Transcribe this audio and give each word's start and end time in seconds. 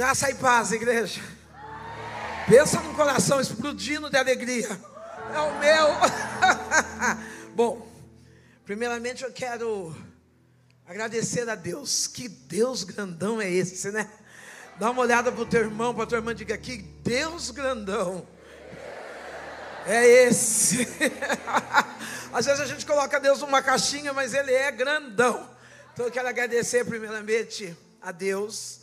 Graça 0.00 0.30
e 0.30 0.34
paz, 0.34 0.72
igreja. 0.72 1.20
Pensa 2.48 2.80
num 2.80 2.94
coração 2.94 3.38
explodindo 3.38 4.08
de 4.08 4.16
alegria. 4.16 4.66
É 5.30 5.38
o 5.40 5.58
meu. 5.58 5.88
Bom, 7.54 7.86
primeiramente 8.64 9.24
eu 9.24 9.30
quero 9.30 9.94
agradecer 10.88 11.46
a 11.50 11.54
Deus. 11.54 12.06
Que 12.06 12.30
Deus 12.30 12.82
grandão 12.82 13.42
é 13.42 13.50
esse, 13.50 13.90
né? 13.90 14.10
Dá 14.78 14.90
uma 14.90 15.02
olhada 15.02 15.30
para 15.30 15.42
o 15.42 15.44
teu 15.44 15.60
irmão, 15.60 15.94
para 15.94 16.04
a 16.04 16.06
tua 16.06 16.16
irmã, 16.16 16.34
diga 16.34 16.56
que 16.56 16.78
Deus 16.78 17.50
grandão 17.50 18.26
é 19.84 20.06
esse. 20.06 20.88
Às 22.32 22.46
vezes 22.46 22.60
a 22.62 22.66
gente 22.66 22.86
coloca 22.86 23.20
Deus 23.20 23.40
numa 23.40 23.60
caixinha, 23.60 24.14
mas 24.14 24.32
Ele 24.32 24.54
é 24.54 24.72
grandão. 24.72 25.46
Então 25.92 26.06
eu 26.06 26.10
quero 26.10 26.26
agradecer 26.26 26.86
primeiramente 26.86 27.76
a 28.00 28.10
Deus 28.12 28.79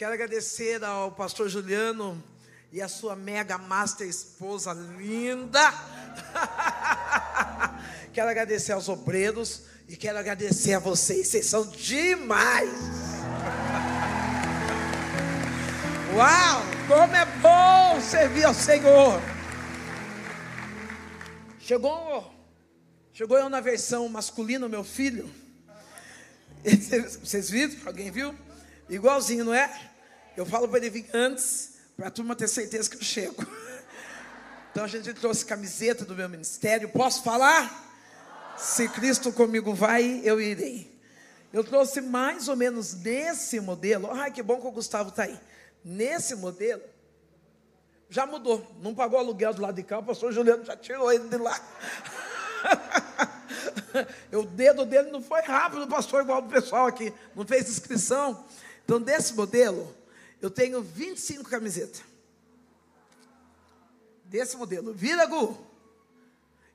Quero 0.00 0.14
agradecer 0.14 0.82
ao 0.82 1.12
pastor 1.12 1.50
Juliano 1.50 2.24
e 2.72 2.80
a 2.80 2.88
sua 2.88 3.14
mega 3.14 3.58
master 3.58 4.08
esposa 4.08 4.72
linda. 4.72 5.60
quero 8.10 8.30
agradecer 8.30 8.72
aos 8.72 8.88
obreiros 8.88 9.64
e 9.86 9.98
quero 9.98 10.16
agradecer 10.16 10.72
a 10.72 10.78
vocês, 10.78 11.28
vocês 11.28 11.44
são 11.44 11.66
demais. 11.66 12.70
Uau, 16.16 16.62
como 16.88 17.14
é 17.14 17.26
bom 17.42 18.00
servir 18.00 18.44
ao 18.44 18.54
Senhor. 18.54 19.20
Chegou, 21.58 22.34
chegou 23.12 23.36
eu 23.36 23.50
na 23.50 23.60
versão 23.60 24.08
masculina, 24.08 24.66
meu 24.66 24.82
filho. 24.82 25.30
Vocês 27.22 27.50
viram? 27.50 27.76
Alguém 27.86 28.10
viu? 28.10 28.34
Igualzinho, 28.88 29.44
não 29.44 29.54
é? 29.54 29.89
Eu 30.36 30.46
falo 30.46 30.68
para 30.68 30.78
ele 30.78 30.90
vir 30.90 31.10
antes, 31.12 31.74
para 31.96 32.08
a 32.08 32.10
turma 32.10 32.36
ter 32.36 32.48
certeza 32.48 32.88
que 32.88 32.96
eu 32.96 33.02
chego. 33.02 33.46
Então 34.72 34.84
a 34.84 34.86
gente 34.86 35.12
trouxe 35.14 35.44
camiseta 35.44 36.04
do 36.04 36.14
meu 36.14 36.28
ministério. 36.28 36.88
Posso 36.90 37.24
falar? 37.24 37.90
Se 38.56 38.88
Cristo 38.88 39.32
comigo 39.32 39.74
vai, 39.74 40.20
eu 40.22 40.40
irei. 40.40 40.96
Eu 41.52 41.64
trouxe 41.64 42.00
mais 42.00 42.46
ou 42.46 42.54
menos 42.54 42.94
nesse 42.94 43.58
modelo. 43.58 44.08
Ai, 44.12 44.30
que 44.30 44.42
bom 44.42 44.60
que 44.60 44.66
o 44.68 44.70
Gustavo 44.70 45.08
está 45.08 45.24
aí. 45.24 45.36
Nesse 45.84 46.36
modelo, 46.36 46.82
já 48.08 48.26
mudou. 48.26 48.64
Não 48.80 48.94
pagou 48.94 49.18
aluguel 49.18 49.52
do 49.52 49.62
lado 49.62 49.74
de 49.74 49.82
cá, 49.82 49.98
o 49.98 50.04
pastor 50.04 50.32
Juliano 50.32 50.64
já 50.64 50.76
tirou 50.76 51.10
ele 51.12 51.28
de 51.28 51.36
lá. 51.36 51.60
o 54.32 54.42
dedo 54.44 54.84
dele 54.84 55.10
não 55.10 55.20
foi 55.22 55.40
rápido, 55.42 55.88
pastor, 55.88 56.22
igual 56.22 56.42
do 56.42 56.48
pessoal 56.48 56.86
aqui. 56.86 57.12
Não 57.34 57.44
fez 57.44 57.68
inscrição. 57.68 58.44
Então, 58.84 59.00
desse 59.00 59.34
modelo, 59.34 59.92
eu 60.40 60.50
tenho 60.50 60.82
25 60.82 61.48
camisetas. 61.48 62.02
Desse 64.24 64.56
modelo. 64.56 64.94
Vira, 64.94 65.26
Gu. 65.26 65.56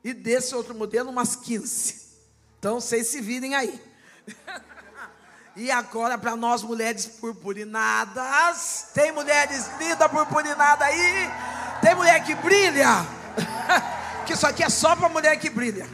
E 0.03 0.13
desse 0.13 0.53
outro 0.53 0.75
modelo, 0.75 1.09
umas 1.09 1.35
15. 1.35 2.05
Então, 2.59 2.80
vocês 2.80 3.07
se 3.07 3.22
virem 3.22 3.55
aí. 3.55 3.81
e 5.55 5.72
agora, 5.72 6.17
para 6.17 6.35
nós 6.35 6.61
mulheres 6.61 7.05
purpurinadas. 7.07 8.89
Tem 8.94 9.11
mulheres 9.11 9.67
lindas 9.79 10.11
purpurinadas 10.11 10.88
aí? 10.88 11.29
Tem 11.81 11.95
mulher 11.95 12.23
que 12.23 12.35
brilha? 12.35 13.05
que 14.27 14.33
isso 14.33 14.45
aqui 14.45 14.63
é 14.63 14.69
só 14.69 14.95
para 14.95 15.09
mulher 15.09 15.39
que 15.39 15.50
brilha. 15.50 15.89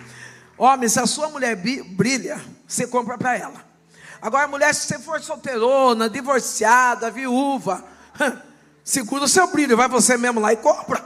Homem, 0.58 0.90
se 0.90 1.00
a 1.00 1.06
sua 1.06 1.30
mulher 1.30 1.56
brilha, 1.56 2.42
você 2.68 2.86
compra 2.86 3.18
para 3.18 3.38
ela. 3.38 3.71
Agora, 4.22 4.48
mulher, 4.48 4.74
se 4.76 4.88
você 4.88 5.00
for 5.00 5.20
solteirona, 5.22 6.08
divorciada, 6.08 7.10
viúva, 7.10 7.84
segura 8.84 9.24
o 9.24 9.28
seu 9.28 9.48
brilho, 9.48 9.76
vai 9.76 9.90
você 9.90 10.16
mesmo 10.16 10.40
lá 10.40 10.54
e 10.54 10.58
compra. 10.58 11.04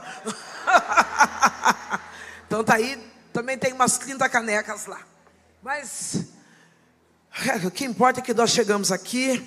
então 2.45 2.61
tá 2.61 2.75
aí, 2.75 3.01
também 3.31 3.57
tem 3.57 3.71
umas 3.71 3.97
30 3.97 4.27
canecas 4.27 4.85
lá. 4.85 4.99
Mas 5.63 6.25
o 7.65 7.71
que 7.71 7.85
importa 7.85 8.19
é 8.19 8.23
que 8.23 8.33
nós 8.33 8.49
chegamos 8.49 8.91
aqui. 8.91 9.45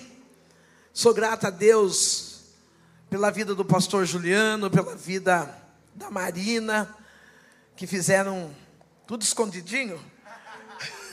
Sou 0.92 1.12
grata 1.12 1.48
a 1.48 1.50
Deus 1.50 2.40
pela 3.10 3.30
vida 3.30 3.54
do 3.54 3.64
pastor 3.64 4.06
Juliano, 4.06 4.70
pela 4.70 4.96
vida 4.96 5.54
da 5.94 6.10
Marina, 6.10 6.94
que 7.76 7.86
fizeram 7.86 8.54
tudo 9.06 9.22
escondidinho. 9.22 10.00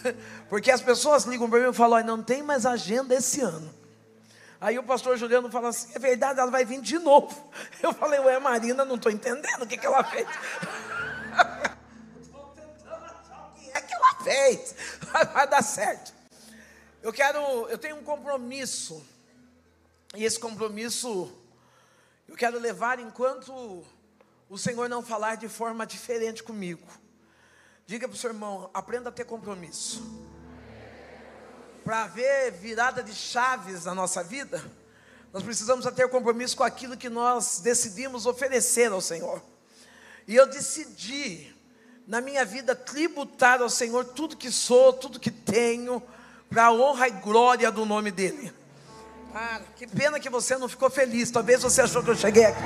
Porque 0.50 0.70
as 0.70 0.82
pessoas 0.82 1.24
ligam 1.24 1.50
para 1.50 1.60
mim 1.60 1.70
e 1.70 1.74
falam: 1.74 2.04
não 2.04 2.24
tem 2.24 2.44
mais 2.44 2.66
agenda 2.66 3.16
esse 3.16 3.42
ano. 3.42 3.74
Aí 4.62 4.78
o 4.78 4.84
pastor 4.84 5.18
Juliano 5.18 5.50
fala 5.50 5.70
assim: 5.70 5.92
é 5.94 6.00
verdade, 6.00 6.40
ela 6.40 6.52
vai 6.52 6.64
vir 6.64 6.82
de 6.82 7.00
novo. 7.00 7.52
Eu 7.82 7.94
falei: 7.94 8.20
ué, 8.20 8.40
Marina, 8.40 8.86
não 8.86 8.96
estou 8.96 9.12
entendendo 9.12 9.64
o 9.64 9.68
que, 9.68 9.78
que 9.78 9.86
ela 9.86 10.04
fez. 10.04 10.28
Estou 12.22 12.54
tentando 12.56 13.06
achar 13.06 13.52
o 13.52 13.60
que 13.60 13.70
é 13.72 13.82
que 13.82 13.94
ela 13.94 14.16
fez. 14.24 14.76
Vai 15.34 15.48
dar 15.48 15.64
certo. 15.64 16.14
Eu 17.02 17.14
quero, 17.14 17.40
eu 17.68 17.78
tenho 17.78 17.96
um 17.98 18.04
compromisso. 18.04 19.06
E 20.16 20.24
esse 20.24 20.40
compromisso 20.40 21.32
eu 22.28 22.36
quero 22.36 22.60
levar 22.60 23.00
enquanto 23.00 23.84
o 24.50 24.58
Senhor 24.58 24.88
não 24.88 25.04
falar 25.04 25.36
de 25.36 25.50
forma 25.50 25.86
diferente 25.86 26.44
comigo. 26.44 26.88
Diga 27.86 28.08
para 28.08 28.16
o 28.16 28.18
seu 28.18 28.30
irmão: 28.30 28.70
aprenda 28.74 29.10
a 29.10 29.12
ter 29.12 29.26
compromisso 29.26 30.35
para 31.86 32.06
haver 32.06 32.52
virada 32.54 33.04
de 33.04 33.14
chaves 33.14 33.86
na 33.86 33.94
nossa 33.94 34.24
vida, 34.24 34.60
nós 35.32 35.44
precisamos 35.44 35.86
ter 35.92 36.10
compromisso 36.10 36.58
com 36.58 36.64
aquilo 36.64 36.98
que 36.98 37.10
nós 37.10 37.60
decidimos 37.60 38.26
oferecer 38.26 38.92
ao 38.92 39.00
Senhor. 39.00 39.40
E 40.28 40.36
eu 40.36 40.48
decidi, 40.48 41.56
na 42.08 42.22
minha 42.22 42.44
vida, 42.44 42.76
tributar 42.76 43.62
ao 43.62 43.70
Senhor 43.70 44.04
tudo 44.04 44.36
que 44.36 44.52
sou, 44.52 44.94
tudo 44.94 45.20
que 45.20 45.30
tenho, 45.30 46.02
para 46.50 46.66
a 46.66 46.74
honra 46.74 47.08
e 47.08 47.12
glória 47.12 47.72
do 47.72 47.86
nome 47.86 48.10
dEle. 48.10 48.52
Ah, 49.32 49.62
que 49.76 49.86
pena 49.86 50.20
que 50.20 50.30
você 50.30 50.58
não 50.58 50.68
ficou 50.68 50.90
feliz. 50.90 51.30
Talvez 51.30 51.62
você 51.62 51.82
achou 51.82 52.02
que 52.02 52.10
eu 52.10 52.16
cheguei 52.16 52.46
aqui. 52.46 52.64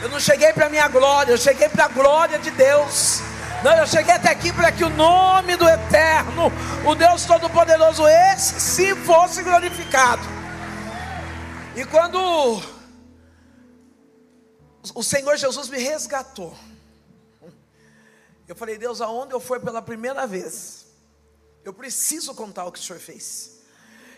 Eu 0.00 0.10
não 0.10 0.20
cheguei 0.20 0.52
para 0.52 0.66
a 0.66 0.70
minha 0.70 0.86
glória, 0.86 1.32
eu 1.32 1.38
cheguei 1.38 1.68
para 1.68 1.86
a 1.86 1.88
glória 1.88 2.38
de 2.38 2.52
Deus. 2.52 3.33
Não, 3.64 3.72
eu 3.78 3.86
cheguei 3.86 4.12
até 4.12 4.28
aqui 4.28 4.52
para 4.52 4.70
que 4.70 4.84
o 4.84 4.90
nome 4.90 5.56
do 5.56 5.66
Eterno, 5.66 6.52
o 6.86 6.94
Deus 6.94 7.24
Todo-Poderoso, 7.24 8.06
esse 8.06 8.60
sim 8.60 8.94
fosse 8.94 9.42
glorificado. 9.42 10.22
E 11.74 11.82
quando 11.86 12.62
o 14.94 15.02
Senhor 15.02 15.38
Jesus 15.38 15.70
me 15.70 15.78
resgatou, 15.78 16.54
eu 18.46 18.54
falei, 18.54 18.76
Deus, 18.76 19.00
aonde 19.00 19.32
eu 19.32 19.40
for 19.40 19.58
pela 19.58 19.80
primeira 19.80 20.26
vez, 20.26 20.84
eu 21.64 21.72
preciso 21.72 22.34
contar 22.34 22.66
o 22.66 22.70
que 22.70 22.78
o 22.78 22.82
Senhor 22.82 23.00
fez. 23.00 23.60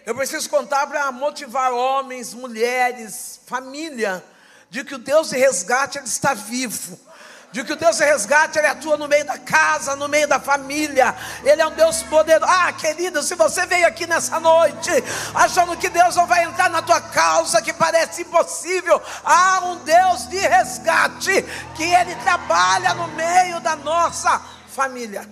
Eu 0.05 0.17
preciso 0.17 0.51
contar 0.51 0.89
para 0.89 1.13
motivar 1.13 1.73
homens, 1.73 2.34
mulheres, 2.34 3.39
família, 3.47 4.25
de 4.69 4.83
que 4.83 4.97
o 4.97 4.99
Deus 4.99 5.31
de 5.31 5.37
resgate 5.37 5.99
ele 5.99 6.09
está 6.09 6.34
vivo 6.34 7.06
de 7.53 7.65
que 7.65 7.73
o 7.73 7.77
Deus 7.77 7.97
de 7.97 8.05
resgate, 8.05 8.59
Ele 8.59 8.67
atua 8.67 8.97
no 8.97 9.09
meio 9.09 9.25
da 9.25 9.39
casa, 9.39 9.97
no 9.97 10.09
meio 10.09 10.29
da 10.29 10.39
família, 10.39 11.15
Ele 11.45 11.62
é 11.62 11.67
um 11.67 11.75
Deus 11.75 12.03
poderoso. 12.03 12.51
Ah, 12.51 12.73
querido, 12.73 13.23
se 13.23 13.34
você 13.34 13.65
veio 13.67 13.87
aqui 13.87 14.07
nessa 14.07 14.39
noite, 14.41 14.91
achando 15.34 15.77
que 15.77 15.89
Deus 15.89 16.17
não 16.17 16.27
vai 16.27 16.45
entrar 16.45 16.69
na 16.69 16.83
tua 16.83 17.01
causa, 17.01 17.62
que 17.62 17.73
parece 17.73 18.23
impossível, 18.23 19.01
há 19.25 19.61
um 19.65 19.77
Deus 19.79 20.29
de 20.29 20.39
resgate, 20.39 21.43
que 21.77 21.84
Ele 21.84 22.15
trabalha 22.17 22.95
no 22.95 23.09
meio 23.09 23.61
da 23.61 23.77
nossa 23.77 24.41
família. 24.69 25.28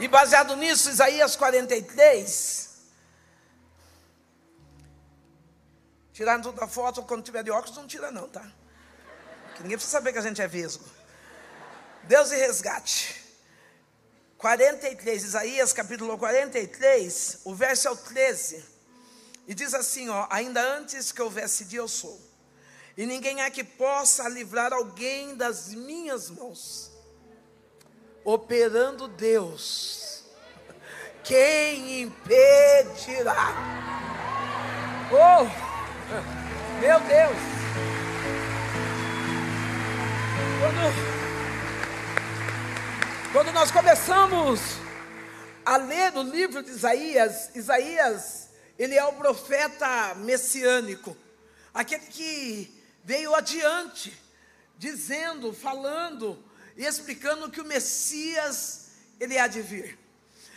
E 0.00 0.08
baseado 0.08 0.56
nisso, 0.56 0.90
Isaías 0.90 1.36
43. 1.36 2.64
Tiraram 6.12 6.42
tudo 6.42 6.60
da 6.60 6.66
foto, 6.66 7.02
quando 7.02 7.22
tiver 7.22 7.42
de 7.42 7.50
óculos, 7.50 7.76
não 7.76 7.86
tira 7.86 8.10
não, 8.10 8.28
tá? 8.28 8.44
Que 9.54 9.62
ninguém 9.62 9.76
precisa 9.76 9.98
saber 9.98 10.12
que 10.12 10.18
a 10.18 10.22
gente 10.22 10.42
é 10.42 10.46
vesgo. 10.46 10.84
Deus 12.04 12.30
e 12.32 12.36
resgate. 12.36 13.24
43, 14.38 15.24
Isaías 15.24 15.72
capítulo 15.72 16.18
43, 16.18 17.40
o 17.44 17.54
verso 17.54 17.88
é 17.88 17.90
o 17.90 17.96
13. 17.96 18.62
E 19.46 19.54
diz 19.54 19.72
assim, 19.72 20.08
ó, 20.08 20.26
ainda 20.30 20.60
antes 20.60 21.12
que 21.12 21.22
houvesse 21.22 21.64
dia 21.64 21.78
eu 21.78 21.88
sou. 21.88 22.20
E 22.96 23.06
ninguém 23.06 23.42
é 23.42 23.50
que 23.50 23.64
possa 23.64 24.28
livrar 24.28 24.72
alguém 24.72 25.34
das 25.34 25.68
minhas 25.68 26.30
mãos. 26.30 26.90
Operando 28.24 29.08
Deus. 29.08 30.24
Quem 31.22 32.02
impedirá? 32.02 33.54
Oh! 35.10 35.44
Meu 36.80 37.00
Deus! 37.00 37.63
Quando, 40.64 40.80
quando 43.34 43.52
nós 43.52 43.70
começamos 43.70 44.60
a 45.62 45.76
ler 45.76 46.16
o 46.16 46.22
livro 46.22 46.62
de 46.62 46.70
Isaías, 46.70 47.50
Isaías, 47.54 48.48
ele 48.78 48.94
é 48.94 49.04
o 49.04 49.12
profeta 49.12 50.14
messiânico, 50.14 51.14
aquele 51.74 52.06
que 52.06 52.82
veio 53.04 53.34
adiante, 53.34 54.18
dizendo, 54.78 55.52
falando 55.52 56.42
e 56.78 56.86
explicando 56.86 57.50
que 57.50 57.60
o 57.60 57.66
Messias 57.66 58.86
ele 59.20 59.38
há 59.38 59.46
de 59.46 59.60
vir. 59.60 59.98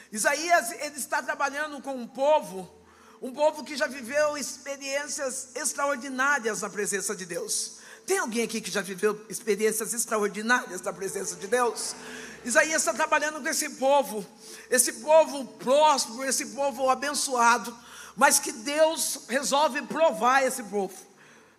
Isaías 0.10 0.72
ele 0.72 0.96
está 0.96 1.22
trabalhando 1.22 1.82
com 1.82 1.94
um 1.94 2.08
povo, 2.08 2.74
um 3.22 3.34
povo 3.34 3.62
que 3.62 3.76
já 3.76 3.88
viveu 3.88 4.38
experiências 4.38 5.50
extraordinárias 5.54 6.62
na 6.62 6.70
presença 6.70 7.14
de 7.14 7.26
Deus. 7.26 7.77
Tem 8.08 8.20
alguém 8.20 8.44
aqui 8.46 8.62
que 8.62 8.72
já 8.72 8.82
viveu 8.82 9.20
experiências 9.28 9.94
extraordinárias 9.94 10.82
na 10.82 10.94
presença 10.94 11.36
de 11.36 11.46
Deus? 11.46 11.94
Isaías 12.46 12.82
está 12.82 12.94
trabalhando 12.94 13.42
com 13.42 13.50
esse 13.50 13.72
povo, 13.72 14.26
esse 14.70 14.94
povo 14.94 15.44
próspero, 15.44 16.24
esse 16.24 16.46
povo 16.46 16.90
abençoado, 16.90 17.78
mas 18.16 18.40
que 18.40 18.54
Deus 18.54 19.26
resolve 19.28 19.82
provar 19.82 20.42
esse 20.42 20.64
povo. 20.64 20.96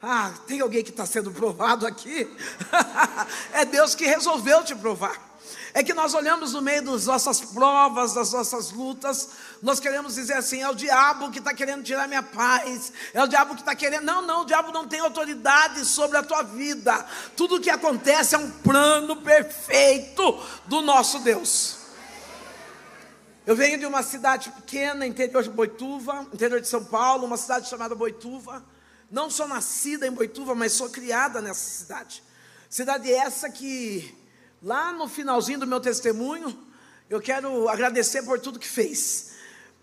Ah, 0.00 0.32
tem 0.46 0.60
alguém 0.60 0.82
que 0.82 0.88
está 0.88 1.04
sendo 1.04 1.30
provado 1.30 1.86
aqui? 1.86 2.26
é 3.52 3.66
Deus 3.66 3.94
que 3.94 4.06
resolveu 4.06 4.64
te 4.64 4.74
provar. 4.74 5.27
É 5.74 5.82
que 5.82 5.92
nós 5.92 6.14
olhamos 6.14 6.52
no 6.52 6.62
meio 6.62 6.82
das 6.82 7.06
nossas 7.06 7.40
provas, 7.40 8.14
das 8.14 8.32
nossas 8.32 8.70
lutas, 8.70 9.28
nós 9.62 9.78
queremos 9.78 10.14
dizer 10.14 10.34
assim: 10.34 10.62
é 10.62 10.68
o 10.68 10.74
diabo 10.74 11.30
que 11.30 11.38
está 11.38 11.52
querendo 11.52 11.82
tirar 11.82 12.08
minha 12.08 12.22
paz, 12.22 12.92
é 13.12 13.22
o 13.22 13.26
diabo 13.26 13.54
que 13.54 13.60
está 13.60 13.74
querendo. 13.74 14.04
Não, 14.04 14.22
não, 14.22 14.42
o 14.42 14.44
diabo 14.44 14.72
não 14.72 14.86
tem 14.88 15.00
autoridade 15.00 15.84
sobre 15.84 16.16
a 16.16 16.22
tua 16.22 16.42
vida. 16.42 17.04
Tudo 17.36 17.56
o 17.56 17.60
que 17.60 17.70
acontece 17.70 18.34
é 18.34 18.38
um 18.38 18.50
plano 18.50 19.16
perfeito 19.16 20.40
do 20.66 20.80
nosso 20.80 21.18
Deus. 21.20 21.76
Eu 23.46 23.56
venho 23.56 23.78
de 23.78 23.86
uma 23.86 24.02
cidade 24.02 24.50
pequena, 24.50 25.06
interior 25.06 25.42
de 25.42 25.48
Boituva, 25.48 26.26
interior 26.32 26.60
de 26.60 26.68
São 26.68 26.84
Paulo, 26.84 27.24
uma 27.24 27.38
cidade 27.38 27.68
chamada 27.68 27.94
Boituva. 27.94 28.62
Não 29.10 29.30
sou 29.30 29.48
nascida 29.48 30.06
em 30.06 30.10
Boituva, 30.10 30.54
mas 30.54 30.72
sou 30.72 30.90
criada 30.90 31.40
nessa 31.40 31.66
cidade. 31.66 32.22
Cidade 32.68 33.10
essa 33.10 33.48
que 33.48 34.14
Lá 34.62 34.92
no 34.92 35.06
finalzinho 35.06 35.60
do 35.60 35.66
meu 35.66 35.80
testemunho, 35.80 36.66
eu 37.08 37.20
quero 37.20 37.68
agradecer 37.68 38.22
por 38.24 38.40
tudo 38.40 38.58
que 38.58 38.66
fez. 38.66 39.30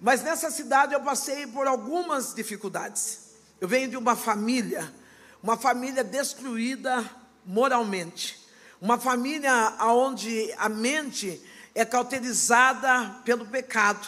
Mas 0.01 0.21
nessa 0.21 0.51
cidade 0.51 0.93
eu 0.93 1.01
passei 1.01 1.47
por 1.47 1.65
algumas 1.65 2.33
dificuldades. 2.33 3.19
Eu 3.61 3.69
venho 3.69 3.89
de 3.89 3.95
uma 3.95 4.17
família, 4.17 4.93
uma 5.41 5.55
família 5.55 6.03
destruída 6.03 7.09
moralmente. 7.45 8.45
Uma 8.81 8.99
família 8.99 9.73
onde 9.79 10.53
a 10.57 10.67
mente 10.67 11.41
é 11.73 11.85
cauterizada 11.85 13.21
pelo 13.23 13.45
pecado. 13.45 14.05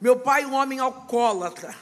Meu 0.00 0.18
pai, 0.18 0.46
um 0.46 0.54
homem 0.54 0.78
alcoólatra, 0.78 1.76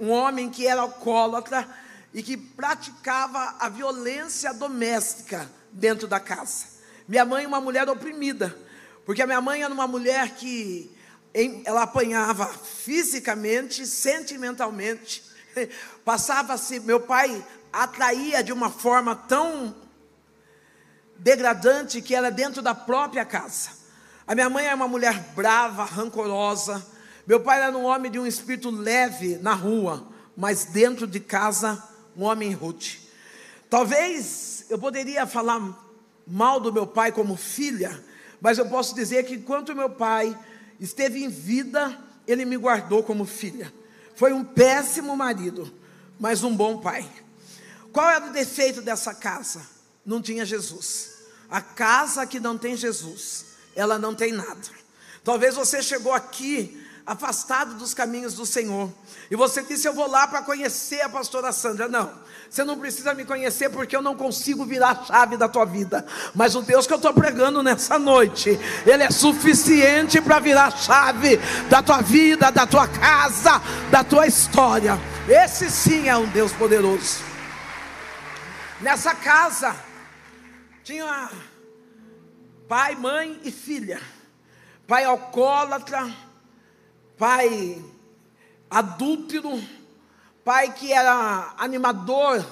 um 0.00 0.10
homem 0.10 0.50
que 0.50 0.66
era 0.66 0.80
alcoólatra 0.80 1.68
e 2.12 2.20
que 2.20 2.36
praticava 2.36 3.54
a 3.60 3.68
violência 3.68 4.52
doméstica 4.52 5.48
dentro 5.70 6.08
da 6.08 6.18
casa. 6.18 6.73
Minha 7.06 7.24
mãe, 7.24 7.44
uma 7.44 7.60
mulher 7.60 7.88
oprimida, 7.88 8.56
porque 9.04 9.20
a 9.20 9.26
minha 9.26 9.40
mãe 9.40 9.62
era 9.62 9.72
uma 9.72 9.86
mulher 9.86 10.30
que 10.30 10.90
ela 11.64 11.82
apanhava 11.82 12.46
fisicamente, 12.46 13.86
sentimentalmente, 13.86 15.22
passava-se, 16.04 16.80
meu 16.80 17.00
pai 17.00 17.44
atraía 17.72 18.42
de 18.42 18.52
uma 18.52 18.70
forma 18.70 19.14
tão 19.14 19.74
degradante 21.18 22.00
que 22.00 22.14
era 22.14 22.30
dentro 22.30 22.62
da 22.62 22.74
própria 22.74 23.24
casa. 23.24 23.70
A 24.26 24.34
minha 24.34 24.48
mãe 24.48 24.64
era 24.64 24.76
uma 24.76 24.88
mulher 24.88 25.18
brava, 25.34 25.84
rancorosa. 25.84 26.84
Meu 27.26 27.40
pai 27.40 27.60
era 27.60 27.76
um 27.76 27.84
homem 27.84 28.10
de 28.10 28.18
um 28.18 28.26
espírito 28.26 28.70
leve 28.70 29.36
na 29.38 29.52
rua, 29.52 30.06
mas 30.36 30.64
dentro 30.64 31.06
de 31.06 31.20
casa, 31.20 31.82
um 32.16 32.22
homem 32.24 32.52
rude. 32.52 33.00
Talvez 33.68 34.64
eu 34.70 34.78
poderia 34.78 35.26
falar 35.26 35.83
mal 36.26 36.60
do 36.60 36.72
meu 36.72 36.86
pai 36.86 37.12
como 37.12 37.36
filha, 37.36 38.02
mas 38.40 38.58
eu 38.58 38.66
posso 38.66 38.94
dizer 38.94 39.24
que 39.24 39.34
enquanto 39.34 39.74
meu 39.74 39.90
pai 39.90 40.38
esteve 40.78 41.22
em 41.22 41.28
vida, 41.28 41.98
ele 42.26 42.44
me 42.44 42.56
guardou 42.56 43.02
como 43.02 43.24
filha. 43.24 43.72
Foi 44.16 44.32
um 44.32 44.44
péssimo 44.44 45.16
marido, 45.16 45.72
mas 46.18 46.42
um 46.44 46.54
bom 46.54 46.78
pai. 46.78 47.08
Qual 47.92 48.08
era 48.10 48.26
o 48.26 48.32
defeito 48.32 48.82
dessa 48.82 49.14
casa? 49.14 49.62
Não 50.04 50.20
tinha 50.20 50.44
Jesus. 50.44 51.14
A 51.50 51.60
casa 51.60 52.26
que 52.26 52.40
não 52.40 52.58
tem 52.58 52.76
Jesus, 52.76 53.46
ela 53.74 53.98
não 53.98 54.14
tem 54.14 54.32
nada. 54.32 54.68
Talvez 55.22 55.54
você 55.54 55.82
chegou 55.82 56.12
aqui 56.12 56.83
afastado 57.06 57.74
dos 57.74 57.92
caminhos 57.92 58.34
do 58.34 58.46
Senhor. 58.46 58.90
E 59.30 59.36
você 59.36 59.62
disse: 59.62 59.86
Eu 59.86 59.92
vou 59.92 60.08
lá 60.08 60.26
para 60.26 60.42
conhecer 60.42 61.02
a 61.02 61.08
pastora 61.08 61.52
Sandra. 61.52 61.88
Não, 61.88 62.10
você 62.48 62.64
não 62.64 62.78
precisa 62.78 63.14
me 63.14 63.24
conhecer 63.24 63.68
porque 63.68 63.94
eu 63.94 64.02
não 64.02 64.16
consigo 64.16 64.64
virar 64.64 64.90
a 64.90 65.04
chave 65.04 65.36
da 65.36 65.48
tua 65.48 65.64
vida. 65.64 66.06
Mas 66.34 66.54
o 66.54 66.62
Deus 66.62 66.86
que 66.86 66.92
eu 66.92 66.96
estou 66.96 67.12
pregando 67.12 67.62
nessa 67.62 67.98
noite, 67.98 68.58
Ele 68.86 69.02
é 69.02 69.10
suficiente 69.10 70.20
para 70.20 70.38
virar 70.38 70.66
a 70.66 70.70
chave 70.70 71.38
da 71.68 71.82
tua 71.82 72.00
vida, 72.00 72.50
da 72.50 72.66
tua 72.66 72.88
casa, 72.88 73.60
da 73.90 74.02
tua 74.02 74.26
história. 74.26 74.98
Esse 75.28 75.70
sim 75.70 76.08
é 76.08 76.16
um 76.16 76.26
Deus 76.28 76.52
poderoso. 76.52 77.22
Nessa 78.80 79.14
casa 79.14 79.76
tinha 80.82 81.30
pai, 82.68 82.94
mãe 82.94 83.40
e 83.44 83.50
filha. 83.50 84.00
Pai 84.86 85.04
alcoólatra 85.04 86.12
pai 87.16 87.84
adúltero, 88.68 89.62
pai 90.44 90.72
que 90.72 90.92
era 90.92 91.54
animador 91.56 92.44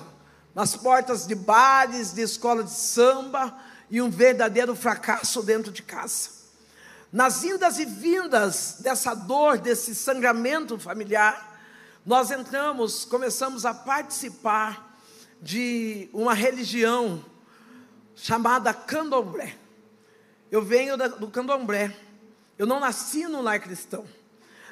nas 0.54 0.76
portas 0.76 1.26
de 1.26 1.34
bares, 1.34 2.12
de 2.12 2.22
escola 2.22 2.62
de 2.62 2.70
samba 2.70 3.56
e 3.90 4.00
um 4.00 4.10
verdadeiro 4.10 4.74
fracasso 4.76 5.42
dentro 5.42 5.72
de 5.72 5.82
casa. 5.82 6.30
Nas 7.12 7.44
indas 7.44 7.78
e 7.78 7.84
vindas 7.84 8.76
dessa 8.80 9.14
dor, 9.14 9.58
desse 9.58 9.94
sangramento 9.94 10.78
familiar, 10.78 11.60
nós 12.04 12.30
entramos, 12.30 13.04
começamos 13.04 13.66
a 13.66 13.74
participar 13.74 14.96
de 15.40 16.08
uma 16.12 16.34
religião 16.34 17.22
chamada 18.14 18.72
candomblé. 18.72 19.56
Eu 20.50 20.62
venho 20.62 20.96
do 20.96 21.28
candomblé. 21.28 21.94
Eu 22.58 22.66
não 22.66 22.78
nasci 22.78 23.26
no 23.26 23.42
lar 23.42 23.58
cristão. 23.60 24.06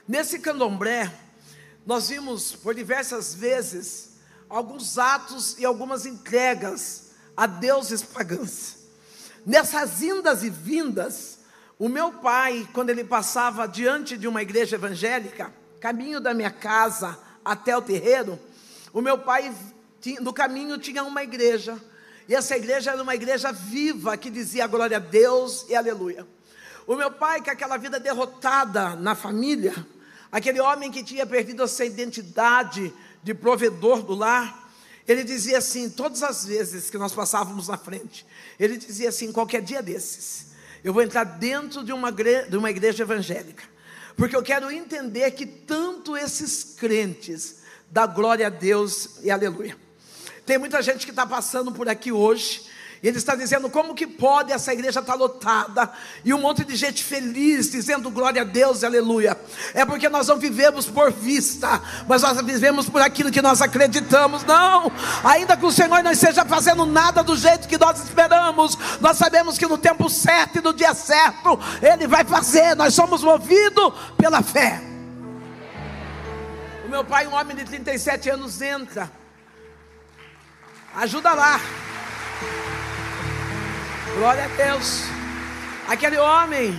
Nesse 0.06 0.38
candomblé, 0.38 1.12
nós 1.86 2.08
vimos 2.08 2.52
por 2.52 2.74
diversas 2.74 3.34
vezes 3.34 4.10
alguns 4.48 4.98
atos 4.98 5.56
e 5.58 5.64
algumas 5.64 6.06
entregas 6.06 7.10
a 7.36 7.46
deuses 7.46 8.02
pagãs. 8.02 8.78
Nessas 9.46 10.02
indas 10.02 10.42
e 10.42 10.50
vindas, 10.50 11.38
o 11.78 11.88
meu 11.88 12.12
pai, 12.12 12.68
quando 12.74 12.90
ele 12.90 13.04
passava 13.04 13.66
diante 13.66 14.18
de 14.18 14.28
uma 14.28 14.42
igreja 14.42 14.76
evangélica, 14.76 15.52
caminho 15.80 16.20
da 16.20 16.34
minha 16.34 16.50
casa 16.50 17.18
até 17.44 17.76
o 17.76 17.80
terreiro, 17.80 18.38
o 18.92 19.00
meu 19.00 19.16
pai, 19.18 19.54
no 20.20 20.32
caminho 20.32 20.76
tinha 20.78 21.02
uma 21.02 21.22
igreja, 21.22 21.80
e 22.28 22.34
essa 22.34 22.56
igreja 22.56 22.90
era 22.92 23.02
uma 23.02 23.14
igreja 23.14 23.50
viva 23.50 24.16
que 24.16 24.30
dizia 24.30 24.66
glória 24.66 24.98
a 24.98 25.00
Deus 25.00 25.64
e 25.68 25.74
aleluia. 25.74 26.26
O 26.90 26.96
meu 26.96 27.08
pai, 27.08 27.40
com 27.40 27.48
aquela 27.52 27.76
vida 27.76 28.00
derrotada 28.00 28.96
na 28.96 29.14
família, 29.14 29.86
aquele 30.32 30.60
homem 30.60 30.90
que 30.90 31.04
tinha 31.04 31.24
perdido 31.24 31.62
a 31.62 31.68
sua 31.68 31.84
identidade 31.84 32.92
de 33.22 33.32
provedor 33.32 34.02
do 34.02 34.12
lar, 34.12 34.68
ele 35.06 35.22
dizia 35.22 35.58
assim, 35.58 35.88
todas 35.88 36.20
as 36.24 36.44
vezes 36.44 36.90
que 36.90 36.98
nós 36.98 37.12
passávamos 37.12 37.68
na 37.68 37.78
frente, 37.78 38.26
ele 38.58 38.76
dizia 38.76 39.10
assim: 39.10 39.30
qualquer 39.30 39.62
dia 39.62 39.80
desses, 39.80 40.46
eu 40.82 40.92
vou 40.92 41.00
entrar 41.00 41.22
dentro 41.22 41.84
de 41.84 41.92
uma, 41.92 42.10
de 42.10 42.56
uma 42.56 42.70
igreja 42.70 43.04
evangélica, 43.04 43.62
porque 44.16 44.34
eu 44.34 44.42
quero 44.42 44.68
entender 44.68 45.30
que 45.30 45.46
tanto 45.46 46.16
esses 46.16 46.74
crentes 46.76 47.58
dá 47.88 48.04
glória 48.04 48.48
a 48.48 48.50
Deus 48.50 49.20
e 49.22 49.30
aleluia. 49.30 49.76
Tem 50.44 50.58
muita 50.58 50.82
gente 50.82 51.06
que 51.06 51.12
está 51.12 51.24
passando 51.24 51.70
por 51.70 51.88
aqui 51.88 52.10
hoje, 52.10 52.68
e 53.02 53.08
ele 53.08 53.16
está 53.16 53.34
dizendo 53.34 53.70
como 53.70 53.94
que 53.94 54.06
pode 54.06 54.52
essa 54.52 54.74
igreja 54.74 55.00
estar 55.00 55.12
tá 55.12 55.14
lotada 55.14 55.90
e 56.22 56.34
um 56.34 56.38
monte 56.38 56.64
de 56.64 56.76
gente 56.76 57.02
feliz 57.02 57.70
dizendo 57.70 58.10
glória 58.10 58.42
a 58.42 58.44
Deus, 58.44 58.84
aleluia. 58.84 59.40
É 59.72 59.86
porque 59.86 60.06
nós 60.10 60.28
não 60.28 60.36
vivemos 60.36 60.84
por 60.84 61.10
vista, 61.10 61.80
mas 62.06 62.20
nós 62.20 62.38
vivemos 62.42 62.90
por 62.90 63.00
aquilo 63.00 63.30
que 63.30 63.40
nós 63.40 63.62
acreditamos. 63.62 64.44
Não, 64.44 64.92
ainda 65.24 65.56
que 65.56 65.64
o 65.64 65.72
Senhor 65.72 66.02
não 66.02 66.12
esteja 66.12 66.44
fazendo 66.44 66.84
nada 66.84 67.22
do 67.22 67.34
jeito 67.34 67.66
que 67.66 67.78
nós 67.78 68.02
esperamos, 68.04 68.76
nós 69.00 69.16
sabemos 69.16 69.56
que 69.56 69.66
no 69.66 69.78
tempo 69.78 70.10
certo 70.10 70.58
e 70.58 70.62
no 70.62 70.74
dia 70.74 70.92
certo 70.92 71.58
ele 71.80 72.06
vai 72.06 72.24
fazer. 72.24 72.76
Nós 72.76 72.92
somos 72.92 73.22
movidos 73.22 73.94
pela 74.18 74.42
fé. 74.42 74.78
O 76.84 76.88
meu 76.90 77.02
pai, 77.02 77.26
um 77.26 77.34
homem 77.34 77.56
de 77.56 77.64
37 77.64 78.28
anos, 78.28 78.60
entra. 78.60 79.10
Ajuda 80.94 81.32
lá. 81.32 81.60
Glória 84.16 84.44
a 84.44 84.48
Deus. 84.48 85.02
Aquele 85.88 86.18
homem 86.18 86.72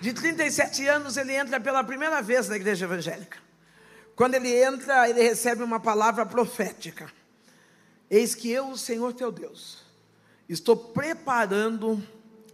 de 0.00 0.12
37 0.12 0.86
anos, 0.86 1.16
ele 1.16 1.34
entra 1.34 1.60
pela 1.60 1.82
primeira 1.82 2.22
vez 2.22 2.48
na 2.48 2.56
igreja 2.56 2.84
evangélica. 2.84 3.38
quando 4.14 4.34
ele 4.34 4.62
entra, 4.62 5.08
ele 5.08 5.22
recebe 5.22 5.62
uma 5.62 5.80
palavra 5.80 6.24
profética. 6.24 7.12
Eis 8.08 8.34
que 8.34 8.50
eu, 8.50 8.70
o 8.70 8.78
Senhor 8.78 9.12
teu 9.12 9.32
Deus, 9.32 9.84
estou 10.48 10.76
preparando 10.76 12.02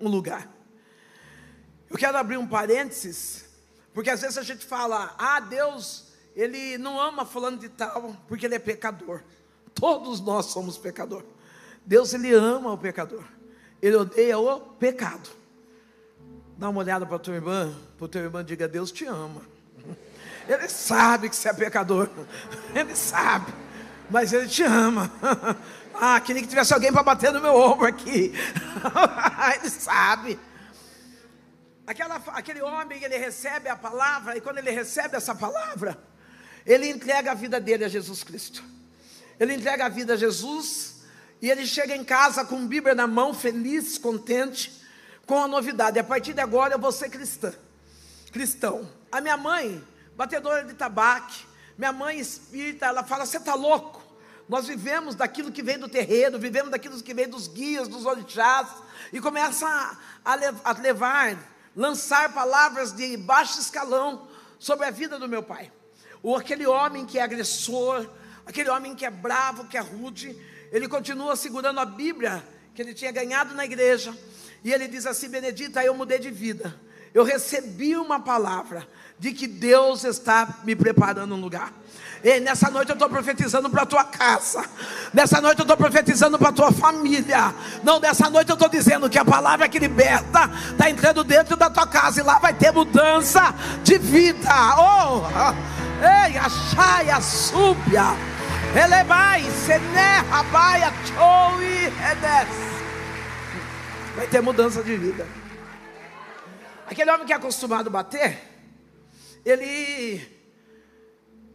um 0.00 0.09
lugar. 0.09 0.49
Eu 1.91 1.97
quero 1.97 2.17
abrir 2.17 2.38
um 2.38 2.47
parênteses, 2.47 3.45
porque 3.93 4.11
às 4.11 4.21
vezes 4.23 4.38
a 4.38 4.43
gente 4.43 4.65
fala, 4.65 5.15
ah, 5.19 5.41
Deus, 5.41 6.09
ele 6.35 6.79
não 6.79 6.99
ama 6.99 7.27
fulano 7.27 7.59
de 7.59 7.69
tal, 7.69 8.17
porque 8.27 8.47
ele 8.47 8.55
é 8.55 8.59
pecador. 8.59 9.23
Todos 9.75 10.21
nós 10.21 10.47
somos 10.47 10.79
pecador. 10.79 11.25
Deus, 11.85 12.15
ele 12.15 12.33
ama 12.33 12.73
o 12.73 12.79
pecador. 12.79 13.25
Ele 13.80 13.97
odeia 13.97 14.38
o 14.38 14.61
pecado. 14.61 15.28
Dá 16.56 16.68
uma 16.68 16.80
olhada 16.80 17.06
para 17.06 17.18
tua 17.18 17.35
irmã, 17.35 17.73
para 17.97 18.04
o 18.04 18.08
teu 18.08 18.23
irmão, 18.23 18.42
diga: 18.42 18.66
Deus 18.66 18.90
te 18.90 19.04
ama. 19.04 19.42
Ele 20.49 20.68
sabe 20.68 21.28
que 21.28 21.37
você 21.37 21.49
é 21.49 21.52
pecador. 21.52 22.08
Ele 22.75 22.97
sabe. 22.97 23.52
Mas 24.11 24.32
ele 24.32 24.49
te 24.49 24.62
ama. 24.62 25.11
Ah, 26.00 26.20
queria 26.20 26.40
que 26.40 26.47
tivesse 26.47 26.73
alguém 26.73 26.92
para 26.92 27.02
bater 27.02 27.32
no 27.32 27.40
meu 27.40 27.56
ombro 27.56 27.85
aqui. 27.85 28.32
ele 29.56 29.68
sabe. 29.68 30.38
Aquela, 31.85 32.23
aquele 32.35 32.62
homem, 32.62 33.02
ele 33.02 33.16
recebe 33.16 33.68
a 33.68 33.75
palavra, 33.75 34.37
e 34.37 34.40
quando 34.40 34.58
ele 34.58 34.70
recebe 34.70 35.16
essa 35.16 35.35
palavra, 35.35 35.99
ele 36.64 36.88
entrega 36.88 37.32
a 37.32 37.35
vida 37.35 37.58
dele 37.58 37.85
a 37.85 37.88
Jesus 37.88 38.23
Cristo. 38.23 38.62
Ele 39.40 39.54
entrega 39.54 39.87
a 39.87 39.88
vida 39.88 40.14
a 40.14 40.16
Jesus, 40.16 40.98
e 41.40 41.50
ele 41.50 41.66
chega 41.66 41.95
em 41.95 42.04
casa 42.04 42.45
com 42.45 42.66
Bíblia 42.66 42.95
na 42.95 43.07
mão, 43.07 43.33
feliz, 43.33 43.97
contente, 43.97 44.73
com 45.26 45.42
a 45.42 45.49
novidade. 45.49 45.99
A 45.99 46.04
partir 46.04 46.33
de 46.33 46.40
agora 46.40 46.75
eu 46.75 46.78
vou 46.78 46.90
ser 46.90 47.09
cristã. 47.09 47.52
Cristão. 48.33 48.90
A 49.11 49.21
minha 49.21 49.37
mãe, 49.37 49.83
batedora 50.16 50.64
de 50.64 50.75
tabaco, 50.75 51.33
minha 51.76 51.92
mãe 51.92 52.18
espírita, 52.18 52.87
ela 52.87 53.04
fala: 53.04 53.25
Você 53.25 53.37
está 53.37 53.54
louco? 53.54 54.02
Nós 54.49 54.66
vivemos 54.66 55.14
daquilo 55.14 55.52
que 55.52 55.62
vem 55.62 55.78
do 55.78 55.88
terreiro, 55.88 56.38
vivemos 56.38 56.71
daquilo 56.71 57.00
que 57.02 57.14
vem 57.14 57.28
dos 57.28 57.47
guias, 57.47 57.87
dos 57.87 58.07
orixás, 58.07 58.68
e 59.12 59.21
começa 59.21 59.66
a, 60.25 60.33
a 60.64 60.73
levar, 60.73 61.38
lançar 61.76 62.33
palavras 62.33 62.92
de 62.92 63.16
baixo 63.18 63.61
escalão 63.61 64.26
sobre 64.59 64.87
a 64.87 64.90
vida 64.90 65.18
do 65.18 65.28
meu 65.28 65.42
pai. 65.42 65.71
Ou 66.23 66.35
aquele 66.35 66.66
homem 66.66 67.04
que 67.04 67.18
é 67.18 67.23
agressor, 67.23 68.09
aquele 68.47 68.71
homem 68.71 68.95
que 68.95 69.04
é 69.04 69.11
bravo, 69.11 69.66
que 69.66 69.76
é 69.76 69.80
rude, 69.80 70.35
ele 70.72 70.88
continua 70.88 71.37
segurando 71.37 71.80
a 71.80 71.84
Bíblia 71.84 72.42
que 72.75 72.82
ele 72.82 72.94
tinha 72.94 73.10
ganhado 73.10 73.54
na 73.54 73.64
igreja, 73.64 74.16
e 74.62 74.72
ele 74.72 74.87
diz 74.88 75.06
assim: 75.06 75.28
Benedita, 75.28 75.82
eu 75.82 75.94
mudei 75.94 76.18
de 76.18 76.30
vida, 76.30 76.75
eu 77.12 77.25
recebi 77.25 77.96
uma 77.96 78.20
palavra 78.20 78.87
de 79.18 79.32
que 79.32 79.46
Deus 79.46 80.04
está 80.04 80.60
me 80.64 80.76
preparando 80.76 81.34
um 81.34 81.40
lugar. 81.40 81.72
E 82.22 82.40
nessa 82.40 82.70
noite 82.70 82.90
eu 82.90 82.94
estou 82.94 83.08
profetizando 83.08 83.70
para 83.70 83.82
a 83.82 83.87
tua 83.87 84.04
casa. 84.04 84.64
Nessa 85.12 85.40
noite 85.40 85.60
eu 85.60 85.62
estou 85.62 85.76
profetizando 85.76 86.38
para 86.38 86.48
a 86.48 86.52
tua 86.52 86.72
família. 86.72 87.54
Não, 87.84 88.00
nessa 88.00 88.28
noite 88.28 88.50
eu 88.50 88.54
estou 88.54 88.68
dizendo 88.68 89.08
que 89.08 89.18
a 89.18 89.25
palavra 89.25 89.68
que 89.68 89.78
liberta 89.78 90.50
está 90.70 90.90
entrando 90.90 91.22
dentro 91.22 91.56
da 91.56 91.70
tua 91.70 91.87
casa. 91.87 92.20
E 92.20 92.25
lá 92.25 92.38
vai 92.38 92.52
ter 92.52 92.72
mudança 92.72 93.54
de 93.84 93.98
vida. 93.98 94.50
Oh, 94.78 95.22
ei, 96.04 96.37
achai 96.37 97.10
a 97.10 97.20
súbia. 97.20 98.38
Elevai, 98.76 99.42
sené, 99.64 100.18
rabaia, 100.28 100.92
choui, 101.06 101.87
edes. 101.87 102.54
Vai 104.14 104.26
ter 104.28 104.42
mudança 104.42 104.82
de 104.82 104.94
vida. 104.96 105.26
Aquele 106.87 107.10
homem 107.10 107.26
que 107.26 107.32
é 107.32 107.37
acostumado 107.37 107.88
a 107.88 107.90
bater, 107.90 108.38
ele 109.44 110.20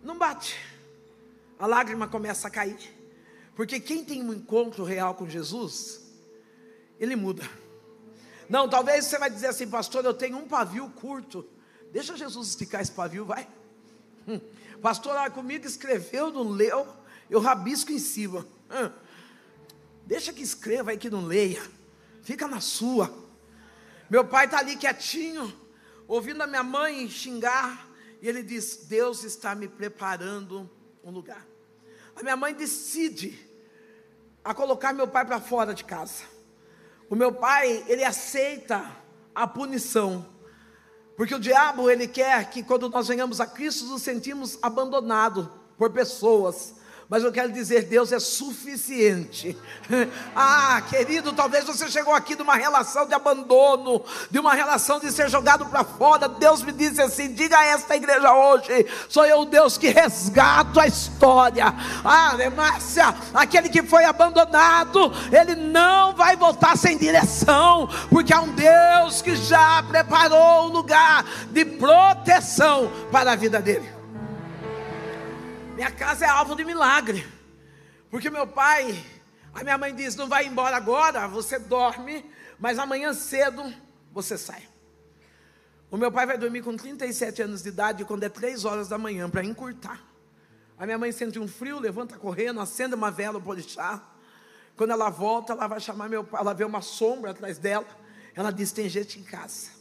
não 0.02 0.18
bate. 0.18 0.60
A 1.60 1.68
lágrima 1.68 2.08
começa 2.08 2.48
a 2.48 2.52
cair. 2.52 2.80
Porque 3.56 3.80
quem 3.80 4.04
tem 4.04 4.24
um 4.24 4.34
encontro 4.34 4.84
real 4.84 5.14
com 5.14 5.30
Jesus, 5.30 6.02
ele 7.00 7.16
muda. 7.16 7.48
Não, 8.50 8.68
talvez 8.68 9.06
você 9.06 9.20
vai 9.20 9.30
dizer 9.30 9.48
assim, 9.48 9.70
pastor, 9.70 10.04
eu 10.04 10.14
tenho 10.14 10.38
um 10.38 10.48
pavio 10.48 10.90
curto. 10.90 11.48
Deixa 11.92 12.18
Jesus 12.18 12.50
esticar 12.50 12.82
esse 12.82 12.92
pavio, 12.92 13.24
vai. 13.24 13.48
Pastor, 14.82 15.14
lá 15.14 15.30
comigo 15.30 15.66
escreveu, 15.66 16.30
não 16.30 16.44
leu, 16.44 16.86
eu 17.30 17.40
rabisco 17.40 17.92
em 17.92 18.00
cima. 18.00 18.46
Deixa 20.06 20.34
que 20.34 20.42
escreva 20.42 20.92
aí 20.92 20.98
que 20.98 21.10
não 21.10 21.26
leia. 21.26 21.62
Fica 22.22 22.48
na 22.48 22.60
sua. 22.60 23.14
Meu 24.10 24.26
pai 24.26 24.46
está 24.46 24.60
ali 24.60 24.76
quietinho, 24.76 25.52
ouvindo 26.08 26.42
a 26.42 26.48
minha 26.48 26.64
mãe 26.64 27.10
xingar. 27.10 27.88
E 28.22 28.28
ele 28.28 28.44
diz: 28.44 28.86
Deus 28.88 29.24
está 29.24 29.56
me 29.56 29.68
preparando 29.68 30.70
um 31.04 31.12
lugar. 31.12 31.46
A 32.16 32.22
minha 32.22 32.38
mãe 32.38 32.54
decide 32.54 33.38
a 34.44 34.54
colocar 34.54 34.94
meu 34.94 35.08
pai 35.08 35.26
para 35.26 35.40
fora 35.40 35.74
de 35.74 35.84
casa. 35.84 36.24
O 37.10 37.16
meu 37.16 37.32
pai, 37.32 37.84
ele 37.88 38.04
aceita 38.04 38.86
a 39.34 39.48
punição. 39.48 40.26
Porque 41.16 41.36
o 41.36 41.40
diabo, 41.40 41.90
ele 41.90 42.08
quer 42.08 42.50
que 42.50 42.64
quando 42.64 42.90
nós 42.90 43.08
venhamos 43.08 43.40
a 43.40 43.46
Cristo, 43.46 43.86
nos 43.86 44.02
sentimos 44.02 44.58
abandonados 44.62 45.48
por 45.78 45.92
pessoas 45.92 46.76
mas 47.10 47.24
eu 47.24 47.32
quero 47.32 47.52
dizer, 47.52 47.84
Deus 47.84 48.12
é 48.12 48.20
suficiente. 48.20 49.58
Ah, 50.36 50.82
querido, 50.90 51.32
talvez 51.34 51.66
você 51.66 51.88
chegou 51.88 52.14
aqui 52.14 52.36
de 52.36 52.42
uma 52.42 52.56
relação 52.56 53.06
de 53.06 53.14
abandono, 53.14 54.04
de 54.32 54.40
uma 54.40 54.54
relação 54.54 55.00
de 55.00 55.12
ser 55.12 55.30
jogado 55.30 55.66
para 55.66 55.84
fora. 55.84 56.28
Deus 56.28 56.64
me 56.64 56.72
disse 56.72 57.02
assim: 57.02 57.34
diga 57.34 57.58
a 57.58 57.66
esta 57.66 57.96
igreja 57.96 58.34
hoje: 58.34 58.88
sou 59.08 59.26
eu 59.26 59.46
Deus 59.46 59.78
que 59.78 59.90
resgato 59.90 60.80
a 60.80 60.88
história. 60.88 61.66
Ah, 62.04 62.36
Márcia, 62.56 63.14
aquele 63.34 63.70
que 63.70 63.84
foi 63.84 64.06
abandonado, 64.06 65.12
ele 65.32 65.56
não 65.56 66.16
vai 66.16 66.36
voltar 66.36 66.78
sem 66.78 66.98
direção, 66.98 67.88
porque 68.10 68.34
há 68.34 68.42
um 68.42 68.54
Deus 68.54 69.22
que 69.22 69.36
já 69.36 69.84
preparou 69.84 70.66
um 70.66 70.74
lugar 70.74 71.26
de 71.52 71.64
proteção 71.66 72.92
para 73.12 73.34
a 73.34 73.36
vida 73.36 73.62
dele. 73.62 73.93
Minha 75.76 75.90
casa 75.90 76.26
é 76.26 76.30
alvo 76.30 76.56
de 76.56 76.64
milagre. 76.64 77.26
Porque 78.12 78.30
meu 78.30 78.46
pai, 78.46 79.04
a 79.54 79.64
minha 79.64 79.78
mãe 79.78 79.94
diz: 79.94 80.16
não 80.16 80.28
vai 80.28 80.46
embora 80.46 80.78
agora, 80.78 81.28
você 81.28 81.58
dorme, 81.58 82.24
mas 82.60 82.78
amanhã 82.78 83.12
cedo 83.12 83.74
você 84.12 84.38
sai. 84.38 84.68
O 85.90 85.98
meu 85.98 86.12
pai 86.12 86.28
vai 86.28 86.38
dormir 86.38 86.62
com 86.62 86.78
37 86.78 87.42
anos 87.42 87.64
de 87.64 87.70
idade, 87.70 88.06
quando 88.06 88.24
é 88.24 88.30
3 88.30 88.66
horas 88.66 88.88
da 88.88 89.00
manhã, 89.00 89.28
para 89.28 89.44
encurtar. 89.44 90.00
A 90.78 90.86
minha 90.86 90.98
mãe 90.98 91.12
sente 91.12 91.40
um 91.40 91.48
frio, 91.48 91.80
levanta 91.80 92.18
correndo, 92.18 92.60
acende 92.60 92.94
uma 92.94 93.10
vela 93.10 93.42
para 93.42 93.60
chá. 93.62 94.02
Quando 94.76 94.92
ela 94.92 95.10
volta, 95.10 95.54
ela 95.54 95.68
vai 95.68 95.80
chamar 95.80 96.08
meu 96.08 96.24
pai, 96.24 96.40
ela 96.40 96.54
vê 96.54 96.66
uma 96.66 96.82
sombra 96.82 97.32
atrás 97.32 97.58
dela. 97.58 97.88
Ela 98.36 98.52
diz: 98.52 98.72
tem 98.72 98.88
gente 98.88 99.20
em 99.20 99.24
casa. 99.24 99.72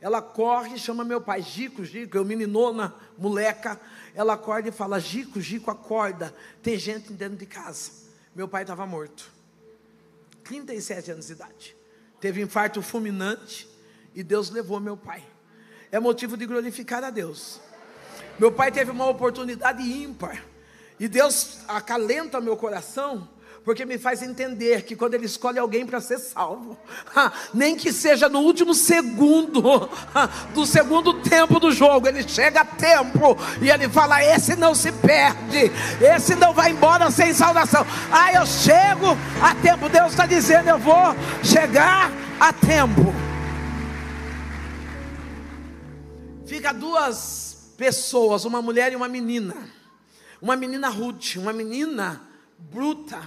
Ela 0.00 0.20
corre 0.20 0.74
e 0.74 0.78
chama 0.78 1.04
meu 1.04 1.20
pai, 1.20 1.42
Gico, 1.42 1.84
Gico, 1.84 2.16
eu 2.16 2.24
meninona, 2.24 2.94
moleca. 3.16 3.78
Ela 4.14 4.34
acorda 4.34 4.68
e 4.68 4.72
fala: 4.72 5.00
Gico, 5.00 5.40
Gico, 5.40 5.70
acorda. 5.70 6.34
Tem 6.62 6.78
gente 6.78 7.12
dentro 7.12 7.36
de 7.36 7.46
casa. 7.46 7.90
Meu 8.34 8.48
pai 8.48 8.62
estava 8.62 8.86
morto. 8.86 9.30
37 10.44 11.12
anos 11.12 11.26
de 11.26 11.32
idade. 11.32 11.76
Teve 12.20 12.40
infarto 12.40 12.82
fulminante 12.82 13.68
e 14.14 14.22
Deus 14.22 14.50
levou 14.50 14.78
meu 14.78 14.96
pai. 14.96 15.24
É 15.90 15.98
motivo 15.98 16.36
de 16.36 16.46
glorificar 16.46 17.02
a 17.04 17.10
Deus. 17.10 17.60
Meu 18.38 18.50
pai 18.52 18.70
teve 18.70 18.90
uma 18.90 19.06
oportunidade 19.08 19.82
ímpar. 19.82 20.42
E 20.98 21.08
Deus 21.08 21.60
acalenta 21.68 22.40
meu 22.40 22.56
coração 22.56 23.28
porque 23.64 23.84
me 23.84 23.96
faz 23.96 24.22
entender 24.22 24.82
que 24.82 24.96
quando 24.96 25.14
Ele 25.14 25.26
escolhe 25.26 25.58
alguém 25.58 25.86
para 25.86 26.00
ser 26.00 26.18
salvo, 26.18 26.76
nem 27.54 27.76
que 27.76 27.92
seja 27.92 28.28
no 28.28 28.40
último 28.40 28.74
segundo 28.74 29.62
do 30.52 30.66
segundo 30.66 31.14
tempo 31.22 31.60
do 31.60 31.70
jogo, 31.70 32.08
Ele 32.08 32.26
chega 32.26 32.62
a 32.62 32.64
tempo 32.64 33.36
e 33.60 33.70
Ele 33.70 33.88
fala: 33.88 34.22
Esse 34.22 34.56
não 34.56 34.74
se 34.74 34.90
perde, 34.90 35.70
esse 36.00 36.34
não 36.34 36.52
vai 36.52 36.72
embora 36.72 37.10
sem 37.10 37.32
salvação. 37.32 37.86
Ah, 38.10 38.32
eu 38.32 38.46
chego 38.46 39.16
a 39.40 39.54
tempo, 39.54 39.88
Deus 39.88 40.10
está 40.10 40.26
dizendo: 40.26 40.68
Eu 40.68 40.78
vou 40.78 41.14
chegar 41.42 42.10
a 42.40 42.52
tempo. 42.52 43.14
Fica 46.46 46.72
duas 46.72 47.72
pessoas, 47.78 48.44
uma 48.44 48.60
mulher 48.60 48.92
e 48.92 48.96
uma 48.96 49.08
menina. 49.08 49.54
Uma 50.40 50.56
menina 50.56 50.88
rude, 50.88 51.38
uma 51.38 51.52
menina 51.52 52.20
bruta, 52.58 53.20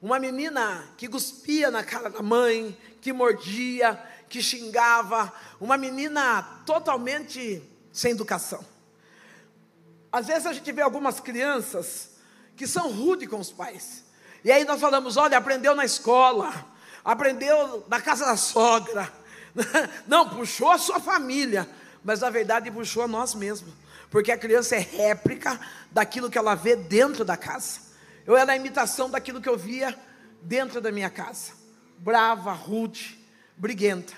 uma 0.00 0.18
menina 0.18 0.84
que 0.96 1.08
cuspia 1.08 1.70
na 1.70 1.82
cara 1.82 2.08
da 2.08 2.22
mãe, 2.22 2.76
que 3.00 3.12
mordia, 3.12 4.00
que 4.28 4.42
xingava, 4.42 5.32
uma 5.60 5.76
menina 5.76 6.42
totalmente 6.64 7.62
sem 7.92 8.12
educação. 8.12 8.64
Às 10.12 10.26
vezes 10.26 10.46
a 10.46 10.52
gente 10.52 10.70
vê 10.72 10.82
algumas 10.82 11.20
crianças 11.20 12.10
que 12.56 12.66
são 12.66 12.90
rudes 12.90 13.28
com 13.28 13.38
os 13.38 13.50
pais. 13.50 14.04
E 14.44 14.52
aí 14.52 14.64
nós 14.64 14.80
falamos: 14.80 15.16
olha, 15.16 15.36
aprendeu 15.36 15.74
na 15.74 15.84
escola, 15.84 16.52
aprendeu 17.04 17.84
na 17.88 18.00
casa 18.00 18.24
da 18.24 18.36
sogra. 18.36 19.12
Não, 20.06 20.28
puxou 20.28 20.70
a 20.70 20.78
sua 20.78 21.00
família, 21.00 21.68
mas 22.04 22.20
na 22.20 22.30
verdade 22.30 22.70
puxou 22.70 23.02
a 23.02 23.08
nós 23.08 23.34
mesmos. 23.34 23.74
porque 24.10 24.30
a 24.30 24.38
criança 24.38 24.76
é 24.76 24.78
réplica 24.78 25.58
daquilo 25.90 26.30
que 26.30 26.38
ela 26.38 26.54
vê 26.54 26.76
dentro 26.76 27.24
da 27.24 27.36
casa. 27.36 27.87
Eu 28.28 28.36
era 28.36 28.52
a 28.52 28.56
imitação 28.56 29.08
daquilo 29.08 29.40
que 29.40 29.48
eu 29.48 29.56
via 29.56 29.98
dentro 30.42 30.82
da 30.82 30.92
minha 30.92 31.08
casa. 31.08 31.52
Brava, 31.96 32.52
rude, 32.52 33.18
briguenta. 33.56 34.12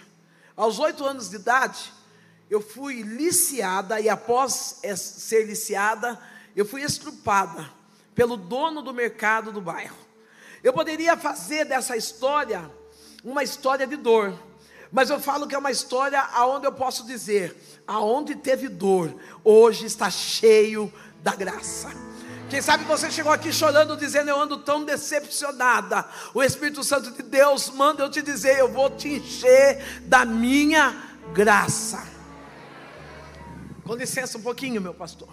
Aos 0.56 0.80
oito 0.80 1.04
anos 1.04 1.30
de 1.30 1.36
idade, 1.36 1.92
eu 2.50 2.60
fui 2.60 3.02
liciada 3.02 4.00
e 4.00 4.08
após 4.08 4.80
ser 4.96 5.46
liciada, 5.46 6.18
eu 6.56 6.66
fui 6.66 6.82
estrupada 6.82 7.70
pelo 8.12 8.36
dono 8.36 8.82
do 8.82 8.92
mercado 8.92 9.52
do 9.52 9.60
bairro. 9.60 9.96
Eu 10.60 10.72
poderia 10.72 11.16
fazer 11.16 11.64
dessa 11.64 11.96
história 11.96 12.68
uma 13.22 13.44
história 13.44 13.86
de 13.86 13.94
dor, 13.94 14.36
mas 14.90 15.08
eu 15.08 15.20
falo 15.20 15.46
que 15.46 15.54
é 15.54 15.58
uma 15.58 15.70
história 15.70 16.20
aonde 16.20 16.66
eu 16.66 16.72
posso 16.72 17.06
dizer, 17.06 17.56
aonde 17.86 18.34
teve 18.34 18.68
dor, 18.68 19.14
hoje 19.44 19.86
está 19.86 20.10
cheio 20.10 20.92
da 21.22 21.36
graça. 21.36 22.09
Quem 22.50 22.60
sabe 22.60 22.82
você 22.82 23.08
chegou 23.12 23.30
aqui 23.30 23.52
chorando, 23.52 23.96
dizendo: 23.96 24.28
Eu 24.28 24.40
ando 24.40 24.58
tão 24.58 24.84
decepcionada. 24.84 26.04
O 26.34 26.42
Espírito 26.42 26.82
Santo 26.82 27.12
de 27.12 27.22
Deus 27.22 27.70
manda 27.70 28.02
eu 28.02 28.10
te 28.10 28.20
dizer: 28.20 28.58
Eu 28.58 28.68
vou 28.68 28.90
te 28.90 29.06
encher 29.06 30.02
da 30.02 30.24
minha 30.24 31.00
graça. 31.32 32.04
Com 33.84 33.94
licença 33.94 34.36
um 34.36 34.42
pouquinho, 34.42 34.80
meu 34.80 34.92
pastor. 34.92 35.28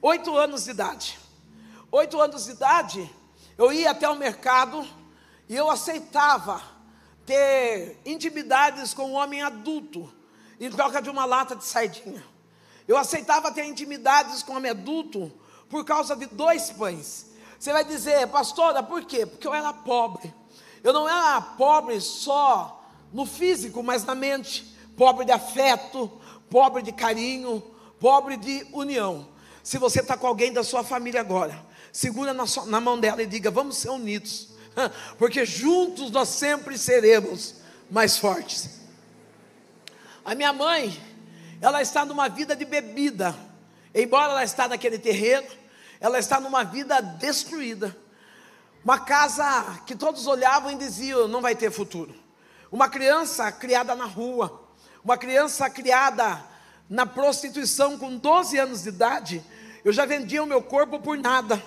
Oito 0.00 0.34
anos 0.38 0.64
de 0.64 0.70
idade. 0.70 1.18
Oito 1.92 2.18
anos 2.18 2.46
de 2.46 2.52
idade, 2.52 3.14
eu 3.58 3.70
ia 3.70 3.90
até 3.90 4.08
o 4.08 4.16
mercado 4.16 4.86
e 5.48 5.54
eu 5.54 5.70
aceitava 5.70 6.62
ter 7.26 8.00
intimidades 8.06 8.94
com 8.94 9.10
um 9.10 9.14
homem 9.14 9.42
adulto 9.42 10.10
em 10.58 10.70
troca 10.70 11.02
de 11.02 11.10
uma 11.10 11.26
lata 11.26 11.54
de 11.54 11.64
sardinha. 11.64 12.22
Eu 12.86 12.96
aceitava 12.96 13.52
ter 13.52 13.64
intimidades 13.64 14.42
com 14.42 14.54
um 14.54 14.56
homem 14.56 14.70
adulto 14.70 15.30
por 15.68 15.84
causa 15.84 16.16
de 16.16 16.26
dois 16.26 16.70
pães. 16.70 17.26
Você 17.58 17.72
vai 17.72 17.84
dizer, 17.84 18.26
pastora, 18.28 18.82
por 18.82 19.04
quê? 19.04 19.26
Porque 19.26 19.46
eu 19.46 19.54
era 19.54 19.72
pobre. 19.72 20.32
Eu 20.82 20.92
não 20.92 21.08
era 21.08 21.40
pobre 21.40 22.00
só 22.00 22.88
no 23.12 23.26
físico, 23.26 23.82
mas 23.82 24.04
na 24.04 24.14
mente. 24.14 24.76
Pobre 24.96 25.24
de 25.24 25.32
afeto, 25.32 26.10
pobre 26.50 26.82
de 26.82 26.92
carinho, 26.92 27.62
pobre 28.00 28.36
de 28.36 28.66
união. 28.72 29.28
Se 29.62 29.78
você 29.78 30.00
está 30.00 30.16
com 30.16 30.26
alguém 30.26 30.52
da 30.52 30.64
sua 30.64 30.82
família 30.82 31.20
agora, 31.20 31.64
segura 31.92 32.32
na, 32.32 32.46
sua, 32.46 32.66
na 32.66 32.80
mão 32.80 32.98
dela 32.98 33.22
e 33.22 33.26
diga: 33.26 33.50
vamos 33.50 33.76
ser 33.76 33.90
unidos, 33.90 34.48
porque 35.18 35.44
juntos 35.44 36.10
nós 36.10 36.28
sempre 36.28 36.78
seremos 36.78 37.56
mais 37.90 38.16
fortes. 38.16 38.78
A 40.24 40.34
minha 40.34 40.52
mãe, 40.52 40.98
ela 41.60 41.80
está 41.80 42.04
numa 42.04 42.28
vida 42.28 42.54
de 42.54 42.64
bebida, 42.64 43.36
embora 43.94 44.32
ela 44.32 44.44
está 44.44 44.68
naquele 44.68 44.98
terreno, 44.98 45.46
ela 46.00 46.18
está 46.18 46.40
numa 46.40 46.64
vida 46.64 47.00
destruída. 47.00 47.96
Uma 48.84 48.98
casa 48.98 49.80
que 49.86 49.96
todos 49.96 50.26
olhavam 50.26 50.70
e 50.70 50.76
diziam: 50.76 51.28
não 51.28 51.42
vai 51.42 51.54
ter 51.54 51.70
futuro. 51.70 52.14
Uma 52.70 52.88
criança 52.88 53.50
criada 53.50 53.94
na 53.94 54.04
rua, 54.04 54.68
uma 55.04 55.16
criança 55.16 55.68
criada 55.68 56.42
na 56.88 57.06
prostituição 57.06 57.98
com 57.98 58.16
12 58.16 58.58
anos 58.58 58.82
de 58.82 58.88
idade. 58.90 59.44
Eu 59.84 59.92
já 59.92 60.04
vendia 60.04 60.42
o 60.42 60.46
meu 60.46 60.62
corpo 60.62 60.98
por 61.00 61.18
nada. 61.18 61.62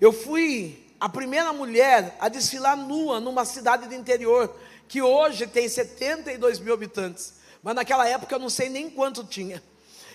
Eu 0.00 0.12
fui 0.12 0.86
a 1.00 1.08
primeira 1.08 1.52
mulher 1.52 2.16
a 2.20 2.28
desfilar 2.28 2.76
nua 2.76 3.20
numa 3.20 3.44
cidade 3.44 3.86
do 3.86 3.94
interior, 3.94 4.54
que 4.88 5.00
hoje 5.02 5.46
tem 5.46 5.68
72 5.68 6.58
mil 6.58 6.74
habitantes. 6.74 7.34
Mas 7.62 7.74
naquela 7.74 8.08
época 8.08 8.34
eu 8.34 8.38
não 8.38 8.50
sei 8.50 8.68
nem 8.68 8.90
quanto 8.90 9.24
tinha. 9.24 9.62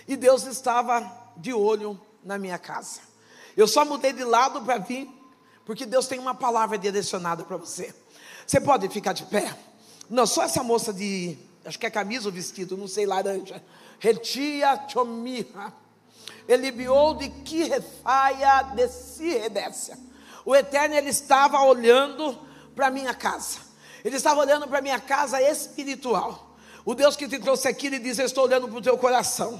E 0.06 0.16
Deus 0.16 0.44
estava 0.44 1.00
de 1.36 1.52
olho 1.52 2.00
na 2.22 2.38
minha 2.38 2.58
casa. 2.58 3.00
Eu 3.56 3.68
só 3.68 3.84
mudei 3.84 4.12
de 4.12 4.24
lado 4.24 4.62
para 4.62 4.78
vir, 4.78 5.08
porque 5.64 5.86
Deus 5.86 6.06
tem 6.06 6.18
uma 6.18 6.34
palavra 6.34 6.76
direcionada 6.76 7.44
para 7.44 7.56
você. 7.56 7.94
Você 8.46 8.60
pode 8.60 8.88
ficar 8.88 9.12
de 9.12 9.24
pé? 9.24 9.56
Não, 10.10 10.26
só 10.26 10.42
essa 10.42 10.62
moça 10.62 10.92
de, 10.92 11.38
acho 11.64 11.78
que 11.78 11.86
é 11.86 11.90
camisa 11.90 12.28
ou 12.28 12.32
vestido, 12.32 12.76
não 12.76 12.88
sei, 12.88 13.06
laranja. 13.06 13.62
Retia 13.98 14.84
chomirra. 14.88 15.72
Elibiou 16.46 17.14
de 17.14 17.30
que 17.30 17.64
refaia 17.64 18.62
de 18.74 18.88
si. 18.88 19.34
O 20.44 20.54
Eterno, 20.54 20.94
ele 20.94 21.08
estava 21.08 21.60
olhando 21.62 22.38
para 22.74 22.88
a 22.88 22.90
minha 22.90 23.14
casa. 23.14 23.60
Ele 24.04 24.16
estava 24.16 24.40
olhando 24.40 24.68
para 24.68 24.78
a 24.78 24.82
minha 24.82 25.00
casa 25.00 25.40
espiritual. 25.40 26.54
O 26.84 26.94
Deus 26.94 27.16
que 27.16 27.26
te 27.26 27.38
trouxe 27.38 27.66
aqui, 27.66 27.86
ele 27.86 27.98
diz: 27.98 28.18
Eu 28.18 28.26
estou 28.26 28.44
olhando 28.44 28.68
para 28.68 28.76
o 28.76 28.82
teu 28.82 28.98
coração. 28.98 29.58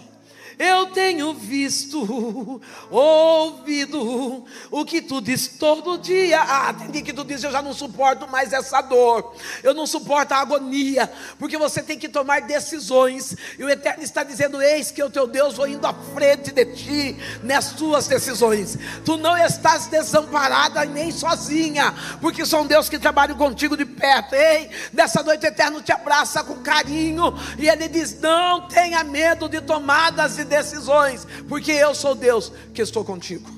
Eu 0.58 0.86
tenho 0.86 1.34
visto, 1.34 2.60
ouvido 2.90 4.44
o 4.70 4.84
que 4.84 5.02
tu 5.02 5.20
diz 5.20 5.48
todo 5.48 5.98
dia. 5.98 6.40
Ah, 6.40 6.72
tem 6.72 6.90
dia 6.90 7.02
que 7.02 7.12
tu 7.12 7.24
diz: 7.24 7.42
Eu 7.42 7.52
já 7.52 7.60
não 7.60 7.74
suporto 7.74 8.28
mais 8.28 8.52
essa 8.52 8.80
dor, 8.80 9.34
eu 9.62 9.74
não 9.74 9.86
suporto 9.86 10.32
a 10.32 10.38
agonia, 10.38 11.10
porque 11.38 11.58
você 11.58 11.82
tem 11.82 11.98
que 11.98 12.08
tomar 12.08 12.42
decisões. 12.42 13.36
E 13.58 13.64
o 13.64 13.68
Eterno 13.68 14.02
está 14.02 14.22
dizendo: 14.22 14.62
Eis 14.62 14.90
que 14.90 15.02
o 15.02 15.10
teu 15.10 15.26
Deus 15.26 15.54
vou 15.54 15.66
indo 15.66 15.86
à 15.86 15.92
frente 15.92 16.52
de 16.52 16.64
ti 16.66 17.16
nas 17.42 17.72
tuas 17.72 18.06
decisões. 18.06 18.78
Tu 19.04 19.16
não 19.16 19.36
estás 19.36 19.86
desamparada 19.86 20.84
nem 20.84 21.10
sozinha, 21.10 21.94
porque 22.20 22.44
um 22.54 22.66
Deus 22.66 22.88
que 22.88 22.98
trabalha 22.98 23.34
contigo 23.34 23.76
de 23.76 23.84
perto. 23.84 24.34
Ei, 24.34 24.70
nessa 24.92 25.22
noite 25.22 25.44
o 25.44 25.48
Eterno 25.48 25.82
te 25.82 25.92
abraça 25.92 26.44
com 26.44 26.56
carinho 26.56 27.34
e 27.58 27.68
ele 27.68 27.88
diz: 27.88 28.20
Não 28.20 28.68
tenha 28.68 29.02
medo 29.02 29.48
de 29.48 29.60
tomadas 29.60 30.38
e 30.44 30.46
decisões, 30.46 31.26
porque 31.48 31.72
eu 31.72 31.94
sou 31.94 32.14
Deus 32.14 32.52
que 32.72 32.82
estou 32.82 33.04
contigo. 33.04 33.50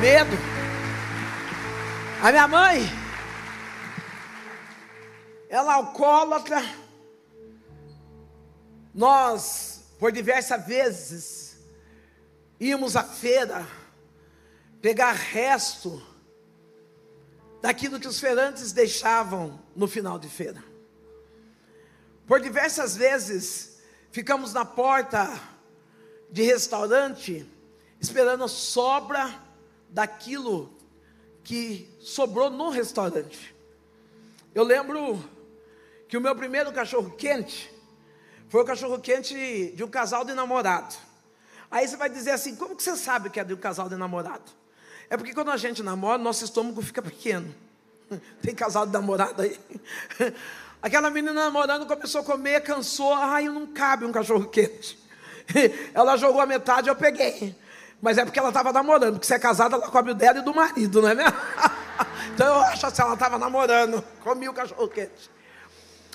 Medo. 0.00 0.36
A 2.20 2.30
minha 2.30 2.48
mãe, 2.48 2.82
ela 5.48 5.72
é 5.72 5.76
alcoólatra. 5.76 6.62
Nós, 8.92 9.84
por 9.98 10.10
diversas 10.10 10.66
vezes, 10.66 11.58
íamos 12.58 12.96
à 12.96 13.04
feira 13.04 13.66
pegar 14.80 15.12
resto 15.12 16.02
daquilo 17.60 18.00
que 18.00 18.08
os 18.08 18.18
feirantes 18.18 18.72
deixavam 18.72 19.60
no 19.74 19.86
final 19.86 20.18
de 20.18 20.28
feira. 20.28 20.67
Por 22.28 22.40
diversas 22.40 22.94
vezes 22.94 23.78
ficamos 24.12 24.52
na 24.52 24.62
porta 24.62 25.26
de 26.30 26.42
restaurante 26.42 27.48
esperando 27.98 28.44
a 28.44 28.48
sobra 28.48 29.42
daquilo 29.88 30.76
que 31.42 31.90
sobrou 31.98 32.50
no 32.50 32.68
restaurante. 32.68 33.56
Eu 34.54 34.62
lembro 34.62 35.24
que 36.06 36.18
o 36.18 36.20
meu 36.20 36.36
primeiro 36.36 36.70
cachorro 36.70 37.10
quente 37.12 37.74
foi 38.50 38.60
o 38.60 38.64
cachorro 38.66 39.00
quente 39.00 39.72
de 39.74 39.82
um 39.82 39.88
casal 39.88 40.22
de 40.22 40.34
namorado. 40.34 40.94
Aí 41.70 41.88
você 41.88 41.96
vai 41.96 42.10
dizer 42.10 42.32
assim: 42.32 42.54
como 42.56 42.76
que 42.76 42.82
você 42.82 42.94
sabe 42.94 43.30
que 43.30 43.40
é 43.40 43.44
de 43.44 43.54
um 43.54 43.58
casal 43.58 43.88
de 43.88 43.96
namorado? 43.96 44.52
É 45.08 45.16
porque 45.16 45.32
quando 45.32 45.50
a 45.50 45.56
gente 45.56 45.82
namora, 45.82 46.18
nosso 46.18 46.44
estômago 46.44 46.82
fica 46.82 47.00
pequeno. 47.00 47.54
Tem 48.42 48.54
casal 48.54 48.84
de 48.84 48.92
namorado 48.92 49.40
aí. 49.40 49.58
Aquela 50.80 51.10
menina 51.10 51.32
namorando 51.32 51.86
começou 51.86 52.20
a 52.20 52.24
comer, 52.24 52.62
cansou. 52.62 53.12
Ai, 53.12 53.48
não 53.48 53.66
cabe 53.66 54.04
um 54.04 54.12
cachorro 54.12 54.48
quente. 54.48 54.98
Ela 55.92 56.16
jogou 56.16 56.40
a 56.40 56.46
metade, 56.46 56.88
eu 56.88 56.96
peguei. 56.96 57.56
Mas 58.00 58.16
é 58.16 58.24
porque 58.24 58.38
ela 58.38 58.50
estava 58.50 58.72
namorando, 58.72 59.14
porque 59.14 59.26
se 59.26 59.34
é 59.34 59.40
casada, 59.40 59.74
ela 59.74 59.90
come 59.90 60.12
o 60.12 60.14
dela 60.14 60.38
e 60.38 60.42
do 60.42 60.54
marido, 60.54 61.02
não 61.02 61.08
é 61.08 61.14
mesmo? 61.14 61.32
Então 62.32 62.46
eu 62.46 62.60
acho 62.60 62.86
assim, 62.86 63.02
ela 63.02 63.14
estava 63.14 63.36
namorando, 63.36 64.00
comi 64.20 64.48
o 64.48 64.52
cachorro 64.52 64.86
quente. 64.86 65.28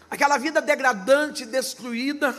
Aquela 0.10 0.38
vida 0.38 0.62
degradante, 0.62 1.46
destruída. 1.46 2.34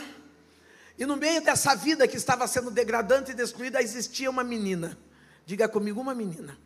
E 0.97 1.05
no 1.05 1.15
meio 1.15 1.39
dessa 1.43 1.75
vida 1.75 2.07
que 2.07 2.17
estava 2.17 2.47
sendo 2.47 2.71
degradante 2.71 3.29
e 3.29 3.33
destruída, 3.35 3.79
existia 3.83 4.27
uma 4.27 4.43
menina. 4.43 4.97
Diga 5.45 5.67
comigo, 5.67 6.01
uma 6.01 6.15
menina. 6.15 6.57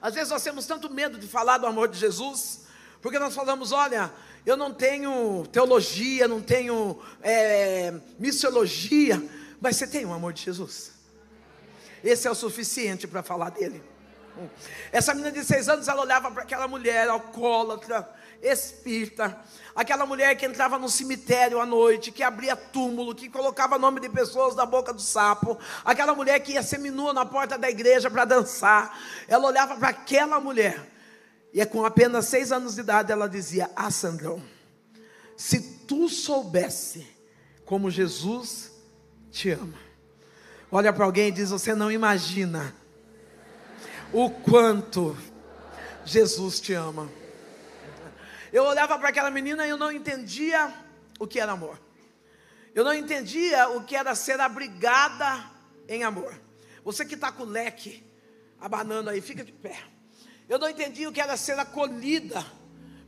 Às 0.00 0.14
vezes 0.14 0.30
nós 0.30 0.42
temos 0.42 0.64
tanto 0.64 0.88
medo 0.88 1.18
de 1.18 1.28
falar 1.28 1.58
do 1.58 1.66
amor 1.66 1.88
de 1.88 1.98
Jesus, 1.98 2.61
porque 3.02 3.18
nós 3.18 3.34
falamos, 3.34 3.72
olha, 3.72 4.12
eu 4.46 4.56
não 4.56 4.72
tenho 4.72 5.44
teologia, 5.50 6.28
não 6.28 6.40
tenho 6.40 7.02
é, 7.20 7.92
missiologia, 8.16 9.20
mas 9.60 9.76
você 9.76 9.88
tem 9.88 10.06
o 10.06 10.12
amor 10.12 10.32
de 10.32 10.42
Jesus. 10.42 10.92
Esse 12.02 12.28
é 12.28 12.30
o 12.30 12.34
suficiente 12.34 13.08
para 13.08 13.22
falar 13.22 13.50
dele. 13.50 13.82
Essa 14.92 15.12
menina 15.14 15.32
de 15.32 15.44
seis 15.44 15.68
anos, 15.68 15.88
ela 15.88 16.00
olhava 16.00 16.30
para 16.30 16.44
aquela 16.44 16.68
mulher 16.68 17.08
alcoólatra, 17.08 18.08
espírita, 18.40 19.36
aquela 19.74 20.06
mulher 20.06 20.36
que 20.36 20.46
entrava 20.46 20.78
no 20.78 20.88
cemitério 20.88 21.60
à 21.60 21.66
noite, 21.66 22.12
que 22.12 22.22
abria 22.22 22.54
túmulo, 22.54 23.14
que 23.14 23.28
colocava 23.28 23.78
nome 23.78 24.00
de 24.00 24.08
pessoas 24.08 24.54
na 24.54 24.64
boca 24.64 24.92
do 24.92 25.02
sapo, 25.02 25.58
aquela 25.84 26.14
mulher 26.14 26.38
que 26.40 26.52
ia 26.52 26.62
seminua 26.62 27.12
na 27.12 27.26
porta 27.26 27.58
da 27.58 27.68
igreja 27.68 28.08
para 28.08 28.24
dançar. 28.24 28.96
Ela 29.26 29.46
olhava 29.46 29.76
para 29.76 29.88
aquela 29.88 30.38
mulher 30.38 30.92
e 31.52 31.60
é 31.60 31.66
com 31.66 31.84
apenas 31.84 32.26
seis 32.26 32.50
anos 32.50 32.74
de 32.74 32.80
idade 32.80 33.12
ela 33.12 33.28
dizia: 33.28 33.70
Ah, 33.76 33.90
Sandrão, 33.90 34.42
se 35.36 35.60
tu 35.86 36.08
soubesse 36.08 37.06
como 37.64 37.90
Jesus 37.90 38.72
te 39.30 39.50
ama. 39.50 39.78
Olha 40.70 40.92
para 40.92 41.04
alguém 41.04 41.28
e 41.28 41.32
diz: 41.32 41.50
Você 41.50 41.74
não 41.74 41.90
imagina 41.90 42.74
o 44.12 44.30
quanto 44.30 45.16
Jesus 46.04 46.60
te 46.60 46.72
ama. 46.74 47.10
Eu 48.52 48.64
olhava 48.64 48.98
para 48.98 49.08
aquela 49.08 49.30
menina 49.30 49.66
e 49.66 49.70
eu 49.70 49.78
não 49.78 49.90
entendia 49.90 50.72
o 51.18 51.26
que 51.26 51.40
era 51.40 51.52
amor. 51.52 51.80
Eu 52.74 52.84
não 52.84 52.92
entendia 52.92 53.68
o 53.70 53.84
que 53.84 53.96
era 53.96 54.14
ser 54.14 54.40
abrigada 54.40 55.50
em 55.88 56.04
amor. 56.04 56.34
Você 56.84 57.04
que 57.04 57.14
está 57.14 57.32
com 57.32 57.44
o 57.44 57.46
leque 57.46 58.04
abanando 58.60 59.10
aí, 59.10 59.20
fica 59.20 59.44
de 59.44 59.52
pé. 59.52 59.91
Eu 60.52 60.58
não 60.58 60.68
entendia 60.68 61.08
o 61.08 61.12
que 61.12 61.18
era 61.18 61.34
ser 61.34 61.58
acolhida 61.58 62.44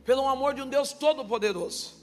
pelo 0.03 0.27
amor 0.27 0.55
de 0.55 0.63
um 0.63 0.67
Deus 0.67 0.93
todo-poderoso. 0.93 1.93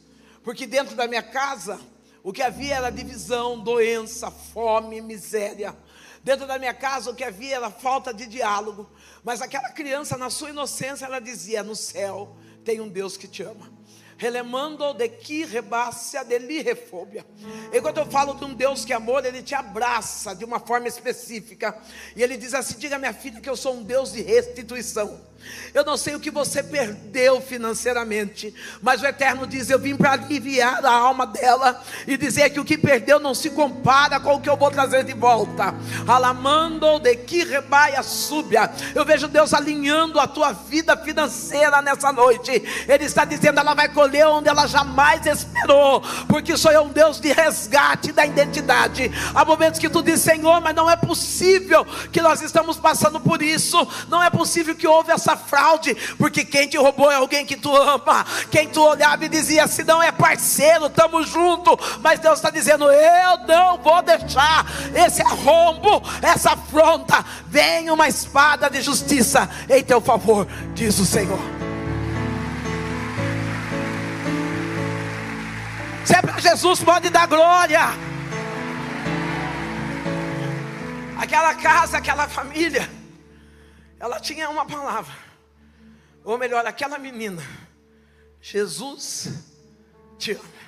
Porque 0.45 0.69
dentro 0.69 0.95
da 0.95 1.09
minha 1.09 1.21
casa, 1.21 1.81
o 2.23 2.33
que 2.33 2.41
havia 2.41 2.77
era 2.77 2.91
divisão, 2.91 3.59
doença, 3.59 4.31
fome, 4.31 5.01
miséria. 5.01 5.77
Dentro 6.23 6.47
da 6.47 6.61
minha 6.61 6.73
casa, 6.73 7.11
o 7.11 7.15
que 7.17 7.25
havia 7.25 7.57
era 7.57 7.73
falta 7.73 8.15
de 8.15 8.25
diálogo. 8.25 8.89
Mas 9.25 9.43
aquela 9.43 9.71
criança, 9.71 10.17
na 10.17 10.31
sua 10.31 10.51
inocência, 10.51 11.07
ela 11.07 11.19
dizia: 11.19 11.65
No 11.65 11.75
céu 11.75 12.37
tem 12.65 12.81
um 12.81 12.89
Deus 12.89 13.17
que 13.17 13.27
te 13.27 13.43
ama 13.43 13.83
relemando 14.23 14.95
de 14.95 15.09
que 15.09 15.45
rebácia 15.45 16.25
de 16.25 16.39
lirefobia. 16.39 17.27
Enquanto 17.73 17.99
eu 17.99 18.07
falo 18.07 18.35
de 18.35 18.45
um 18.45 18.55
Deus 18.55 18.85
que 18.85 18.93
é 18.93 18.97
amor, 18.97 19.27
ele 19.27 19.43
te 19.43 19.53
abraça 19.53 20.33
de 20.33 20.45
uma 20.45 20.61
forma 20.61 20.87
específica. 20.87 21.77
E 22.15 22.23
ele 22.23 22.37
diz 22.37 22.55
assim: 22.55 22.79
diga 22.79 23.01
minha 23.01 23.13
filha 23.13 23.41
que 23.41 23.51
eu 23.51 23.57
sou 23.57 23.75
um 23.75 23.83
Deus 23.83 24.13
de 24.13 24.23
restituição. 24.23 25.32
Eu 25.75 25.85
não 25.85 25.97
sei 25.97 26.15
o 26.15 26.21
que 26.21 26.31
você 26.31 26.63
perdeu 26.63 27.41
financeiramente, 27.41 28.55
mas 28.81 29.03
o 29.03 29.07
Eterno 29.07 29.47
diz: 29.47 29.71
Eu 29.71 29.79
vim 29.79 29.97
para 29.97 30.13
aliviar 30.13 30.85
a 30.85 30.93
alma 30.93 31.27
dela 31.27 31.83
e 32.07 32.17
dizer 32.17 32.51
que 32.51 32.61
o 32.61 32.65
que 32.65 32.77
perdeu 32.77 33.19
não 33.19 33.35
se 33.35 33.51
compara 33.51 34.21
com 34.21 34.35
o 34.35 34.41
que 34.41 34.51
eu 34.51 34.57
vou 34.57 34.71
trazer 34.71 35.05
de 35.05 35.15
volta. 35.15 35.75
Alamando 36.07 36.99
de 37.01 37.17
que 37.17 37.45
rebaia 37.45 38.03
súbia. 38.03 38.71
Eu 38.95 39.05
vejo 39.05 39.29
Deus 39.29 39.55
alinhando 39.55 40.21
a 40.21 40.27
tua 40.27 40.53
vida 40.53 40.97
financeira 40.97 41.81
nessa 41.81 42.13
noite. 42.13 42.51
Ele 42.87 43.05
está 43.05 43.25
dizendo: 43.25 43.59
ela 43.59 43.75
vai 43.75 43.89
colher 43.89 44.27
onde 44.27 44.49
ela 44.49 44.67
jamais 44.67 45.25
esperou, 45.27 46.03
porque 46.29 46.57
sou 46.57 46.71
eu 46.71 46.83
um 46.83 46.89
Deus 46.89 47.21
de 47.21 47.33
resgate 47.33 48.13
da 48.13 48.27
identidade. 48.27 49.11
Há 49.35 49.45
momentos 49.45 49.81
que 49.81 49.89
tu 49.89 50.03
diz, 50.03 50.21
Senhor, 50.21 50.61
mas 50.61 50.75
não 50.75 50.91
é 50.91 50.97
possível 50.97 51.85
que 52.11 52.21
nós 52.21 52.43
estamos 52.43 52.77
passando 52.77 53.21
por 53.21 53.43
isso, 53.43 53.87
não 54.09 54.23
é 54.23 54.31
possível 54.31 54.75
que 54.75 54.87
houve 54.87 55.13
essa 55.13 55.32
fraude, 55.37 55.95
porque 56.19 56.45
quem 56.45 56.69
te 56.69 56.77
roubou 56.77 57.11
é 57.11 57.17
alguém 57.17 57.45
que 57.45 57.57
tu 57.57 57.75
ama, 57.77 58.25
quem 58.51 58.69
tu 58.69 58.83
olhava 58.83 59.25
e 59.25 59.29
dizia, 59.29 59.67
se 59.67 59.85
não 59.85 60.03
é 60.03 60.13
parceiro, 60.13 60.87
estamos 60.87 61.29
juntos, 61.29 61.77
mas 62.01 62.21
Deus 62.21 62.39
está 62.39 62.51
dizendo, 62.51 62.91
eu 62.91 63.39
não 63.47 63.79
vou 63.79 64.03
deixar 64.03 64.67
esse 64.95 65.23
arrombo, 65.23 66.03
essa 66.21 66.53
afronta, 66.53 67.25
vem 67.47 67.91
uma 67.91 68.09
espada 68.09 68.69
de 68.69 68.81
justiça 68.81 69.49
em 69.69 69.83
teu 69.83 70.01
favor, 70.01 70.47
diz 70.75 70.99
o 70.99 71.07
Senhor. 71.07 71.41
Se 76.05 76.15
é 76.15 76.41
Jesus, 76.41 76.83
pode 76.83 77.09
dar 77.11 77.27
glória. 77.27 77.81
Aquela 81.17 81.55
casa, 81.55 81.99
aquela 81.99 82.29
família, 82.29 82.91
ela 84.01 84.19
tinha 84.19 84.51
uma 84.51 84.67
palavra, 84.67 85.15
ou 86.25 86.39
melhor, 86.39 86.67
aquela 86.67 86.99
menina, 86.99 87.43
Jesus 88.41 89.29
te 90.19 90.33
ama. 90.33 90.63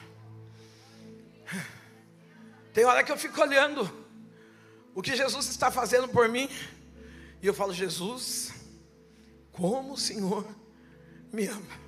Tem 2.73 2.85
hora 2.85 3.05
que 3.05 3.13
eu 3.13 3.17
fico 3.17 3.41
olhando 3.41 3.89
o 4.95 5.03
que 5.03 5.15
Jesus 5.15 5.49
está 5.49 5.71
fazendo 5.71 6.09
por 6.09 6.29
mim, 6.29 6.49
e 7.43 7.47
eu 7.47 7.55
falo, 7.55 7.73
Jesus, 7.73 8.53
como 9.53 9.93
o 9.93 9.99
Senhor 9.99 10.47
me 11.33 11.47
ama. 11.47 11.85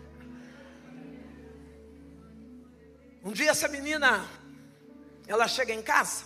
Um 3.24 3.32
dia 3.32 3.50
essa 3.50 3.66
menina, 3.66 4.28
ela 5.26 5.48
chega 5.48 5.72
em 5.72 5.82
casa. 5.82 6.24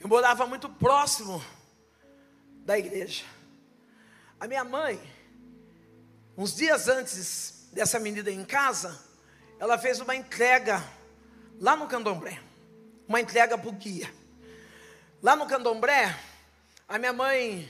Eu 0.00 0.08
morava 0.08 0.46
muito 0.46 0.68
próximo 0.68 1.40
da 2.64 2.76
igreja. 2.76 3.24
A 4.40 4.48
minha 4.48 4.64
mãe, 4.64 5.00
uns 6.36 6.54
dias 6.54 6.88
antes 6.88 7.68
dessa 7.72 7.98
menina 7.98 8.30
em 8.30 8.44
casa, 8.44 8.98
ela 9.58 9.78
fez 9.78 10.00
uma 10.00 10.14
entrega 10.14 10.84
lá 11.58 11.76
no 11.76 11.86
Candomblé, 11.86 12.40
uma 13.08 13.20
entrega 13.20 13.56
para 13.56 13.68
o 13.68 13.72
guia. 13.72 14.12
Lá 15.22 15.34
no 15.34 15.46
Candomblé, 15.46 16.18
a 16.88 16.98
minha 16.98 17.12
mãe, 17.12 17.68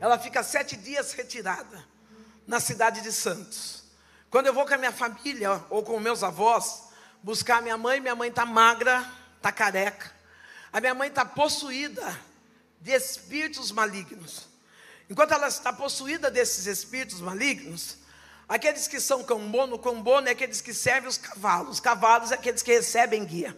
ela 0.00 0.18
fica 0.18 0.42
sete 0.42 0.76
dias 0.76 1.12
retirada 1.12 1.84
na 2.46 2.58
cidade 2.58 3.00
de 3.00 3.12
Santos. 3.12 3.84
Quando 4.28 4.46
eu 4.46 4.54
vou 4.54 4.66
com 4.66 4.74
a 4.74 4.78
minha 4.78 4.92
família 4.92 5.64
ou 5.70 5.82
com 5.82 5.98
meus 6.00 6.22
avós, 6.22 6.88
buscar 7.22 7.58
a 7.58 7.62
minha 7.62 7.76
mãe, 7.76 8.00
minha 8.00 8.14
mãe 8.14 8.28
está 8.28 8.44
magra, 8.44 9.04
está 9.36 9.52
careca. 9.52 10.12
A 10.72 10.80
minha 10.80 10.94
mãe 10.94 11.08
está 11.08 11.24
possuída 11.24 12.18
de 12.80 12.92
espíritos 12.92 13.70
malignos. 13.70 14.48
Enquanto 15.08 15.32
ela 15.32 15.48
está 15.48 15.72
possuída 15.72 16.30
desses 16.30 16.66
espíritos 16.66 17.20
malignos, 17.20 17.99
aqueles 18.50 18.86
que 18.86 19.00
são 19.00 19.22
cambono, 19.24 19.78
cambono 19.78 20.28
é 20.28 20.32
aqueles 20.32 20.60
que 20.60 20.74
servem 20.74 21.08
os 21.08 21.16
cavalos, 21.16 21.70
os 21.76 21.80
cavalos 21.80 22.32
é 22.32 22.34
aqueles 22.34 22.62
que 22.62 22.72
recebem 22.72 23.24
guia. 23.24 23.56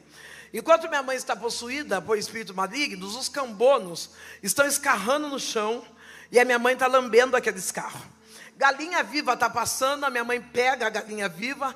Enquanto 0.53 0.89
minha 0.89 1.03
mãe 1.03 1.17
está 1.17 1.35
possuída 1.35 2.01
por 2.01 2.19
espíritos 2.19 2.55
malignos, 2.55 3.17
os 3.17 3.29
cambonos 3.29 4.11
estão 4.43 4.67
escarrando 4.67 5.29
no 5.29 5.41
chão 5.41 5.83
e 6.31 6.39
a 6.39 6.45
minha 6.45 6.59
mãe 6.59 6.75
está 6.75 6.87
lambendo 6.87 7.37
aquele 7.37 7.59
escarro. 7.59 8.01
Galinha 8.57 9.03
viva 9.03 9.33
está 9.33 9.49
passando, 9.49 10.05
a 10.05 10.11
minha 10.11 10.25
mãe 10.25 10.41
pega 10.41 10.87
a 10.87 10.91
galinha 10.91 11.29
viva, 11.29 11.75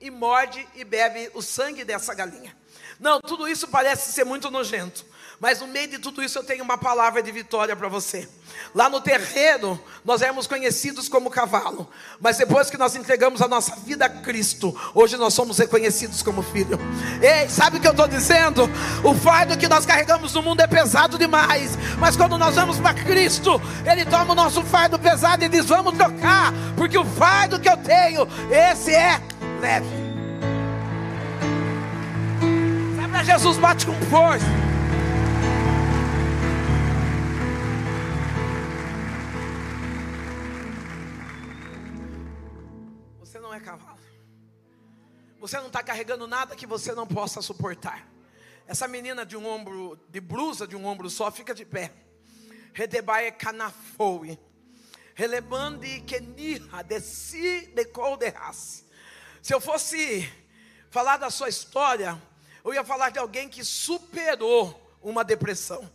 e 0.00 0.10
morde 0.10 0.66
e 0.74 0.84
bebe 0.84 1.30
o 1.34 1.42
sangue 1.42 1.84
dessa 1.84 2.14
galinha. 2.14 2.56
Não, 2.98 3.20
tudo 3.20 3.48
isso 3.48 3.68
parece 3.68 4.12
ser 4.12 4.24
muito 4.24 4.50
nojento. 4.50 5.04
Mas 5.38 5.60
no 5.60 5.66
meio 5.66 5.88
de 5.88 5.98
tudo 5.98 6.22
isso 6.22 6.38
eu 6.38 6.44
tenho 6.44 6.64
uma 6.64 6.78
palavra 6.78 7.22
de 7.22 7.30
vitória 7.30 7.76
para 7.76 7.88
você. 7.88 8.26
Lá 8.74 8.88
no 8.88 9.00
terreno, 9.00 9.78
nós 10.04 10.22
éramos 10.22 10.46
conhecidos 10.46 11.08
como 11.08 11.30
cavalo, 11.30 11.88
mas 12.20 12.38
depois 12.38 12.70
que 12.70 12.78
nós 12.78 12.96
entregamos 12.96 13.42
a 13.42 13.48
nossa 13.48 13.76
vida 13.76 14.06
a 14.06 14.08
Cristo, 14.08 14.74
hoje 14.94 15.16
nós 15.16 15.34
somos 15.34 15.58
reconhecidos 15.58 16.22
como 16.22 16.42
filho. 16.42 16.78
Ei, 17.22 17.48
sabe 17.48 17.76
o 17.76 17.80
que 17.80 17.86
eu 17.86 17.92
estou 17.92 18.08
dizendo? 18.08 18.64
O 19.04 19.14
fardo 19.14 19.58
que 19.58 19.68
nós 19.68 19.84
carregamos 19.84 20.32
no 20.32 20.42
mundo 20.42 20.60
é 20.60 20.66
pesado 20.66 21.18
demais, 21.18 21.76
mas 21.98 22.16
quando 22.16 22.38
nós 22.38 22.54
vamos 22.54 22.78
para 22.78 22.94
Cristo, 22.94 23.60
Ele 23.84 24.04
toma 24.06 24.32
o 24.32 24.36
nosso 24.36 24.62
fardo 24.62 24.98
pesado 24.98 25.44
e 25.44 25.48
diz: 25.48 25.66
Vamos 25.66 25.94
trocar, 25.94 26.52
porque 26.76 26.96
o 26.96 27.04
fardo 27.04 27.60
que 27.60 27.68
eu 27.68 27.76
tenho, 27.76 28.26
esse 28.50 28.94
é 28.94 29.20
leve. 29.60 29.86
Sai 32.96 33.08
para 33.08 33.22
Jesus, 33.22 33.58
bate 33.58 33.86
com 33.86 33.94
força. 34.06 34.65
Você 43.36 43.42
não 43.42 43.52
é 43.52 43.60
cavalo. 43.60 43.98
Você 45.40 45.58
não 45.58 45.66
está 45.66 45.82
carregando 45.82 46.26
nada 46.26 46.56
que 46.56 46.66
você 46.66 46.94
não 46.94 47.06
possa 47.06 47.42
suportar. 47.42 48.08
Essa 48.66 48.88
menina 48.88 49.26
de 49.26 49.36
um 49.36 49.46
ombro, 49.46 50.00
de 50.08 50.22
blusa 50.22 50.66
de 50.66 50.74
um 50.74 50.86
ombro 50.86 51.10
só, 51.10 51.30
fica 51.30 51.54
de 51.54 51.62
pé. 51.62 51.92
Redebae 52.72 53.30
canafoe. 53.32 54.38
Relebande 55.14 56.00
kenirra 56.06 56.82
de 56.82 56.98
si 56.98 57.66
de 57.74 57.84
colderrace. 57.84 58.86
Se 59.42 59.52
eu 59.52 59.60
fosse 59.60 60.26
falar 60.88 61.18
da 61.18 61.28
sua 61.28 61.50
história, 61.50 62.18
eu 62.64 62.72
ia 62.72 62.84
falar 62.84 63.10
de 63.10 63.18
alguém 63.18 63.50
que 63.50 63.62
superou 63.62 64.96
uma 65.02 65.22
depressão 65.22 65.86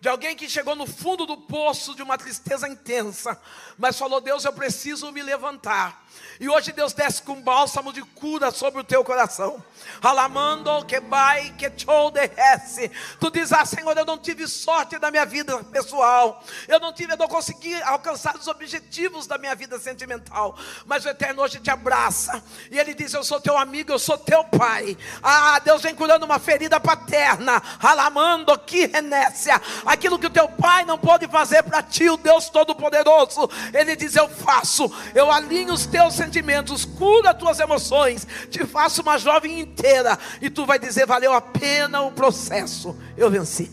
de 0.00 0.08
alguém 0.08 0.36
que 0.36 0.48
chegou 0.48 0.76
no 0.76 0.86
fundo 0.86 1.26
do 1.26 1.36
poço 1.36 1.94
de 1.94 2.02
uma 2.02 2.18
tristeza 2.18 2.68
intensa, 2.68 3.40
mas 3.78 3.98
falou: 3.98 4.20
Deus, 4.20 4.44
eu 4.44 4.52
preciso 4.52 5.10
me 5.10 5.22
levantar. 5.22 6.05
E 6.38 6.48
hoje 6.48 6.72
Deus 6.72 6.92
desce 6.92 7.22
com 7.22 7.40
bálsamo 7.40 7.92
de 7.92 8.02
cura 8.02 8.50
sobre 8.50 8.80
o 8.80 8.84
teu 8.84 9.02
coração. 9.04 9.62
Alamando 10.02 10.84
que 10.84 11.00
vai 11.00 11.50
que 11.56 11.70
derrece. 12.12 12.90
Tu 13.18 13.30
diz: 13.30 13.52
Ah, 13.52 13.64
Senhor, 13.64 13.96
eu 13.96 14.04
não 14.04 14.18
tive 14.18 14.46
sorte 14.46 14.98
na 14.98 15.10
minha 15.10 15.24
vida 15.24 15.62
pessoal. 15.64 16.42
Eu 16.68 16.78
não 16.78 16.92
tive, 16.92 17.12
eu 17.12 17.16
não 17.16 17.28
consegui 17.28 17.74
alcançar 17.82 18.36
os 18.36 18.46
objetivos 18.46 19.26
da 19.26 19.38
minha 19.38 19.54
vida 19.54 19.78
sentimental. 19.78 20.56
Mas 20.84 21.04
o 21.04 21.08
Eterno 21.08 21.42
hoje 21.42 21.58
te 21.60 21.70
abraça. 21.70 22.42
E 22.70 22.78
ele 22.78 22.94
diz: 22.94 23.14
Eu 23.14 23.24
sou 23.24 23.40
teu 23.40 23.56
amigo, 23.56 23.92
eu 23.92 23.98
sou 23.98 24.18
teu 24.18 24.44
pai. 24.44 24.96
Ah, 25.22 25.58
Deus 25.60 25.82
vem 25.82 25.94
curando 25.94 26.26
uma 26.26 26.38
ferida 26.38 26.78
paterna. 26.78 27.62
Alamando 27.80 28.58
que 28.58 28.86
renécia 28.86 29.60
aquilo 29.84 30.18
que 30.18 30.26
o 30.26 30.30
teu 30.30 30.48
pai 30.48 30.84
não 30.84 30.98
pode 30.98 31.26
fazer 31.28 31.62
para 31.62 31.82
ti, 31.82 32.08
o 32.08 32.16
Deus 32.16 32.48
Todo-Poderoso, 32.50 33.48
Ele 33.72 33.96
diz: 33.96 34.14
Eu 34.14 34.28
faço, 34.28 34.90
eu 35.14 35.30
alinho 35.30 35.72
os 35.72 35.86
teus 35.86 36.05
sentimentos, 36.10 36.84
curo 36.84 37.28
as 37.28 37.36
tuas 37.36 37.60
emoções, 37.60 38.26
te 38.50 38.64
faço 38.64 39.02
uma 39.02 39.18
jovem 39.18 39.60
inteira, 39.60 40.18
e 40.40 40.48
tu 40.48 40.64
vai 40.64 40.78
dizer: 40.78 41.06
Valeu 41.06 41.32
a 41.32 41.40
pena 41.40 42.02
o 42.02 42.12
processo, 42.12 42.98
eu 43.16 43.30
venci. 43.30 43.70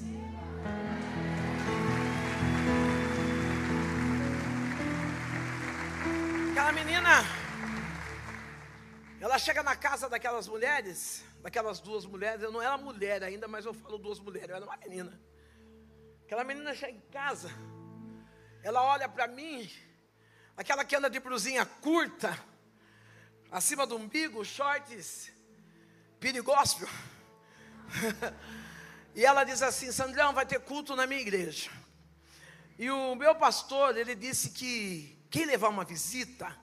Aquela 6.52 6.72
menina, 6.72 7.26
ela 9.20 9.38
chega 9.38 9.64
na 9.64 9.76
casa 9.76 10.10
daquelas 10.10 10.48
mulheres, 10.48 11.24
daquelas 11.42 11.80
duas 11.80 12.06
mulheres, 12.06 12.42
eu 12.42 12.52
não 12.52 12.62
era 12.62 12.78
mulher 12.78 13.24
ainda, 13.24 13.48
mas 13.48 13.66
eu 13.66 13.74
falo 13.74 13.98
duas 13.98 14.20
mulheres, 14.20 14.50
eu 14.50 14.56
era 14.56 14.66
uma 14.66 14.78
menina. 14.78 15.20
Aquela 16.26 16.44
menina 16.44 16.74
chega 16.74 16.94
em 16.94 17.02
casa, 17.12 17.50
ela 18.64 18.82
olha 18.84 19.08
para 19.10 19.28
mim, 19.28 19.70
aquela 20.56 20.86
que 20.86 20.96
anda 20.96 21.10
de 21.10 21.20
brusinha 21.20 21.66
curta, 21.66 22.38
acima 23.52 23.86
do 23.86 23.96
umbigo, 23.96 24.44
shorts, 24.44 25.32
perigóspio. 26.20 26.88
e 29.16 29.26
ela 29.26 29.44
diz 29.44 29.62
assim: 29.62 29.92
Sandrão, 29.92 30.34
vai 30.34 30.46
ter 30.46 30.60
culto 30.60 30.96
na 30.96 31.06
minha 31.06 31.22
igreja. 31.22 31.70
E 32.78 32.90
o 32.90 33.16
meu 33.16 33.36
pastor, 33.36 33.98
ele 33.98 34.16
disse 34.16 34.50
que 34.50 35.20
quem 35.30 35.46
levar 35.46 35.70
uma 35.70 35.86
visita 35.86 36.56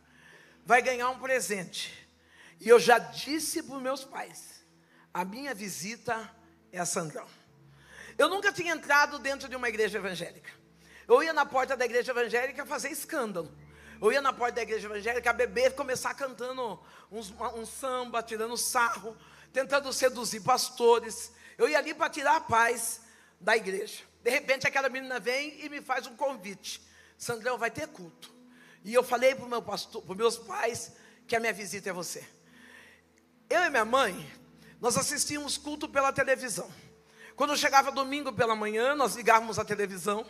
vai 0.65 0.83
ganhar 0.83 1.09
um 1.11 1.19
presente. 1.19 2.09
E 2.61 2.69
eu 2.69 2.79
já 2.79 2.99
disse 2.99 3.63
para 3.63 3.77
os 3.77 3.83
meus 3.83 4.05
pais: 4.05 4.65
a 5.13 5.25
minha 5.25 5.55
visita 5.55 6.31
é 6.73 6.79
a 6.79 6.87
Sandrão. 6.87 7.27
Eu 8.19 8.29
nunca 8.29 8.53
tinha 8.53 8.73
entrado 8.73 9.19
dentro 9.19 9.49
de 9.49 9.57
uma 9.57 9.69
igreja 9.69 9.99
evangélica. 9.99 10.51
Eu 11.09 11.23
ia 11.23 11.33
na 11.33 11.47
porta 11.47 11.77
da 11.77 11.85
igreja 11.85 12.13
evangélica 12.13 12.67
fazer 12.67 12.91
escândalo. 12.91 13.51
Eu 14.01 14.11
ia 14.11 14.23
na 14.23 14.33
porta 14.33 14.55
da 14.55 14.63
igreja 14.63 14.87
evangélica 14.87 15.33
beber, 15.33 15.75
começar 15.75 16.15
cantando 16.15 16.81
uns, 17.13 17.35
um 17.55 17.67
samba, 17.67 18.23
tirando 18.23 18.57
sarro, 18.57 19.15
tentando 19.53 19.93
seduzir 19.93 20.41
pastores. 20.41 21.33
Eu 21.59 21.69
ia 21.69 21.79
ali 21.79 21.93
para 21.93 22.09
tirar 22.09 22.37
a 22.37 22.41
paz 22.41 23.03
da 23.39 23.55
igreja. 23.55 24.03
De 24.23 24.31
repente 24.31 24.67
aquela 24.67 24.89
menina 24.89 25.21
vem 25.21 25.63
e 25.65 25.69
me 25.69 25.83
faz 25.83 26.07
um 26.07 26.17
convite. 26.17 26.81
Sandrão, 27.19 27.59
vai 27.59 27.71
ter 27.71 27.89
culto. 27.89 28.33
E 28.83 28.95
eu 28.95 29.03
falei 29.03 29.35
para 29.35 29.47
meu 29.47 29.61
pastor, 29.61 30.03
para 30.03 30.15
meus 30.15 30.39
pais 30.39 30.93
que 31.27 31.37
a 31.37 31.41
minha 31.41 31.53
visita 31.53 31.91
é 31.91 31.93
você. 31.93 32.27
Eu 33.51 33.63
e 33.65 33.71
minha 33.71 33.85
mãe, 33.85 34.33
nós 34.81 34.97
assistíamos 34.97 35.59
culto 35.59 35.87
pela 35.87 36.11
televisão. 36.11 36.71
Quando 37.37 37.55
chegava 37.57 37.93
domingo 37.93 38.33
pela 38.33 38.57
manhã, 38.57 38.95
nós 38.95 39.15
ligávamos 39.15 39.59
a 39.59 39.65
televisão, 39.65 40.25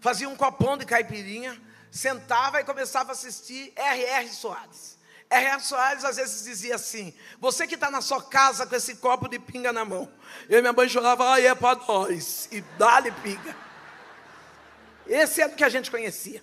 fazia 0.00 0.28
um 0.28 0.34
copão 0.34 0.76
de 0.76 0.84
caipirinha, 0.84 1.60
sentava 1.92 2.58
e 2.58 2.64
começava 2.64 3.10
a 3.10 3.12
assistir 3.12 3.70
R.R. 3.76 4.28
Soares. 4.30 4.98
R.R. 5.28 5.60
Soares 5.60 6.04
às 6.04 6.16
vezes 6.16 6.44
dizia 6.44 6.74
assim: 6.74 7.14
Você 7.38 7.66
que 7.66 7.74
está 7.74 7.90
na 7.90 8.00
sua 8.00 8.22
casa 8.22 8.66
com 8.66 8.74
esse 8.74 8.96
copo 8.96 9.28
de 9.28 9.38
pinga 9.38 9.72
na 9.72 9.84
mão. 9.84 10.10
Eu 10.48 10.58
e 10.58 10.62
minha 10.62 10.72
mãe 10.72 10.88
chorava, 10.88 11.28
ai, 11.28 11.46
é 11.46 11.54
para 11.54 11.78
nós. 11.86 12.48
E 12.50 12.62
dá-lhe 12.78 13.12
pinga. 13.12 13.54
Esse 15.06 15.42
é 15.42 15.46
o 15.46 15.54
que 15.54 15.62
a 15.62 15.68
gente 15.68 15.90
conhecia. 15.90 16.42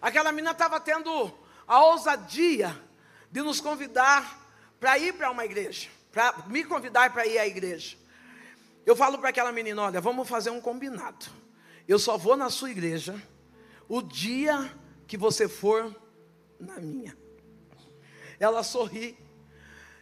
Aquela 0.00 0.32
menina 0.32 0.52
estava 0.52 0.80
tendo 0.80 1.32
a 1.68 1.84
ousadia 1.84 2.74
de 3.30 3.42
nos 3.42 3.60
convidar 3.60 4.40
para 4.80 4.98
ir 4.98 5.12
para 5.12 5.30
uma 5.30 5.44
igreja, 5.44 5.88
para 6.10 6.34
me 6.46 6.64
convidar 6.64 7.12
para 7.12 7.26
ir 7.26 7.38
à 7.38 7.46
igreja. 7.46 7.98
Eu 8.86 8.96
falo 8.96 9.18
para 9.18 9.28
aquela 9.28 9.52
menina: 9.52 9.82
olha, 9.82 10.00
vamos 10.00 10.26
fazer 10.26 10.48
um 10.48 10.60
combinado. 10.60 11.26
Eu 11.86 11.98
só 11.98 12.16
vou 12.16 12.36
na 12.36 12.48
sua 12.48 12.70
igreja 12.70 13.14
o 13.88 14.00
dia 14.00 14.72
que 15.06 15.16
você 15.16 15.48
for 15.48 15.94
na 16.58 16.78
minha. 16.78 17.16
Ela 18.38 18.62
sorri 18.62 19.16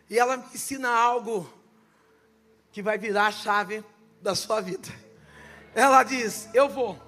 e 0.09 0.19
ela 0.19 0.37
me 0.37 0.45
ensina 0.55 0.89
algo 0.89 1.49
que 2.73 2.83
vai 2.83 2.99
virar 2.99 3.27
a 3.27 3.33
chave 3.33 3.85
da 4.21 4.35
sua 4.35 4.61
vida. 4.61 4.89
Ela 5.75 6.03
diz: 6.03 6.49
Eu 6.55 6.69
vou, 6.69 7.01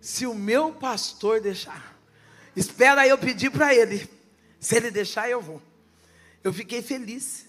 se 0.00 0.26
o 0.26 0.34
meu 0.34 0.72
pastor 0.72 1.40
deixar. 1.40 1.94
Espera 2.54 3.06
eu 3.06 3.18
pedir 3.18 3.50
para 3.50 3.74
ele. 3.74 4.08
Se 4.60 4.76
ele 4.76 4.90
deixar, 4.90 5.28
eu 5.28 5.40
vou. 5.40 5.60
Eu 6.42 6.52
fiquei 6.52 6.82
feliz. 6.82 7.46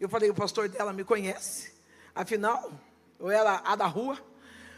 Eu 0.00 0.08
falei: 0.08 0.30
O 0.30 0.34
pastor 0.34 0.68
dela 0.68 0.92
me 0.92 1.04
conhece. 1.04 1.74
Afinal, 2.14 2.72
eu 3.18 3.30
era 3.30 3.60
a 3.64 3.76
da 3.76 3.86
rua, 3.86 4.18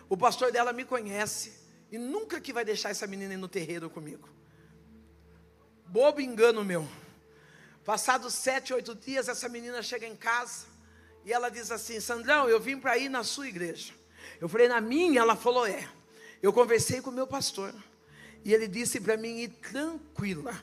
o 0.09 0.17
pastor 0.17 0.51
dela 0.51 0.73
me 0.73 0.85
conhece 0.85 1.68
e 1.91 1.99
nunca 1.99 2.41
que 2.41 2.53
vai 2.53 2.65
deixar 2.65 2.91
essa 2.91 3.07
menina 3.07 3.35
ir 3.35 3.39
no 3.39 3.49
terreiro 3.49 3.89
comigo. 3.89 4.29
Bobo 5.87 6.21
engano 6.21 6.65
meu. 6.65 6.87
Passados 7.85 8.35
sete, 8.35 8.75
oito 8.75 8.95
dias, 8.95 9.29
essa 9.29 9.49
menina 9.49 9.83
chega 9.83 10.07
em 10.07 10.15
casa 10.15 10.67
e 11.25 11.33
ela 11.33 11.49
diz 11.49 11.71
assim: 11.71 11.99
Sandrão, 12.01 12.49
eu 12.49 12.61
vim 12.61 12.79
para 12.79 12.99
ir 12.99 13.09
na 13.09 13.25
sua 13.25 13.49
igreja. 13.49 13.93
Eu 14.41 14.49
falei, 14.49 14.69
na 14.69 14.81
minha? 14.81 15.21
Ela 15.21 15.35
falou, 15.35 15.67
é. 15.67 15.89
Eu 16.43 16.53
conversei 16.53 17.01
com 17.01 17.11
o 17.11 17.13
meu 17.13 17.27
pastor 17.27 17.75
e 18.45 18.53
ele 18.55 18.69
disse 18.69 19.01
para 19.01 19.17
mim 19.17 19.39
ir 19.39 19.49
tranquila, 19.49 20.55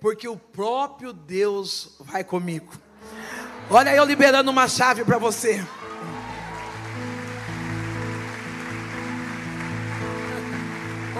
porque 0.00 0.26
o 0.26 0.36
próprio 0.36 1.12
Deus 1.12 1.96
vai 2.00 2.24
comigo. 2.24 2.72
Olha 3.70 3.94
eu 3.94 4.04
liberando 4.04 4.50
uma 4.50 4.66
chave 4.66 5.04
para 5.04 5.18
você. 5.18 5.60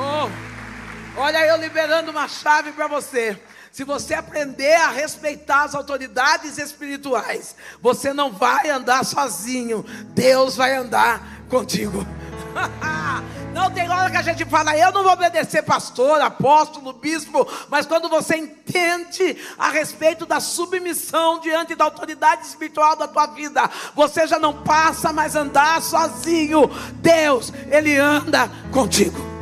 Oh, 0.01 1.21
olha 1.21 1.45
eu 1.45 1.57
liberando 1.57 2.13
uma 2.13 2.29
chave 2.29 2.71
para 2.71 2.87
você. 2.87 3.37
Se 3.73 3.83
você 3.83 4.15
aprender 4.15 4.75
a 4.77 4.91
respeitar 4.91 5.65
as 5.65 5.75
autoridades 5.75 6.57
espirituais, 6.57 7.57
você 7.83 8.13
não 8.13 8.33
vai 8.33 8.71
andar 8.71 9.05
sozinho. 9.05 9.85
Deus 10.15 10.57
vai 10.57 10.75
andar 10.77 11.21
contigo. 11.49 12.07
Não 13.53 13.71
tem 13.73 13.89
hora 13.91 14.11
que 14.11 14.17
a 14.17 14.23
gente 14.23 14.45
fala, 14.45 14.77
eu 14.77 14.93
não 14.93 15.03
vou 15.03 15.13
obedecer 15.13 15.63
pastor, 15.63 16.21
apóstolo, 16.21 16.93
bispo, 16.93 17.47
mas 17.69 17.87
quando 17.87 18.09
você 18.09 18.37
entende 18.37 19.37
a 19.59 19.71
respeito 19.71 20.25
da 20.25 20.39
submissão 20.39 21.41
diante 21.41 21.75
da 21.75 21.85
autoridade 21.85 22.47
espiritual 22.47 22.95
da 22.95 23.09
tua 23.09 23.27
vida, 23.27 23.69
você 23.97 24.29
já 24.29 24.39
não 24.39 24.63
passa 24.63 25.13
mais 25.13 25.35
andar 25.35 25.83
sozinho. 25.83 26.71
Deus, 27.01 27.53
Ele 27.71 27.97
anda 27.97 28.49
contigo. 28.71 29.38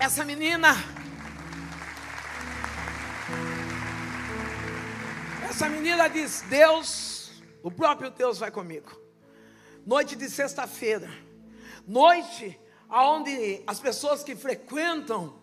Essa 0.00 0.24
menina, 0.24 0.76
essa 5.50 5.68
menina 5.68 6.08
diz: 6.08 6.42
Deus, 6.42 7.42
o 7.64 7.70
próprio 7.70 8.08
Deus 8.08 8.38
vai 8.38 8.48
comigo. 8.48 8.96
Noite 9.84 10.14
de 10.14 10.30
sexta-feira, 10.30 11.10
noite 11.84 12.58
aonde 12.88 13.64
as 13.66 13.80
pessoas 13.80 14.22
que 14.22 14.36
frequentam 14.36 15.42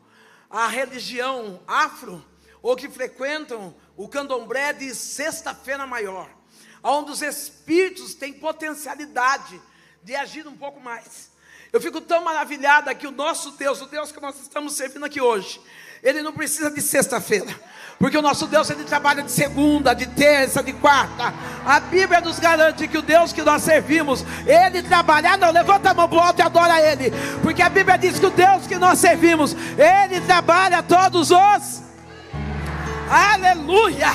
a 0.50 0.68
religião 0.68 1.62
afro 1.68 2.24
ou 2.62 2.78
que 2.78 2.88
frequentam 2.88 3.76
o 3.98 4.08
candomblé 4.08 4.72
de 4.72 4.96
sexta-feira 4.96 5.86
maior, 5.86 6.30
aonde 6.82 7.12
os 7.12 7.22
espíritos 7.22 8.16
têm 8.16 8.32
potencialidade 8.32 9.62
de 10.02 10.16
agir 10.16 10.48
um 10.48 10.56
pouco 10.56 10.80
mais. 10.80 11.35
Eu 11.76 11.82
fico 11.82 12.00
tão 12.00 12.24
maravilhada 12.24 12.96
que 12.96 13.06
o 13.06 13.12
nosso 13.12 13.52
Deus, 13.52 13.82
o 13.82 13.86
Deus 13.86 14.10
que 14.10 14.22
nós 14.22 14.40
estamos 14.40 14.78
servindo 14.78 15.04
aqui 15.04 15.20
hoje, 15.20 15.60
ele 16.02 16.22
não 16.22 16.32
precisa 16.32 16.72
de 16.72 16.82
sexta-feira. 16.82 17.54
Porque 18.00 18.18
o 18.18 18.22
nosso 18.22 18.48
Deus 18.48 18.70
ele 18.70 18.86
trabalha 18.86 19.22
de 19.22 19.30
segunda, 19.30 19.94
de 19.94 20.06
terça, 20.06 20.64
de 20.64 20.72
quarta. 20.72 21.34
A 21.66 21.82
Bíblia 21.82 22.22
nos 22.22 22.40
garante 22.40 22.88
que 22.88 22.98
o 22.98 23.02
Deus 23.02 23.34
que 23.34 23.42
nós 23.42 23.62
servimos, 23.62 24.24
ele 24.48 24.84
trabalha. 24.84 25.34
Ah, 25.34 25.38
não, 25.38 25.52
levanta 25.52 25.90
a 25.90 25.94
mão 25.94 26.08
para 26.08 26.18
o 26.18 26.22
alto 26.22 26.40
e 26.40 26.44
adora 26.44 26.80
ele. 26.80 27.12
Porque 27.44 27.62
a 27.62 27.68
Bíblia 27.68 27.98
diz 27.98 28.20
que 28.20 28.26
o 28.26 28.32
Deus 28.32 28.66
que 28.66 28.78
nós 28.78 28.98
servimos, 28.98 29.54
ele 29.78 30.22
trabalha 30.22 30.82
todos 30.82 31.30
os. 31.30 31.84
Aleluia! 33.10 34.14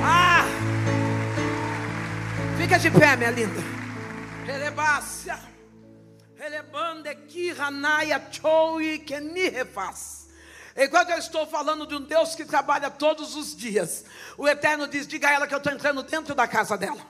Ah! 0.00 0.44
Fica 2.56 2.78
de 2.78 2.88
pé, 2.88 3.16
minha 3.16 3.32
linda. 3.32 3.67
Relebácia. 4.78 5.38
Relebande 6.36 7.12
que 7.26 7.50
ranaia 7.50 8.22
choi 8.30 9.00
que 9.00 9.18
ni 9.18 9.48
refaz. 9.48 10.28
Enquanto 10.76 11.10
eu 11.10 11.18
estou 11.18 11.44
falando 11.48 11.84
de 11.84 11.96
um 11.96 12.00
Deus 12.00 12.36
que 12.36 12.44
trabalha 12.44 12.88
todos 12.88 13.34
os 13.34 13.56
dias, 13.56 14.04
o 14.36 14.46
Eterno 14.46 14.86
diz: 14.86 15.08
diga 15.08 15.28
a 15.28 15.32
ela 15.32 15.46
que 15.48 15.54
eu 15.54 15.58
estou 15.58 15.72
entrando 15.72 16.04
dentro 16.04 16.32
da 16.32 16.46
casa 16.46 16.78
dela. 16.78 17.04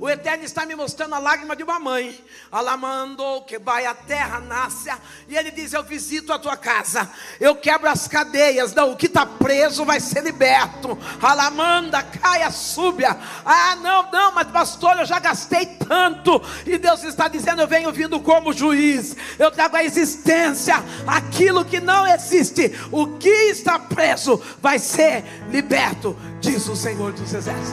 O 0.00 0.08
Eterno 0.08 0.42
está 0.42 0.64
me 0.64 0.74
mostrando 0.74 1.14
a 1.14 1.18
lágrima 1.18 1.54
de 1.54 1.62
uma 1.62 1.78
mãe. 1.78 2.18
Alamando, 2.50 3.42
que 3.46 3.58
vai 3.58 3.84
a 3.84 3.92
terra 3.92 4.40
nasce. 4.40 4.90
E 5.28 5.36
ele 5.36 5.50
diz: 5.50 5.74
Eu 5.74 5.82
visito 5.82 6.32
a 6.32 6.38
tua 6.38 6.56
casa. 6.56 7.10
Eu 7.38 7.56
quebro 7.56 7.90
as 7.90 8.08
cadeias. 8.08 8.72
Não, 8.72 8.92
o 8.92 8.96
que 8.96 9.04
está 9.04 9.26
preso 9.26 9.84
vai 9.84 10.00
ser 10.00 10.22
liberto. 10.22 10.96
Alamanda, 11.20 12.02
caia, 12.02 12.50
súbia. 12.50 13.18
Ah, 13.44 13.76
não, 13.76 14.10
não, 14.10 14.32
mas 14.32 14.48
pastor, 14.48 14.98
eu 14.98 15.04
já 15.04 15.18
gastei 15.18 15.66
tanto. 15.66 16.40
E 16.64 16.78
Deus 16.78 17.04
está 17.04 17.28
dizendo: 17.28 17.60
Eu 17.60 17.68
venho 17.68 17.92
vindo 17.92 18.18
como 18.18 18.50
juiz. 18.50 19.14
Eu 19.38 19.50
trago 19.50 19.76
a 19.76 19.84
existência 19.84 20.82
aquilo 21.06 21.66
que 21.66 21.80
não 21.80 22.06
existe. 22.06 22.72
O 22.90 23.18
que 23.18 23.50
está 23.50 23.78
preso 23.78 24.40
vai 24.62 24.78
ser 24.78 25.22
liberto, 25.50 26.16
diz 26.40 26.61
o 26.68 26.76
Senhor 26.76 27.12
dos 27.12 27.34
Exércitos. 27.34 27.72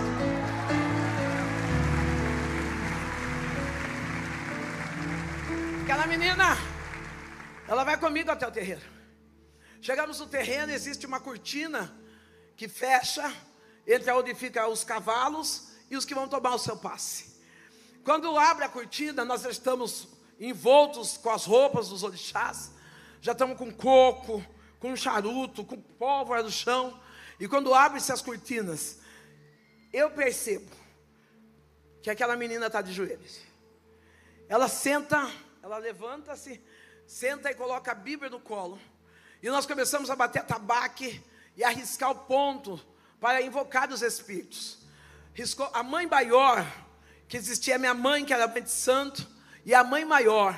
Aquela 5.83 6.07
menina, 6.07 6.57
ela 7.67 7.83
vai 7.83 7.97
comigo 7.97 8.31
até 8.31 8.47
o 8.47 8.51
terreiro. 8.51 8.81
Chegamos 9.79 10.19
no 10.19 10.25
terreno, 10.25 10.71
existe 10.71 11.05
uma 11.05 11.19
cortina 11.19 11.93
que 12.57 12.67
fecha 12.67 13.31
entre 13.85 14.11
onde 14.11 14.33
ficam 14.33 14.71
os 14.71 14.83
cavalos 14.83 15.69
e 15.91 15.95
os 15.95 16.03
que 16.03 16.15
vão 16.15 16.27
tomar 16.27 16.55
o 16.55 16.59
seu 16.59 16.75
passe. 16.75 17.39
Quando 18.03 18.37
abre 18.37 18.65
a 18.65 18.69
cortina, 18.69 19.23
nós 19.23 19.45
estamos 19.45 20.07
envoltos 20.39 21.15
com 21.15 21.29
as 21.29 21.45
roupas 21.45 21.89
dos 21.89 22.01
orixás, 22.01 22.71
já 23.21 23.33
estamos 23.33 23.57
com 23.57 23.71
coco, 23.71 24.43
com 24.79 24.95
charuto, 24.95 25.63
com 25.63 25.77
pólvora 25.77 26.41
no 26.41 26.49
chão. 26.49 26.99
E 27.39 27.47
quando 27.47 27.73
abre-se 27.73 28.11
as 28.11 28.21
cortinas, 28.21 28.97
eu 29.93 30.11
percebo 30.11 30.69
que 32.01 32.09
aquela 32.09 32.35
menina 32.35 32.67
está 32.67 32.81
de 32.81 32.91
joelhos. 32.91 33.39
Ela 34.47 34.67
senta, 34.67 35.31
ela 35.61 35.77
levanta-se, 35.77 36.61
senta 37.07 37.49
e 37.49 37.55
coloca 37.55 37.91
a 37.91 37.95
Bíblia 37.95 38.29
no 38.29 38.39
colo. 38.39 38.79
E 39.41 39.49
nós 39.49 39.65
começamos 39.65 40.09
a 40.09 40.15
bater 40.15 40.43
tabaque 40.43 41.23
e 41.55 41.63
arriscar 41.63 42.11
o 42.11 42.15
ponto 42.15 42.79
para 43.19 43.41
invocar 43.41 43.89
os 43.91 44.01
espíritos. 44.01 44.79
Riscou 45.33 45.69
a 45.73 45.81
mãe 45.83 46.07
maior, 46.07 46.65
que 47.27 47.37
existia 47.37 47.75
a 47.75 47.79
minha 47.79 47.93
mãe, 47.93 48.25
que 48.25 48.33
era 48.33 48.47
mãe 48.47 48.61
de 48.61 48.71
santo, 48.71 49.25
e 49.65 49.73
a 49.73 49.83
mãe 49.83 50.03
maior. 50.03 50.57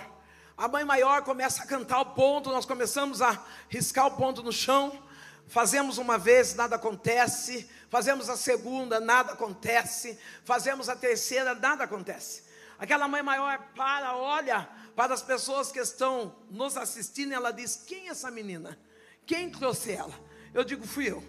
A 0.58 0.68
mãe 0.68 0.84
maior 0.84 1.24
começa 1.24 1.64
a 1.64 1.68
cantar 1.68 2.02
o 2.02 2.06
ponto, 2.14 2.50
nós 2.50 2.66
começamos 2.66 3.22
a 3.22 3.46
riscar 3.70 4.08
o 4.08 4.12
ponto 4.12 4.42
no 4.42 4.52
chão. 4.52 5.11
Fazemos 5.52 5.98
uma 5.98 6.18
vez, 6.18 6.56
nada 6.56 6.78
acontece. 6.78 7.70
Fazemos 7.90 8.30
a 8.30 8.38
segunda, 8.38 9.02
nada 9.02 9.34
acontece. 9.34 10.18
Fazemos 10.46 10.88
a 10.88 10.96
terceira, 10.96 11.54
nada 11.54 11.84
acontece. 11.84 12.44
Aquela 12.80 13.06
mãe 13.06 13.22
maior 13.22 13.60
para, 13.76 14.16
olha 14.16 14.68
para 14.96 15.14
as 15.14 15.22
pessoas 15.22 15.70
que 15.70 15.80
estão 15.80 16.34
nos 16.50 16.78
assistindo, 16.78 17.34
ela 17.34 17.52
diz: 17.52 17.76
Quem 17.86 18.08
é 18.08 18.12
essa 18.12 18.32
menina? 18.32 18.80
Quem 19.26 19.50
trouxe 19.50 19.92
ela? 19.92 20.14
Eu 20.54 20.64
digo: 20.64 20.88
Fui 20.88 21.12
eu. 21.12 21.22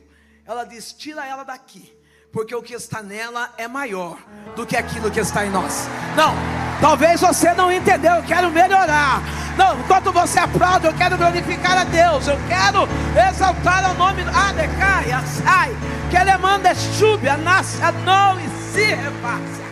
Ela 0.45 0.63
diz: 0.63 0.93
Tira 0.93 1.27
ela 1.27 1.43
daqui 1.43 2.01
porque 2.33 2.55
o 2.55 2.63
que 2.63 2.73
está 2.75 3.03
nela 3.03 3.53
é 3.59 3.69
maior 3.69 4.19
do 4.57 4.67
que 4.67 4.77
aquilo 4.77 5.11
que 5.11 5.21
está 5.21 5.45
em 5.45 5.51
nós. 5.51 5.85
Não, 6.17 6.62
talvez 6.83 7.21
você 7.21 7.55
não 7.55 7.71
entendeu, 7.71 8.17
eu 8.17 8.23
quero 8.25 8.51
melhorar. 8.51 9.23
Não, 9.57 9.79
enquanto 9.79 10.13
você 10.13 10.41
aplaude, 10.41 10.87
eu 10.87 10.93
quero 10.95 11.17
glorificar 11.17 11.79
a 11.79 11.85
Deus, 11.85 12.27
eu 12.27 12.39
quero 12.49 12.89
exaltar 13.29 13.91
o 13.93 13.95
nome 13.95 14.23
Adecai, 14.23 15.13
Assai, 15.13 15.77
que 16.11 16.17
ele 16.17 16.37
manda 16.39 16.75
chuva, 16.75 17.37
nasce, 17.37 17.79
não 18.05 18.41
e 18.41 18.49
se 18.73 18.85
repassa. 18.85 19.63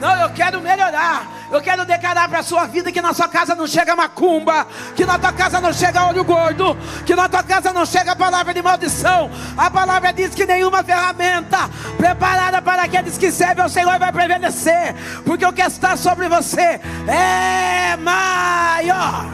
Não, 0.00 0.16
eu 0.22 0.30
quero 0.30 0.60
melhorar. 0.62 1.37
Eu 1.50 1.62
quero 1.62 1.84
declarar 1.86 2.28
para 2.28 2.40
a 2.40 2.42
sua 2.42 2.66
vida 2.66 2.92
que 2.92 3.00
na 3.00 3.14
sua 3.14 3.26
casa 3.26 3.54
não 3.54 3.66
chega 3.66 3.96
macumba, 3.96 4.66
que 4.94 5.06
na 5.06 5.18
tua 5.18 5.32
casa 5.32 5.60
não 5.60 5.72
chega 5.72 6.06
olho 6.06 6.22
gordo, 6.22 6.76
que 7.06 7.16
na 7.16 7.28
tua 7.28 7.42
casa 7.42 7.72
não 7.72 7.86
chega 7.86 8.12
a 8.12 8.16
palavra 8.16 8.52
de 8.52 8.60
maldição. 8.60 9.30
A 9.56 9.70
palavra 9.70 10.12
diz 10.12 10.34
que 10.34 10.44
nenhuma 10.44 10.84
ferramenta 10.84 11.70
preparada 11.96 12.60
para 12.60 12.82
aqueles 12.82 13.16
que 13.16 13.32
servem 13.32 13.62
ao 13.62 13.70
Senhor 13.70 13.98
vai 13.98 14.12
prevalecer, 14.12 14.94
porque 15.24 15.44
o 15.46 15.52
que 15.52 15.62
está 15.62 15.96
sobre 15.96 16.28
você 16.28 16.80
é 17.06 17.96
maior. 17.96 19.26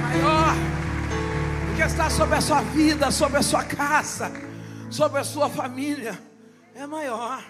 Maior. 0.00 0.54
O 1.72 1.76
que 1.76 1.82
está 1.82 2.08
sobre 2.08 2.38
a 2.38 2.40
sua 2.40 2.62
vida, 2.62 3.10
sobre 3.10 3.38
a 3.38 3.42
sua 3.42 3.64
casa, 3.64 4.32
sobre 4.88 5.20
a 5.20 5.24
sua 5.24 5.50
família 5.50 6.25
é 6.76 6.86
maior. 6.86 7.42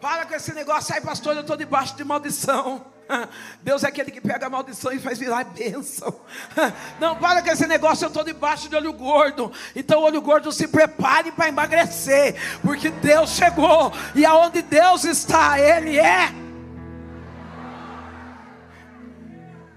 Para 0.00 0.26
com 0.26 0.34
esse 0.34 0.52
negócio 0.52 0.94
aí, 0.94 1.00
pastor. 1.00 1.34
Eu 1.34 1.42
estou 1.42 1.56
debaixo 1.56 1.96
de 1.96 2.04
maldição. 2.04 2.84
Deus 3.62 3.84
é 3.84 3.88
aquele 3.88 4.10
que 4.10 4.20
pega 4.20 4.46
a 4.46 4.50
maldição 4.50 4.92
e 4.92 4.98
faz 4.98 5.18
virar 5.18 5.44
bênção. 5.44 6.20
Não, 6.98 7.16
para 7.16 7.42
com 7.42 7.50
esse 7.50 7.66
negócio, 7.66 8.04
eu 8.04 8.08
estou 8.08 8.24
debaixo 8.24 8.68
de 8.68 8.76
olho 8.76 8.92
gordo. 8.92 9.52
Então, 9.74 10.02
olho 10.02 10.20
gordo 10.20 10.52
se 10.52 10.68
prepare 10.68 11.32
para 11.32 11.48
emagrecer, 11.48 12.36
porque 12.62 12.90
Deus 12.90 13.30
chegou, 13.30 13.92
e 14.14 14.24
aonde 14.24 14.62
Deus 14.62 15.04
está, 15.04 15.58
Ele 15.58 15.98
é. 15.98 16.32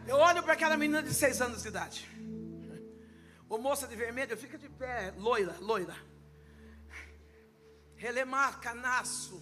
Eu 0.08 0.18
olho 0.18 0.44
para 0.44 0.54
aquela 0.54 0.78
menina 0.78 1.02
de 1.02 1.14
seis 1.14 1.42
anos 1.42 1.62
de 1.64 1.68
idade. 1.68 2.10
Ô 3.50 3.58
moça 3.58 3.88
de 3.88 3.96
vermelho, 3.96 4.38
fica 4.38 4.58
de 4.58 4.70
pé, 4.70 5.14
loira, 5.18 5.56
loira. 5.60 5.96
Relemar 7.98 8.60
canaço. 8.60 9.42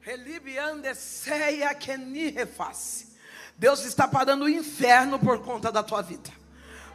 Relibiandeseia 0.00 1.74
que 1.74 1.96
ni 1.96 2.30
reface. 2.30 3.08
Deus 3.56 3.84
está 3.84 4.06
parando 4.06 4.44
o 4.44 4.48
inferno 4.48 5.18
por 5.18 5.42
conta 5.42 5.72
da 5.72 5.82
tua 5.82 6.00
vida. 6.02 6.30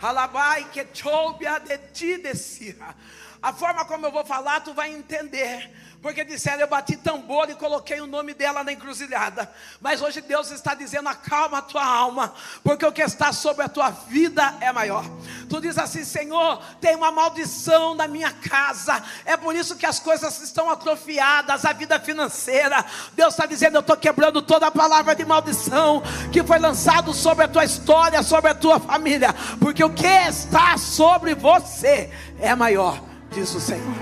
Alabai 0.01 0.69
que 0.71 0.85
choubia 0.93 1.59
de 1.59 1.77
ti 1.77 2.17
descia. 2.17 2.95
A 3.43 3.51
forma 3.51 3.83
como 3.83 4.05
eu 4.05 4.11
vou 4.11 4.23
falar, 4.23 4.61
tu 4.61 4.73
vai 4.73 4.89
entender. 4.93 5.69
Porque 6.01 6.23
disseram, 6.23 6.59
eu 6.59 6.67
bati 6.67 6.97
tambor 6.97 7.49
e 7.49 7.55
coloquei 7.55 7.99
o 7.99 8.07
nome 8.07 8.33
dela 8.33 8.61
na 8.61 8.71
encruzilhada. 8.73 9.49
Mas 9.81 10.01
hoje 10.01 10.21
Deus 10.21 10.49
está 10.49 10.73
dizendo, 10.73 11.07
acalma 11.07 11.57
a 11.57 11.61
tua 11.61 11.85
alma, 11.85 12.33
porque 12.61 12.85
o 12.85 12.91
que 12.91 13.01
está 13.01 13.31
sobre 13.31 13.63
a 13.63 13.69
tua 13.69 13.89
vida 13.89 14.55
é 14.59 14.71
maior. 14.71 15.05
Tu 15.49 15.61
diz 15.61 15.77
assim, 15.77 16.03
Senhor, 16.03 16.61
tem 16.79 16.95
uma 16.95 17.11
maldição 17.11 17.95
na 17.95 18.07
minha 18.07 18.31
casa. 18.31 19.01
É 19.25 19.35
por 19.35 19.55
isso 19.55 19.75
que 19.75 19.85
as 19.85 19.99
coisas 19.99 20.41
estão 20.41 20.69
atrofiadas, 20.69 21.65
a 21.65 21.73
vida 21.73 21.99
financeira. 21.99 22.85
Deus 23.13 23.33
está 23.33 23.45
dizendo, 23.45 23.75
eu 23.75 23.81
estou 23.81 23.97
quebrando 23.97 24.41
toda 24.41 24.67
a 24.67 24.71
palavra 24.71 25.13
de 25.15 25.25
maldição 25.25 26.01
que 26.31 26.43
foi 26.43 26.59
lançado 26.59 27.13
sobre 27.13 27.43
a 27.43 27.47
tua 27.49 27.65
história, 27.65 28.23
sobre 28.23 28.51
a 28.51 28.55
tua 28.55 28.79
família. 28.79 29.33
Porque 29.59 29.83
o 29.83 29.93
que 29.93 30.07
está 30.07 30.77
sobre 30.77 31.33
você 31.33 32.09
é 32.39 32.53
maior, 32.55 33.12
diz 33.33 33.53
o 33.55 33.59
Senhor. 33.59 33.95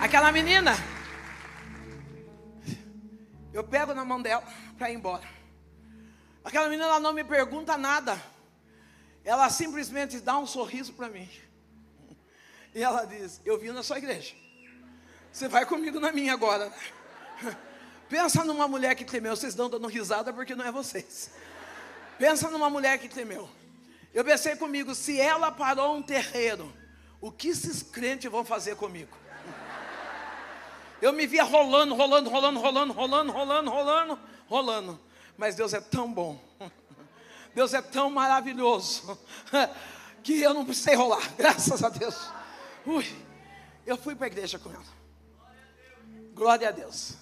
Aquela 0.00 0.30
menina, 0.30 0.76
eu 3.52 3.64
pego 3.64 3.94
na 3.94 4.04
mão 4.04 4.20
dela 4.20 4.44
para 4.76 4.90
ir 4.90 4.94
embora. 4.94 5.26
Aquela 6.44 6.68
menina 6.68 6.84
ela 6.84 7.00
não 7.00 7.12
me 7.12 7.24
pergunta 7.24 7.76
nada. 7.78 8.20
Ela 9.24 9.48
simplesmente 9.48 10.20
dá 10.20 10.38
um 10.38 10.46
sorriso 10.46 10.92
para 10.92 11.08
mim. 11.08 11.28
E 12.74 12.82
ela 12.82 13.06
diz: 13.06 13.40
Eu 13.44 13.58
vim 13.58 13.70
na 13.70 13.82
sua 13.82 13.98
igreja. 13.98 14.34
Você 15.32 15.48
vai 15.48 15.64
comigo 15.64 15.98
na 15.98 16.12
minha 16.12 16.34
agora. 16.34 16.72
Pensa 18.08 18.44
numa 18.44 18.68
mulher 18.68 18.94
que 18.94 19.04
tremeu. 19.04 19.34
Vocês 19.34 19.52
estão 19.52 19.70
dando 19.70 19.86
risada 19.88 20.32
porque 20.32 20.54
não 20.54 20.64
é 20.64 20.72
vocês. 20.72 21.30
Pensa 22.18 22.50
numa 22.50 22.68
mulher 22.68 22.98
que 22.98 23.08
tremeu. 23.08 23.48
Eu 24.12 24.24
pensei 24.24 24.56
comigo: 24.56 24.94
se 24.94 25.20
ela 25.20 25.50
parou 25.52 25.94
um 25.94 26.02
terreiro, 26.02 26.72
o 27.20 27.30
que 27.30 27.48
esses 27.48 27.82
crentes 27.82 28.30
vão 28.30 28.44
fazer 28.44 28.76
comigo? 28.76 29.16
Eu 31.00 31.12
me 31.12 31.26
via 31.26 31.44
rolando, 31.44 31.94
rolando, 31.94 32.28
rolando, 32.28 32.58
rolando, 32.60 32.92
rolando, 32.92 33.32
rolando, 33.32 33.70
rolando, 33.70 34.18
rolando. 34.48 35.00
Mas 35.36 35.54
Deus 35.54 35.72
é 35.72 35.80
tão 35.80 36.12
bom. 36.12 36.40
Deus 37.54 37.72
é 37.72 37.80
tão 37.80 38.10
maravilhoso. 38.10 39.18
Que 40.20 40.42
eu 40.42 40.52
não 40.52 40.64
precisei 40.64 40.96
rolar. 40.96 41.22
Graças 41.38 41.82
a 41.82 41.88
Deus. 41.88 42.28
Ui, 42.84 43.06
eu 43.86 43.96
fui 43.96 44.16
para 44.16 44.26
a 44.26 44.28
igreja 44.28 44.58
com 44.58 44.68
ela. 44.68 44.84
Glória 46.34 46.68
a 46.68 46.72
Deus. 46.72 47.14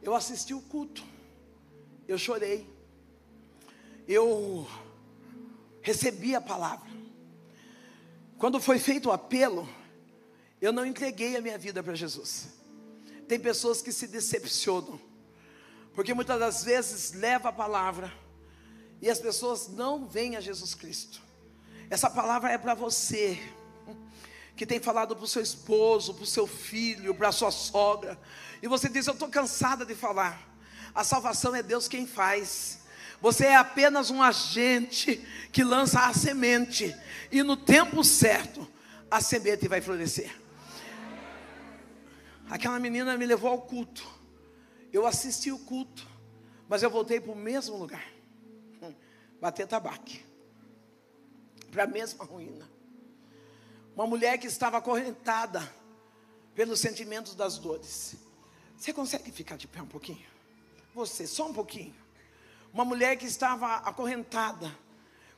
Eu 0.00 0.14
assisti 0.14 0.54
o 0.54 0.62
culto. 0.62 1.04
Eu 2.06 2.16
chorei. 2.16 2.75
Eu 4.06 4.66
recebi 5.82 6.34
a 6.34 6.40
palavra. 6.40 6.88
Quando 8.38 8.60
foi 8.60 8.78
feito 8.78 9.08
o 9.08 9.12
apelo, 9.12 9.68
eu 10.60 10.72
não 10.72 10.84
entreguei 10.84 11.36
a 11.36 11.40
minha 11.40 11.58
vida 11.58 11.82
para 11.82 11.94
Jesus. 11.94 12.48
Tem 13.26 13.40
pessoas 13.40 13.82
que 13.82 13.90
se 13.90 14.06
decepcionam, 14.06 15.00
porque 15.94 16.14
muitas 16.14 16.38
das 16.38 16.62
vezes 16.62 17.12
leva 17.12 17.48
a 17.48 17.52
palavra, 17.52 18.12
e 19.00 19.10
as 19.10 19.18
pessoas 19.18 19.68
não 19.68 20.06
veem 20.06 20.36
a 20.36 20.40
Jesus 20.40 20.74
Cristo. 20.74 21.20
Essa 21.90 22.08
palavra 22.08 22.50
é 22.50 22.58
para 22.58 22.74
você 22.74 23.38
que 24.56 24.64
tem 24.64 24.80
falado 24.80 25.14
para 25.14 25.24
o 25.24 25.28
seu 25.28 25.42
esposo, 25.42 26.14
para 26.14 26.24
o 26.24 26.26
seu 26.26 26.46
filho, 26.46 27.14
para 27.14 27.28
a 27.28 27.32
sua 27.32 27.50
sogra, 27.50 28.18
e 28.62 28.68
você 28.68 28.88
diz: 28.88 29.06
Eu 29.06 29.12
estou 29.12 29.28
cansada 29.28 29.84
de 29.84 29.94
falar. 29.94 30.40
A 30.94 31.04
salvação 31.04 31.54
é 31.54 31.62
Deus 31.62 31.88
quem 31.88 32.06
faz. 32.06 32.85
Você 33.20 33.46
é 33.46 33.56
apenas 33.56 34.10
um 34.10 34.22
agente 34.22 35.16
que 35.52 35.64
lança 35.64 36.06
a 36.06 36.12
semente, 36.12 36.94
e 37.30 37.42
no 37.42 37.56
tempo 37.56 38.04
certo, 38.04 38.66
a 39.10 39.20
semente 39.20 39.68
vai 39.68 39.80
florescer. 39.80 40.34
Aquela 42.48 42.78
menina 42.78 43.16
me 43.16 43.26
levou 43.26 43.50
ao 43.50 43.62
culto. 43.62 44.06
Eu 44.92 45.06
assisti 45.06 45.50
o 45.50 45.58
culto, 45.58 46.06
mas 46.68 46.82
eu 46.82 46.90
voltei 46.90 47.20
para 47.20 47.32
o 47.32 47.36
mesmo 47.36 47.76
lugar 47.76 48.06
bater 49.40 49.66
tabaque 49.66 50.24
para 51.76 51.84
a 51.84 51.86
mesma 51.86 52.24
ruína. 52.24 52.66
Uma 53.94 54.06
mulher 54.06 54.38
que 54.38 54.46
estava 54.46 54.78
acorrentada 54.78 55.70
pelos 56.54 56.80
sentimentos 56.80 57.34
das 57.34 57.58
dores. 57.58 58.16
Você 58.76 58.92
consegue 58.92 59.30
ficar 59.30 59.56
de 59.56 59.68
pé 59.68 59.82
um 59.82 59.86
pouquinho? 59.86 60.26
Você, 60.94 61.26
só 61.26 61.48
um 61.48 61.52
pouquinho. 61.52 61.94
Uma 62.72 62.84
mulher 62.84 63.16
que 63.16 63.26
estava 63.26 63.76
acorrentada 63.76 64.70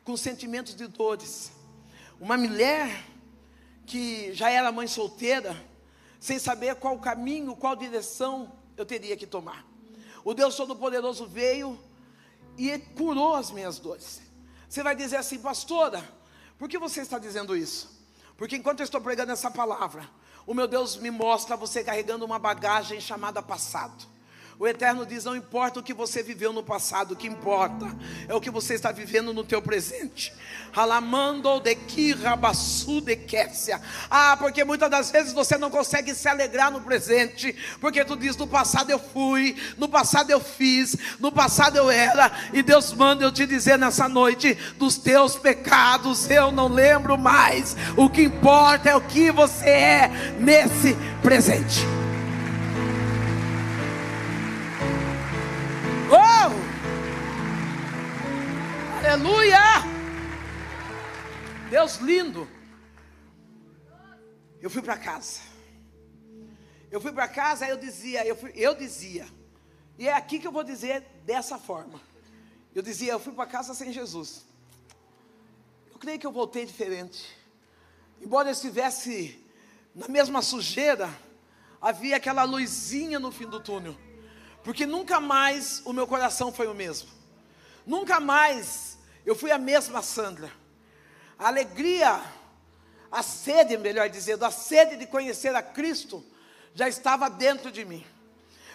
com 0.04 0.16
sentimentos 0.16 0.74
de 0.74 0.86
dores. 0.86 1.52
Uma 2.20 2.36
mulher 2.36 3.04
que 3.86 4.32
já 4.34 4.50
era 4.50 4.72
mãe 4.72 4.86
solteira, 4.86 5.56
sem 6.20 6.38
saber 6.38 6.74
qual 6.76 6.98
caminho, 6.98 7.54
qual 7.56 7.76
direção 7.76 8.52
eu 8.76 8.84
teria 8.84 9.16
que 9.16 9.26
tomar. 9.26 9.66
O 10.24 10.34
Deus 10.34 10.56
Todo-Poderoso 10.56 11.26
veio 11.26 11.78
e 12.56 12.78
curou 12.78 13.34
as 13.34 13.50
minhas 13.50 13.78
dores. 13.78 14.20
Você 14.68 14.82
vai 14.82 14.94
dizer 14.94 15.16
assim, 15.16 15.38
pastora, 15.38 16.02
por 16.58 16.68
que 16.68 16.78
você 16.78 17.00
está 17.00 17.18
dizendo 17.18 17.56
isso? 17.56 17.98
Porque 18.36 18.56
enquanto 18.56 18.80
eu 18.80 18.84
estou 18.84 19.00
pregando 19.00 19.32
essa 19.32 19.50
palavra, 19.50 20.08
o 20.46 20.54
meu 20.54 20.66
Deus 20.66 20.96
me 20.96 21.10
mostra 21.10 21.56
você 21.56 21.82
carregando 21.84 22.24
uma 22.24 22.38
bagagem 22.38 23.00
chamada 23.00 23.42
passado. 23.42 24.06
O 24.60 24.66
Eterno 24.66 25.06
diz: 25.06 25.24
não 25.24 25.36
importa 25.36 25.78
o 25.78 25.82
que 25.82 25.94
você 25.94 26.20
viveu 26.20 26.52
no 26.52 26.64
passado, 26.64 27.12
o 27.12 27.16
que 27.16 27.28
importa 27.28 27.86
é 28.26 28.34
o 28.34 28.40
que 28.40 28.50
você 28.50 28.74
está 28.74 28.90
vivendo 28.90 29.32
no 29.32 29.44
teu 29.44 29.62
presente. 29.62 30.32
De 31.62 31.74
kirabasu 31.74 33.00
de. 33.00 33.18
Ah, 34.10 34.36
porque 34.36 34.64
muitas 34.64 34.90
das 34.90 35.10
vezes 35.12 35.32
você 35.32 35.56
não 35.56 35.70
consegue 35.70 36.12
se 36.14 36.28
alegrar 36.28 36.72
no 36.72 36.80
presente, 36.80 37.54
porque 37.80 38.04
tu 38.04 38.16
diz: 38.16 38.36
no 38.36 38.48
passado 38.48 38.90
eu 38.90 38.98
fui, 38.98 39.56
no 39.76 39.88
passado 39.88 40.30
eu 40.30 40.40
fiz, 40.40 40.96
no 41.20 41.30
passado 41.30 41.76
eu 41.76 41.88
era, 41.88 42.32
e 42.52 42.60
Deus 42.60 42.92
manda 42.92 43.22
eu 43.22 43.30
te 43.30 43.46
dizer 43.46 43.78
nessa 43.78 44.08
noite: 44.08 44.54
dos 44.76 44.96
teus 44.96 45.36
pecados 45.36 46.28
eu 46.28 46.50
não 46.50 46.66
lembro 46.66 47.16
mais. 47.16 47.76
O 47.96 48.10
que 48.10 48.22
importa 48.22 48.90
é 48.90 48.96
o 48.96 49.00
que 49.00 49.30
você 49.30 49.68
é 49.68 50.10
nesse 50.40 50.96
presente. 51.22 51.97
Aleluia! 59.08 59.58
Deus 61.70 61.96
lindo. 61.96 62.46
Eu 64.60 64.68
fui 64.68 64.82
para 64.82 64.98
casa. 64.98 65.40
Eu 66.90 67.00
fui 67.00 67.10
para 67.10 67.26
casa, 67.26 67.66
eu 67.66 67.78
dizia, 67.78 68.26
eu, 68.26 68.36
fui, 68.36 68.52
eu 68.54 68.74
dizia, 68.74 69.26
e 69.98 70.06
é 70.06 70.12
aqui 70.12 70.38
que 70.38 70.46
eu 70.46 70.52
vou 70.52 70.62
dizer 70.62 71.06
dessa 71.24 71.58
forma. 71.58 71.98
Eu 72.74 72.82
dizia, 72.82 73.12
eu 73.12 73.18
fui 73.18 73.32
para 73.32 73.46
casa 73.46 73.72
sem 73.72 73.94
Jesus. 73.94 74.44
Eu 75.90 75.98
creio 75.98 76.18
que 76.18 76.26
eu 76.26 76.32
voltei 76.32 76.66
diferente. 76.66 77.34
Embora 78.20 78.48
eu 78.48 78.52
estivesse 78.52 79.42
na 79.94 80.08
mesma 80.08 80.42
sujeira, 80.42 81.08
havia 81.80 82.16
aquela 82.16 82.44
luzinha 82.44 83.18
no 83.18 83.32
fim 83.32 83.46
do 83.46 83.58
túnel. 83.58 83.96
Porque 84.62 84.84
nunca 84.84 85.18
mais 85.18 85.80
o 85.86 85.94
meu 85.94 86.06
coração 86.06 86.52
foi 86.52 86.66
o 86.66 86.74
mesmo. 86.74 87.08
Nunca 87.86 88.20
mais 88.20 88.97
eu 89.28 89.34
fui 89.34 89.52
a 89.52 89.58
mesma 89.58 90.00
Sandra. 90.00 90.50
A 91.38 91.48
alegria, 91.48 92.18
a 93.12 93.22
sede, 93.22 93.76
melhor 93.76 94.08
dizendo, 94.08 94.42
a 94.42 94.50
sede 94.50 94.96
de 94.96 95.06
conhecer 95.06 95.54
a 95.54 95.60
Cristo 95.60 96.24
já 96.74 96.88
estava 96.88 97.28
dentro 97.28 97.70
de 97.70 97.84
mim. 97.84 98.02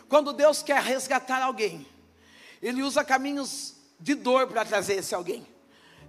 Quando 0.07 0.31
Deus 0.31 0.61
quer 0.61 0.79
resgatar 0.79 1.41
alguém, 1.41 1.87
Ele 2.61 2.83
usa 2.83 3.03
caminhos 3.03 3.73
de 3.99 4.13
dor 4.13 4.45
para 4.45 4.63
trazer 4.63 4.99
esse 4.99 5.15
alguém. 5.15 5.43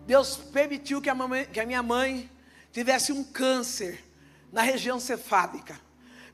Deus 0.07 0.37
permitiu 0.37 1.01
que 1.01 1.09
a, 1.09 1.15
mamãe, 1.15 1.47
que 1.47 1.59
a 1.59 1.65
minha 1.65 1.83
mãe 1.83 2.31
tivesse 2.71 3.13
um 3.13 3.25
câncer 3.25 4.05
na 4.53 4.61
região 4.61 5.01
cefálica. 5.01 5.81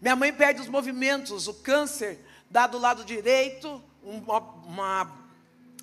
Minha 0.00 0.16
mãe 0.16 0.32
perde 0.32 0.60
os 0.60 0.68
movimentos, 0.68 1.46
o 1.46 1.54
câncer 1.54 2.18
dá 2.50 2.66
do 2.66 2.76
lado 2.76 3.04
direito 3.04 3.80
uma, 4.02 4.38
uma, 4.40 5.16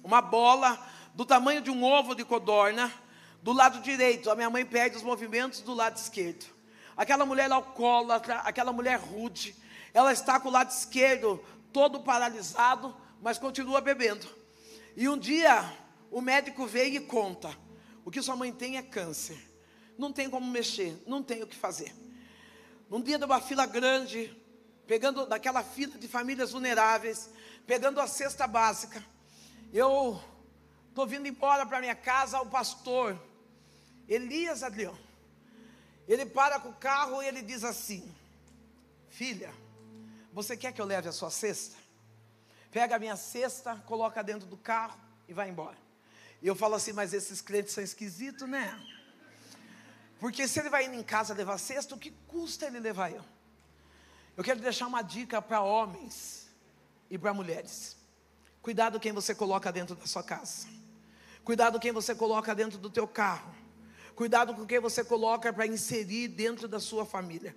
uma 0.04 0.22
bola 0.22 0.78
do 1.18 1.26
tamanho 1.26 1.61
de 1.61 1.72
um 1.72 1.84
ovo 1.84 2.13
de 2.13 2.24
codorna, 2.24 2.93
do 3.41 3.51
lado 3.51 3.82
direito, 3.82 4.30
a 4.30 4.36
minha 4.36 4.51
mãe 4.51 4.63
perde 4.63 4.97
os 4.97 5.01
movimentos 5.01 5.61
do 5.61 5.74
lado 5.74 5.97
esquerdo. 5.97 6.45
Aquela 6.95 7.26
mulher 7.26 7.51
alcoólatra, 7.51 8.36
aquela 8.41 8.72
mulher 8.72 8.99
rude, 8.99 9.55
ela 9.95 10.13
está 10.13 10.39
com 10.39 10.49
o 10.49 10.51
lado 10.51 10.70
esquerdo 10.70 11.43
todo 11.74 12.01
paralisado, 12.01 12.95
mas 13.20 13.39
continua 13.39 13.82
bebendo. 13.82 14.28
E 14.95 15.09
um 15.09 15.18
dia 15.18 15.68
o 16.11 16.22
médico 16.22 16.68
veio 16.68 16.97
e 16.97 16.99
conta: 16.99 17.49
o 18.05 18.11
que 18.11 18.22
sua 18.22 18.36
mãe 18.36 18.53
tem 18.53 18.78
é 18.78 18.84
câncer. 18.84 19.39
Não 19.97 20.13
tem 20.13 20.30
como 20.30 20.45
mexer, 20.45 21.01
não 21.07 21.24
tem 21.24 21.41
o 21.41 21.47
que 21.47 21.55
fazer. 21.55 21.95
Num 22.91 23.01
dia 23.01 23.18
de 23.18 23.26
uma 23.26 23.41
fila 23.41 23.65
grande, 23.65 24.32
pegando 24.86 25.26
daquela 25.26 25.63
fila 25.63 25.97
de 25.97 26.07
famílias 26.07 26.51
vulneráveis, 26.51 27.28
pegando 27.65 27.99
a 27.99 28.05
cesta 28.05 28.45
básica. 28.45 29.03
Eu 29.74 30.22
estou 30.98 31.06
vindo 31.06 31.28
embora 31.28 31.64
para 31.64 31.80
minha 31.80 31.93
casa, 31.93 32.41
o 32.41 32.48
pastor 32.48 33.22
Elias 34.10 34.64
Adrião. 34.64 34.98
Ele 36.08 36.26
para 36.26 36.60
com 36.60 36.70
o 36.70 36.74
carro 36.74 37.22
e 37.22 37.28
ele 37.28 37.43
diz 37.43 37.64
assim: 37.64 38.12
Filha, 39.08 39.54
você 40.34 40.58
quer 40.58 40.74
que 40.74 40.82
eu 40.82 40.86
leve 40.86 41.08
a 41.08 41.12
sua 41.12 41.30
cesta? 41.30 41.78
Pega 42.72 42.95
a 42.95 43.00
minha 43.00 43.16
cesta, 43.16 43.76
coloca 43.86 44.24
dentro 44.24 44.48
do 44.48 44.58
carro 44.58 45.00
e 45.28 45.34
vai 45.34 45.50
embora. 45.50 45.78
E 46.41 46.48
eu 46.48 46.56
falo 46.56 46.74
assim, 46.74 46.93
mas 46.93 47.14
esses 47.14 47.41
crentes 47.41 47.74
são 47.74 47.84
esquisitos, 47.84 48.50
né? 48.50 48.68
Porque 50.20 50.48
se 50.48 50.60
ele 50.60 50.70
vai 50.70 50.86
indo 50.86 50.95
em 50.95 51.04
casa 51.04 51.32
levar 51.32 51.60
cesta, 51.60 51.93
o 51.93 52.00
que 52.00 52.10
custa 52.28 52.66
ele 52.66 52.80
levar 52.80 53.12
eu? 53.12 53.24
Eu 54.36 54.43
quero 54.43 54.60
deixar 54.60 54.88
uma 54.88 55.04
dica 55.04 55.39
para 55.43 55.62
homens 55.62 56.50
e 57.08 57.20
para 57.20 57.36
mulheres. 57.36 57.95
Cuidado 58.64 59.00
quem 59.00 59.12
você 59.12 59.36
coloca 59.36 59.72
dentro 59.72 59.95
da 59.95 60.08
sua 60.08 60.24
casa. 60.24 60.77
Cuidado 61.48 61.80
quem 61.80 61.93
você 61.93 62.14
coloca 62.14 62.54
dentro 62.54 62.78
do 62.78 62.89
teu 62.89 63.08
carro. 63.08 63.56
Cuidado 64.18 64.54
com 64.54 64.66
quem 64.66 64.82
você 64.82 65.02
coloca 65.02 65.54
para 65.54 65.66
inserir 65.66 66.28
dentro 66.28 66.68
da 66.68 66.78
sua 66.78 67.06
família. 67.06 67.56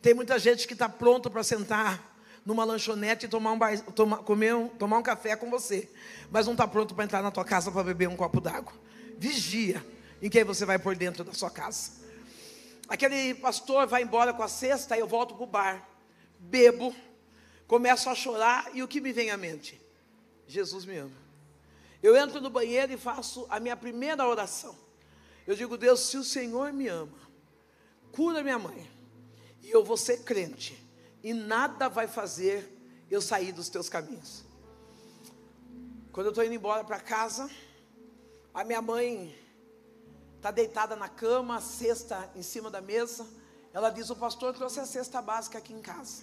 Tem 0.00 0.14
muita 0.14 0.38
gente 0.38 0.66
que 0.66 0.72
está 0.72 0.88
pronto 0.88 1.30
para 1.30 1.42
sentar 1.42 2.16
numa 2.46 2.64
lanchonete 2.64 3.26
e 3.26 3.28
tomar 3.28 3.52
um, 3.52 3.58
tomar, 3.92 4.16
comer 4.20 4.54
um, 4.54 4.68
tomar 4.68 4.96
um 4.96 5.02
café 5.02 5.36
com 5.36 5.50
você, 5.50 5.86
mas 6.30 6.46
não 6.46 6.54
está 6.54 6.66
pronto 6.66 6.94
para 6.94 7.04
entrar 7.04 7.20
na 7.20 7.30
tua 7.30 7.44
casa 7.44 7.70
para 7.70 7.84
beber 7.84 8.08
um 8.08 8.16
copo 8.16 8.40
d'água. 8.40 8.72
Vigia 9.18 9.84
em 10.22 10.30
quem 10.30 10.42
você 10.42 10.64
vai 10.64 10.78
por 10.78 10.96
dentro 10.96 11.22
da 11.22 11.34
sua 11.34 11.50
casa. 11.50 11.90
Aquele 12.88 13.34
pastor 13.34 13.86
vai 13.86 14.02
embora 14.02 14.32
com 14.32 14.42
a 14.42 14.48
cesta 14.48 14.96
e 14.96 15.00
eu 15.00 15.06
volto 15.06 15.34
para 15.34 15.44
o 15.44 15.46
bar 15.46 15.88
bebo, 16.38 16.96
começo 17.66 18.08
a 18.08 18.14
chorar 18.14 18.70
e 18.72 18.82
o 18.82 18.88
que 18.88 18.98
me 18.98 19.12
vem 19.12 19.30
à 19.30 19.36
mente? 19.36 19.78
Jesus 20.48 20.86
me 20.86 20.96
ama. 20.96 21.25
Eu 22.02 22.16
entro 22.16 22.40
no 22.40 22.50
banheiro 22.50 22.92
e 22.92 22.96
faço 22.96 23.46
a 23.48 23.58
minha 23.58 23.76
primeira 23.76 24.26
oração. 24.26 24.76
Eu 25.46 25.54
digo, 25.54 25.76
Deus, 25.76 26.00
se 26.00 26.16
o 26.16 26.24
Senhor 26.24 26.72
me 26.72 26.88
ama, 26.88 27.18
cura 28.12 28.42
minha 28.42 28.58
mãe, 28.58 28.88
e 29.62 29.70
eu 29.70 29.84
vou 29.84 29.96
ser 29.96 30.22
crente, 30.24 30.82
e 31.22 31.32
nada 31.32 31.88
vai 31.88 32.06
fazer 32.06 32.72
eu 33.10 33.20
sair 33.20 33.52
dos 33.52 33.68
teus 33.68 33.88
caminhos. 33.88 34.44
Quando 36.12 36.26
eu 36.26 36.30
estou 36.30 36.44
indo 36.44 36.54
embora 36.54 36.82
para 36.82 36.98
casa, 36.98 37.50
a 38.52 38.64
minha 38.64 38.80
mãe 38.80 39.36
está 40.36 40.50
deitada 40.50 40.96
na 40.96 41.08
cama, 41.08 41.56
a 41.56 41.60
cesta 41.60 42.30
em 42.34 42.42
cima 42.42 42.70
da 42.70 42.80
mesa. 42.80 43.26
Ela 43.72 43.90
diz: 43.90 44.08
O 44.10 44.16
pastor 44.16 44.54
trouxe 44.54 44.80
a 44.80 44.86
cesta 44.86 45.20
básica 45.20 45.58
aqui 45.58 45.72
em 45.72 45.82
casa. 45.82 46.22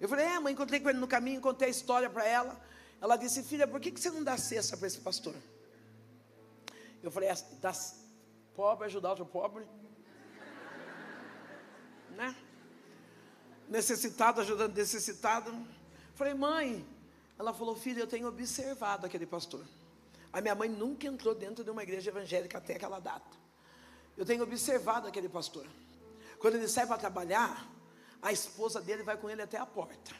Eu 0.00 0.08
falei, 0.08 0.26
é, 0.26 0.40
mãe, 0.40 0.52
encontrei 0.52 0.80
com 0.80 0.88
ele 0.88 0.98
no 0.98 1.06
caminho, 1.06 1.40
contei 1.40 1.68
a 1.68 1.70
história 1.70 2.10
para 2.10 2.26
ela. 2.26 2.60
Ela 3.02 3.16
disse, 3.16 3.42
filha, 3.42 3.66
por 3.66 3.80
que, 3.80 3.90
que 3.90 4.00
você 4.00 4.12
não 4.12 4.22
dá 4.22 4.38
cesta 4.38 4.76
para 4.76 4.86
esse 4.86 5.00
pastor? 5.00 5.34
Eu 7.02 7.10
falei, 7.10 7.28
dá 7.60 7.72
pobre 8.54 8.86
ajudar 8.86 9.10
outro 9.10 9.26
pobre. 9.26 9.66
né? 12.10 12.36
Necessitado 13.68 14.40
ajudando 14.40 14.76
necessitado. 14.76 15.52
Falei, 16.14 16.32
mãe. 16.32 16.86
Ela 17.36 17.52
falou, 17.52 17.74
filha, 17.74 17.98
eu 17.98 18.06
tenho 18.06 18.28
observado 18.28 19.04
aquele 19.04 19.26
pastor. 19.26 19.66
A 20.32 20.40
minha 20.40 20.54
mãe 20.54 20.68
nunca 20.68 21.08
entrou 21.08 21.34
dentro 21.34 21.64
de 21.64 21.70
uma 21.70 21.82
igreja 21.82 22.08
evangélica 22.08 22.58
até 22.58 22.76
aquela 22.76 23.00
data. 23.00 23.36
Eu 24.16 24.24
tenho 24.24 24.44
observado 24.44 25.08
aquele 25.08 25.28
pastor. 25.28 25.66
Quando 26.38 26.54
ele 26.54 26.68
sai 26.68 26.86
para 26.86 26.98
trabalhar, 26.98 27.68
a 28.22 28.30
esposa 28.30 28.80
dele 28.80 29.02
vai 29.02 29.16
com 29.16 29.28
ele 29.28 29.42
até 29.42 29.58
a 29.58 29.66
porta. 29.66 30.14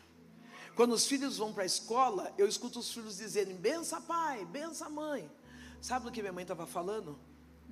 Quando 0.75 0.93
os 0.93 1.07
filhos 1.07 1.37
vão 1.37 1.53
para 1.53 1.65
a 1.65 1.67
escola, 1.67 2.33
eu 2.39 2.49
escuto 2.49 2.79
os 2.79 2.93
filhos 2.93 3.19
dizerem: 3.19 3.55
bença 3.55 4.01
pai, 4.01 4.45
bença 4.47 4.89
mãe. 4.89 5.31
Sabe 5.81 6.07
do 6.07 6.13
que 6.13 6.23
minha 6.23 6.33
mãe 6.33 6.43
estava 6.43 6.67
falando? 6.67 7.19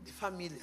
De 0.03 0.13
família. 0.13 0.63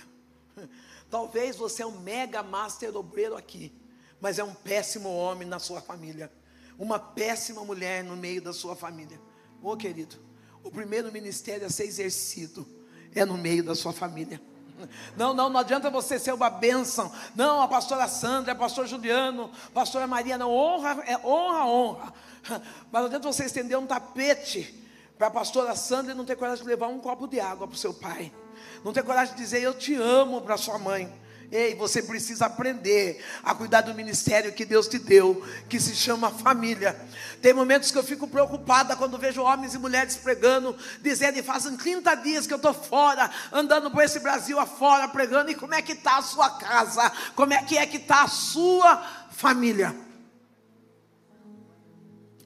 Talvez 1.09 1.55
você 1.55 1.83
é 1.83 1.85
um 1.85 1.99
mega 1.99 2.43
master 2.43 2.95
obreiro 2.95 3.35
aqui, 3.35 3.73
mas 4.19 4.37
é 4.37 4.43
um 4.43 4.53
péssimo 4.53 5.09
homem 5.09 5.47
na 5.47 5.59
sua 5.59 5.81
família, 5.81 6.31
uma 6.77 6.99
péssima 6.99 7.63
mulher 7.63 8.03
no 8.03 8.15
meio 8.15 8.41
da 8.41 8.53
sua 8.53 8.75
família. 8.75 9.19
Ô 9.61 9.75
querido, 9.75 10.17
o 10.63 10.69
primeiro 10.69 11.11
ministério 11.11 11.65
a 11.65 11.69
ser 11.69 11.85
exercido 11.85 12.67
é 13.15 13.25
no 13.25 13.37
meio 13.37 13.63
da 13.63 13.73
sua 13.73 13.93
família. 13.93 14.41
Não, 15.15 15.33
não, 15.33 15.49
não 15.49 15.59
adianta 15.59 15.89
você 15.89 16.19
ser 16.19 16.33
uma 16.33 16.49
bênção. 16.49 17.11
Não, 17.35 17.61
a 17.61 17.67
pastora 17.67 18.07
Sandra, 18.07 18.51
a 18.51 18.55
pastor 18.55 18.87
Juliano, 18.87 19.49
a 19.67 19.71
pastora 19.71 20.07
Maria, 20.07 20.37
não, 20.37 20.51
honra, 20.51 21.03
é 21.05 21.17
honra, 21.25 21.65
honra. 21.65 22.13
Mas 22.91 23.01
não 23.01 23.05
adianta 23.05 23.31
você 23.31 23.45
estender 23.45 23.77
um 23.77 23.87
tapete 23.87 24.83
para 25.17 25.27
a 25.27 25.31
pastora 25.31 25.75
Sandra 25.75 26.13
não 26.13 26.25
ter 26.25 26.35
coragem 26.35 26.63
de 26.63 26.69
levar 26.69 26.87
um 26.87 26.99
copo 26.99 27.27
de 27.27 27.39
água 27.39 27.67
para 27.67 27.75
o 27.75 27.77
seu 27.77 27.93
pai. 27.93 28.31
Não 28.83 28.93
ter 28.93 29.03
coragem 29.03 29.35
de 29.35 29.41
dizer 29.41 29.61
eu 29.61 29.73
te 29.73 29.95
amo 29.95 30.41
para 30.41 30.57
sua 30.57 30.77
mãe. 30.77 31.11
Ei, 31.49 31.75
você 31.75 32.03
precisa 32.03 32.45
aprender 32.47 33.23
a 33.41 33.55
cuidar 33.55 33.79
do 33.81 33.93
ministério 33.93 34.51
que 34.51 34.65
Deus 34.65 34.85
te 34.85 34.99
deu, 34.99 35.41
que 35.69 35.79
se 35.79 35.95
chama 35.95 36.29
família. 36.29 36.99
Tem 37.41 37.53
momentos 37.53 37.89
que 37.89 37.97
eu 37.97 38.03
fico 38.03 38.27
preocupada 38.27 38.97
quando 38.97 39.17
vejo 39.17 39.41
homens 39.41 39.73
e 39.73 39.77
mulheres 39.77 40.17
pregando, 40.17 40.75
dizendo, 41.01 41.37
e 41.39 41.43
fazem 41.43 41.77
30 41.77 42.15
dias 42.15 42.45
que 42.45 42.53
eu 42.53 42.57
estou 42.57 42.73
fora, 42.73 43.31
andando 43.51 43.89
por 43.89 44.03
esse 44.03 44.19
Brasil 44.19 44.59
afora, 44.59 45.07
pregando, 45.07 45.49
e 45.49 45.55
como 45.55 45.73
é 45.73 45.81
que 45.81 45.93
está 45.93 46.17
a 46.17 46.21
sua 46.21 46.49
casa? 46.49 47.09
Como 47.33 47.53
é 47.53 47.63
que 47.63 47.77
é 47.77 47.85
que 47.85 47.97
está 47.97 48.23
a 48.23 48.27
sua 48.27 48.97
família? 49.31 49.95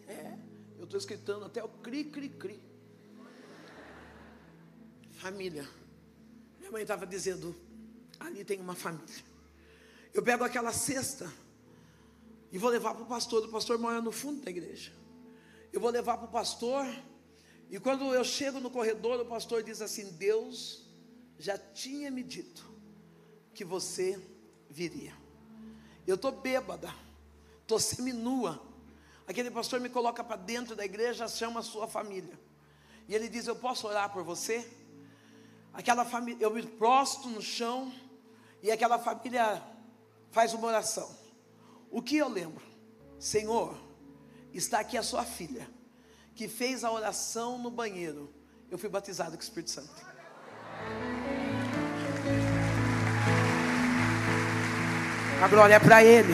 É, 0.08 0.34
eu 0.78 0.84
estou 0.84 0.99
escutando 0.99 1.45
até 1.45 1.64
o 1.64 1.68
cri, 1.68 2.04
cri, 2.04 2.30
cri. 2.30 2.62
Família. 5.18 5.68
Minha 6.60 6.72
mãe 6.72 6.84
estava 6.84 7.08
dizendo, 7.08 7.56
ali 8.26 8.46
tem 8.46 8.60
uma 8.60 8.76
família. 8.76 9.24
Eu 10.14 10.22
pego 10.22 10.44
aquela 10.44 10.72
cesta 10.72 11.32
e 12.52 12.58
vou 12.58 12.70
levar 12.70 12.94
para 12.94 13.04
o 13.04 13.06
pastor. 13.06 13.44
O 13.46 13.50
pastor 13.50 13.78
mora 13.78 14.02
no 14.02 14.12
fundo 14.12 14.42
da 14.44 14.52
igreja. 14.52 14.94
Eu 15.72 15.80
vou 15.80 15.90
levar 15.90 16.18
para 16.18 16.28
o 16.28 16.32
pastor. 16.32 16.86
E 17.70 17.80
quando 17.80 18.14
eu 18.14 18.24
chego 18.24 18.60
no 18.60 18.70
corredor, 18.70 19.20
o 19.20 19.26
pastor 19.26 19.64
diz 19.64 19.82
assim: 19.82 20.12
Deus 20.12 20.86
já 21.40 21.58
tinha 21.58 22.12
me 22.12 22.22
dito 22.22 22.70
que 23.54 23.64
você 23.64 24.20
viria. 24.70 25.16
Eu 26.06 26.16
estou 26.16 26.32
bêbada, 26.32 26.94
estou 27.62 27.80
seminua. 27.80 28.62
Aquele 29.28 29.50
pastor 29.50 29.80
me 29.80 29.90
coloca 29.90 30.24
para 30.24 30.36
dentro 30.36 30.76
da 30.76 30.84
igreja, 30.84 31.28
chama 31.28 31.62
a 31.62 31.64
sua 31.64 31.88
família. 31.88 32.38
E 33.08 33.16
ele 33.16 33.30
diz: 33.30 33.48
Eu 33.48 33.56
posso 33.56 33.88
orar 33.88 34.12
por 34.12 34.24
você? 34.24 34.70
Aquela 35.74 36.04
família, 36.04 36.44
eu 36.44 36.52
me 36.52 36.62
prostro 36.64 37.30
no 37.30 37.42
chão 37.42 37.94
e 38.62 38.72
aquela 38.72 38.99
família 38.99 39.62
faz 40.32 40.53
uma 40.53 40.68
oração. 40.68 41.09
O 41.89 42.01
que 42.01 42.18
eu 42.18 42.30
lembro? 42.30 42.64
Senhor, 43.20 43.76
está 44.53 44.80
aqui 44.80 44.97
a 44.97 45.03
sua 45.03 45.24
filha, 45.24 45.68
que 46.36 46.47
fez 46.47 46.84
a 46.84 46.91
oração 46.91 47.57
no 47.57 47.70
banheiro. 47.70 48.34
Eu 48.70 48.78
fui 48.78 48.89
batizado 48.89 49.32
com 49.32 49.38
o 49.38 49.43
Espírito 49.43 49.72
Santo. 49.72 49.91
A 55.41 55.47
glória 55.47 55.76
é 55.76 55.80
para 55.80 56.03
Ele. 56.03 56.34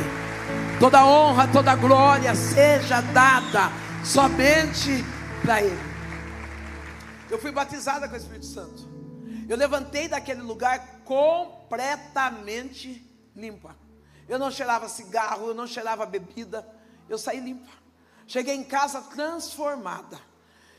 Toda 0.79 1.05
honra, 1.05 1.47
toda 1.47 1.75
glória 1.75 2.35
seja 2.35 3.01
dada 3.01 3.71
somente 4.05 5.03
para 5.41 5.63
Ele. 5.63 5.79
Eu 7.29 7.39
fui 7.39 7.51
batizada 7.51 8.07
com 8.07 8.13
o 8.13 8.17
Espírito 8.17 8.45
Santo. 8.45 8.86
Eu 9.47 9.55
levantei 9.55 10.07
daquele 10.07 10.41
lugar 10.41 11.01
completamente 11.05 13.05
limpa. 13.35 13.75
Eu 14.27 14.37
não 14.37 14.51
cheirava 14.51 14.89
cigarro, 14.89 15.47
eu 15.47 15.53
não 15.53 15.65
cheirava 15.65 16.05
bebida, 16.05 16.67
eu 17.07 17.17
saí 17.17 17.39
limpa. 17.39 17.71
Cheguei 18.27 18.55
em 18.55 18.63
casa 18.63 19.01
transformada. 19.01 20.19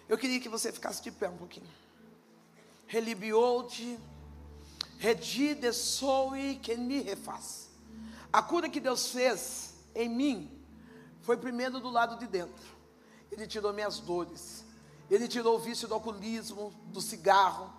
Eu 0.06 0.18
queria 0.18 0.38
que 0.38 0.50
você 0.50 0.70
ficasse 0.70 1.02
de 1.02 1.10
pé 1.10 1.30
um 1.30 1.36
pouquinho. 1.38 1.68
Relibiou-te, 2.86 3.98
redi 4.98 5.54
de 5.54 5.72
soe 5.72 6.56
que 6.56 6.76
me 6.76 7.00
refaz. 7.00 7.70
A 8.30 8.42
cura 8.42 8.68
que 8.68 8.80
Deus 8.80 9.10
fez 9.10 9.74
em 9.94 10.10
mim 10.10 10.62
foi 11.22 11.38
primeiro 11.38 11.80
do 11.80 11.88
lado 11.88 12.18
de 12.18 12.26
dentro. 12.26 12.76
Ele 13.32 13.46
tirou 13.46 13.72
minhas 13.72 13.98
dores. 13.98 14.64
Ele 15.10 15.26
tirou 15.26 15.56
o 15.56 15.58
vício 15.58 15.88
do 15.88 15.94
alcoolismo, 15.94 16.70
do 16.86 17.00
cigarro, 17.00 17.72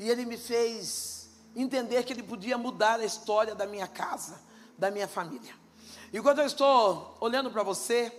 e 0.00 0.08
ele 0.08 0.24
me 0.24 0.38
fez 0.38 1.28
entender 1.54 2.02
que 2.04 2.14
ele 2.14 2.22
podia 2.22 2.56
mudar 2.56 2.98
a 2.98 3.04
história 3.04 3.54
da 3.54 3.66
minha 3.66 3.86
casa, 3.86 4.40
da 4.78 4.90
minha 4.90 5.06
família. 5.06 5.54
E 6.10 6.18
quando 6.22 6.38
eu 6.38 6.46
estou 6.46 7.18
olhando 7.20 7.50
para 7.50 7.62
você, 7.62 8.10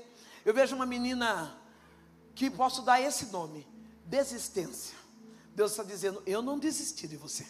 eu 0.45 0.53
vejo 0.53 0.75
uma 0.75 0.85
menina 0.85 1.59
que 2.35 2.51
posso 2.51 2.83
dar 2.83 3.01
esse 3.01 3.25
nome: 3.31 3.67
desistência. 4.05 4.95
Deus 5.55 5.71
está 5.71 5.81
dizendo: 5.81 6.21
Eu 6.23 6.43
não 6.43 6.59
desisti 6.59 7.07
de 7.07 7.17
você. 7.17 7.47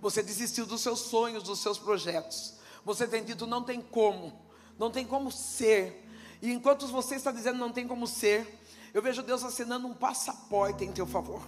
Você 0.00 0.22
desistiu 0.22 0.64
dos 0.64 0.80
seus 0.80 1.00
sonhos, 1.00 1.42
dos 1.42 1.58
seus 1.60 1.78
projetos. 1.78 2.54
Você 2.86 3.06
tem 3.06 3.22
dito: 3.22 3.46
Não 3.46 3.62
tem 3.62 3.82
como, 3.82 4.32
não 4.78 4.90
tem 4.90 5.06
como 5.06 5.30
ser. 5.30 6.08
E 6.40 6.50
enquanto 6.50 6.86
você 6.86 7.16
está 7.16 7.30
dizendo 7.30 7.58
não 7.58 7.70
tem 7.70 7.86
como 7.86 8.06
ser, 8.06 8.58
eu 8.94 9.02
vejo 9.02 9.22
Deus 9.22 9.44
assinando 9.44 9.86
um 9.86 9.94
passaporte 9.94 10.84
em 10.84 10.92
teu 10.92 11.06
favor. 11.06 11.42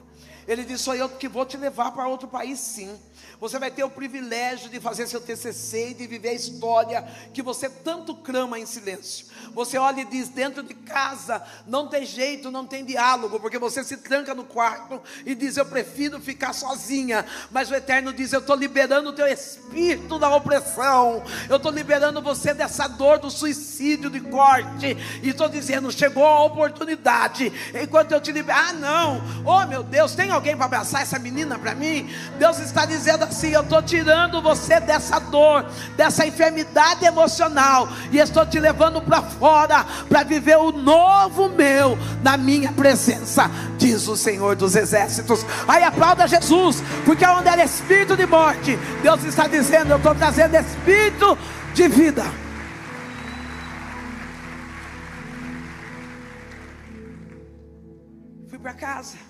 Ele 0.51 0.65
diz: 0.65 0.81
Sou 0.81 0.97
eu 0.97 1.09
que 1.09 1.29
vou 1.29 1.47
te 1.47 1.57
levar 1.57 1.93
para 1.93 2.09
outro 2.09 2.27
país, 2.27 2.59
sim. 2.59 2.99
Você 3.41 3.59
vai 3.59 3.71
ter 3.71 3.85
o 3.85 3.89
privilégio 3.89 4.69
de 4.69 4.81
fazer 4.81 5.07
seu 5.07 5.21
TCC 5.21 5.91
e 5.91 5.95
de 5.95 6.07
viver 6.07 6.31
a 6.31 6.35
história 6.35 7.09
que 7.33 7.41
você 7.41 7.71
tanto 7.71 8.15
clama 8.17 8.59
em 8.59 8.67
silêncio. 8.67 9.27
Você 9.55 9.79
olha 9.79 10.01
e 10.01 10.05
diz: 10.05 10.29
Dentro 10.29 10.63
de 10.63 10.75
casa 10.75 11.41
não 11.69 11.89
tem 11.89 12.05
jeito, 12.05 12.51
não 12.51 12.67
tem 12.67 12.85
diálogo, 12.85 13.39
porque 13.39 13.59
você 13.59 13.85
se 13.85 13.97
tranca 13.97 14.35
no 14.35 14.43
quarto 14.45 15.01
e 15.25 15.37
diz: 15.37 15.57
Eu 15.57 15.67
prefiro 15.67 16.21
ficar 16.21 16.53
sozinha. 16.53 17.25
Mas 17.51 17.71
o 17.71 17.75
Eterno 17.75 18.13
diz: 18.13 18.33
Eu 18.33 18.41
estou 18.41 18.57
liberando 18.57 19.11
o 19.11 19.15
teu 19.15 19.29
espírito 19.29 20.19
da 20.19 20.35
opressão, 20.35 21.23
eu 21.49 21.59
estou 21.59 21.71
liberando 21.71 22.21
você 22.21 22.53
dessa 22.53 22.89
dor 22.89 23.21
do 23.21 23.31
suicídio 23.31 24.11
de 24.11 24.21
corte, 24.21 24.97
e 25.23 25.29
estou 25.29 25.49
dizendo: 25.49 25.93
Chegou 25.93 26.27
a 26.27 26.43
oportunidade, 26.43 27.53
enquanto 27.81 28.11
eu 28.11 28.21
te 28.21 28.33
libero. 28.33 28.59
Ah, 28.59 28.73
não, 28.73 29.23
oh 29.47 29.65
meu 29.67 29.85
Deus, 29.85 30.15
tem 30.15 30.31
alguém 30.31 30.40
para 30.41 30.65
abraçar 30.65 31.03
essa 31.03 31.19
menina 31.19 31.59
para 31.59 31.75
mim? 31.75 32.09
Deus 32.39 32.59
está 32.59 32.85
dizendo 32.85 33.25
assim: 33.25 33.51
Eu 33.51 33.63
estou 33.63 33.83
tirando 33.83 34.41
você 34.41 34.81
dessa 34.81 35.19
dor, 35.19 35.65
dessa 35.97 36.27
enfermidade 36.27 37.05
emocional, 37.05 37.89
e 38.11 38.19
estou 38.19 38.47
te 38.47 38.59
levando 38.59 39.01
para 39.03 39.23
fora 39.23 39.85
para 40.09 40.23
viver 40.23 40.57
o 40.57 40.73
novo 40.73 41.49
meu 41.49 41.99
na 42.23 42.37
minha 42.37 42.73
presença, 42.73 43.51
diz 43.79 44.09
o 44.09 44.17
Senhor 44.17 44.57
dos 44.57 44.75
Exércitos. 44.75 45.45
Aí 45.69 45.83
aplauda 45.83 46.27
Jesus, 46.27 46.83
porque 47.05 47.27
onde 47.27 47.49
era 47.49 47.65
espírito 47.65 48.17
de 48.17 48.27
morte, 48.27 48.79
Deus 49.03 49.23
está 49.25 49.47
dizendo: 49.47 49.93
Eu 49.93 49.97
estou 49.99 50.15
trazendo 50.15 50.57
espírito 50.57 51.39
de 51.75 51.89
vida. 51.89 52.25
Para 58.63 58.75
casa. 58.75 59.30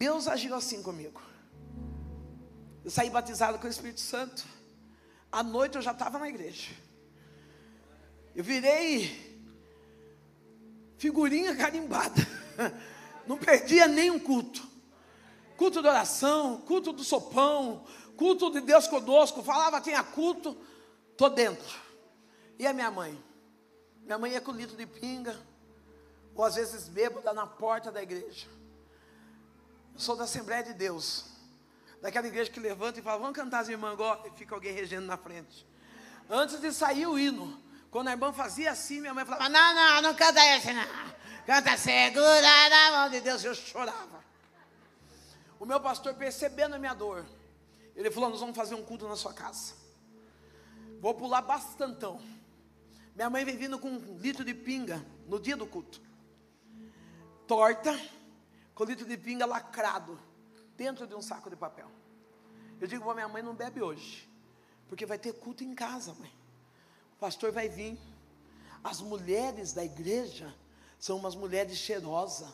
Deus 0.00 0.26
agiu 0.26 0.54
assim 0.54 0.82
comigo. 0.82 1.20
Eu 2.82 2.90
saí 2.90 3.10
batizado 3.10 3.58
com 3.58 3.66
o 3.66 3.70
Espírito 3.70 4.00
Santo. 4.00 4.46
À 5.30 5.42
noite 5.42 5.76
eu 5.76 5.82
já 5.82 5.92
estava 5.92 6.18
na 6.18 6.26
igreja. 6.26 6.70
Eu 8.34 8.42
virei 8.42 9.44
figurinha 10.96 11.54
carimbada. 11.54 12.14
Não 13.28 13.36
perdia 13.36 13.86
nenhum 13.86 14.18
culto. 14.18 14.66
Culto 15.58 15.82
de 15.82 15.88
oração, 15.88 16.62
culto 16.62 16.94
do 16.94 17.04
sopão, 17.04 17.84
culto 18.16 18.50
de 18.50 18.62
Deus 18.62 18.86
conosco. 18.86 19.42
Falava, 19.42 19.82
tinha 19.82 20.02
culto, 20.02 20.56
tô 21.14 21.28
dentro. 21.28 21.78
E 22.58 22.66
a 22.66 22.72
minha 22.72 22.90
mãe? 22.90 23.22
Minha 24.00 24.16
mãe 24.16 24.32
ia 24.32 24.40
com 24.40 24.52
litro 24.52 24.78
de 24.78 24.86
pinga, 24.86 25.38
ou 26.34 26.42
às 26.42 26.54
vezes 26.54 26.88
bêbada 26.88 27.34
na 27.34 27.46
porta 27.46 27.92
da 27.92 28.02
igreja 28.02 28.48
sou 30.00 30.16
da 30.16 30.24
Assembleia 30.24 30.62
de 30.62 30.74
Deus. 30.74 31.26
Daquela 32.00 32.26
igreja 32.26 32.50
que 32.50 32.58
levanta 32.58 32.98
e 32.98 33.02
fala, 33.02 33.18
vamos 33.18 33.36
cantar 33.36 33.60
as 33.60 33.68
irmãs 33.68 33.92
agora, 33.92 34.26
e 34.26 34.30
fica 34.30 34.54
alguém 34.54 34.72
regendo 34.72 35.06
na 35.06 35.16
frente. 35.16 35.66
Antes 36.28 36.60
de 36.60 36.72
sair 36.72 37.06
o 37.06 37.18
hino, 37.18 37.60
Quando 37.90 38.06
a 38.06 38.12
irmã 38.12 38.32
fazia 38.32 38.70
assim, 38.70 39.00
minha 39.00 39.12
mãe 39.12 39.24
falava: 39.24 39.48
Não, 39.48 39.74
não, 39.74 40.02
não 40.02 40.14
canta 40.14 40.40
esse, 40.56 40.72
não. 40.72 40.86
Canta 41.44 41.76
segura 41.76 42.68
na 42.70 42.90
mão 42.92 43.10
de 43.10 43.20
Deus. 43.20 43.42
Eu 43.42 43.54
chorava. 43.54 44.24
O 45.58 45.66
meu 45.66 45.80
pastor, 45.80 46.14
percebendo 46.14 46.76
a 46.76 46.78
minha 46.78 46.94
dor, 46.94 47.26
ele 47.96 48.10
falou: 48.10 48.30
Nós 48.30 48.40
vamos 48.40 48.56
fazer 48.56 48.76
um 48.76 48.84
culto 48.84 49.08
na 49.08 49.16
sua 49.16 49.34
casa. 49.34 49.74
Vou 51.00 51.14
pular 51.14 51.42
bastantão. 51.42 52.20
Minha 53.16 53.28
mãe 53.28 53.44
vem 53.44 53.56
vindo 53.56 53.78
com 53.78 53.88
um 53.88 54.18
litro 54.18 54.44
de 54.44 54.54
pinga 54.54 55.04
no 55.26 55.40
dia 55.40 55.56
do 55.56 55.66
culto. 55.66 56.00
Torta, 57.48 57.98
com 58.80 58.84
litro 58.86 59.04
de 59.04 59.18
pinga 59.18 59.44
lacrado, 59.44 60.18
dentro 60.74 61.06
de 61.06 61.14
um 61.14 61.20
saco 61.20 61.50
de 61.50 61.56
papel. 61.56 61.90
Eu 62.80 62.88
digo 62.88 63.04
para 63.04 63.12
minha 63.12 63.28
mãe: 63.28 63.42
Não 63.42 63.54
bebe 63.54 63.82
hoje, 63.82 64.26
porque 64.88 65.04
vai 65.04 65.18
ter 65.18 65.34
culto 65.34 65.62
em 65.62 65.74
casa, 65.74 66.14
mãe. 66.14 66.32
O 67.12 67.16
pastor 67.16 67.52
vai 67.52 67.68
vir. 67.68 67.98
As 68.82 69.02
mulheres 69.02 69.74
da 69.74 69.84
igreja 69.84 70.54
são 70.98 71.18
umas 71.18 71.34
mulheres 71.34 71.76
cheirosas, 71.76 72.48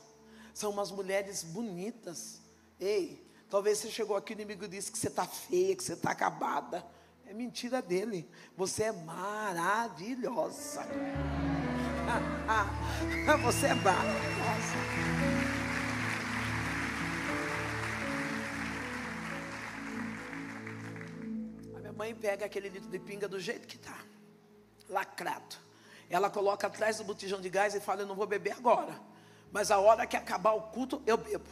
são 0.53 0.73
umas 0.73 0.91
mulheres 0.91 1.45
bonitas. 1.45 2.41
Ei, 2.81 3.25
talvez 3.49 3.79
você 3.79 3.89
chegou 3.89 4.17
aqui 4.17 4.33
e 4.33 4.35
o 4.35 4.39
inimigo 4.39 4.67
disse 4.67 4.91
que 4.91 4.99
você 4.99 5.07
está 5.07 5.29
feia, 5.29 5.77
que 5.77 5.85
você 5.85 5.93
está 5.93 6.11
acabada. 6.11 6.85
É 7.25 7.33
mentira 7.33 7.81
dele. 7.81 8.29
Você 8.57 8.83
é 8.83 8.91
maravilhosa. 8.91 10.83
você 13.45 13.67
é 13.67 13.75
maravilhosa. 13.75 14.46
Mãe 22.07 22.15
pega 22.15 22.47
aquele 22.47 22.69
litro 22.69 22.89
de 22.89 22.99
pinga 23.01 23.27
do 23.27 23.41
jeito 23.41 23.67
que 23.67 23.77
está 23.77 23.99
lacrado. 24.89 25.57
Ela 26.09 26.31
coloca 26.31 26.69
atrás 26.69 26.99
do 26.99 27.05
botijão 27.05 27.41
de 27.41 27.51
gás 27.51 27.75
e 27.75 27.81
fala: 27.81 28.03
Eu 28.03 28.07
não 28.07 28.15
vou 28.15 28.27
beber 28.27 28.53
agora, 28.53 29.01
mas 29.51 29.73
a 29.73 29.79
hora 29.79 30.07
que 30.07 30.17
acabar 30.17 30.53
o 30.53 30.63
culto, 30.63 31.03
eu 31.05 31.17
bebo. 31.17 31.51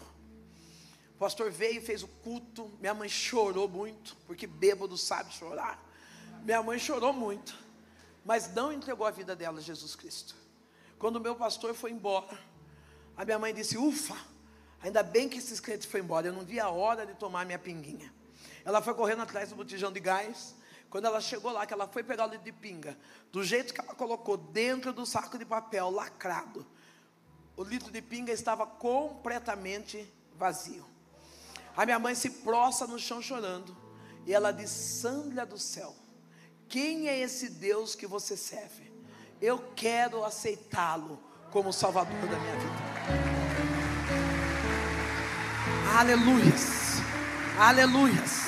O 1.16 1.18
pastor 1.18 1.50
veio 1.50 1.82
fez 1.82 2.04
o 2.04 2.08
culto. 2.08 2.70
Minha 2.80 2.94
mãe 2.94 3.08
chorou 3.08 3.68
muito, 3.68 4.16
porque 4.26 4.46
bêbado 4.46 4.96
sabe 4.96 5.32
chorar. 5.32 5.82
Minha 6.44 6.62
mãe 6.62 6.78
chorou 6.78 7.12
muito, 7.12 7.56
mas 8.24 8.52
não 8.54 8.72
entregou 8.72 9.06
a 9.06 9.10
vida 9.10 9.34
dela 9.34 9.58
a 9.58 9.62
Jesus 9.62 9.96
Cristo. 9.96 10.36
Quando 10.98 11.16
o 11.16 11.20
meu 11.20 11.34
pastor 11.34 11.74
foi 11.74 11.90
embora, 11.90 12.38
a 13.16 13.24
minha 13.24 13.40
mãe 13.40 13.52
disse: 13.52 13.76
Ufa, 13.76 14.16
ainda 14.80 15.02
bem 15.02 15.28
que 15.28 15.38
esses 15.38 15.58
crentes 15.58 15.88
foram 15.88 16.04
embora. 16.04 16.28
Eu 16.28 16.32
não 16.32 16.44
vi 16.44 16.60
a 16.60 16.68
hora 16.68 17.04
de 17.04 17.14
tomar 17.14 17.44
minha 17.44 17.58
pinguinha. 17.58 18.12
Ela 18.64 18.80
foi 18.80 18.94
correndo 18.94 19.22
atrás 19.22 19.50
do 19.50 19.56
botijão 19.56 19.92
de 19.92 20.00
gás. 20.00 20.54
Quando 20.88 21.06
ela 21.06 21.20
chegou 21.20 21.52
lá, 21.52 21.66
que 21.66 21.72
ela 21.72 21.88
foi 21.88 22.02
pegar 22.02 22.26
o 22.26 22.30
litro 22.30 22.44
de 22.44 22.52
pinga, 22.52 22.96
do 23.32 23.42
jeito 23.42 23.74
que 23.74 23.80
ela 23.80 23.94
colocou 23.94 24.36
dentro 24.36 24.92
do 24.92 25.04
saco 25.04 25.36
de 25.36 25.44
papel 25.44 25.90
lacrado, 25.90 26.64
o 27.56 27.64
litro 27.64 27.90
de 27.90 28.00
pinga 28.00 28.32
estava 28.32 28.66
completamente 28.66 30.12
vazio. 30.36 30.86
A 31.76 31.84
minha 31.84 31.98
mãe 31.98 32.14
se 32.14 32.30
prostra 32.30 32.86
no 32.86 32.98
chão 32.98 33.20
chorando, 33.20 33.76
e 34.26 34.32
ela 34.32 34.52
diz: 34.52 34.70
Sândria 34.70 35.44
do 35.44 35.58
céu, 35.58 35.94
quem 36.68 37.08
é 37.08 37.18
esse 37.18 37.48
Deus 37.48 37.94
que 37.94 38.06
você 38.06 38.36
serve? 38.36 38.92
Eu 39.40 39.58
quero 39.74 40.24
aceitá-lo 40.24 41.18
como 41.50 41.72
Salvador 41.72 42.28
da 42.28 42.38
minha 42.38 42.56
vida. 42.56 42.74
Aleluias, 45.96 46.94
aleluias, 47.58 48.43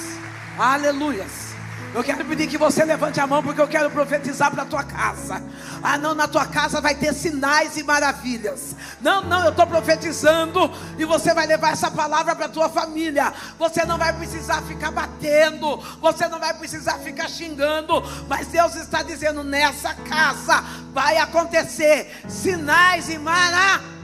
aleluias. 0.58 1.46
Eu 1.94 2.04
quero 2.04 2.24
pedir 2.26 2.46
que 2.46 2.58
você 2.58 2.84
levante 2.84 3.18
a 3.20 3.26
mão 3.26 3.42
porque 3.42 3.60
eu 3.60 3.66
quero 3.66 3.90
profetizar 3.90 4.50
para 4.50 4.64
a 4.64 4.66
tua 4.66 4.84
casa. 4.84 5.42
Ah, 5.82 5.96
não, 5.96 6.14
na 6.14 6.28
tua 6.28 6.44
casa 6.44 6.78
vai 6.78 6.94
ter 6.94 7.14
sinais 7.14 7.78
e 7.78 7.82
maravilhas. 7.82 8.76
Não, 9.00 9.22
não, 9.22 9.44
eu 9.44 9.50
estou 9.50 9.66
profetizando 9.66 10.70
e 10.98 11.06
você 11.06 11.32
vai 11.32 11.46
levar 11.46 11.72
essa 11.72 11.90
palavra 11.90 12.36
para 12.36 12.46
a 12.46 12.50
tua 12.50 12.68
família. 12.68 13.32
Você 13.58 13.86
não 13.86 13.96
vai 13.96 14.12
precisar 14.12 14.60
ficar 14.62 14.90
batendo, 14.90 15.78
você 15.98 16.28
não 16.28 16.38
vai 16.38 16.52
precisar 16.52 16.98
ficar 16.98 17.30
xingando, 17.30 18.02
mas 18.28 18.48
Deus 18.48 18.74
está 18.76 19.02
dizendo: 19.02 19.42
nessa 19.42 19.94
casa 19.94 20.62
vai 20.92 21.16
acontecer 21.16 22.14
sinais 22.28 23.08
e 23.08 23.16
maravilhas. 23.16 23.95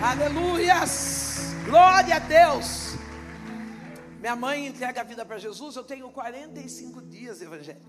Aleluias! 0.00 1.54
Glória 1.64 2.14
a 2.14 2.18
Deus! 2.20 2.92
Minha 4.20 4.36
mãe 4.36 4.68
entrega 4.68 5.00
a 5.00 5.04
vida 5.04 5.26
para 5.26 5.38
Jesus. 5.38 5.74
Eu 5.74 5.82
tenho 5.82 6.08
45 6.12 7.02
dias 7.02 7.38
de 7.38 7.44
evangelho. 7.44 7.82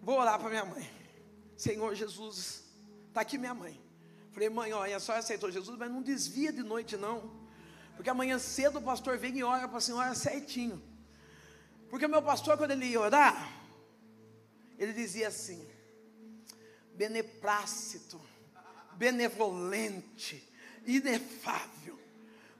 Vou 0.00 0.18
orar 0.18 0.40
para 0.40 0.48
minha 0.48 0.64
mãe. 0.64 0.90
Senhor 1.56 1.94
Jesus, 1.94 2.64
está 3.06 3.20
aqui 3.20 3.38
minha 3.38 3.54
mãe. 3.54 3.80
Falei, 4.32 4.48
mãe, 4.48 4.72
olha, 4.72 4.98
só 4.98 5.12
aceitou 5.12 5.48
Jesus, 5.48 5.78
mas 5.78 5.88
não 5.88 6.02
desvia 6.02 6.52
de 6.52 6.64
noite, 6.64 6.96
não. 6.96 7.30
Porque 7.94 8.10
amanhã 8.10 8.36
cedo 8.36 8.80
o 8.80 8.82
pastor 8.82 9.16
vem 9.16 9.38
e 9.38 9.44
ora 9.44 9.68
para 9.68 9.78
a 9.78 9.80
senhora 9.80 10.12
certinho. 10.12 10.82
Porque 11.88 12.06
o 12.06 12.08
meu 12.08 12.20
pastor, 12.20 12.58
quando 12.58 12.72
ele 12.72 12.86
ia 12.86 13.00
orar, 13.00 13.48
ele 14.76 14.92
dizia 14.92 15.28
assim: 15.28 15.64
beneplácito 16.96 18.20
benevolente, 19.02 20.48
inefável. 20.86 21.98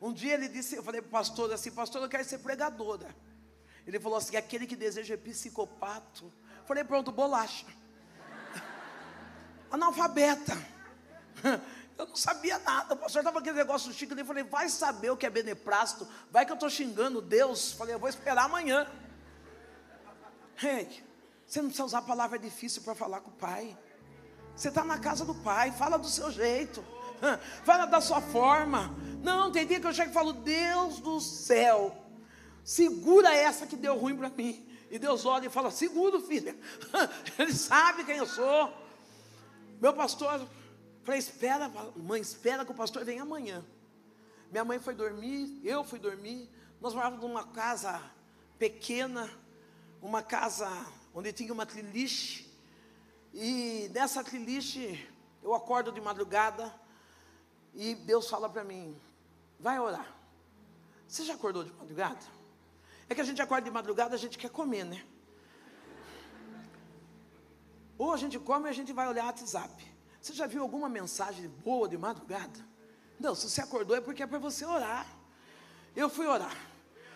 Um 0.00 0.12
dia 0.12 0.34
ele 0.34 0.48
disse, 0.48 0.74
eu 0.74 0.82
falei 0.82 1.00
para 1.00 1.06
o 1.06 1.12
pastor 1.12 1.52
assim, 1.52 1.70
pastor, 1.70 2.02
eu 2.02 2.08
quero 2.08 2.24
ser 2.24 2.38
pregadora. 2.38 3.14
Ele 3.86 4.00
falou 4.00 4.18
assim, 4.18 4.36
aquele 4.36 4.66
que 4.66 4.74
deseja 4.74 5.14
é 5.14 5.16
psicopata. 5.16 6.24
Falei, 6.66 6.82
pronto, 6.82 7.12
bolacha. 7.12 7.66
Analfabeta. 9.70 10.52
Eu 11.98 12.06
não 12.06 12.16
sabia 12.16 12.58
nada. 12.58 12.94
O 12.94 12.96
pastor 12.96 13.20
estava 13.20 13.38
aquele 13.38 13.58
negócio 13.58 13.92
chique. 13.92 14.18
Eu 14.18 14.24
falei, 14.24 14.42
vai 14.42 14.68
saber 14.68 15.10
o 15.10 15.16
que 15.16 15.26
é 15.26 15.30
beneplácito. 15.30 16.08
Vai 16.30 16.44
que 16.46 16.50
eu 16.50 16.54
estou 16.54 16.70
xingando 16.70 17.20
Deus. 17.20 17.72
Falei, 17.72 17.94
eu 17.94 17.98
vou 17.98 18.08
esperar 18.08 18.44
amanhã. 18.46 18.90
Hey, 20.64 21.04
você 21.46 21.60
não 21.60 21.68
precisa 21.68 21.84
usar 21.84 21.98
a 21.98 22.02
palavra 22.02 22.38
difícil 22.38 22.82
para 22.82 22.94
falar 22.94 23.20
com 23.20 23.30
o 23.30 23.34
pai. 23.34 23.76
Você 24.54 24.68
está 24.68 24.84
na 24.84 24.98
casa 24.98 25.24
do 25.24 25.34
pai, 25.34 25.72
fala 25.72 25.98
do 25.98 26.08
seu 26.08 26.30
jeito, 26.30 26.84
fala 27.64 27.86
da 27.86 28.00
sua 28.00 28.20
forma. 28.20 28.94
Não, 29.22 29.50
tem 29.50 29.66
dia 29.66 29.80
que 29.80 29.86
eu 29.86 29.94
chego 29.94 30.10
e 30.10 30.14
falo, 30.14 30.32
Deus 30.32 31.00
do 31.00 31.20
céu, 31.20 31.96
segura 32.64 33.34
essa 33.34 33.66
que 33.66 33.76
deu 33.76 33.96
ruim 33.96 34.16
para 34.16 34.28
mim. 34.30 34.66
E 34.90 34.98
Deus 34.98 35.24
olha 35.24 35.46
e 35.46 35.50
fala, 35.50 35.70
seguro, 35.70 36.20
filha. 36.20 36.54
Ele 37.38 37.54
sabe 37.54 38.04
quem 38.04 38.18
eu 38.18 38.26
sou. 38.26 38.70
Meu 39.80 39.94
pastor, 39.94 40.46
falei, 41.02 41.18
espera, 41.18 41.70
mãe, 41.96 42.20
espera 42.20 42.64
que 42.64 42.72
o 42.72 42.74
pastor 42.74 43.04
venha 43.04 43.22
amanhã. 43.22 43.64
Minha 44.50 44.66
mãe 44.66 44.78
foi 44.78 44.94
dormir, 44.94 45.62
eu 45.64 45.82
fui 45.82 45.98
dormir. 45.98 46.46
Nós 46.78 46.92
morávamos 46.92 47.26
numa 47.26 47.44
casa 47.44 48.02
pequena, 48.58 49.30
uma 50.02 50.22
casa 50.22 50.68
onde 51.14 51.32
tinha 51.32 51.54
uma 51.54 51.64
triliche. 51.64 52.51
E 53.32 53.90
nessa 53.94 54.22
triliste, 54.22 55.08
eu 55.42 55.54
acordo 55.54 55.90
de 55.90 56.00
madrugada 56.00 56.72
e 57.74 57.94
Deus 57.94 58.28
fala 58.28 58.48
para 58.48 58.62
mim: 58.62 58.96
vai 59.58 59.78
orar. 59.78 60.14
Você 61.08 61.24
já 61.24 61.34
acordou 61.34 61.64
de 61.64 61.72
madrugada? 61.72 62.20
É 63.08 63.14
que 63.14 63.20
a 63.20 63.24
gente 63.24 63.40
acorda 63.40 63.64
de 63.64 63.70
madrugada, 63.70 64.14
a 64.14 64.18
gente 64.18 64.38
quer 64.38 64.50
comer, 64.50 64.84
né? 64.84 65.04
Ou 67.98 68.12
a 68.12 68.16
gente 68.16 68.38
come 68.38 68.64
ou 68.64 68.70
a 68.70 68.72
gente 68.72 68.92
vai 68.92 69.08
olhar 69.08 69.24
o 69.24 69.26
WhatsApp. 69.26 69.92
Você 70.20 70.32
já 70.32 70.46
viu 70.46 70.62
alguma 70.62 70.88
mensagem 70.88 71.48
boa 71.48 71.88
de 71.88 71.98
madrugada? 71.98 72.58
Não, 73.18 73.34
se 73.34 73.48
você 73.48 73.60
acordou 73.60 73.96
é 73.96 74.00
porque 74.00 74.22
é 74.22 74.26
para 74.26 74.38
você 74.38 74.64
orar. 74.64 75.06
Eu 75.94 76.08
fui 76.08 76.26
orar. 76.26 76.56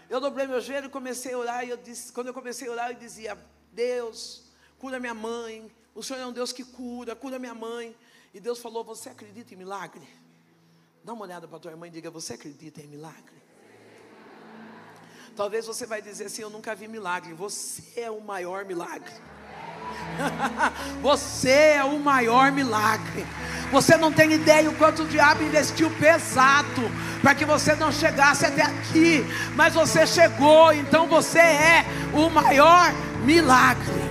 Eu 0.09 0.21
dobrei 0.21 0.47
meu 0.47 0.61
joelho 0.61 0.87
e 0.87 0.91
comecei 0.91 1.33
a 1.33 1.39
orar. 1.39 1.65
E 1.65 1.71
eu 1.71 1.77
disse, 1.77 2.13
quando 2.13 2.29
eu 2.29 2.35
comecei 2.35 2.69
a 2.69 2.71
orar, 2.71 2.91
eu 2.91 2.95
dizia: 2.95 3.37
Deus, 3.73 4.45
cura 4.79 5.01
minha 5.01 5.15
mãe, 5.15 5.71
o 5.97 6.03
Senhor 6.03 6.21
é 6.21 6.27
um 6.27 6.33
Deus 6.33 6.53
que 6.53 6.63
cura, 6.63 7.17
cura 7.17 7.39
minha 7.39 7.55
mãe. 7.55 7.97
E 8.35 8.39
Deus 8.39 8.59
falou: 8.59 8.85
Você 8.85 9.09
acredita 9.09 9.55
em 9.55 9.57
milagre? 9.57 10.07
Dá 11.03 11.15
uma 11.15 11.25
olhada 11.25 11.49
para 11.49 11.59
tua 11.59 11.71
irmã 11.71 11.87
e 11.87 11.91
diga: 11.91 12.11
Você 12.11 12.35
acredita 12.35 12.83
em 12.83 12.87
milagre? 12.87 13.35
Talvez 15.35 15.67
você 15.67 15.87
vai 15.87 16.03
dizer 16.03 16.27
assim: 16.27 16.43
Eu 16.43 16.51
nunca 16.51 16.75
vi 16.75 16.87
milagre. 16.87 17.33
Você 17.33 17.99
é 17.99 18.11
o 18.11 18.21
maior 18.21 18.67
milagre. 18.67 19.13
Você 21.01 21.51
é 21.51 21.85
o 21.85 21.99
maior 21.99 22.51
milagre. 22.51 23.25
Você 23.71 23.97
não 23.97 24.13
tem 24.13 24.33
ideia 24.33 24.69
o 24.69 24.77
quanto 24.77 25.05
o 25.05 25.09
diabo 25.09 25.43
investiu 25.43 25.91
pesado 25.93 26.83
para 27.23 27.35
que 27.35 27.45
você 27.45 27.75
não 27.75 27.91
chegasse 27.91 28.45
até 28.45 28.63
aqui, 28.63 29.25
mas 29.55 29.75
você 29.75 30.07
chegou, 30.07 30.73
então 30.73 31.07
você 31.07 31.39
é 31.39 31.85
o 32.13 32.29
maior 32.29 32.93
milagre. 33.25 34.06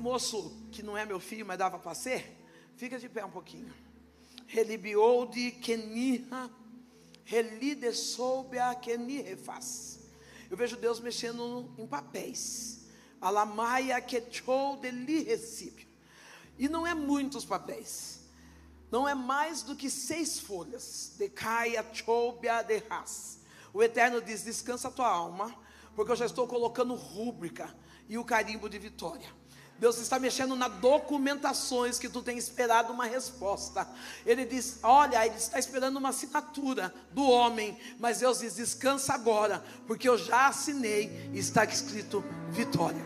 Moço 0.00 0.68
que 0.72 0.82
não 0.82 0.96
é 0.96 1.04
meu 1.04 1.20
filho, 1.20 1.46
mas 1.46 1.58
dava 1.58 1.78
para 1.78 1.94
ser, 1.94 2.36
fica 2.76 2.98
de 2.98 3.08
pé 3.08 3.24
um 3.24 3.30
pouquinho. 3.30 3.72
Relibiou 4.46 5.26
de 5.26 5.52
Keniha 5.52 6.50
relide 7.30 7.92
soube 7.94 8.58
a 8.58 8.74
que 8.74 8.96
ni 8.96 9.22
refaz. 9.22 10.00
Eu 10.50 10.56
vejo 10.56 10.76
Deus 10.76 10.98
mexendo 10.98 11.72
em 11.78 11.86
papéis. 11.86 12.88
Alamaia 13.20 14.00
que 14.00 14.20
chou 14.32 14.76
de 14.78 14.90
li. 14.90 15.28
E 16.58 16.68
não 16.68 16.84
é 16.84 16.92
muitos 16.92 17.44
papéis. 17.44 18.22
Não 18.90 19.06
é 19.06 19.14
mais 19.14 19.62
do 19.62 19.76
que 19.76 19.88
seis 19.88 20.40
folhas. 20.40 21.14
De 21.16 21.28
caia 21.28 21.86
choubia 21.92 22.62
de 22.62 22.78
ras. 22.78 23.38
O 23.72 23.80
Eterno 23.80 24.20
diz: 24.20 24.42
descansa 24.42 24.88
a 24.88 24.90
tua 24.90 25.08
alma, 25.08 25.54
porque 25.94 26.10
eu 26.10 26.16
já 26.16 26.26
estou 26.26 26.48
colocando 26.48 26.94
rúbrica 26.96 27.72
e 28.08 28.18
o 28.18 28.24
carimbo 28.24 28.68
de 28.68 28.80
vitória. 28.80 29.39
Deus 29.80 29.96
está 29.96 30.18
mexendo 30.18 30.54
na 30.54 30.68
documentações 30.68 31.98
que 31.98 32.06
tu 32.06 32.20
tem 32.20 32.36
esperado 32.36 32.92
uma 32.92 33.06
resposta. 33.06 33.88
Ele 34.26 34.44
diz: 34.44 34.78
Olha, 34.82 35.24
ele 35.24 35.36
está 35.36 35.58
esperando 35.58 35.96
uma 35.96 36.10
assinatura 36.10 36.94
do 37.12 37.24
homem, 37.24 37.78
mas 37.98 38.20
Deus 38.20 38.40
diz: 38.40 38.56
Descansa 38.56 39.14
agora, 39.14 39.64
porque 39.86 40.06
eu 40.06 40.18
já 40.18 40.48
assinei 40.48 41.30
e 41.32 41.38
está 41.38 41.64
escrito 41.64 42.22
vitória. 42.50 43.02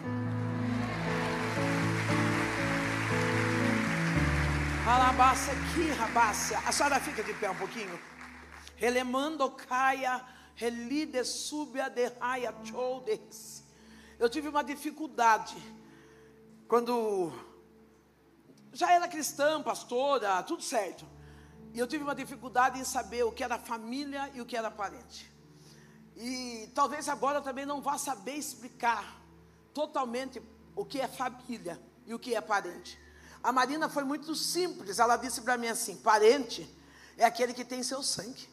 Alabácia 4.85 5.53
aqui, 5.53 5.91
rabácia. 5.93 6.59
A 6.67 6.73
senhora 6.73 6.99
fica 6.99 7.23
de 7.23 7.35
pé 7.35 7.49
um 7.49 7.55
pouquinho. 7.55 7.97
Relemando 8.75 9.49
caia, 9.49 10.21
relide 10.57 11.25
subia 11.25 11.89
de 11.89 12.09
raia. 12.21 12.53
Eu 14.19 14.29
tive 14.29 14.49
uma 14.49 14.65
dificuldade 14.65 15.57
quando 16.69 17.33
já 18.73 18.93
era 18.93 19.07
cristã, 19.09 19.63
pastora, 19.63 20.43
tudo 20.43 20.63
certo. 20.63 21.07
E 21.73 21.79
eu 21.79 21.87
tive 21.87 22.05
uma 22.05 22.15
dificuldade 22.15 22.79
em 22.79 22.85
saber 22.85 23.25
o 23.25 23.33
que 23.33 23.43
era 23.43 23.59
família 23.59 24.31
e 24.35 24.41
o 24.41 24.47
que 24.47 24.57
era 24.57 24.71
parente. 24.71 25.31
E 26.17 26.71
talvez 26.75 27.09
agora 27.09 27.41
também 27.41 27.67
não 27.67 27.81
vá 27.81 27.99
saber 27.99 28.35
explicar 28.35 29.21
totalmente 29.73 30.41
o 30.77 30.85
que 30.85 31.01
é 31.01 31.09
família 31.09 31.81
e 32.07 32.15
o 32.15 32.19
que 32.19 32.35
é 32.35 32.41
parente. 32.41 32.99
A 33.43 33.53
Marina 33.53 33.89
foi 33.89 34.05
muito 34.05 34.35
simples, 34.35 34.99
ela 34.99 35.17
disse 35.17 35.43
para 35.43 35.59
mim 35.59 35.69
assim: 35.69 35.97
parente 35.97 36.69
é 37.17 37.25
aquele 37.25 37.53
que 37.53 37.65
tem 37.65 37.83
seu 37.83 38.03
sangue. 38.03 38.49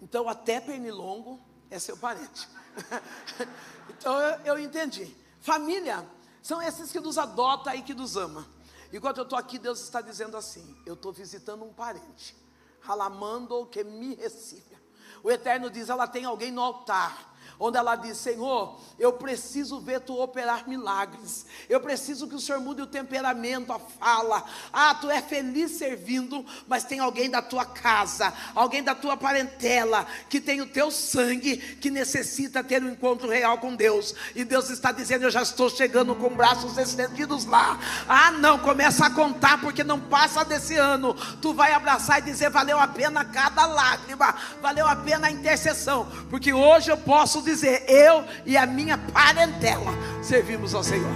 Então, 0.00 0.28
até 0.28 0.60
pernilongo 0.60 1.40
é 1.70 1.78
seu 1.78 1.96
parente. 1.96 2.48
então, 3.88 4.18
eu, 4.18 4.40
eu 4.44 4.58
entendi. 4.58 5.14
Família 5.40 6.04
são 6.42 6.60
esses 6.60 6.90
que 6.90 7.00
nos 7.00 7.16
adota 7.16 7.74
e 7.76 7.82
que 7.82 7.94
nos 7.94 8.16
ama. 8.16 8.46
Enquanto 8.92 9.18
eu 9.18 9.22
estou 9.22 9.38
aqui, 9.38 9.58
Deus 9.58 9.80
está 9.80 10.00
dizendo 10.00 10.36
assim: 10.36 10.76
eu 10.84 10.94
estou 10.94 11.12
visitando 11.12 11.64
um 11.64 11.72
parente. 11.72 12.36
Ralamando 12.80 13.66
que 13.66 13.84
me 13.84 14.16
receba. 14.16 14.76
O 15.22 15.30
Eterno 15.30 15.70
diz: 15.70 15.88
ela 15.88 16.06
tem 16.06 16.24
alguém 16.24 16.50
no 16.50 16.60
altar 16.60 17.31
onde 17.62 17.78
ela 17.78 17.94
diz: 17.94 18.16
Senhor, 18.16 18.76
eu 18.98 19.12
preciso 19.12 19.80
ver 19.80 20.00
tu 20.00 20.20
operar 20.20 20.68
milagres, 20.68 21.46
eu 21.68 21.80
preciso 21.80 22.26
que 22.26 22.34
o 22.34 22.40
Senhor 22.40 22.60
mude 22.60 22.82
o 22.82 22.86
temperamento, 22.86 23.72
a 23.72 23.78
fala. 23.78 24.44
Ah, 24.72 24.94
tu 24.94 25.08
é 25.08 25.22
feliz 25.22 25.72
servindo, 25.72 26.44
mas 26.66 26.84
tem 26.84 26.98
alguém 26.98 27.30
da 27.30 27.40
tua 27.40 27.64
casa, 27.64 28.32
alguém 28.54 28.82
da 28.82 28.94
tua 28.94 29.16
parentela, 29.16 30.04
que 30.28 30.40
tem 30.40 30.60
o 30.60 30.66
teu 30.66 30.90
sangue, 30.90 31.56
que 31.56 31.90
necessita 31.90 32.64
ter 32.64 32.82
um 32.82 32.90
encontro 32.90 33.28
real 33.28 33.58
com 33.58 33.76
Deus. 33.76 34.12
E 34.34 34.44
Deus 34.44 34.68
está 34.68 34.90
dizendo: 34.90 35.24
Eu 35.24 35.30
já 35.30 35.42
estou 35.42 35.70
chegando 35.70 36.16
com 36.16 36.30
braços 36.30 36.76
estendidos 36.76 37.44
lá. 37.44 37.78
Ah, 38.08 38.32
não, 38.32 38.58
começa 38.58 39.06
a 39.06 39.10
contar, 39.10 39.60
porque 39.60 39.84
não 39.84 40.00
passa 40.00 40.44
desse 40.44 40.76
ano. 40.76 41.14
Tu 41.40 41.54
vai 41.54 41.72
abraçar 41.72 42.18
e 42.18 42.22
dizer: 42.22 42.50
Valeu 42.50 42.78
a 42.78 42.88
pena 42.88 43.24
cada 43.24 43.66
lágrima, 43.66 44.34
valeu 44.60 44.86
a 44.86 44.96
pena 44.96 45.28
a 45.28 45.30
intercessão, 45.30 46.08
porque 46.28 46.52
hoje 46.52 46.90
eu 46.90 46.96
posso 46.96 47.40
dizer 47.40 47.51
dizer: 47.52 47.84
eu 47.88 48.24
e 48.46 48.56
a 48.56 48.66
minha 48.66 48.96
parentela 48.98 49.92
servimos 50.22 50.74
ao 50.74 50.82
Senhor. 50.82 51.12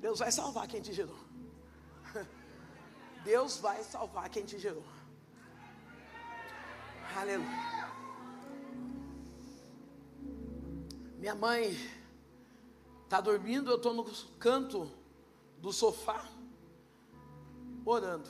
Deus 0.00 0.18
vai 0.18 0.32
salvar 0.32 0.66
quem 0.66 0.80
te 0.80 0.92
gerou. 0.92 1.18
Deus 3.24 3.58
vai 3.58 3.82
salvar 3.82 4.28
quem 4.28 4.44
te 4.44 4.58
gerou. 4.58 4.84
Aleluia. 7.16 7.88
Minha 11.18 11.34
mãe 11.34 11.76
está 13.04 13.20
dormindo, 13.20 13.70
eu 13.70 13.76
estou 13.76 13.92
no 13.92 14.04
canto 14.38 14.97
do 15.60 15.72
sofá, 15.72 16.24
orando. 17.84 18.28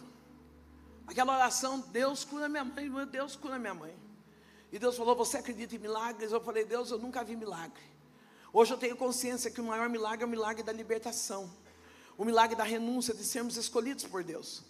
Aquela 1.07 1.35
oração, 1.35 1.81
Deus 1.81 2.24
cura 2.24 2.49
minha 2.49 2.64
mãe, 2.64 3.07
Deus 3.07 3.35
cura 3.35 3.59
minha 3.59 3.74
mãe. 3.74 3.97
E 4.70 4.79
Deus 4.79 4.97
falou: 4.97 5.16
Você 5.16 5.39
acredita 5.39 5.74
em 5.74 5.79
milagres? 5.79 6.33
Eu 6.33 6.41
falei: 6.41 6.64
Deus, 6.64 6.91
eu 6.91 6.99
nunca 6.99 7.24
vi 7.24 7.35
milagre. 7.35 7.83
Hoje 8.53 8.72
eu 8.72 8.79
tenho 8.79 8.97
consciência 8.97 9.51
que 9.51 9.61
o 9.61 9.64
maior 9.64 9.89
milagre 9.89 10.24
é 10.24 10.26
o 10.26 10.31
milagre 10.31 10.62
da 10.62 10.72
libertação, 10.72 11.51
o 12.16 12.24
milagre 12.24 12.57
da 12.57 12.64
renúncia, 12.64 13.14
de 13.14 13.24
sermos 13.24 13.57
escolhidos 13.57 14.05
por 14.05 14.22
Deus. 14.22 14.62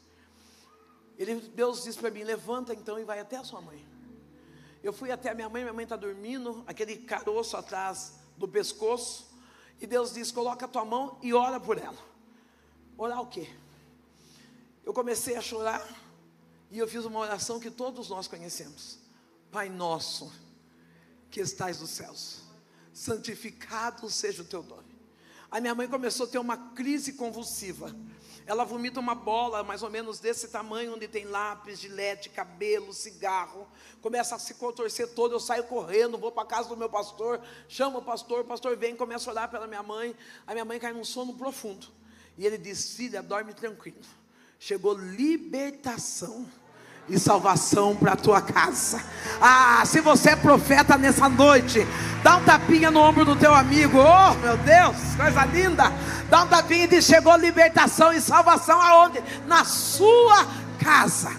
Ele, 1.19 1.41
Deus 1.41 1.83
disse 1.83 1.99
para 1.99 2.11
mim: 2.11 2.23
Levanta 2.23 2.73
então 2.73 2.99
e 2.99 3.05
vai 3.05 3.19
até 3.19 3.37
a 3.37 3.45
sua 3.45 3.61
mãe. 3.61 3.85
Eu 4.83 4.93
fui 4.93 5.11
até 5.11 5.31
a 5.31 5.35
minha 5.35 5.49
mãe, 5.49 5.63
minha 5.63 5.73
mãe 5.73 5.83
está 5.83 5.97
dormindo, 5.97 6.63
aquele 6.67 6.97
caroço 6.99 7.57
atrás 7.57 8.15
do 8.37 8.47
pescoço. 8.47 9.29
E 9.81 9.87
Deus 9.87 10.13
disse: 10.13 10.33
Coloca 10.33 10.67
a 10.67 10.69
tua 10.69 10.85
mão 10.85 11.19
e 11.21 11.35
ora 11.35 11.59
por 11.59 11.79
ela. 11.79 11.99
Orar 12.99 13.23
o 13.23 13.27
quê? 13.29 13.49
Eu 14.85 14.93
comecei 14.93 15.37
a 15.37 15.41
chorar 15.41 15.87
e 16.69 16.79
eu 16.79 16.89
fiz 16.89 17.05
uma 17.05 17.21
oração 17.21 17.61
que 17.61 17.71
todos 17.71 18.09
nós 18.09 18.27
conhecemos. 18.27 18.99
Pai 19.53 19.69
nosso, 19.69 20.33
que 21.31 21.41
estais 21.41 21.81
nos 21.81 21.91
céus, 21.91 22.41
santificado 22.93 24.11
seja 24.11 24.43
o 24.43 24.45
teu 24.45 24.65
nome. 24.65 24.99
A 25.49 25.61
minha 25.61 25.77
mãe 25.77 25.87
começou 25.87 26.27
a 26.27 26.29
ter 26.29 26.39
uma 26.39 26.57
crise 26.75 27.13
convulsiva. 27.13 27.95
Ela 28.45 28.65
vomita 28.65 28.99
uma 28.99 29.15
bola 29.15 29.63
mais 29.63 29.83
ou 29.83 29.91
menos 29.91 30.19
desse 30.19 30.49
tamanho, 30.49 30.95
onde 30.95 31.07
tem 31.07 31.25
lápis, 31.25 31.79
gilete, 31.79 32.29
cabelo, 32.31 32.93
cigarro. 32.93 33.67
Começa 34.03 34.35
a 34.35 34.39
se 34.39 34.55
contorcer 34.55 35.15
todo. 35.15 35.33
Eu 35.33 35.41
saio 35.41 35.65
correndo, 35.65 36.19
vou 36.19 36.33
para 36.33 36.43
a 36.43 36.47
casa 36.47 36.69
do 36.69 36.77
meu 36.77 36.89
pastor, 36.89 37.41
chamo 37.69 37.99
o 37.99 38.03
pastor, 38.03 38.41
o 38.41 38.45
pastor 38.45 38.77
vem, 38.77 38.97
começa 38.97 39.31
a 39.31 39.33
orar 39.33 39.51
pela 39.51 39.67
minha 39.67 39.83
mãe. 39.83 40.17
A 40.47 40.53
minha 40.53 40.65
mãe 40.65 40.81
cai 40.81 40.93
num 40.93 41.05
sono 41.05 41.35
profundo. 41.35 41.98
E 42.39 42.47
ele 42.47 42.57
diz: 42.57 42.95
Filha, 42.95 43.21
dorme 43.21 43.53
tranquilo. 43.53 43.99
Chegou 44.61 44.95
libertação 44.95 46.47
e 47.09 47.19
salvação 47.19 47.97
para 47.97 48.13
a 48.13 48.17
tua 48.17 48.41
casa. 48.41 49.03
Ah, 49.41 49.83
se 49.85 50.01
você 50.01 50.31
é 50.31 50.37
profeta 50.37 50.97
nessa 50.97 51.29
noite, 51.29 51.81
dá 52.23 52.37
um 52.37 52.45
tapinha 52.45 52.91
no 52.91 53.01
ombro 53.01 53.25
do 53.25 53.35
teu 53.35 53.53
amigo. 53.53 53.99
Oh, 53.99 54.35
meu 54.35 54.57
Deus, 54.59 55.17
coisa 55.17 55.45
linda. 55.47 55.85
Dá 56.31 56.45
um 56.45 56.49
tapinha 56.49 56.85
e 56.85 56.89
diz: 56.89 57.05
chegou 57.05 57.37
libertação 57.37 58.13
e 58.13 58.21
salvação 58.21 58.81
aonde? 58.81 59.21
Na 59.47 59.65
sua 59.65 60.47
casa. 60.81 61.31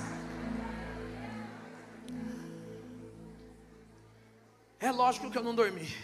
É 4.82 4.92
lógico 4.92 5.32
que 5.32 5.38
eu 5.38 5.44
não 5.44 5.56
dormi. 5.56 5.96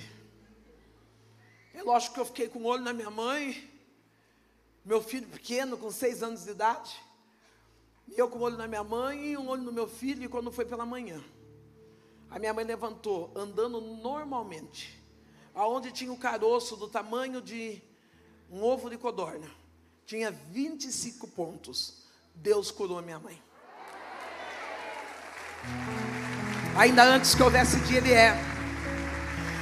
É 1.74 1.84
lógico 1.84 2.14
que 2.14 2.22
eu 2.22 2.26
fiquei 2.26 2.48
com 2.48 2.60
o 2.60 2.66
olho 2.66 2.84
na 2.84 2.94
minha 2.94 3.10
mãe 3.10 3.75
meu 4.86 5.02
filho 5.02 5.28
pequeno, 5.28 5.78
com 5.78 5.90
seis 5.90 6.22
anos 6.22 6.44
de 6.44 6.52
idade, 6.52 6.96
e 8.08 8.20
eu 8.20 8.30
com 8.30 8.38
um 8.38 8.44
olho 8.44 8.58
na 8.58 8.68
minha 8.68 8.84
mãe 8.84 9.32
e 9.32 9.38
um 9.38 9.50
olho 9.50 9.64
no 9.64 9.72
meu 9.72 9.88
filho, 9.88 10.24
e 10.24 10.28
quando 10.28 10.52
foi 10.52 10.64
pela 10.64 10.86
manhã, 10.86 11.20
a 12.30 12.38
minha 12.38 12.54
mãe 12.54 12.64
levantou, 12.64 13.32
andando 13.36 13.82
normalmente, 13.82 15.04
aonde 15.56 15.92
tinha 15.92 16.14
o 16.14 16.18
caroço 16.18 16.76
do 16.76 16.88
tamanho 16.88 17.42
de 17.42 17.82
um 18.52 18.62
ovo 18.62 18.90
de 18.90 18.98
codorna, 18.98 19.50
tinha 20.06 20.30
25 20.30 21.28
pontos. 21.30 22.06
Deus 22.36 22.70
curou 22.70 23.00
a 23.00 23.02
minha 23.02 23.18
mãe. 23.18 23.42
Ainda 26.78 27.04
antes 27.04 27.34
que 27.34 27.42
houvesse 27.42 27.80
dia, 27.82 27.98
Ele 27.98 28.14
é. 28.14 28.36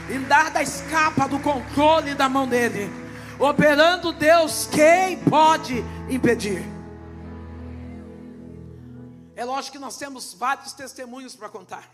E 0.10 0.18
nada 0.18 0.62
escapa 0.62 1.30
do 1.30 1.40
controle 1.40 2.14
da 2.14 2.28
mão 2.28 2.48
dele. 2.48 3.03
Operando 3.40 4.14
Deus, 4.14 4.68
quem 4.68 5.24
pode 5.24 5.84
impedir? 6.10 6.62
É 9.36 9.44
lógico 9.44 9.74
que 9.74 9.80
nós 9.80 9.98
temos 9.98 10.34
vários 10.34 10.74
testemunhos 10.74 11.36
para 11.36 11.50
contar, 11.50 11.90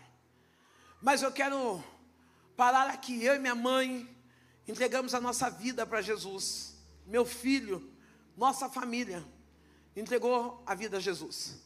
mas 1.00 1.22
eu 1.22 1.32
quero 1.32 1.82
parar 2.56 2.88
aqui. 2.90 3.24
Eu 3.24 3.36
e 3.36 3.38
minha 3.38 3.54
mãe 3.54 4.06
entregamos 4.68 5.14
a 5.14 5.20
nossa 5.20 5.48
vida 5.48 5.86
para 5.86 6.02
Jesus. 6.02 6.76
Meu 7.06 7.24
filho, 7.24 7.90
nossa 8.36 8.68
família 8.68 9.24
entregou 9.96 10.62
a 10.66 10.74
vida 10.74 10.98
a 10.98 11.00
Jesus. 11.00 11.58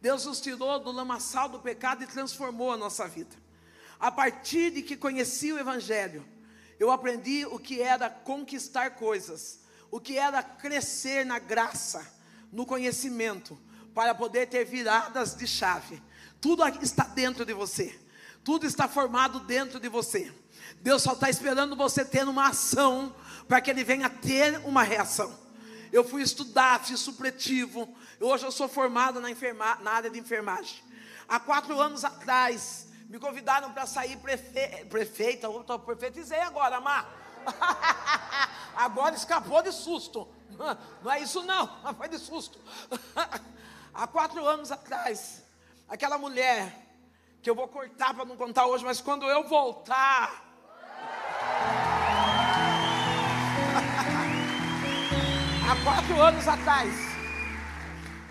Deus 0.00 0.26
nos 0.26 0.40
tirou 0.40 0.78
do 0.78 0.92
lamaçal 0.92 1.48
do 1.48 1.58
pecado 1.58 2.04
e 2.04 2.06
transformou 2.06 2.70
a 2.70 2.76
nossa 2.76 3.08
vida. 3.08 3.34
A 3.98 4.10
partir 4.10 4.70
de 4.72 4.82
que 4.82 4.96
conheci 4.96 5.52
o 5.52 5.58
Evangelho, 5.58 6.22
eu 6.82 6.90
aprendi 6.90 7.46
o 7.46 7.60
que 7.60 7.80
era 7.80 8.10
conquistar 8.10 8.96
coisas, 8.96 9.60
o 9.88 10.00
que 10.00 10.18
era 10.18 10.42
crescer 10.42 11.24
na 11.24 11.38
graça, 11.38 12.04
no 12.50 12.66
conhecimento, 12.66 13.56
para 13.94 14.12
poder 14.12 14.48
ter 14.48 14.64
viradas 14.64 15.36
de 15.36 15.46
chave. 15.46 16.02
Tudo 16.40 16.66
está 16.82 17.04
dentro 17.04 17.44
de 17.44 17.54
você, 17.54 17.96
tudo 18.42 18.66
está 18.66 18.88
formado 18.88 19.38
dentro 19.38 19.78
de 19.78 19.88
você. 19.88 20.34
Deus 20.80 21.02
só 21.02 21.12
está 21.12 21.30
esperando 21.30 21.76
você 21.76 22.04
ter 22.04 22.26
uma 22.26 22.48
ação 22.48 23.14
para 23.46 23.60
que 23.60 23.70
Ele 23.70 23.84
venha 23.84 24.10
ter 24.10 24.58
uma 24.64 24.82
reação. 24.82 25.38
Eu 25.92 26.02
fui 26.02 26.20
estudar, 26.20 26.84
fiz 26.84 26.98
supletivo. 26.98 27.96
Hoje 28.18 28.44
eu 28.44 28.50
sou 28.50 28.66
formado 28.66 29.20
na, 29.20 29.30
enferma, 29.30 29.78
na 29.82 29.92
área 29.92 30.10
de 30.10 30.18
enfermagem. 30.18 30.82
Há 31.28 31.38
quatro 31.38 31.80
anos 31.80 32.04
atrás, 32.04 32.88
me 33.12 33.18
convidaram 33.18 33.70
para 33.74 33.84
sair 33.84 34.16
prefe, 34.16 34.86
prefeita. 34.86 35.46
Eu 35.46 35.78
profetizei 35.80 36.40
agora, 36.40 36.80
Mar. 36.80 37.06
agora 38.74 39.14
escapou 39.14 39.62
de 39.62 39.70
susto. 39.70 40.26
Não 41.02 41.12
é 41.12 41.20
isso 41.20 41.42
não, 41.42 41.68
foi 41.94 42.08
de 42.08 42.18
susto. 42.18 42.58
Há 43.92 44.06
quatro 44.06 44.46
anos 44.46 44.72
atrás, 44.72 45.42
aquela 45.86 46.16
mulher, 46.16 46.74
que 47.42 47.50
eu 47.50 47.54
vou 47.54 47.68
cortar 47.68 48.14
para 48.14 48.24
não 48.24 48.34
contar 48.34 48.64
hoje, 48.64 48.82
mas 48.82 49.02
quando 49.02 49.26
eu 49.26 49.46
voltar. 49.46 50.30
Há 55.70 55.84
quatro 55.84 56.18
anos 56.18 56.48
atrás, 56.48 56.94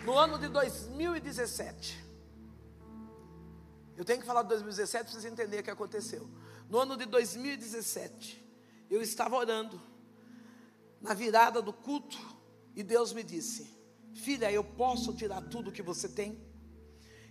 no 0.04 0.18
ano 0.18 0.40
de 0.40 0.48
2017, 0.48 2.01
eu 4.02 4.06
tenho 4.06 4.20
que 4.20 4.26
falar 4.26 4.42
de 4.42 4.50
2017 4.50 5.04
para 5.04 5.14
vocês 5.14 5.32
entenderem 5.32 5.60
o 5.60 5.64
que 5.64 5.70
aconteceu. 5.70 6.28
No 6.68 6.80
ano 6.80 6.98
de 6.98 7.06
2017, 7.06 8.44
eu 8.90 9.00
estava 9.00 9.36
orando, 9.36 9.80
na 11.00 11.14
virada 11.14 11.62
do 11.62 11.72
culto, 11.72 12.18
e 12.76 12.82
Deus 12.82 13.14
me 13.14 13.22
disse: 13.22 13.70
Filha, 14.16 14.52
eu 14.52 14.64
posso 14.64 15.14
tirar 15.14 15.40
tudo 15.44 15.72
que 15.72 15.84
você 15.84 16.10
tem? 16.10 16.44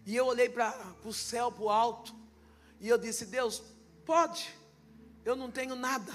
E 0.07 0.15
eu 0.15 0.27
olhei 0.27 0.49
para 0.49 0.95
o 1.05 1.13
céu, 1.13 1.51
para 1.51 1.65
o 1.65 1.69
alto, 1.69 2.15
e 2.79 2.89
eu 2.89 2.97
disse: 2.97 3.27
Deus, 3.27 3.65
pode, 4.07 4.57
eu 5.25 5.35
não 5.35 5.51
tenho 5.51 5.75
nada. 5.75 6.13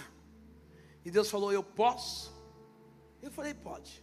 E 1.03 1.11
Deus 1.11 1.29
falou: 1.29 1.51
Eu 1.51 1.63
posso. 1.63 2.33
Eu 3.21 3.29
falei: 3.29 3.53
Pode. 3.53 4.01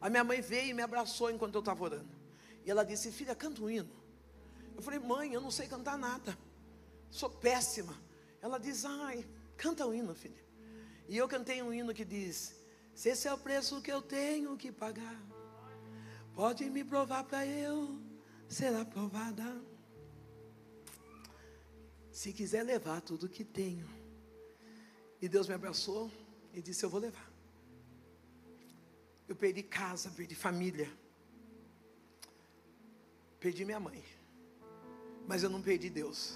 A 0.00 0.10
minha 0.10 0.24
mãe 0.24 0.40
veio 0.40 0.70
e 0.70 0.74
me 0.74 0.82
abraçou 0.82 1.30
enquanto 1.30 1.54
eu 1.54 1.60
estava 1.60 1.84
orando. 1.84 2.10
E 2.64 2.70
ela 2.72 2.82
disse: 2.82 3.12
Filha, 3.12 3.36
canta 3.36 3.62
um 3.62 3.70
hino. 3.70 4.03
Eu 4.74 4.82
falei: 4.82 4.98
Mãe, 4.98 5.32
eu 5.32 5.40
não 5.40 5.50
sei 5.50 5.66
cantar 5.66 5.98
nada. 5.98 6.36
Sou 7.10 7.30
péssima. 7.30 7.98
Ela 8.40 8.58
diz: 8.58 8.84
Ai, 8.84 9.26
canta 9.56 9.86
um 9.86 9.94
hino, 9.94 10.14
filha. 10.14 10.44
E 11.08 11.16
eu 11.16 11.28
cantei 11.28 11.62
um 11.62 11.72
hino 11.72 11.94
que 11.94 12.04
diz: 12.04 12.54
Se 12.94 13.08
esse 13.08 13.28
é 13.28 13.32
o 13.32 13.38
preço 13.38 13.80
que 13.80 13.92
eu 13.92 14.02
tenho 14.02 14.56
que 14.56 14.72
pagar 14.72 15.20
Pode 16.34 16.68
me 16.68 16.82
provar 16.82 17.22
para 17.22 17.46
eu 17.46 17.96
ser 18.48 18.74
aprovada. 18.74 19.44
Se 22.10 22.32
quiser 22.32 22.64
levar 22.64 23.00
tudo 23.00 23.28
que 23.28 23.44
tenho. 23.44 23.88
E 25.22 25.28
Deus 25.28 25.46
me 25.46 25.54
abraçou 25.54 26.10
e 26.52 26.60
disse: 26.60 26.84
Eu 26.84 26.90
vou 26.90 27.00
levar. 27.00 27.32
Eu 29.28 29.36
perdi 29.36 29.62
casa, 29.62 30.10
perdi 30.10 30.34
família. 30.34 30.90
Perdi 33.38 33.64
minha 33.64 33.78
mãe. 33.78 34.02
Mas 35.26 35.42
eu 35.42 35.50
não 35.50 35.62
perdi 35.62 35.88
Deus. 35.90 36.34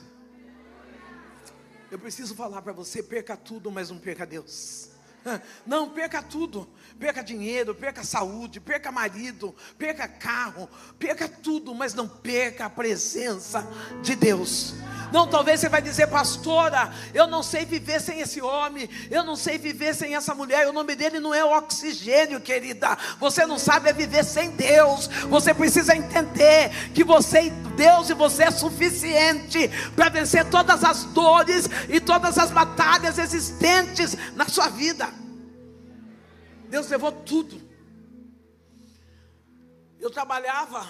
Eu 1.90 1.98
preciso 1.98 2.34
falar 2.34 2.62
para 2.62 2.72
você: 2.72 3.02
perca 3.02 3.36
tudo, 3.36 3.70
mas 3.70 3.90
não 3.90 3.98
perca 3.98 4.26
Deus. 4.26 4.90
Não, 5.66 5.88
perca 5.88 6.22
tudo. 6.22 6.68
Perca 6.98 7.22
dinheiro, 7.22 7.76
perca 7.76 8.02
saúde, 8.02 8.58
perca 8.58 8.90
marido, 8.90 9.54
perca 9.78 10.08
carro, 10.08 10.68
perca 10.98 11.28
tudo, 11.28 11.72
mas 11.72 11.94
não 11.94 12.08
perca 12.08 12.64
a 12.64 12.70
presença 12.70 13.64
de 14.02 14.16
Deus. 14.16 14.74
Não, 15.12 15.26
talvez 15.26 15.60
você 15.60 15.68
vai 15.68 15.80
dizer, 15.80 16.08
pastora, 16.08 16.92
eu 17.14 17.28
não 17.28 17.42
sei 17.42 17.64
viver 17.64 18.00
sem 18.00 18.20
esse 18.20 18.42
homem, 18.42 18.90
eu 19.10 19.22
não 19.22 19.36
sei 19.36 19.58
viver 19.58 19.94
sem 19.94 20.16
essa 20.16 20.34
mulher, 20.34 20.68
o 20.68 20.72
nome 20.72 20.96
dele 20.96 21.20
não 21.20 21.32
é 21.32 21.44
oxigênio, 21.44 22.40
querida. 22.40 22.98
Você 23.20 23.46
não 23.46 23.58
sabe 23.58 23.88
é 23.88 23.92
viver 23.92 24.24
sem 24.24 24.50
Deus. 24.50 25.06
Você 25.28 25.54
precisa 25.54 25.96
entender 25.96 26.70
que 26.92 27.04
você 27.04 27.50
Deus 27.78 28.10
e 28.10 28.14
você 28.14 28.42
é 28.42 28.50
suficiente 28.50 29.70
para 29.94 30.08
vencer 30.08 30.44
todas 30.50 30.82
as 30.82 31.04
dores 31.04 31.70
e 31.88 32.00
todas 32.00 32.36
as 32.36 32.50
batalhas 32.50 33.18
existentes 33.18 34.16
na 34.34 34.48
sua 34.48 34.68
vida. 34.68 35.08
Deus 36.68 36.88
levou 36.88 37.10
tudo. 37.12 37.60
Eu 39.98 40.10
trabalhava 40.10 40.86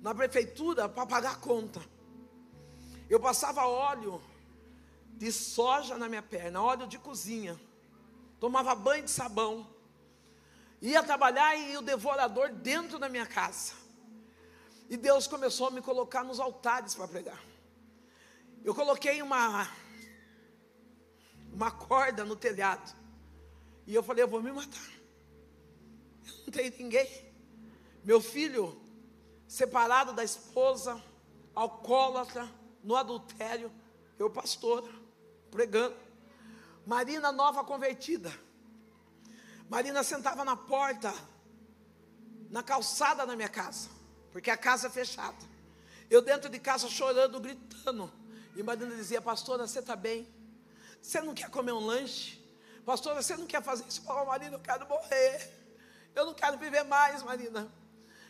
na 0.00 0.14
prefeitura 0.14 0.88
para 0.88 1.06
pagar 1.06 1.32
a 1.32 1.36
conta. 1.36 1.80
Eu 3.10 3.20
passava 3.20 3.66
óleo 3.66 4.22
de 5.16 5.32
soja 5.32 5.98
na 5.98 6.08
minha 6.08 6.22
perna, 6.22 6.62
óleo 6.62 6.86
de 6.86 6.98
cozinha. 6.98 7.60
Tomava 8.38 8.74
banho 8.74 9.04
de 9.04 9.10
sabão. 9.10 9.66
Ia 10.80 11.02
trabalhar 11.02 11.56
e 11.56 11.76
o 11.76 11.82
devorador 11.82 12.50
dentro 12.52 12.98
da 12.98 13.08
minha 13.08 13.26
casa. 13.26 13.72
E 14.88 14.96
Deus 14.96 15.26
começou 15.26 15.66
a 15.68 15.70
me 15.70 15.82
colocar 15.82 16.22
nos 16.22 16.38
altares 16.38 16.94
para 16.94 17.08
pregar. 17.08 17.42
Eu 18.64 18.74
coloquei 18.74 19.20
uma 19.20 19.68
uma 21.52 21.70
corda 21.70 22.24
no 22.24 22.36
telhado. 22.36 22.97
E 23.88 23.94
eu 23.94 24.02
falei, 24.02 24.22
eu 24.22 24.28
vou 24.28 24.42
me 24.42 24.52
matar. 24.52 24.86
Eu 26.26 26.34
não 26.44 26.52
tenho 26.52 26.74
ninguém. 26.78 27.08
Meu 28.04 28.20
filho, 28.20 28.78
separado 29.46 30.12
da 30.12 30.22
esposa, 30.22 31.02
alcoólatra, 31.54 32.46
no 32.84 32.94
adultério, 32.94 33.72
eu 34.18 34.28
pastora, 34.28 34.92
pregando. 35.50 35.96
Marina 36.86 37.32
nova 37.32 37.64
convertida. 37.64 38.30
Marina 39.70 40.02
sentava 40.02 40.44
na 40.44 40.54
porta, 40.54 41.14
na 42.50 42.62
calçada 42.62 43.26
da 43.26 43.34
minha 43.34 43.48
casa, 43.48 43.88
porque 44.30 44.50
a 44.50 44.56
casa 44.56 44.88
é 44.88 44.90
fechada. 44.90 45.46
Eu 46.10 46.20
dentro 46.20 46.50
de 46.50 46.58
casa 46.58 46.90
chorando, 46.90 47.40
gritando. 47.40 48.12
E 48.54 48.62
Marina 48.62 48.94
dizia, 48.94 49.22
pastora, 49.22 49.66
você 49.66 49.78
está 49.78 49.96
bem? 49.96 50.28
Você 51.00 51.22
não 51.22 51.32
quer 51.32 51.48
comer 51.48 51.72
um 51.72 51.86
lanche? 51.86 52.37
Pastora, 52.88 53.22
você 53.22 53.36
não 53.36 53.46
quer 53.46 53.62
fazer 53.62 53.84
isso? 53.86 54.02
Eu 54.08 54.24
Marina, 54.24 54.56
eu 54.56 54.60
quero 54.60 54.88
morrer. 54.88 55.52
Eu 56.14 56.24
não 56.24 56.32
quero 56.32 56.56
viver 56.56 56.84
mais, 56.84 57.22
Marina. 57.22 57.70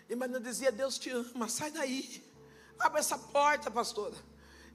E 0.08 0.16
Marina 0.16 0.40
dizia, 0.40 0.72
Deus 0.72 0.98
te 0.98 1.10
ama, 1.10 1.48
sai 1.48 1.70
daí. 1.70 2.28
Abre 2.76 2.98
essa 2.98 3.16
porta, 3.16 3.70
pastora. 3.70 4.16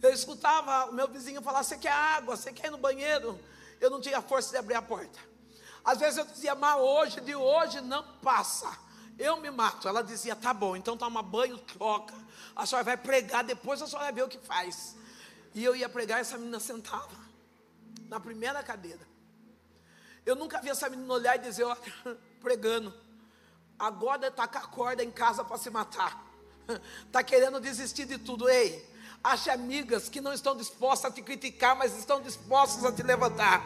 Eu 0.01 0.13
escutava 0.13 0.89
o 0.89 0.93
meu 0.93 1.09
vizinho 1.09 1.41
falar: 1.41 1.63
Você 1.63 1.77
quer 1.77 1.91
água? 1.91 2.37
Você 2.37 2.53
quer 2.53 2.67
ir 2.67 2.71
no 2.71 2.77
banheiro? 2.77 3.37
Eu 3.81 3.89
não 3.89 3.99
tinha 3.99 4.21
força 4.21 4.51
de 4.51 4.57
abrir 4.57 4.75
a 4.75 4.81
porta. 4.81 5.19
Às 5.83 5.99
vezes 5.99 6.17
eu 6.17 6.25
dizia: 6.27 6.55
Mas 6.55 6.79
hoje, 6.79 7.19
de 7.19 7.35
hoje 7.35 7.81
não 7.81 8.03
passa. 8.19 8.71
Eu 9.19 9.35
me 9.35 9.51
mato. 9.51 9.89
Ela 9.89 10.01
dizia: 10.01 10.33
Tá 10.33 10.53
bom, 10.53 10.77
então 10.77 10.95
toma 10.95 11.21
banho, 11.21 11.57
troca. 11.57 12.15
A 12.55 12.65
senhora 12.65 12.85
vai 12.85 12.95
pregar, 12.95 13.43
depois 13.43 13.81
a 13.81 13.87
senhora 13.87 14.05
vai 14.05 14.13
ver 14.13 14.23
o 14.23 14.29
que 14.29 14.39
faz. 14.39 14.95
E 15.53 15.61
eu 15.61 15.75
ia 15.75 15.89
pregar, 15.89 16.21
essa 16.21 16.37
menina 16.37 16.61
sentava 16.61 17.17
na 18.07 18.17
primeira 18.17 18.63
cadeira. 18.63 19.11
Eu 20.25 20.35
nunca 20.35 20.61
vi 20.61 20.69
essa 20.69 20.89
menina 20.89 21.13
olhar 21.13 21.35
e 21.35 21.39
dizer: 21.39 21.63
Olha, 21.63 21.77
pregando. 22.41 22.93
Agora 23.77 24.27
está 24.27 24.47
com 24.47 24.57
a 24.57 24.61
corda 24.61 25.03
em 25.03 25.11
casa 25.11 25.43
para 25.43 25.57
se 25.57 25.69
matar. 25.69 26.25
Está 27.05 27.21
querendo 27.23 27.59
desistir 27.59 28.05
de 28.05 28.17
tudo. 28.17 28.47
Ei, 28.47 28.93
Ache 29.23 29.49
amigas 29.49 30.09
que 30.09 30.19
não 30.19 30.33
estão 30.33 30.53
dispostas 30.53 31.09
a 31.09 31.13
te 31.13 31.21
criticar, 31.21 31.77
mas 31.77 31.97
estão 31.97 32.21
dispostas 32.21 32.83
a 32.83 32.91
te 32.91 33.01
levantar. 33.01 33.63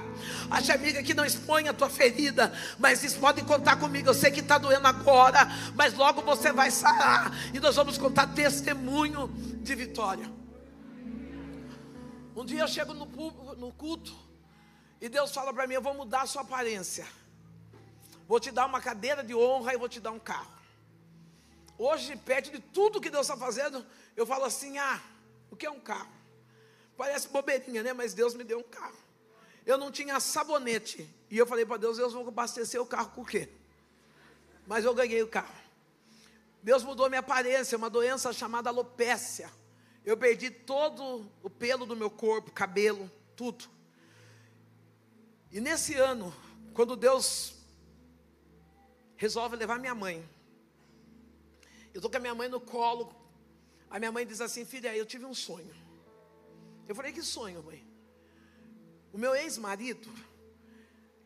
Ache 0.52 0.72
amiga 0.72 1.02
que 1.02 1.16
não 1.16 1.26
expõe 1.26 1.68
a 1.68 1.74
tua 1.74 1.90
ferida, 1.90 2.54
mas 2.78 3.02
diz: 3.02 3.16
pode 3.16 3.42
contar 3.42 3.78
comigo. 3.78 4.08
Eu 4.08 4.14
sei 4.14 4.30
que 4.30 4.42
está 4.42 4.60
doendo 4.60 4.88
agora, 4.88 5.48
mas 5.74 5.96
logo 5.96 6.22
você 6.22 6.52
vai 6.52 6.70
sarar. 6.70 7.32
E 7.56 7.60
nós 7.60 7.76
vamos 7.76 7.98
contar 7.98 8.28
testemunho 8.36 9.30
de 9.64 9.74
vitória. 9.74 10.32
Um 12.36 12.46
dia 12.46 12.62
eu 12.62 12.68
chego 12.68 12.94
no, 12.94 13.08
no 13.56 13.74
culto 13.74 14.16
e 15.00 15.10
Deus 15.10 15.34
fala 15.34 15.54
para 15.54 15.68
mim: 15.68 15.76
Eu 15.76 15.82
vou 15.82 15.94
mudar 15.94 16.22
a 16.22 16.26
sua 16.26 16.42
aparência. 16.42 17.08
Vou 18.28 18.40
te 18.40 18.52
dar 18.52 18.66
uma 18.66 18.82
cadeira 18.82 19.24
de 19.24 19.34
honra 19.34 19.74
e 19.74 19.78
vou 19.78 19.88
te 19.88 20.00
dar 20.00 20.12
um 20.12 20.20
carro. 20.20 20.52
Hoje, 21.78 22.16
perto 22.16 22.52
de 22.52 22.60
tudo 22.60 23.00
que 23.00 23.10
Deus 23.10 23.28
está 23.28 23.38
fazendo, 23.38 23.86
eu 24.16 24.26
falo 24.26 24.46
assim: 24.46 24.78
Ah 24.78 25.02
o 25.50 25.56
que 25.56 25.66
é 25.66 25.72
um 25.72 25.80
carro? 25.80 26.12
Parece 26.96 27.30
bobeirinha, 27.30 27.84
né? 27.84 27.94
Mas 27.94 28.14
Deus 28.14 28.34
me 28.34 28.44
deu 28.44 28.60
um 28.60 28.64
carro. 28.64 28.98
Eu 29.66 29.78
não 29.78 29.92
tinha 29.92 30.20
sabonete. 30.20 31.08
E 31.30 31.38
eu 31.38 31.46
falei 31.46 31.66
para 31.66 31.78
Deus, 31.78 31.98
Deus, 31.98 32.14
vou 32.14 32.28
abastecer 32.28 32.82
o 32.82 32.86
carro 32.86 33.12
com 33.12 33.22
o 33.22 33.26
quê? 33.26 33.50
Mas 34.66 34.84
eu 34.84 34.94
ganhei 34.94 35.22
o 35.22 35.28
carro. 35.28 35.54
Deus 36.64 36.84
mudou 36.84 37.08
minha 37.10 37.20
aparência, 37.20 37.78
uma 37.78 37.90
doença 37.90 38.34
chamada 38.34 38.70
alopécia. 38.70 39.50
Eu 40.04 40.18
perdi 40.18 40.50
todo 40.50 41.30
o 41.44 41.50
pelo 41.50 41.86
do 41.86 41.96
meu 41.96 42.10
corpo, 42.10 42.52
cabelo, 42.52 43.12
tudo. 43.36 43.66
E 45.52 45.60
nesse 45.60 45.94
ano, 45.96 46.34
quando 46.74 46.96
Deus 46.96 47.58
resolve 49.18 49.56
levar 49.56 49.80
minha 49.80 49.96
mãe. 49.96 50.24
Eu 51.94 51.98
estou 51.98 52.10
com 52.10 52.18
a 52.18 52.20
minha 52.20 52.36
mãe 52.36 52.48
no 52.48 52.62
colo. 52.62 53.14
A 53.90 54.00
minha 54.00 54.12
mãe 54.12 54.26
diz 54.26 54.40
assim: 54.40 54.64
Filha, 54.64 54.96
eu 54.96 55.06
tive 55.06 55.26
um 55.26 55.34
sonho. 55.34 55.76
Eu 56.88 56.96
falei: 56.96 57.12
Que 57.12 57.24
sonho, 57.24 57.64
mãe? 57.64 57.86
O 59.12 59.18
meu 59.18 59.36
ex-marido, 59.36 60.08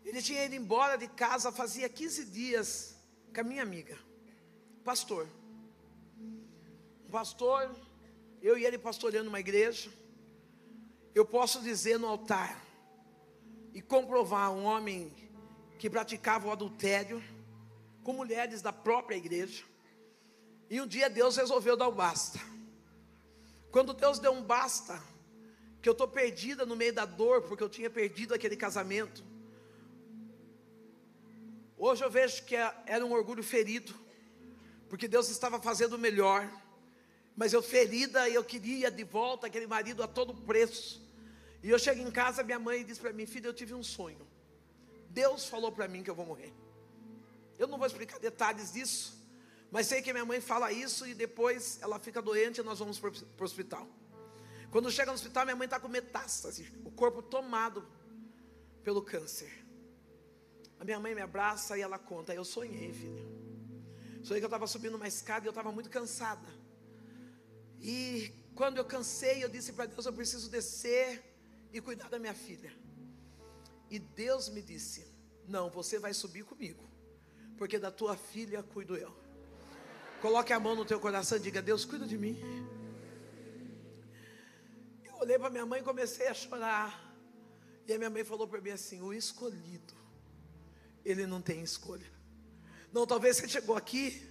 ele 0.06 0.22
tinha 0.22 0.46
ido 0.46 0.56
embora 0.56 0.98
de 0.98 1.08
casa 1.08 1.52
fazia 1.52 1.90
15 1.90 2.26
dias 2.26 2.96
com 3.34 3.42
a 3.42 3.44
minha 3.44 3.62
amiga, 3.62 3.98
pastor. 4.84 5.28
Um 7.06 7.10
pastor, 7.12 7.70
eu 8.42 8.58
e 8.58 8.66
ele 8.66 8.78
pastoreando 8.78 9.30
uma 9.30 9.40
igreja. 9.40 9.92
Eu 11.14 11.26
posso 11.26 11.62
dizer 11.62 12.00
no 12.00 12.08
altar 12.08 12.71
e 13.74 13.82
comprovar 13.82 14.52
um 14.52 14.64
homem 14.64 15.14
que 15.80 15.90
praticava 15.90 16.48
o 16.48 16.52
adultério 16.52 17.24
com 18.04 18.14
mulheres 18.14 18.62
da 18.62 18.74
própria 18.74 19.16
igreja. 19.16 19.64
E 20.70 20.80
um 20.80 20.88
dia 20.88 21.10
Deus 21.10 21.36
resolveu 21.36 21.76
dar 21.76 21.88
o 21.88 21.92
basta. 21.92 22.40
Quando 23.72 23.94
Deus 23.94 24.20
deu 24.20 24.32
um 24.32 24.44
basta, 24.44 25.02
que 25.82 25.90
eu 25.90 25.94
estou 25.94 26.08
perdida 26.08 26.66
no 26.66 26.76
meio 26.76 26.94
da 26.94 27.06
dor, 27.06 27.42
porque 27.44 27.64
eu 27.64 27.70
tinha 27.70 27.90
perdido 27.90 28.34
aquele 28.34 28.56
casamento. 28.56 29.24
Hoje 31.78 32.04
eu 32.04 32.12
vejo 32.12 32.44
que 32.46 32.56
é, 32.56 32.74
era 32.86 33.04
um 33.04 33.12
orgulho 33.12 33.42
ferido, 33.42 33.94
porque 34.88 35.08
Deus 35.08 35.30
estava 35.30 35.60
fazendo 35.60 35.94
o 35.94 35.98
melhor, 35.98 36.48
mas 37.36 37.54
eu 37.54 37.64
ferida 37.64 38.30
e 38.30 38.36
eu 38.36 38.44
queria 38.44 38.92
de 38.92 39.04
volta 39.04 39.48
aquele 39.48 39.66
marido 39.66 40.04
a 40.04 40.08
todo 40.08 40.36
preço. 40.36 41.02
E 41.64 41.70
eu 41.70 41.78
chego 41.78 42.02
em 42.02 42.12
casa, 42.12 42.44
minha 42.44 42.60
mãe 42.60 42.84
diz 42.84 42.98
para 42.98 43.14
mim: 43.14 43.26
Filha, 43.26 43.48
eu 43.48 43.54
tive 43.54 43.74
um 43.74 43.84
sonho. 43.84 44.26
Deus 45.10 45.46
falou 45.46 45.72
para 45.72 45.88
mim 45.88 46.04
que 46.04 46.10
eu 46.10 46.16
vou 46.16 46.26
morrer. 46.26 46.54
Eu 47.60 47.68
não 47.68 47.78
vou 47.78 47.86
explicar 47.86 48.20
detalhes 48.20 48.72
disso, 48.72 49.22
mas 49.70 49.88
sei 49.88 50.02
que 50.02 50.12
minha 50.12 50.26
mãe 50.26 50.42
fala 50.42 50.72
isso 50.72 51.06
e 51.06 51.14
depois 51.14 51.80
ela 51.82 52.00
fica 52.00 52.22
doente 52.22 52.60
e 52.60 52.64
nós 52.64 52.80
vamos 52.80 53.00
para 53.00 53.10
o 53.10 53.44
hospital. 53.44 53.88
Quando 54.72 54.90
chega 54.90 55.12
no 55.12 55.16
hospital, 55.16 55.46
minha 55.46 55.56
mãe 55.56 55.66
está 55.66 55.80
com 55.80 55.88
metástase, 55.88 56.72
o 56.86 56.92
corpo 56.92 57.22
tomado 57.22 57.86
pelo 58.84 59.02
câncer. 59.02 59.52
A 60.80 60.84
minha 60.84 61.00
mãe 61.00 61.14
me 61.14 61.22
abraça 61.22 61.78
e 61.78 61.82
ela 61.82 62.00
conta: 62.00 62.34
Eu 62.34 62.44
sonhei, 62.44 62.92
filha. 62.92 63.24
Sonhei 64.24 64.40
que 64.40 64.46
eu 64.46 64.48
estava 64.48 64.66
subindo 64.66 64.96
uma 64.96 65.08
escada 65.08 65.46
e 65.46 65.48
eu 65.48 65.52
estava 65.52 65.72
muito 65.72 65.90
cansada. 65.90 66.48
E 67.80 68.34
quando 68.56 68.78
eu 68.78 68.86
cansei, 68.86 69.44
eu 69.44 69.50
disse 69.50 69.74
para 69.74 69.86
Deus: 69.86 70.06
Eu 70.06 70.14
preciso 70.14 70.50
descer 70.50 71.31
e 71.72 71.82
cuidar 71.82 72.10
da 72.10 72.20
minha 72.20 72.34
filha. 72.34 72.74
E 73.90 74.00
Deus 74.00 74.50
me 74.50 74.62
disse: 74.62 75.08
Não, 75.48 75.70
você 75.70 76.00
vai 76.00 76.14
subir 76.14 76.44
comigo, 76.44 76.90
porque 77.58 77.78
da 77.80 77.92
tua 77.92 78.16
filha 78.16 78.64
cuido 78.64 78.96
eu. 78.96 79.14
Coloque 80.22 80.54
a 80.54 80.60
mão 80.60 80.76
no 80.76 80.86
teu 80.86 81.00
coração 81.00 81.38
e 81.38 81.42
diga: 81.42 81.62
Deus, 81.62 81.86
cuida 81.86 82.06
de 82.06 82.18
mim 82.18 82.40
olhei 85.22 85.38
para 85.38 85.52
minha 85.52 85.66
mãe 85.66 85.82
e 85.82 85.84
comecei 85.84 86.28
a 86.28 86.34
chorar. 86.34 87.14
E 87.88 87.94
a 87.94 87.98
minha 87.98 88.10
mãe 88.10 88.24
falou 88.24 88.48
para 88.48 88.60
mim 88.60 88.72
assim: 88.72 89.02
o 89.02 89.14
escolhido, 89.14 89.94
ele 91.06 91.28
não 91.28 91.42
tem 91.42 91.62
escolha. 91.62 92.10
Não, 92.92 93.06
talvez 93.06 93.38
você 93.38 93.48
chegou 93.48 93.76
aqui 93.76 94.28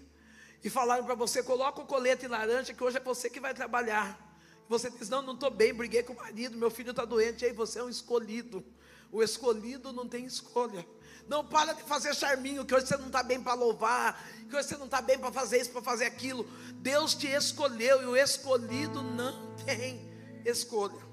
e 0.62 0.68
falaram 0.68 1.04
para 1.04 1.14
você: 1.14 1.42
coloca 1.42 1.80
o 1.80 1.86
colete 1.86 2.26
laranja, 2.26 2.74
que 2.74 2.82
hoje 2.82 2.96
é 2.96 3.00
você 3.00 3.30
que 3.30 3.40
vai 3.40 3.54
trabalhar. 3.54 4.28
Você 4.70 4.88
diz: 4.88 5.08
não, 5.08 5.20
não 5.20 5.34
estou 5.34 5.50
bem, 5.50 5.74
briguei 5.74 6.04
com 6.04 6.12
o 6.12 6.16
marido, 6.16 6.56
meu 6.56 6.70
filho 6.70 6.92
está 6.92 7.04
doente. 7.04 7.44
E 7.44 7.48
aí 7.48 7.52
você 7.52 7.80
é 7.80 7.82
um 7.82 7.88
escolhido. 7.88 8.64
O 9.10 9.20
escolhido 9.20 9.92
não 9.92 10.08
tem 10.08 10.24
escolha. 10.24 10.86
Não 11.26 11.44
para 11.44 11.72
de 11.72 11.82
fazer 11.82 12.14
charminho, 12.14 12.64
que 12.64 12.72
hoje 12.72 12.86
você 12.86 12.96
não 12.96 13.08
está 13.08 13.20
bem 13.20 13.42
para 13.42 13.54
louvar, 13.54 14.24
que 14.48 14.54
hoje 14.54 14.68
você 14.68 14.76
não 14.76 14.84
está 14.84 15.02
bem 15.02 15.18
para 15.18 15.32
fazer 15.32 15.60
isso, 15.60 15.70
para 15.70 15.82
fazer 15.82 16.04
aquilo. 16.04 16.48
Deus 16.74 17.14
te 17.14 17.26
escolheu 17.26 18.00
e 18.02 18.06
o 18.06 18.16
escolhido 18.16 19.02
não 19.02 19.56
tem 19.56 20.08
escolha. 20.44 21.04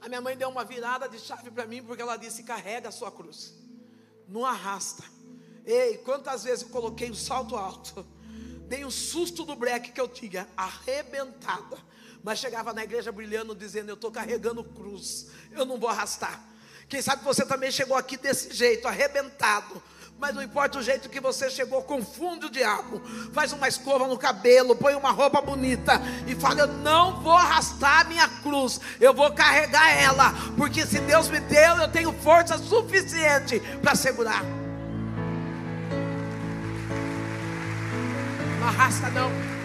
A 0.00 0.08
minha 0.08 0.22
mãe 0.22 0.34
deu 0.38 0.48
uma 0.48 0.64
virada 0.64 1.06
de 1.10 1.18
chave 1.18 1.50
para 1.50 1.66
mim, 1.66 1.82
porque 1.82 2.00
ela 2.00 2.16
disse: 2.16 2.42
carrega 2.42 2.88
a 2.88 2.92
sua 2.92 3.12
cruz, 3.12 3.52
não 4.26 4.42
arrasta. 4.42 5.04
Ei, 5.66 5.98
quantas 5.98 6.44
vezes 6.44 6.62
eu 6.62 6.70
coloquei 6.70 7.10
um 7.10 7.14
salto 7.14 7.56
alto, 7.56 8.06
dei 8.66 8.86
um 8.86 8.90
susto 8.90 9.44
do 9.44 9.54
breque 9.54 9.92
que 9.92 10.00
eu 10.00 10.08
tinha, 10.08 10.48
arrebentada, 10.56 11.76
mas 12.26 12.40
chegava 12.40 12.72
na 12.72 12.82
igreja 12.82 13.12
brilhando, 13.12 13.54
dizendo: 13.54 13.88
Eu 13.88 13.94
estou 13.94 14.10
carregando 14.10 14.64
cruz, 14.64 15.28
eu 15.52 15.64
não 15.64 15.78
vou 15.78 15.88
arrastar. 15.88 16.40
Quem 16.88 17.00
sabe 17.00 17.22
você 17.22 17.46
também 17.46 17.70
chegou 17.70 17.96
aqui 17.96 18.16
desse 18.16 18.52
jeito, 18.52 18.88
arrebentado, 18.88 19.80
mas 20.18 20.34
não 20.34 20.42
importa 20.42 20.80
o 20.80 20.82
jeito 20.82 21.08
que 21.08 21.20
você 21.20 21.48
chegou, 21.48 21.84
confunde 21.84 22.46
o 22.46 22.50
diabo. 22.50 23.00
Faz 23.32 23.52
uma 23.52 23.68
escova 23.68 24.08
no 24.08 24.18
cabelo, 24.18 24.74
põe 24.74 24.96
uma 24.96 25.12
roupa 25.12 25.40
bonita 25.40 26.02
e 26.26 26.34
fala: 26.34 26.62
Eu 26.62 26.66
não 26.66 27.22
vou 27.22 27.32
arrastar 27.32 28.08
minha 28.08 28.28
cruz, 28.42 28.80
eu 29.00 29.14
vou 29.14 29.32
carregar 29.32 29.88
ela, 29.96 30.34
porque 30.56 30.84
se 30.84 30.98
Deus 30.98 31.28
me 31.28 31.38
deu, 31.38 31.76
eu 31.76 31.92
tenho 31.92 32.12
força 32.12 32.58
suficiente 32.58 33.60
para 33.80 33.94
segurar. 33.94 34.42
Não 38.58 38.66
arrasta, 38.66 39.10
não. 39.10 39.55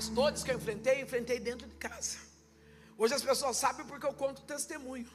As 0.00 0.08
dores 0.08 0.42
que 0.42 0.50
eu 0.50 0.56
enfrentei, 0.56 0.94
eu 0.94 1.04
enfrentei 1.04 1.38
dentro 1.38 1.68
de 1.68 1.76
casa. 1.76 2.16
Hoje 2.96 3.12
as 3.12 3.20
pessoas 3.20 3.58
sabem 3.58 3.84
porque 3.84 4.06
eu 4.06 4.14
conto 4.14 4.40
testemunho. 4.40 5.06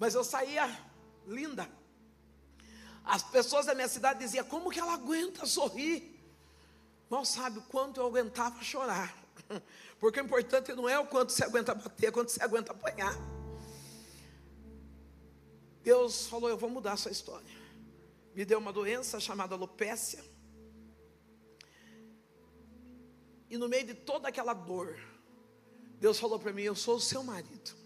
Mas 0.00 0.16
eu 0.16 0.24
saía 0.24 0.66
linda. 1.28 1.70
As 3.04 3.22
pessoas 3.22 3.66
da 3.66 3.76
minha 3.76 3.86
cidade 3.86 4.18
diziam: 4.18 4.44
Como 4.46 4.68
que 4.68 4.80
ela 4.80 4.94
aguenta 4.94 5.46
sorrir? 5.46 6.20
Mal 7.08 7.24
sabe 7.24 7.60
o 7.60 7.62
quanto 7.62 8.00
eu 8.00 8.06
aguentava 8.06 8.60
chorar. 8.64 9.16
Porque 10.00 10.20
o 10.20 10.24
importante 10.24 10.72
não 10.72 10.88
é 10.88 10.98
o 10.98 11.06
quanto 11.06 11.30
você 11.30 11.44
aguenta 11.44 11.72
bater, 11.72 12.08
é 12.08 12.10
quanto 12.10 12.32
você 12.32 12.42
aguenta 12.42 12.72
apanhar. 12.72 13.16
Deus 15.84 16.26
falou: 16.26 16.50
Eu 16.50 16.58
vou 16.58 16.68
mudar 16.68 16.94
a 16.94 16.96
sua 16.96 17.12
história. 17.12 17.56
Me 18.34 18.44
deu 18.44 18.58
uma 18.58 18.72
doença 18.72 19.20
chamada 19.20 19.54
alopécia. 19.54 20.24
E 23.50 23.56
no 23.56 23.68
meio 23.68 23.86
de 23.86 23.94
toda 23.94 24.28
aquela 24.28 24.52
dor, 24.52 24.98
Deus 26.00 26.18
falou 26.18 26.38
para 26.38 26.52
mim: 26.52 26.62
Eu 26.62 26.74
sou 26.74 26.96
o 26.96 27.00
seu 27.00 27.22
marido. 27.22 27.76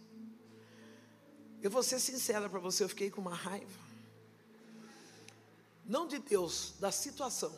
Eu 1.62 1.70
vou 1.70 1.82
ser 1.82 2.00
sincera 2.00 2.48
para 2.48 2.58
você, 2.58 2.82
eu 2.82 2.88
fiquei 2.88 3.10
com 3.10 3.20
uma 3.20 3.34
raiva. 3.34 3.80
Não 5.84 6.08
de 6.08 6.18
Deus, 6.18 6.74
da 6.80 6.90
situação. 6.90 7.54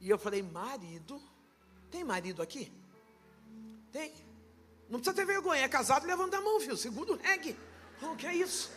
E 0.00 0.10
eu 0.10 0.18
falei, 0.18 0.42
marido, 0.42 1.22
tem 1.88 2.02
marido 2.02 2.42
aqui? 2.42 2.72
Tem. 3.92 4.12
Não 4.88 4.98
precisa 4.98 5.14
ter 5.14 5.24
vergonha, 5.24 5.62
é 5.62 5.68
casado, 5.68 6.06
levanta 6.06 6.38
a 6.38 6.40
mão, 6.40 6.58
viu? 6.58 6.76
Segura 6.76 7.12
o 7.12 7.16
reggae. 7.16 7.56
O 8.02 8.16
que 8.16 8.26
é 8.26 8.34
isso? 8.34 8.70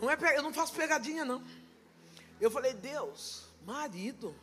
Não 0.00 0.10
é, 0.10 0.16
eu 0.36 0.42
não 0.42 0.52
faço 0.52 0.72
pegadinha, 0.72 1.24
não. 1.24 1.44
Eu 2.40 2.50
falei, 2.50 2.72
Deus, 2.72 3.44
marido, 3.64 4.34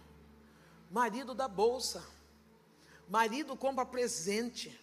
marido 0.91 1.34
da 1.34 1.47
bolsa, 1.47 2.01
marido 3.10 3.57
compra 3.57 3.86
presente, 3.86 4.80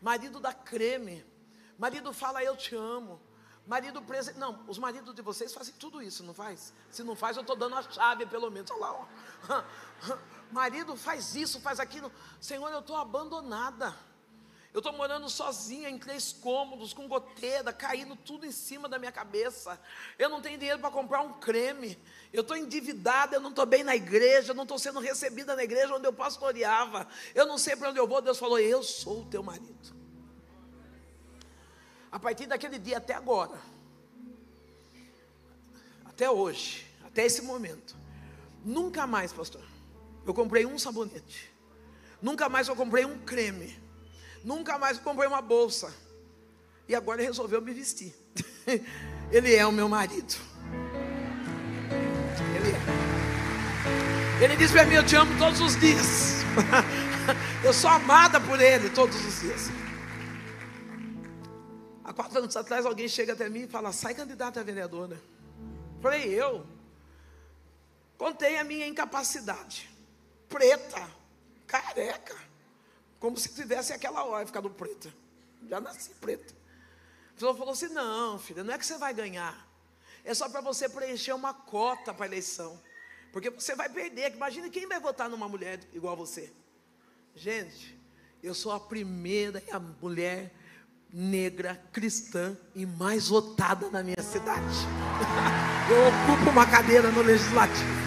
marido 0.00 0.40
da 0.40 0.52
creme, 0.52 1.24
Marido 1.78 2.12
fala, 2.12 2.42
eu 2.42 2.56
te 2.56 2.74
amo. 2.74 3.20
Marido 3.66 4.02
preso. 4.02 4.38
Não, 4.38 4.62
os 4.68 4.78
maridos 4.78 5.14
de 5.14 5.22
vocês 5.22 5.52
fazem 5.52 5.74
tudo 5.74 6.02
isso, 6.02 6.22
não 6.22 6.34
faz? 6.34 6.72
Se 6.90 7.02
não 7.02 7.16
faz, 7.16 7.36
eu 7.36 7.40
estou 7.40 7.56
dando 7.56 7.74
a 7.76 7.82
chave, 7.82 8.26
pelo 8.26 8.50
menos. 8.50 8.70
Olha 8.70 8.80
lá, 8.80 8.92
ó. 8.92 9.64
Marido 10.52 10.94
faz 10.96 11.34
isso, 11.34 11.60
faz 11.60 11.80
aquilo. 11.80 12.12
Senhor, 12.40 12.68
eu 12.70 12.80
estou 12.80 12.96
abandonada. 12.96 13.94
Eu 14.74 14.80
estou 14.80 14.92
morando 14.92 15.30
sozinha 15.30 15.88
em 15.88 15.96
três 15.96 16.32
cômodos, 16.32 16.92
com 16.92 17.08
goteira, 17.08 17.72
caindo 17.72 18.16
tudo 18.16 18.44
em 18.44 18.50
cima 18.50 18.88
da 18.88 18.98
minha 18.98 19.12
cabeça. 19.12 19.80
Eu 20.18 20.28
não 20.28 20.42
tenho 20.42 20.58
dinheiro 20.58 20.80
para 20.80 20.90
comprar 20.90 21.20
um 21.20 21.34
creme. 21.34 21.96
Eu 22.32 22.42
estou 22.42 22.56
endividada, 22.56 23.36
eu 23.36 23.40
não 23.40 23.50
estou 23.50 23.64
bem 23.64 23.84
na 23.84 23.94
igreja, 23.94 24.50
eu 24.50 24.54
não 24.54 24.64
estou 24.64 24.78
sendo 24.78 24.98
recebida 24.98 25.54
na 25.54 25.64
igreja 25.64 25.94
onde 25.94 26.06
eu 26.06 26.12
pastoreava. 26.12 27.08
Eu 27.34 27.46
não 27.46 27.56
sei 27.56 27.76
para 27.76 27.90
onde 27.90 27.98
eu 28.00 28.06
vou. 28.06 28.20
Deus 28.20 28.38
falou: 28.38 28.58
Eu 28.58 28.82
sou 28.82 29.22
o 29.22 29.26
teu 29.26 29.42
marido 29.42 30.04
a 32.14 32.18
partir 32.20 32.46
daquele 32.46 32.78
dia 32.78 32.98
até 32.98 33.12
agora, 33.12 33.58
até 36.04 36.30
hoje, 36.30 36.86
até 37.04 37.26
esse 37.26 37.42
momento, 37.42 37.96
nunca 38.64 39.04
mais, 39.04 39.32
pastor, 39.32 39.64
eu 40.24 40.32
comprei 40.32 40.64
um 40.64 40.78
sabonete, 40.78 41.52
nunca 42.22 42.48
mais 42.48 42.68
eu 42.68 42.76
comprei 42.76 43.04
um 43.04 43.18
creme, 43.18 43.76
nunca 44.44 44.78
mais 44.78 44.98
comprei 44.98 45.26
uma 45.26 45.40
bolsa, 45.40 45.92
e 46.86 46.94
agora 46.94 47.20
ele 47.20 47.28
resolveu 47.28 47.60
me 47.62 47.72
vestir. 47.72 48.14
ele 49.32 49.54
é 49.54 49.66
o 49.66 49.72
meu 49.72 49.88
marido. 49.88 50.34
Ele 52.56 52.70
é. 52.70 54.44
Ele 54.44 54.56
diz 54.56 54.70
para 54.70 54.84
mim: 54.84 54.94
Eu 54.94 55.06
te 55.06 55.16
amo 55.16 55.36
todos 55.38 55.60
os 55.60 55.80
dias. 55.80 56.44
eu 57.64 57.72
sou 57.72 57.90
amada 57.90 58.40
por 58.40 58.60
Ele 58.60 58.90
todos 58.90 59.16
os 59.16 59.40
dias. 59.40 59.70
quatro 62.14 62.38
anos 62.38 62.56
atrás 62.56 62.86
alguém 62.86 63.08
chega 63.08 63.32
até 63.32 63.48
mim 63.48 63.62
e 63.62 63.68
fala: 63.68 63.92
sai 63.92 64.14
candidata 64.14 64.60
a 64.60 64.62
vereadora. 64.62 65.20
Falei, 66.00 66.28
eu. 66.28 66.66
Contei 68.18 68.58
a 68.58 68.64
minha 68.64 68.86
incapacidade. 68.86 69.90
Preta, 70.48 71.10
careca. 71.66 72.36
Como 73.24 73.38
se 73.38 73.48
tivesse 73.48 73.90
aquela 73.90 74.22
hora 74.22 74.44
ficado 74.44 74.68
preta. 74.68 75.10
Já 75.66 75.80
nasci 75.80 76.10
preta. 76.20 76.52
A 77.30 77.32
pessoa 77.32 77.56
falou 77.56 77.72
assim: 77.72 77.88
não, 77.88 78.38
filha, 78.38 78.62
não 78.62 78.74
é 78.74 78.76
que 78.76 78.84
você 78.84 78.98
vai 78.98 79.14
ganhar. 79.14 79.66
É 80.22 80.34
só 80.34 80.46
para 80.46 80.60
você 80.60 80.90
preencher 80.90 81.32
uma 81.32 81.54
cota 81.54 82.12
para 82.12 82.26
a 82.26 82.28
eleição. 82.28 82.78
Porque 83.32 83.48
você 83.48 83.74
vai 83.74 83.88
perder. 83.88 84.34
Imagina 84.34 84.68
quem 84.68 84.86
vai 84.86 85.00
votar 85.00 85.30
numa 85.30 85.48
mulher 85.48 85.80
igual 85.94 86.12
a 86.12 86.16
você. 86.16 86.52
Gente, 87.34 87.98
eu 88.42 88.54
sou 88.54 88.72
a 88.72 88.78
primeira 88.78 89.62
a 89.72 89.80
mulher 89.80 90.52
negra, 91.10 91.82
cristã 91.94 92.54
e 92.74 92.84
mais 92.84 93.28
votada 93.28 93.88
na 93.88 94.02
minha 94.02 94.22
cidade. 94.22 94.76
Eu 95.88 96.08
ocupo 96.08 96.50
uma 96.50 96.66
cadeira 96.66 97.10
no 97.10 97.22
legislativo. 97.22 98.03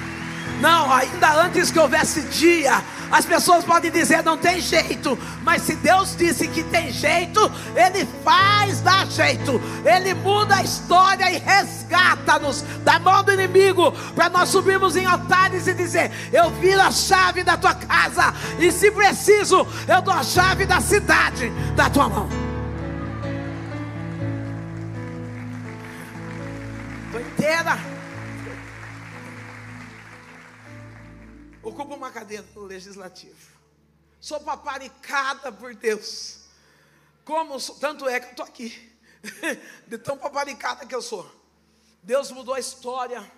Não, 0.59 0.91
ainda 0.91 1.41
antes 1.43 1.69
que 1.69 1.79
houvesse 1.79 2.21
dia, 2.21 2.81
as 3.11 3.25
pessoas 3.25 3.63
podem 3.63 3.91
dizer 3.91 4.23
não 4.23 4.37
tem 4.37 4.59
jeito, 4.59 5.17
mas 5.43 5.61
se 5.61 5.75
Deus 5.75 6.15
disse 6.17 6.47
que 6.47 6.63
tem 6.63 6.91
jeito, 6.91 7.51
Ele 7.75 8.07
faz 8.23 8.81
dar 8.81 9.05
jeito, 9.07 9.61
Ele 9.85 10.13
muda 10.15 10.55
a 10.55 10.63
história 10.63 11.31
e 11.31 11.37
resgata-nos 11.37 12.63
da 12.83 12.97
mão 12.99 13.23
do 13.23 13.31
inimigo, 13.31 13.91
para 14.15 14.29
nós 14.29 14.49
subirmos 14.49 14.95
em 14.95 15.05
altares 15.05 15.67
e 15.67 15.73
dizer: 15.73 16.11
Eu 16.33 16.49
viro 16.51 16.81
a 16.81 16.91
chave 16.91 17.43
da 17.43 17.55
tua 17.55 17.75
casa, 17.75 18.33
e 18.59 18.71
se 18.71 18.89
preciso, 18.89 19.65
eu 19.87 20.01
dou 20.01 20.13
a 20.13 20.23
chave 20.23 20.65
da 20.65 20.81
cidade 20.81 21.49
da 21.75 21.89
tua 21.89 22.09
mão. 22.09 22.27
Estou 27.05 27.21
inteira. 27.21 27.96
Ocupo 31.67 31.95
uma 31.95 32.11
cadeira 32.11 32.45
no 32.55 32.63
legislativo. 32.63 33.57
Sou 34.19 34.39
paparicada 34.39 35.51
por 35.51 35.75
Deus. 35.75 36.39
Como 37.23 37.59
tanto 37.79 38.07
é 38.07 38.19
que 38.19 38.27
eu 38.27 38.31
estou 38.31 38.45
aqui. 38.45 38.97
De 39.87 39.97
tão 39.97 40.17
paparicada 40.17 40.85
que 40.85 40.95
eu 40.95 41.01
sou. 41.01 41.29
Deus 42.01 42.31
mudou 42.31 42.53
a 42.53 42.59
história 42.59 43.29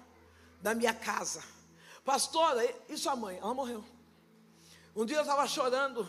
da 0.62 0.76
minha 0.76 0.94
casa. 0.94 1.44
Pastora, 2.06 2.64
e 2.88 2.98
sua 2.98 3.16
mãe? 3.16 3.38
Ela 3.38 3.54
morreu. 3.54 3.84
Um 4.96 5.06
dia 5.06 5.18
eu 5.18 5.22
estava 5.22 5.48
chorando 5.48 6.08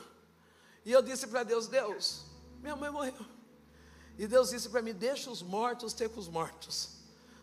e 0.85 0.93
eu 0.93 1.03
disse 1.03 1.27
para 1.27 1.43
Deus: 1.43 1.69
Deus, 1.69 2.25
minha 2.61 2.77
mãe 2.77 2.91
morreu. 2.91 3.27
E 4.19 4.27
Deus 4.27 4.51
disse 4.51 4.69
para 4.69 4.83
mim: 4.83 4.93
Deixa 4.93 5.31
os 5.31 5.43
mortos 5.43 5.93
ter 5.93 6.09
com 6.09 6.21
os 6.21 6.29
mortos, 6.29 6.99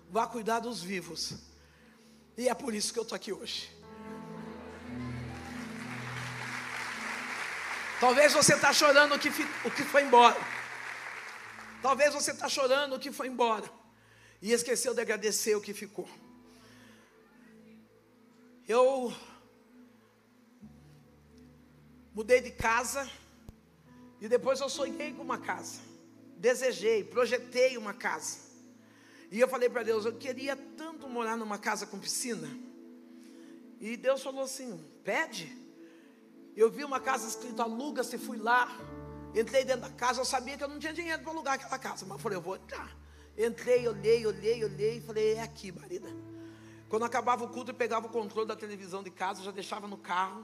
vá 0.09 0.27
cuidar 0.27 0.59
dos 0.59 0.81
vivos. 0.81 1.33
E 2.37 2.47
é 2.47 2.53
por 2.53 2.73
isso 2.73 2.93
que 2.93 2.99
eu 2.99 3.03
estou 3.03 3.15
aqui 3.15 3.33
hoje. 3.33 3.76
Talvez 7.99 8.31
você 8.33 8.53
está 8.53 8.71
chorando 8.71 9.15
o 9.15 9.19
que, 9.19 9.29
o 9.65 9.71
que 9.71 9.83
foi 9.83 10.03
embora. 10.03 10.37
Talvez 11.81 12.13
você 12.13 12.31
está 12.31 12.47
chorando 12.47 12.95
o 12.95 12.99
que 12.99 13.11
foi 13.11 13.27
embora. 13.27 13.67
E 14.39 14.51
esqueceu 14.51 14.93
de 14.93 15.01
agradecer 15.01 15.55
o 15.55 15.61
que 15.61 15.73
ficou. 15.73 16.07
Eu 18.67 19.11
mudei 22.13 22.39
de 22.39 22.51
casa. 22.51 23.09
E 24.21 24.27
depois 24.27 24.59
eu 24.59 24.69
sonhei 24.69 25.13
com 25.13 25.23
uma 25.23 25.39
casa. 25.39 25.79
Desejei, 26.37 27.03
projetei 27.03 27.77
uma 27.77 27.95
casa. 27.95 28.39
E 29.31 29.39
eu 29.39 29.47
falei 29.47 29.69
para 29.69 29.83
Deus, 29.83 30.05
eu 30.05 30.15
queria 30.17 30.55
tanto 30.55 31.09
morar 31.09 31.35
numa 31.35 31.57
casa 31.57 31.87
com 31.87 31.99
piscina. 31.99 32.47
E 33.79 33.97
Deus 33.97 34.21
falou 34.21 34.43
assim: 34.43 34.83
pede. 35.03 35.66
Eu 36.57 36.71
vi 36.71 36.83
uma 36.83 36.99
casa 36.99 37.27
escrita 37.27 37.61
aluga-se, 37.61 38.17
fui 38.17 38.39
lá, 38.39 38.67
entrei 39.35 39.63
dentro 39.63 39.81
da 39.81 39.91
casa, 39.91 40.21
eu 40.21 40.25
sabia 40.25 40.57
que 40.57 40.63
eu 40.63 40.67
não 40.67 40.79
tinha 40.79 40.91
dinheiro 40.91 41.21
para 41.21 41.31
alugar 41.31 41.53
aquela 41.53 41.77
casa, 41.77 42.03
mas 42.03 42.19
falei, 42.19 42.35
eu 42.35 42.41
vou 42.41 42.55
entrar. 42.55 42.97
Entrei, 43.37 43.87
olhei, 43.87 44.25
olhei, 44.25 44.65
olhei, 44.65 44.99
falei, 44.99 45.35
é 45.35 45.43
aqui, 45.43 45.71
marida. 45.71 46.09
Quando 46.89 47.05
acabava 47.05 47.43
o 47.43 47.49
culto, 47.49 47.69
eu 47.69 47.75
pegava 47.75 48.07
o 48.07 48.09
controle 48.09 48.47
da 48.47 48.55
televisão 48.55 49.03
de 49.03 49.11
casa, 49.11 49.43
já 49.43 49.51
deixava 49.51 49.87
no 49.87 49.99
carro. 49.99 50.43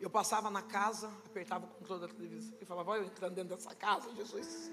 Eu 0.00 0.10
passava 0.10 0.50
na 0.50 0.62
casa, 0.62 1.08
apertava 1.24 1.64
o 1.64 1.68
controle 1.68 2.00
da 2.00 2.08
televisão 2.08 2.58
e 2.60 2.64
falava, 2.64 2.90
vai 2.90 2.98
eu 2.98 3.04
entrando 3.04 3.34
dentro 3.34 3.54
dessa 3.54 3.72
casa, 3.72 4.12
Jesus. 4.16 4.72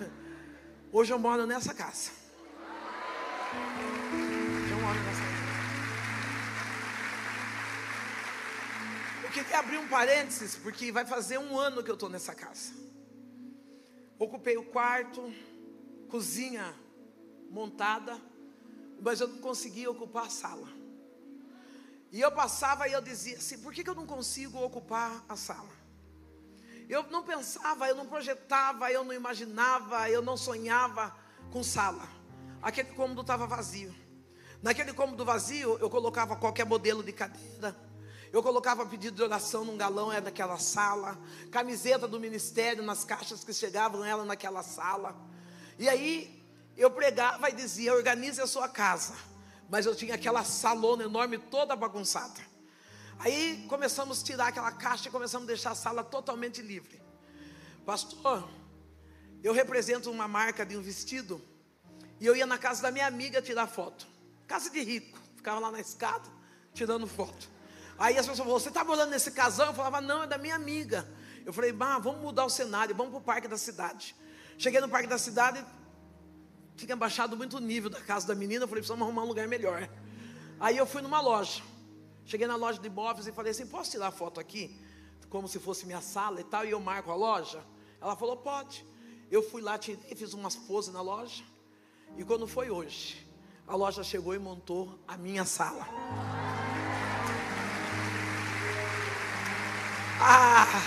Hoje 0.90 1.12
eu 1.12 1.18
moro 1.20 1.46
nessa 1.46 1.72
casa. 1.72 2.10
Eu 4.68 4.80
moro 4.80 4.98
nessa 4.98 5.23
queria 9.34 9.58
abrir 9.58 9.78
um 9.78 9.88
parênteses, 9.88 10.54
porque 10.54 10.92
vai 10.92 11.04
fazer 11.04 11.38
um 11.38 11.58
ano 11.58 11.82
que 11.82 11.90
eu 11.90 11.94
estou 11.94 12.08
nessa 12.08 12.34
casa. 12.34 12.72
Ocupei 14.16 14.56
o 14.56 14.64
quarto, 14.66 15.34
cozinha 16.08 16.72
montada, 17.50 18.20
mas 19.00 19.20
eu 19.20 19.26
não 19.26 19.38
conseguia 19.38 19.90
ocupar 19.90 20.26
a 20.26 20.30
sala. 20.30 20.68
E 22.12 22.20
eu 22.20 22.30
passava 22.30 22.86
e 22.86 22.92
eu 22.92 23.02
dizia 23.02 23.36
assim: 23.36 23.58
por 23.58 23.72
que, 23.72 23.82
que 23.82 23.90
eu 23.90 23.94
não 23.94 24.06
consigo 24.06 24.62
ocupar 24.62 25.24
a 25.28 25.34
sala? 25.34 25.74
Eu 26.88 27.02
não 27.10 27.24
pensava, 27.24 27.88
eu 27.88 27.96
não 27.96 28.06
projetava, 28.06 28.92
eu 28.92 29.02
não 29.02 29.12
imaginava, 29.12 30.08
eu 30.08 30.22
não 30.22 30.36
sonhava 30.36 31.16
com 31.50 31.64
sala. 31.64 32.08
Aquele 32.62 32.90
cômodo 32.90 33.22
estava 33.22 33.46
vazio. 33.46 33.92
Naquele 34.62 34.92
cômodo 34.92 35.24
vazio, 35.24 35.76
eu 35.78 35.90
colocava 35.90 36.36
qualquer 36.36 36.64
modelo 36.64 37.02
de 37.02 37.12
cadeira 37.12 37.76
eu 38.34 38.42
colocava 38.42 38.84
pedido 38.84 39.14
de 39.14 39.22
oração 39.22 39.64
num 39.64 39.76
galão, 39.76 40.10
era 40.10 40.24
naquela 40.24 40.58
sala. 40.58 41.16
Camiseta 41.52 42.08
do 42.08 42.18
ministério 42.18 42.82
nas 42.82 43.04
caixas 43.04 43.44
que 43.44 43.54
chegavam, 43.54 44.04
ela 44.04 44.24
naquela 44.24 44.60
sala. 44.64 45.14
E 45.78 45.88
aí 45.88 46.44
eu 46.76 46.90
pregava 46.90 47.48
e 47.48 47.52
dizia: 47.52 47.94
organize 47.94 48.40
a 48.40 48.46
sua 48.48 48.68
casa. 48.68 49.14
Mas 49.70 49.86
eu 49.86 49.94
tinha 49.94 50.16
aquela 50.16 50.42
salona 50.42 51.04
enorme, 51.04 51.38
toda 51.38 51.76
bagunçada. 51.76 52.40
Aí 53.20 53.64
começamos 53.68 54.20
a 54.20 54.24
tirar 54.24 54.48
aquela 54.48 54.72
caixa 54.72 55.06
e 55.06 55.12
começamos 55.12 55.46
a 55.46 55.52
deixar 55.52 55.70
a 55.70 55.76
sala 55.76 56.02
totalmente 56.02 56.60
livre. 56.60 57.00
Pastor, 57.86 58.48
eu 59.44 59.52
represento 59.52 60.10
uma 60.10 60.26
marca 60.26 60.66
de 60.66 60.76
um 60.76 60.82
vestido. 60.82 61.40
E 62.18 62.26
eu 62.26 62.34
ia 62.34 62.46
na 62.46 62.58
casa 62.58 62.82
da 62.82 62.90
minha 62.90 63.06
amiga 63.06 63.40
tirar 63.40 63.68
foto. 63.68 64.08
Casa 64.44 64.70
de 64.70 64.82
rico. 64.82 65.20
Ficava 65.36 65.60
lá 65.60 65.70
na 65.70 65.78
escada 65.78 66.28
tirando 66.72 67.06
foto. 67.06 67.53
Aí 67.98 68.18
as 68.18 68.26
pessoas 68.26 68.38
falavam, 68.38 68.58
você 68.58 68.68
está 68.68 68.84
morando 68.84 69.10
nesse 69.10 69.30
casal? 69.30 69.68
Eu 69.68 69.74
falava, 69.74 70.00
não, 70.00 70.22
é 70.22 70.26
da 70.26 70.38
minha 70.38 70.54
amiga. 70.54 71.08
Eu 71.44 71.52
falei, 71.52 71.72
bah, 71.72 71.98
vamos 71.98 72.20
mudar 72.20 72.44
o 72.44 72.50
cenário, 72.50 72.94
vamos 72.94 73.12
para 73.12 73.20
o 73.20 73.22
parque 73.22 73.48
da 73.48 73.58
cidade. 73.58 74.16
Cheguei 74.58 74.80
no 74.80 74.88
parque 74.88 75.06
da 75.08 75.18
cidade, 75.18 75.64
tinha 76.76 76.96
baixado 76.96 77.36
muito 77.36 77.56
o 77.56 77.60
nível 77.60 77.90
da 77.90 78.00
casa 78.00 78.26
da 78.26 78.34
menina, 78.34 78.64
eu 78.64 78.68
falei, 78.68 78.80
precisamos 78.80 79.04
arrumar 79.06 79.22
um 79.22 79.28
lugar 79.28 79.46
melhor. 79.46 79.88
Aí 80.58 80.76
eu 80.76 80.86
fui 80.86 81.02
numa 81.02 81.20
loja. 81.20 81.62
Cheguei 82.24 82.46
na 82.46 82.56
loja 82.56 82.78
de 82.78 82.86
imóveis 82.86 83.26
e 83.26 83.32
falei 83.32 83.50
assim, 83.50 83.66
posso 83.66 83.90
tirar 83.90 84.10
foto 84.10 84.40
aqui? 84.40 84.80
Como 85.28 85.46
se 85.46 85.58
fosse 85.58 85.84
minha 85.84 86.00
sala 86.00 86.40
e 86.40 86.44
tal, 86.44 86.64
e 86.64 86.70
eu 86.70 86.80
marco 86.80 87.10
a 87.10 87.14
loja? 87.14 87.62
Ela 88.00 88.16
falou, 88.16 88.36
pode. 88.36 88.86
Eu 89.30 89.42
fui 89.42 89.60
lá, 89.60 89.76
tirei, 89.76 90.14
fiz 90.14 90.32
umas 90.32 90.56
poses 90.56 90.92
na 90.92 91.02
loja. 91.02 91.44
E 92.16 92.24
quando 92.24 92.46
foi 92.46 92.70
hoje, 92.70 93.26
a 93.66 93.74
loja 93.74 94.02
chegou 94.02 94.34
e 94.34 94.38
montou 94.38 94.98
a 95.06 95.16
minha 95.16 95.44
sala. 95.44 95.86
Ah, 100.20 100.82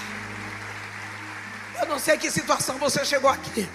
eu 1.79 1.87
não 1.87 1.99
sei 1.99 2.17
que 2.17 2.31
situação 2.31 2.77
você 2.77 3.05
chegou 3.05 3.29
aqui. 3.29 3.67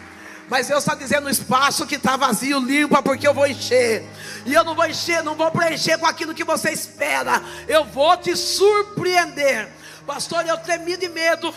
Mas 0.49 0.69
Deus 0.69 0.81
está 0.81 0.95
dizendo: 0.95 1.27
o 1.27 1.31
espaço 1.31 1.87
que 1.87 1.95
está 1.97 2.17
vazio, 2.17 2.59
limpa, 2.59 3.03
porque 3.03 3.27
eu 3.27 3.35
vou 3.35 3.47
encher. 3.47 4.05
E 4.45 4.53
eu 4.53 4.65
não 4.65 4.75
vou 4.75 4.87
encher, 4.87 5.23
não 5.23 5.35
vou 5.35 5.51
preencher 5.51 5.99
com 5.99 6.07
aquilo 6.07 6.35
que 6.35 6.45
você 6.45 6.71
espera. 6.71 7.43
Eu 7.69 7.85
vou 7.85 8.17
te 8.17 8.37
surpreender. 8.37 9.71
Pastor, 10.07 10.47
eu 10.47 10.59
tremi 10.59 10.97
de 10.97 11.09
medo. 11.09 11.55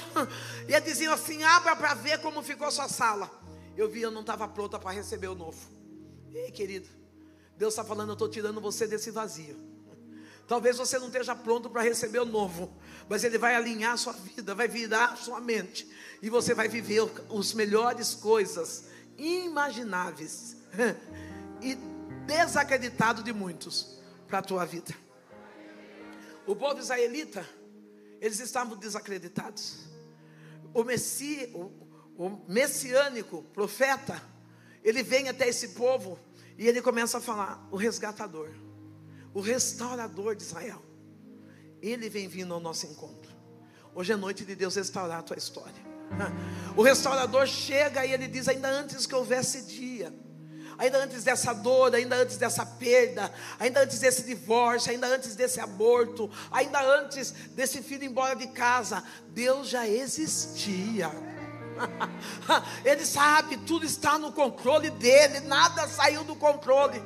E 0.68 0.74
eles 0.74 0.86
diziam 0.86 1.14
assim: 1.14 1.44
abra 1.44 1.76
para 1.76 1.94
ver 1.94 2.20
como 2.20 2.42
ficou 2.42 2.72
sua 2.72 2.88
sala. 2.88 3.30
Eu 3.78 3.90
vi, 3.90 4.02
eu 4.02 4.12
não 4.12 4.22
estava 4.22 4.48
pronta 4.48 4.80
para 4.80 4.92
receber 4.92 5.28
o 5.28 5.36
novo. 5.36 5.60
Ei, 6.34 6.52
querido, 6.52 6.88
Deus 7.58 7.74
está 7.74 7.84
falando: 7.84 8.10
eu 8.10 8.14
estou 8.14 8.30
tirando 8.30 8.62
você 8.62 8.88
desse 8.88 9.12
vazio. 9.12 9.76
Talvez 10.48 10.78
você 10.78 11.00
não 11.00 11.08
esteja 11.08 11.36
pronto 11.36 11.70
para 11.70 11.82
receber 11.82 12.20
o 12.20 12.26
novo, 12.26 12.72
mas 13.10 13.24
Ele 13.24 13.38
vai 13.38 13.56
alinhar 13.56 13.94
a 13.94 13.98
sua 13.98 14.14
vida, 14.14 14.56
vai 14.56 14.68
virar 14.68 15.14
a 15.14 15.16
sua 15.16 15.40
mente, 15.40 15.88
e 16.22 16.30
você 16.30 16.54
vai 16.54 16.68
viver 16.68 17.02
as 17.38 17.54
melhores 17.54 18.14
coisas 18.16 18.86
imagináveis 19.18 20.58
e 21.62 21.76
desacreditado 22.26 23.24
de 23.24 23.32
muitos 23.32 24.00
para 24.28 24.40
a 24.40 24.42
tua 24.42 24.66
vida. 24.66 24.94
O 26.46 26.56
povo 26.56 26.80
israelita, 26.80 27.48
eles 28.22 28.40
estavam 28.40 28.78
desacreditados. 28.78 29.86
O, 30.74 30.84
messi, 30.84 31.50
o, 31.54 31.72
o 32.18 32.46
messiânico 32.48 33.44
profeta, 33.54 34.22
ele 34.84 35.02
vem 35.02 35.30
até 35.30 35.48
esse 35.48 35.70
povo 35.70 36.20
e 36.58 36.68
ele 36.68 36.82
começa 36.82 37.18
a 37.18 37.22
falar: 37.22 37.68
o 37.72 37.76
resgatador, 37.76 38.50
o 39.34 39.42
restaurador 39.42 40.36
de 40.36 40.44
Israel, 40.44 40.85
ele 41.90 42.10
vem 42.10 42.28
vindo 42.28 42.54
ao 42.54 42.60
nosso 42.60 42.86
encontro. 42.86 43.34
Hoje 43.94 44.14
é 44.14 44.16
noite 44.16 44.44
de 44.44 44.56
Deus 44.56 44.76
restaurar 44.76 45.20
a 45.20 45.24
tua 45.24 45.38
história. 45.38 45.96
O 46.76 46.82
restaurador 46.82 47.48
chega 47.48 48.06
e 48.06 48.12
ele 48.12 48.28
diz: 48.28 48.48
ainda 48.48 48.70
antes 48.70 49.06
que 49.06 49.16
houvesse 49.16 49.64
dia, 49.64 50.14
ainda 50.78 51.04
antes 51.04 51.24
dessa 51.24 51.54
dor, 51.54 51.96
ainda 51.96 52.16
antes 52.16 52.38
dessa 52.38 52.66
perda, 52.66 53.32
ainda 53.60 53.82
antes 53.82 54.00
desse 54.00 54.24
divórcio, 54.24 54.92
ainda 54.92 55.08
antes 55.08 55.36
desse 55.36 55.60
aborto, 55.60 56.30
ainda 56.52 56.82
antes 57.00 57.32
desse 57.56 57.82
filho 57.82 58.04
ir 58.04 58.08
embora 58.08 58.36
de 58.36 58.48
casa, 58.48 59.04
Deus 59.30 59.70
já 59.70 59.88
existia. 59.88 61.10
Ele 62.84 63.06
sabe, 63.06 63.58
tudo 63.58 63.86
está 63.86 64.18
no 64.18 64.32
controle 64.32 64.90
dele, 64.92 65.42
nada 65.42 65.88
saiu 65.88 66.24
do 66.24 66.36
controle. 66.36 67.02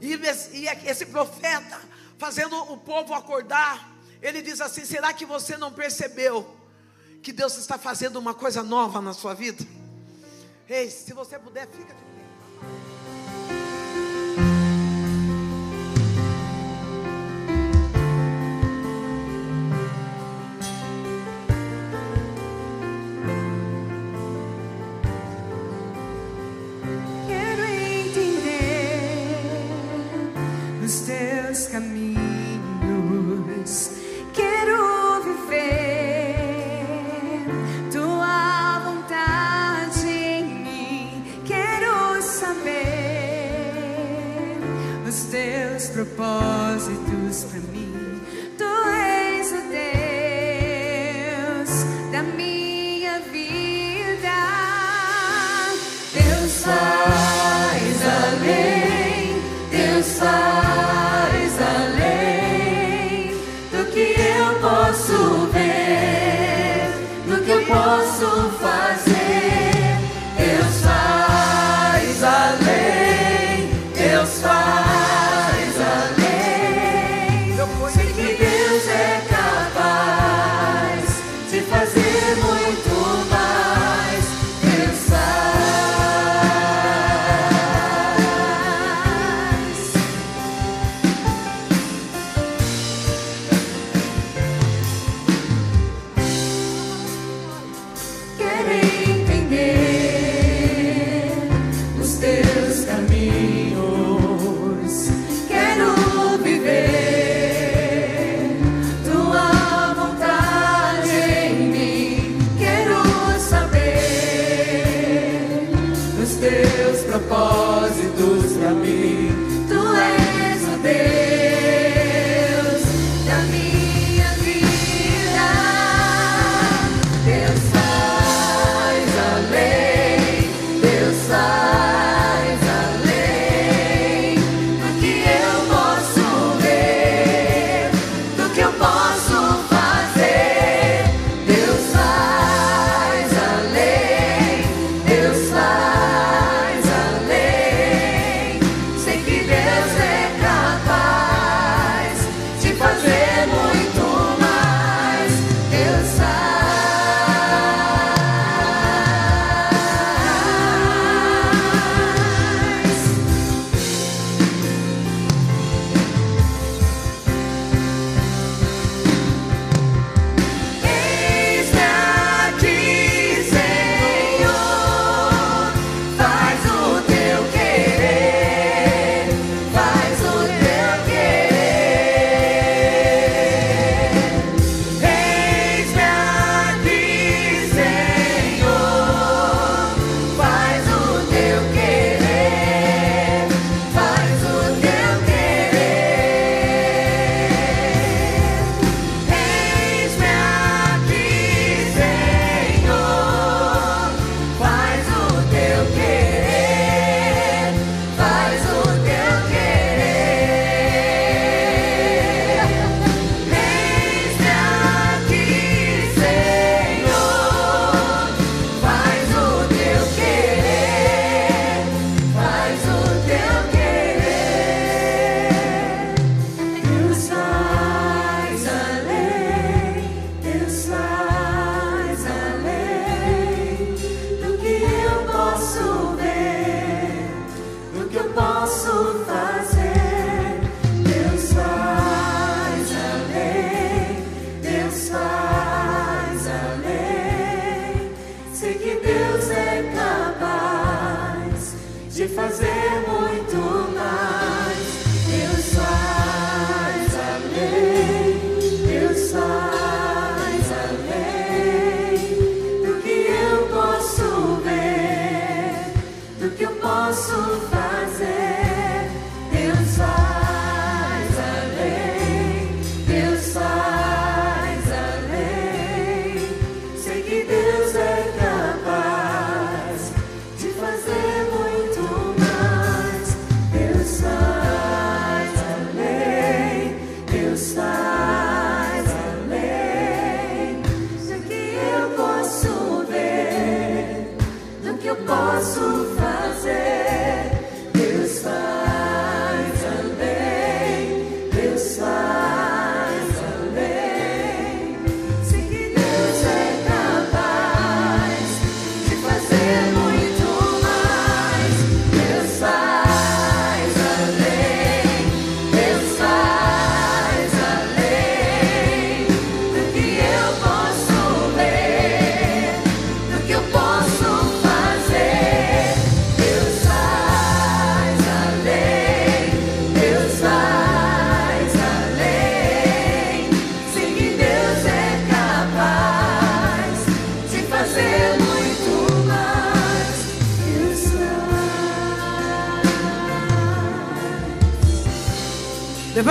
E 0.00 0.14
esse 0.84 1.06
profeta, 1.06 1.80
fazendo 2.20 2.54
o 2.70 2.76
povo 2.76 3.14
acordar, 3.14 3.96
ele 4.20 4.42
diz 4.42 4.60
assim: 4.60 4.84
será 4.84 5.12
que 5.12 5.24
você 5.24 5.56
não 5.56 5.72
percebeu 5.72 6.54
que 7.22 7.32
Deus 7.32 7.56
está 7.56 7.78
fazendo 7.78 8.18
uma 8.18 8.34
coisa 8.34 8.62
nova 8.62 9.00
na 9.00 9.14
sua 9.14 9.32
vida? 9.32 9.66
Ei, 10.68 10.90
se 10.90 11.14
você 11.14 11.38
puder, 11.38 11.66
fica 11.66 11.94
de 11.94 12.00
propósitos 12.04 12.99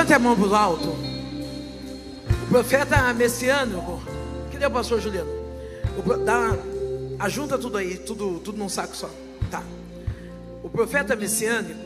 Levante 0.10 0.14
a 0.14 0.20
mão 0.20 0.36
para 0.36 0.48
o 0.48 0.56
alto. 0.56 0.88
O 2.44 2.48
profeta 2.50 3.14
messiânico. 3.14 4.02
Cadê 4.52 4.66
o 4.66 4.72
pastor 4.72 5.00
Juliano? 5.00 5.30
O, 5.98 6.18
dá, 6.18 6.58
ajunta 7.20 7.60
tudo 7.60 7.78
aí, 7.78 7.96
tudo, 7.96 8.40
tudo 8.40 8.58
num 8.58 8.70
saco 8.70 8.96
só. 8.96 9.10
Tá. 9.52 9.62
O 10.64 10.70
profeta 10.70 11.16
messiânico, 11.16 11.80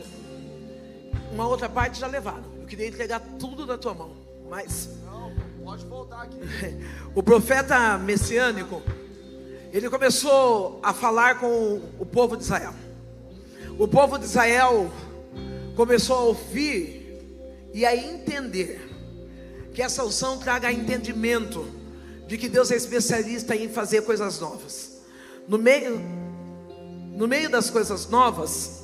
uma 1.32 1.46
outra 1.46 1.68
parte 1.68 2.00
já 2.00 2.06
levaram. 2.06 2.44
Eu 2.60 2.66
queria 2.66 2.86
entregar 2.88 3.20
tudo 3.38 3.66
da 3.66 3.76
tua 3.76 3.92
mão, 3.92 4.12
mas. 4.48 4.88
Não, 5.04 5.30
pode 5.62 5.84
voltar 5.84 6.22
aqui. 6.22 6.38
o 7.14 7.22
profeta 7.22 7.98
messiânico, 7.98 8.82
ele 9.70 9.90
começou 9.90 10.80
a 10.82 10.94
falar 10.94 11.40
com 11.40 11.82
o 11.98 12.06
povo 12.06 12.38
de 12.38 12.44
Israel. 12.44 12.72
O 13.78 13.86
povo 13.86 14.18
de 14.18 14.24
Israel 14.24 14.90
começou 15.76 16.16
a 16.16 16.20
ouvir 16.20 16.93
e 17.74 17.84
a 17.84 17.94
entender 17.94 18.80
que 19.74 19.82
essa 19.82 20.04
unção 20.04 20.38
traga 20.38 20.72
entendimento 20.72 21.66
de 22.28 22.38
que 22.38 22.48
Deus 22.48 22.70
é 22.70 22.76
especialista 22.76 23.54
em 23.56 23.68
fazer 23.68 24.02
coisas 24.02 24.38
novas. 24.38 25.02
No 25.48 25.58
meio 25.58 26.00
no 27.14 27.28
meio 27.28 27.48
das 27.48 27.70
coisas 27.70 28.08
novas, 28.08 28.82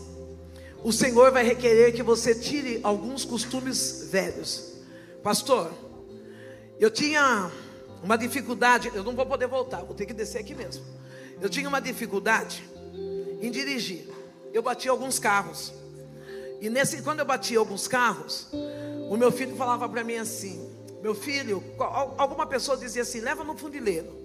o 0.85 0.93
Senhor 0.93 1.33
vai 1.33 1.45
requerer 1.45 1.93
que 1.93 2.03
você 2.03 2.33
tire 2.33 2.79
alguns 2.83 3.25
costumes 3.25 4.09
velhos. 4.11 4.75
Pastor, 5.23 5.73
eu 6.79 6.91
tinha 6.91 7.51
uma 8.03 8.17
dificuldade, 8.17 8.91
eu 8.95 9.03
não 9.03 9.17
vou 9.17 9.27
poder 9.27 9.49
voltar, 9.49 9.83
vou 9.83 9.95
ter 9.95 10.07
que 10.07 10.15
descer 10.15 10.39
aqui 10.39 10.55
mesmo. 10.55 10.85
Eu 11.41 11.49
tinha 11.49 11.69
uma 11.69 11.81
dificuldade 11.81 12.65
em 13.41 13.51
dirigir. 13.51 14.09
Eu 14.53 14.63
bati 14.63 14.89
alguns 14.89 15.19
carros. 15.19 15.73
E 16.61 16.69
nesse, 16.69 17.01
quando 17.03 17.21
eu 17.21 17.25
bati 17.25 17.57
alguns 17.57 17.89
carros, 17.89 18.49
o 19.09 19.17
meu 19.17 19.33
filho 19.33 19.57
falava 19.57 19.89
para 19.89 20.05
mim 20.05 20.17
assim: 20.17 20.71
Meu 21.03 21.15
filho, 21.15 21.65
alguma 22.19 22.47
pessoa 22.47 22.77
dizia 22.77 23.03
assim: 23.03 23.21
leva 23.21 23.43
no 23.43 23.57
funileiro. 23.57 24.21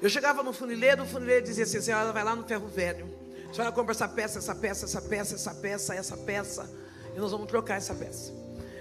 Eu 0.00 0.08
chegava 0.08 0.42
no 0.42 0.52
funileiro, 0.52 1.02
o 1.02 1.06
funileiro 1.06 1.44
dizia 1.44 1.64
assim: 1.64 1.80
senhora 1.80 2.12
vai 2.12 2.24
lá 2.24 2.34
no 2.34 2.44
ferro 2.44 2.66
velho. 2.66 3.06
A 3.50 3.52
senhora 3.52 3.72
compra 3.72 3.92
essa 3.92 4.08
peça, 4.08 4.38
essa 4.38 4.54
peça, 4.54 4.86
essa 4.86 5.02
peça, 5.02 5.34
essa 5.34 5.54
peça, 5.54 5.94
essa 5.94 6.16
peça. 6.16 6.70
E 7.14 7.18
nós 7.18 7.30
vamos 7.30 7.46
trocar 7.46 7.76
essa 7.76 7.94
peça. 7.94 8.32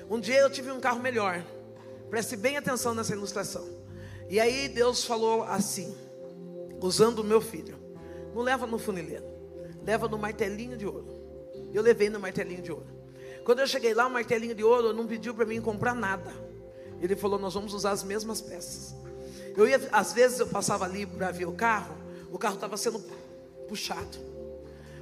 Um 0.10 0.20
dia 0.20 0.40
eu 0.40 0.50
tive 0.50 0.72
um 0.72 0.80
carro 0.80 1.00
melhor. 1.00 1.44
Preste 2.10 2.38
bem 2.38 2.56
atenção 2.56 2.96
nessa 2.96 3.14
ilustração. 3.14 3.68
E 4.30 4.40
aí 4.40 4.70
Deus 4.70 5.04
falou 5.04 5.44
assim, 5.44 5.96
usando 6.82 7.20
o 7.20 7.24
meu 7.24 7.42
filho: 7.42 7.78
Não 8.34 8.42
leva 8.42 8.66
no 8.66 8.80
funileiro, 8.80 9.26
leva 9.84 10.08
no 10.08 10.18
martelinho 10.18 10.78
de 10.78 10.86
ouro. 10.86 11.15
Eu 11.76 11.84
levei 11.84 12.10
no 12.10 12.22
martelinho 12.22 12.62
de 12.62 12.72
ouro. 12.72 12.88
Quando 13.44 13.60
eu 13.60 13.68
cheguei 13.68 13.94
lá, 13.94 14.08
o 14.08 14.10
martelinho 14.10 14.56
de 14.56 14.64
ouro 14.64 14.94
não 14.94 15.06
pediu 15.06 15.36
para 15.36 15.46
mim 15.46 15.60
comprar 15.60 15.94
nada. 15.94 16.32
Ele 17.02 17.18
falou: 17.18 17.38
Nós 17.38 17.54
vamos 17.54 17.74
usar 17.74 17.92
as 17.92 18.02
mesmas 18.02 18.40
peças. 18.40 18.96
Eu 19.58 19.68
ia, 19.68 19.82
às 19.92 20.14
vezes 20.14 20.40
eu 20.40 20.48
passava 20.48 20.86
ali 20.86 21.06
para 21.06 21.32
ver 21.32 21.46
o 21.46 21.52
carro, 21.52 21.94
o 22.32 22.38
carro 22.38 22.56
estava 22.56 22.78
sendo 22.78 23.04
puxado. 23.68 24.18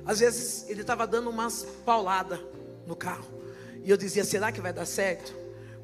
Às 0.04 0.20
vezes 0.20 0.68
ele 0.68 0.82
estava 0.82 1.06
dando 1.06 1.30
umas 1.30 1.64
pauladas 1.86 2.40
no 2.88 2.96
carro. 2.96 3.32
E 3.84 3.92
eu 3.92 3.96
dizia: 3.96 4.24
Será 4.24 4.52
que 4.52 4.60
vai 4.60 4.74
dar 4.74 4.88
certo? 4.88 5.32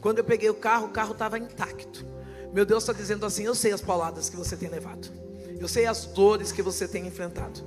Quando 0.02 0.18
eu 0.18 0.24
peguei 0.24 0.50
o 0.50 0.56
carro, 0.56 0.88
o 0.88 0.90
carro 0.90 1.12
estava 1.12 1.38
intacto. 1.38 2.04
Meu 2.52 2.66
Deus 2.66 2.82
está 2.82 2.94
dizendo 2.94 3.28
assim: 3.28 3.44
Eu 3.44 3.54
sei 3.54 3.72
as 3.72 3.82
pauladas 3.82 4.28
que 4.28 4.36
você 4.36 4.58
tem 4.58 4.68
levado. 4.68 5.08
Eu 5.60 5.68
sei 5.68 5.86
as 5.86 6.08
dores 6.08 6.52
que 6.52 6.64
você 6.64 6.88
tem 6.88 7.06
enfrentado. 7.06 7.62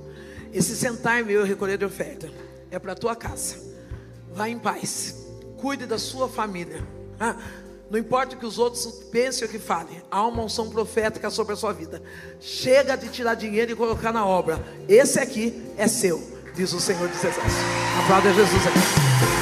Esse 0.51 0.75
sentar 0.75 1.23
meu 1.23 1.45
e 1.45 1.47
recolher 1.47 1.77
de 1.77 1.85
oferta 1.85 2.29
é 2.75 2.79
para 2.79 2.93
a 2.93 2.95
tua 2.95 3.15
casa. 3.15 3.55
Vá 4.33 4.49
em 4.49 4.57
paz. 4.57 5.15
Cuide 5.57 5.85
da 5.85 5.97
sua 5.97 6.27
família. 6.27 6.85
Ah, 7.19 7.35
não 7.89 7.99
importa 7.99 8.35
o 8.35 8.39
que 8.39 8.45
os 8.45 8.57
outros 8.57 8.85
pensem 9.11 9.45
ou 9.45 9.51
que 9.51 9.59
falem, 9.59 10.01
há 10.09 10.25
uma 10.25 10.43
unção 10.43 10.69
profética 10.69 11.29
sobre 11.29 11.53
a 11.53 11.55
sua 11.55 11.71
vida. 11.71 12.01
Chega 12.39 12.95
de 12.95 13.07
tirar 13.09 13.35
dinheiro 13.35 13.71
e 13.71 13.75
colocar 13.75 14.11
na 14.11 14.25
obra. 14.25 14.59
Esse 14.89 15.19
aqui 15.19 15.71
é 15.77 15.87
seu, 15.87 16.21
diz 16.55 16.73
o 16.73 16.79
Senhor 16.79 17.07
dos 17.07 17.19
Exércitos. 17.19 17.53
Aplauda 18.03 18.33
Jesus 18.33 18.67
aqui. 18.67 19.32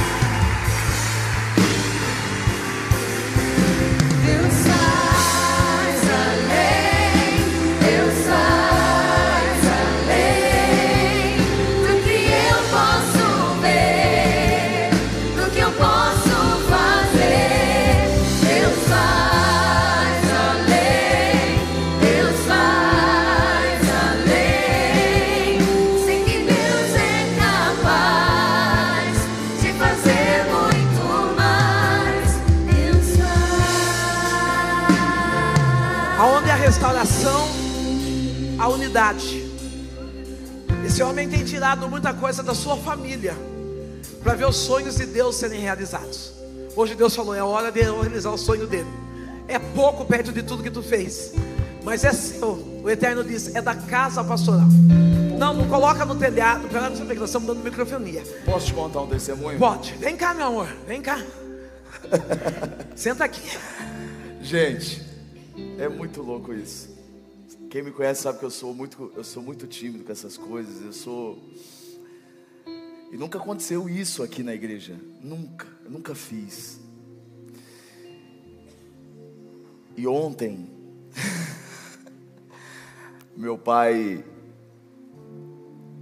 Esse 40.85 41.01
homem 41.01 41.29
tem 41.29 41.45
tirado 41.45 41.87
muita 41.87 42.13
coisa 42.13 42.43
da 42.43 42.53
sua 42.53 42.75
família 42.75 43.33
para 44.21 44.33
ver 44.33 44.45
os 44.45 44.57
sonhos 44.57 44.97
de 44.97 45.05
Deus 45.05 45.37
serem 45.37 45.61
realizados. 45.61 46.33
Hoje 46.75 46.93
Deus 46.93 47.15
falou: 47.15 47.33
é 47.33 47.41
hora 47.41 47.71
de 47.71 47.81
realizar 47.81 48.31
o 48.31 48.37
sonho 48.37 48.67
dele. 48.67 48.89
É 49.47 49.57
pouco 49.57 50.03
perto 50.03 50.33
de 50.33 50.43
tudo 50.43 50.61
que 50.61 50.69
tu 50.69 50.83
fez, 50.83 51.33
mas 51.83 52.03
é 52.03 52.11
seu. 52.11 52.81
O 52.83 52.89
Eterno 52.89 53.23
diz: 53.23 53.55
é 53.55 53.61
da 53.61 53.75
casa 53.75 54.23
pastoral. 54.23 54.67
Não, 55.37 55.53
não 55.53 55.67
coloca 55.69 56.03
no 56.05 56.15
telhado, 56.15 56.67
para 56.67 56.89
não 56.89 57.07
que 57.07 57.15
nós 57.15 57.29
estamos 57.29 57.47
dando 57.47 57.63
microfonia. 57.63 58.23
Posso 58.45 58.67
te 58.67 58.73
contar 58.73 59.01
um 59.01 59.07
testemunho? 59.07 59.57
Pode. 59.57 59.93
Vem 59.93 60.17
cá, 60.17 60.33
meu 60.33 60.47
amor. 60.47 60.67
Vem 60.85 61.01
cá. 61.01 61.19
Senta 62.95 63.23
aqui. 63.23 63.57
Gente, 64.41 65.01
é 65.79 65.87
muito 65.87 66.21
louco 66.21 66.53
isso. 66.53 66.90
Quem 67.71 67.81
me 67.81 67.91
conhece 67.91 68.23
sabe 68.23 68.37
que 68.37 68.43
eu 68.43 68.51
sou 68.51 68.73
muito, 68.73 69.13
eu 69.15 69.23
sou 69.23 69.41
muito 69.41 69.65
tímido 69.65 70.03
com 70.03 70.11
essas 70.11 70.35
coisas. 70.35 70.83
Eu 70.83 70.91
sou 70.91 71.39
e 73.09 73.15
nunca 73.15 73.37
aconteceu 73.37 73.87
isso 73.87 74.21
aqui 74.21 74.43
na 74.43 74.53
igreja. 74.53 74.99
Nunca, 75.21 75.65
nunca 75.87 76.13
fiz. 76.13 76.81
E 79.95 80.05
ontem, 80.05 80.69
meu 83.37 83.57
pai, 83.57 84.21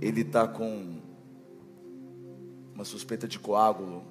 ele 0.01 0.21
está 0.21 0.47
com 0.47 0.99
uma 2.73 2.83
suspeita 2.83 3.27
de 3.27 3.37
coágulo 3.37 4.03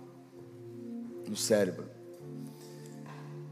no 1.29 1.35
cérebro. 1.37 1.91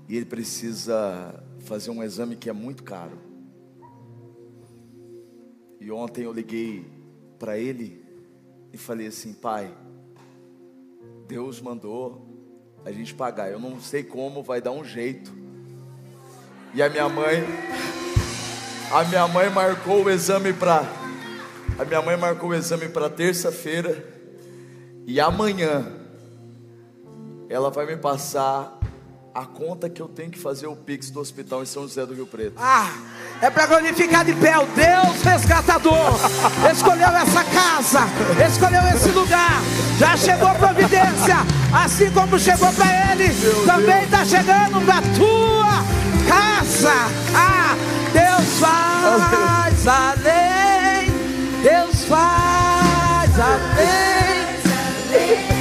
E 0.08 0.14
ele 0.14 0.26
precisa 0.26 1.42
fazer 1.58 1.90
um 1.90 2.04
exame 2.04 2.36
que 2.36 2.48
é 2.48 2.52
muito 2.52 2.84
caro. 2.84 3.25
E 5.86 5.92
ontem 5.92 6.24
eu 6.24 6.32
liguei 6.32 6.84
para 7.38 7.56
ele 7.56 8.04
e 8.72 8.76
falei 8.76 9.06
assim: 9.06 9.32
Pai, 9.32 9.72
Deus 11.28 11.60
mandou 11.60 12.26
a 12.84 12.90
gente 12.90 13.14
pagar. 13.14 13.52
Eu 13.52 13.60
não 13.60 13.80
sei 13.80 14.02
como, 14.02 14.42
vai 14.42 14.60
dar 14.60 14.72
um 14.72 14.84
jeito. 14.84 15.32
E 16.74 16.82
a 16.82 16.90
minha 16.90 17.08
mãe, 17.08 17.44
a 18.90 19.04
minha 19.04 19.28
mãe 19.28 19.48
marcou 19.48 20.02
o 20.02 20.10
exame 20.10 20.52
para, 20.52 20.82
a 21.78 21.84
minha 21.84 22.02
mãe 22.02 22.16
marcou 22.16 22.50
o 22.50 22.54
exame 22.54 22.88
para 22.88 23.08
terça-feira. 23.08 24.12
E 25.06 25.20
amanhã 25.20 25.86
ela 27.48 27.70
vai 27.70 27.86
me 27.86 27.96
passar 27.96 28.75
a 29.36 29.44
conta 29.44 29.90
que 29.90 30.00
eu 30.00 30.08
tenho 30.08 30.30
que 30.30 30.38
fazer 30.38 30.66
o 30.66 30.74
Pix 30.74 31.10
do 31.10 31.20
hospital 31.20 31.62
em 31.62 31.66
São 31.66 31.82
José 31.82 32.06
do 32.06 32.14
Rio 32.14 32.26
Preto. 32.26 32.54
Ah, 32.56 32.90
é 33.42 33.50
para 33.50 33.66
glorificar 33.66 34.24
de 34.24 34.32
pé 34.34 34.56
o 34.58 34.64
Deus 34.64 35.22
resgatador. 35.22 35.92
Escolheu 36.72 37.08
essa 37.08 37.44
casa, 37.44 38.00
escolheu 38.48 38.80
esse 38.94 39.10
lugar. 39.10 39.60
Já 39.98 40.16
chegou 40.16 40.48
a 40.48 40.54
providência, 40.54 41.36
assim 41.70 42.10
como 42.12 42.38
chegou 42.38 42.72
para 42.72 43.12
ele, 43.12 43.28
Meu 43.34 43.66
também 43.66 44.04
está 44.04 44.24
chegando 44.24 44.82
para 44.86 45.02
tua 45.14 45.84
casa. 46.26 46.94
Ah, 47.34 47.76
Deus 48.14 48.58
faz 48.58 49.86
além, 49.86 51.10
Deus 51.62 52.04
faz 52.06 53.38
além. 53.38 54.46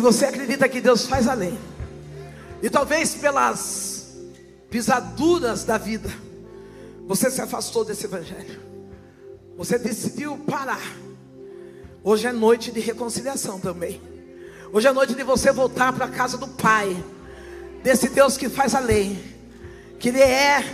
Se 0.00 0.02
você 0.02 0.24
acredita 0.24 0.66
que 0.66 0.80
Deus 0.80 1.04
faz 1.04 1.28
além, 1.28 1.58
e 2.62 2.70
talvez 2.70 3.14
pelas 3.16 4.16
pisaduras 4.70 5.62
da 5.62 5.76
vida, 5.76 6.10
você 7.06 7.30
se 7.30 7.42
afastou 7.42 7.84
desse 7.84 8.06
evangelho, 8.06 8.62
você 9.58 9.78
decidiu 9.78 10.38
parar. 10.38 10.80
Hoje 12.02 12.26
é 12.26 12.32
noite 12.32 12.72
de 12.72 12.80
reconciliação 12.80 13.60
também. 13.60 14.00
Hoje 14.72 14.88
é 14.88 14.92
noite 14.94 15.14
de 15.14 15.22
você 15.22 15.52
voltar 15.52 15.92
para 15.92 16.06
a 16.06 16.10
casa 16.10 16.38
do 16.38 16.48
Pai, 16.48 16.96
desse 17.82 18.08
Deus 18.08 18.38
que 18.38 18.48
faz 18.48 18.74
além, 18.74 19.22
que 19.98 20.08
Ele 20.08 20.22
é 20.22 20.64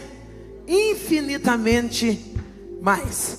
infinitamente 0.69 2.33
mais. 2.81 3.39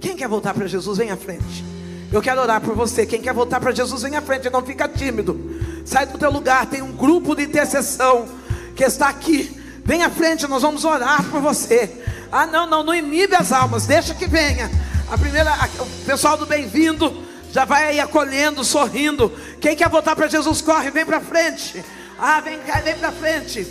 Quem 0.00 0.16
quer 0.16 0.26
voltar 0.26 0.52
para 0.52 0.66
Jesus, 0.66 0.98
vem 0.98 1.12
à 1.12 1.16
frente. 1.16 1.67
Eu 2.10 2.22
quero 2.22 2.40
orar 2.40 2.60
por 2.60 2.74
você. 2.74 3.04
Quem 3.04 3.20
quer 3.20 3.34
voltar 3.34 3.60
para 3.60 3.72
Jesus, 3.72 4.02
vem 4.02 4.16
à 4.16 4.22
frente, 4.22 4.48
não 4.48 4.64
fica 4.64 4.88
tímido. 4.88 5.58
Sai 5.84 6.06
do 6.06 6.18
teu 6.18 6.30
lugar, 6.30 6.66
tem 6.66 6.82
um 6.82 6.92
grupo 6.92 7.34
de 7.34 7.44
intercessão 7.44 8.26
que 8.74 8.84
está 8.84 9.08
aqui. 9.08 9.54
Vem 9.84 10.02
à 10.02 10.10
frente, 10.10 10.46
nós 10.46 10.62
vamos 10.62 10.84
orar 10.84 11.22
por 11.24 11.40
você. 11.40 11.90
Ah, 12.32 12.46
não, 12.46 12.66
não, 12.66 12.82
não 12.82 12.94
inibe 12.94 13.34
as 13.34 13.52
almas, 13.52 13.86
deixa 13.86 14.14
que 14.14 14.26
venha. 14.26 14.70
A 15.10 15.18
primeira, 15.18 15.50
a, 15.50 15.66
o 15.82 15.86
pessoal 16.04 16.36
do 16.36 16.46
bem-vindo 16.46 17.24
já 17.50 17.64
vai 17.64 17.88
aí 17.88 18.00
acolhendo, 18.00 18.64
sorrindo. 18.64 19.32
Quem 19.60 19.76
quer 19.76 19.88
voltar 19.88 20.14
para 20.14 20.28
Jesus, 20.28 20.60
corre, 20.62 20.90
vem 20.90 21.04
para 21.04 21.20
frente. 21.20 21.82
Ah, 22.18 22.40
vem 22.40 22.58
cá, 22.60 22.80
vem 22.80 22.96
para 22.96 23.12
frente. 23.12 23.66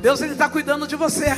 Deus 0.00 0.20
ele 0.20 0.32
está 0.32 0.48
cuidando 0.48 0.86
de 0.86 0.94
você. 0.94 1.34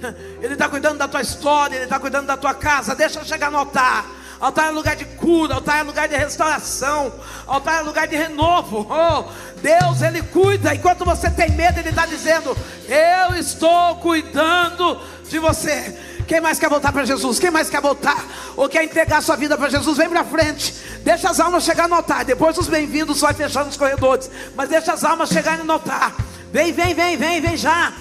Ele 0.42 0.54
está 0.54 0.68
cuidando 0.68 0.98
da 0.98 1.08
tua 1.08 1.20
história, 1.20 1.76
Ele 1.76 1.84
está 1.84 1.98
cuidando 1.98 2.26
da 2.26 2.36
tua 2.36 2.54
casa. 2.54 2.94
Deixa 2.94 3.18
eu 3.20 3.24
chegar 3.24 3.50
no 3.50 3.58
altar. 3.58 4.04
Altar 4.40 4.68
é 4.68 4.70
lugar 4.70 4.94
de 4.94 5.04
cura, 5.04 5.56
altar 5.56 5.80
é 5.80 5.82
lugar 5.82 6.06
de 6.06 6.16
restauração, 6.16 7.12
altar 7.44 7.80
é 7.80 7.82
lugar 7.82 8.06
de 8.06 8.16
renovo. 8.16 8.86
Oh, 8.98 9.24
Deus, 9.60 10.00
Ele 10.02 10.22
cuida. 10.22 10.74
Enquanto 10.74 11.04
você 11.04 11.28
tem 11.28 11.50
medo, 11.50 11.80
Ele 11.80 11.88
está 11.88 12.06
dizendo: 12.06 12.56
Eu 12.88 13.36
estou 13.36 13.96
cuidando 13.96 15.00
de 15.28 15.38
você. 15.38 15.96
Quem 16.26 16.40
mais 16.40 16.58
quer 16.58 16.68
voltar 16.68 16.92
para 16.92 17.04
Jesus? 17.04 17.38
Quem 17.38 17.50
mais 17.50 17.70
quer 17.70 17.80
voltar? 17.80 18.22
Ou 18.54 18.68
quer 18.68 18.84
entregar 18.84 19.22
sua 19.22 19.34
vida 19.34 19.56
para 19.56 19.70
Jesus? 19.70 19.96
Vem 19.96 20.08
para 20.08 20.22
frente. 20.24 20.74
Deixa 21.02 21.30
as 21.30 21.40
almas 21.40 21.64
chegar 21.64 21.88
no 21.88 21.94
altar. 21.94 22.24
Depois 22.24 22.56
os 22.58 22.68
bem-vindos 22.68 23.20
vai 23.20 23.32
fechando 23.32 23.70
os 23.70 23.76
corredores. 23.76 24.30
Mas 24.54 24.68
deixa 24.68 24.92
as 24.92 25.04
almas 25.04 25.30
chegarem 25.30 25.64
no 25.64 25.72
altar. 25.72 26.14
Vem, 26.52 26.72
vem, 26.72 26.94
vem, 26.94 27.16
vem, 27.16 27.40
vem 27.40 27.56
já. 27.56 27.92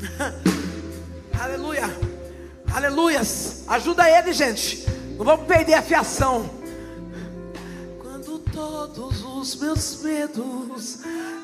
Aleluia. 1.40 1.84
Aleluias. 2.72 3.64
Ajuda 3.68 4.08
ele, 4.08 4.32
gente. 4.32 4.86
Não 5.16 5.24
vamos 5.24 5.46
perder 5.46 5.74
a 5.74 5.82
fiação. 5.82 6.48
Quando 8.00 8.38
todos 8.38 9.22
os 9.24 9.56
meus 9.56 10.02
medos 10.02 10.98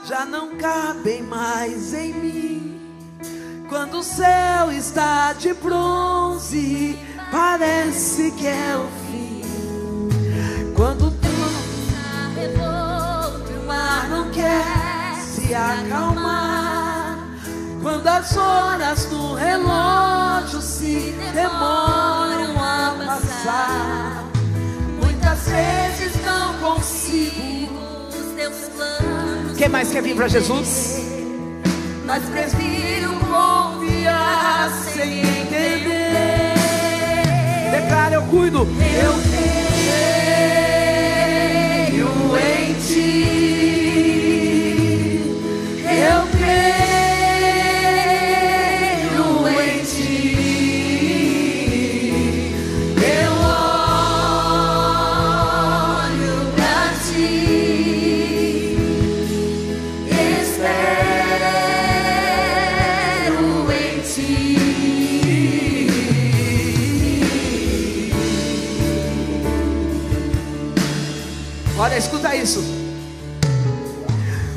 já 0.04 0.24
não 0.24 0.56
cabem 0.56 1.22
mais 1.22 1.94
em 1.94 2.12
mim. 2.12 2.80
Quando 3.68 3.98
o 3.98 4.02
céu 4.02 4.70
está 4.70 5.32
de 5.32 5.54
bronze, 5.54 6.98
parece 7.30 8.30
que 8.32 8.46
é 8.46 8.76
o 8.76 8.86
fim. 9.06 9.42
Quando 10.76 11.10
tudo 11.10 11.52
está 11.86 12.28
revolto, 12.34 13.52
o 13.52 13.66
mar 13.66 14.08
não 14.10 14.30
quer 14.30 14.64
se 15.24 15.54
acalmar. 15.54 16.81
Quando 17.82 18.06
as 18.06 18.36
horas 18.36 19.06
do 19.06 19.34
relógio 19.34 20.60
se 20.62 21.12
demoram 21.34 22.56
a 22.56 22.94
passar, 23.04 24.24
muitas 25.02 25.48
vezes 25.48 26.24
não 26.24 26.54
consigo 26.58 27.74
os 28.08 28.36
teus 28.36 28.68
planos. 28.68 29.58
Quem 29.58 29.68
mais 29.68 29.90
quer 29.90 30.00
vir 30.00 30.14
para 30.14 30.28
Jesus? 30.28 31.02
Mas 32.06 32.22
prefiro 32.26 33.10
confiar 33.18 34.70
sem 34.94 35.18
entender. 35.18 36.54
Declara, 37.72 38.14
eu 38.14 38.22
cuido. 38.22 38.58
Eu 38.60 39.41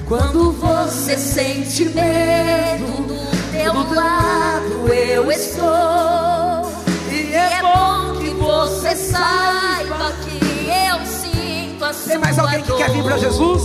Quando 0.07 0.52
você 0.52 1.18
sente 1.18 1.86
medo, 1.86 2.86
do 3.07 3.52
teu 3.52 3.95
lado 3.95 4.94
eu 4.94 5.32
estou. 5.32 6.72
E 7.11 7.34
é 7.34 7.60
bom 7.61 8.15
que 8.19 8.30
você 8.30 8.95
saiba 8.95 10.14
que 10.23 10.69
eu 10.69 11.06
sinto 11.06 11.84
a 11.86 11.94
sua 11.94 12.10
Tem 12.10 12.18
mais 12.19 12.38
alguém 12.38 12.61
que 12.61 12.73
quer 12.73 12.90
vir 12.91 13.03
para 13.03 13.18
Jesus? 13.18 13.64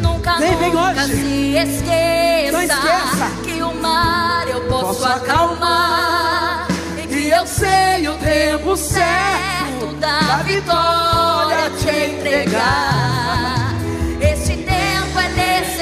Nunca, 0.00 0.36
Vem, 0.38 0.56
vem 0.56 0.72
nunca 0.72 1.02
hoje. 1.02 1.14
se 1.14 1.56
esqueça, 1.56 2.52
Não 2.52 2.62
esqueça. 2.62 3.30
que 3.44 3.62
o 3.62 3.74
mar 3.80 4.48
eu 4.48 4.60
posso, 4.62 4.86
Posso 4.86 5.04
acalmar. 5.06 6.66
E 7.02 7.06
que 7.06 7.28
eu 7.28 7.46
sei 7.46 8.08
o 8.08 8.14
tempo 8.14 8.76
certo 8.76 9.94
da 10.00 10.42
vitória 10.42 11.70
te 11.78 11.88
entregar. 12.14 13.61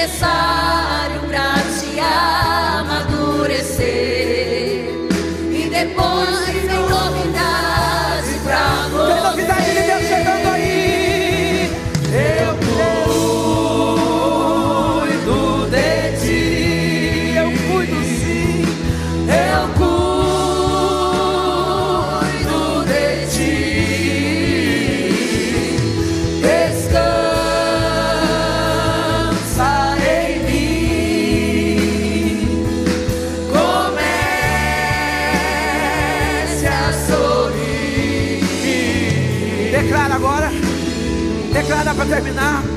Necessário 0.01 1.21
pra 1.27 1.53
te 1.79 1.99
amadurecer. 2.79 4.40
Para 42.01 42.15
terminar. 42.15 42.70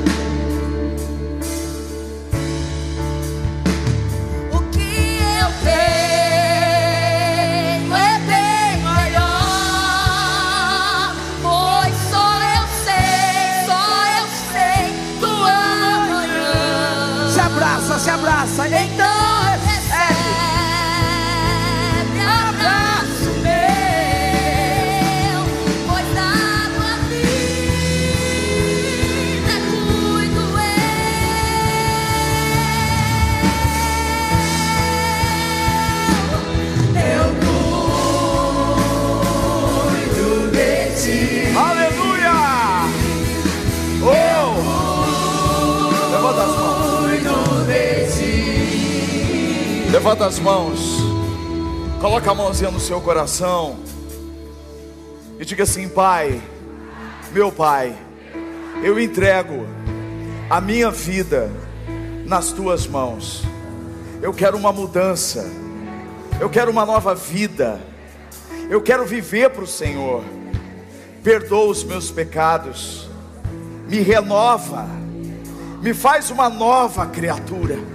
Levanta 50.04 50.26
as 50.26 50.38
mãos. 50.38 50.98
Coloca 51.98 52.30
a 52.30 52.34
mãozinha 52.34 52.70
no 52.70 52.78
seu 52.78 53.00
coração. 53.00 53.78
E 55.40 55.46
diga 55.46 55.62
assim: 55.62 55.88
Pai, 55.88 56.42
meu 57.32 57.50
Pai, 57.50 57.96
eu 58.82 59.00
entrego 59.00 59.66
a 60.50 60.60
minha 60.60 60.90
vida 60.90 61.50
nas 62.26 62.52
tuas 62.52 62.86
mãos. 62.86 63.44
Eu 64.20 64.34
quero 64.34 64.58
uma 64.58 64.70
mudança. 64.70 65.50
Eu 66.38 66.50
quero 66.50 66.70
uma 66.70 66.84
nova 66.84 67.14
vida. 67.14 67.80
Eu 68.68 68.82
quero 68.82 69.06
viver 69.06 69.48
para 69.48 69.64
o 69.64 69.66
Senhor. 69.66 70.22
Perdoa 71.22 71.70
os 71.70 71.82
meus 71.82 72.10
pecados. 72.10 73.08
Me 73.88 74.00
renova. 74.00 74.86
Me 75.80 75.94
faz 75.94 76.30
uma 76.30 76.50
nova 76.50 77.06
criatura. 77.06 77.93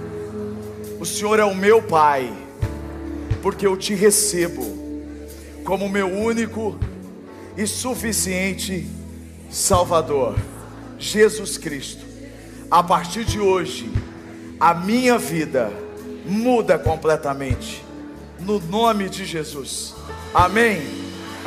O 1.00 1.06
Senhor 1.06 1.38
é 1.38 1.44
o 1.46 1.54
meu 1.54 1.80
Pai, 1.80 2.30
porque 3.40 3.66
eu 3.66 3.74
te 3.74 3.94
recebo 3.94 4.62
como 5.64 5.88
meu 5.88 6.06
único 6.06 6.78
e 7.56 7.66
suficiente 7.66 8.86
Salvador, 9.50 10.36
Jesus 10.98 11.56
Cristo. 11.56 12.04
A 12.70 12.82
partir 12.82 13.24
de 13.24 13.40
hoje, 13.40 13.90
a 14.60 14.74
minha 14.74 15.16
vida 15.16 15.72
muda 16.26 16.78
completamente, 16.78 17.82
no 18.38 18.60
nome 18.60 19.08
de 19.08 19.24
Jesus. 19.24 19.94
Amém, 20.34 20.82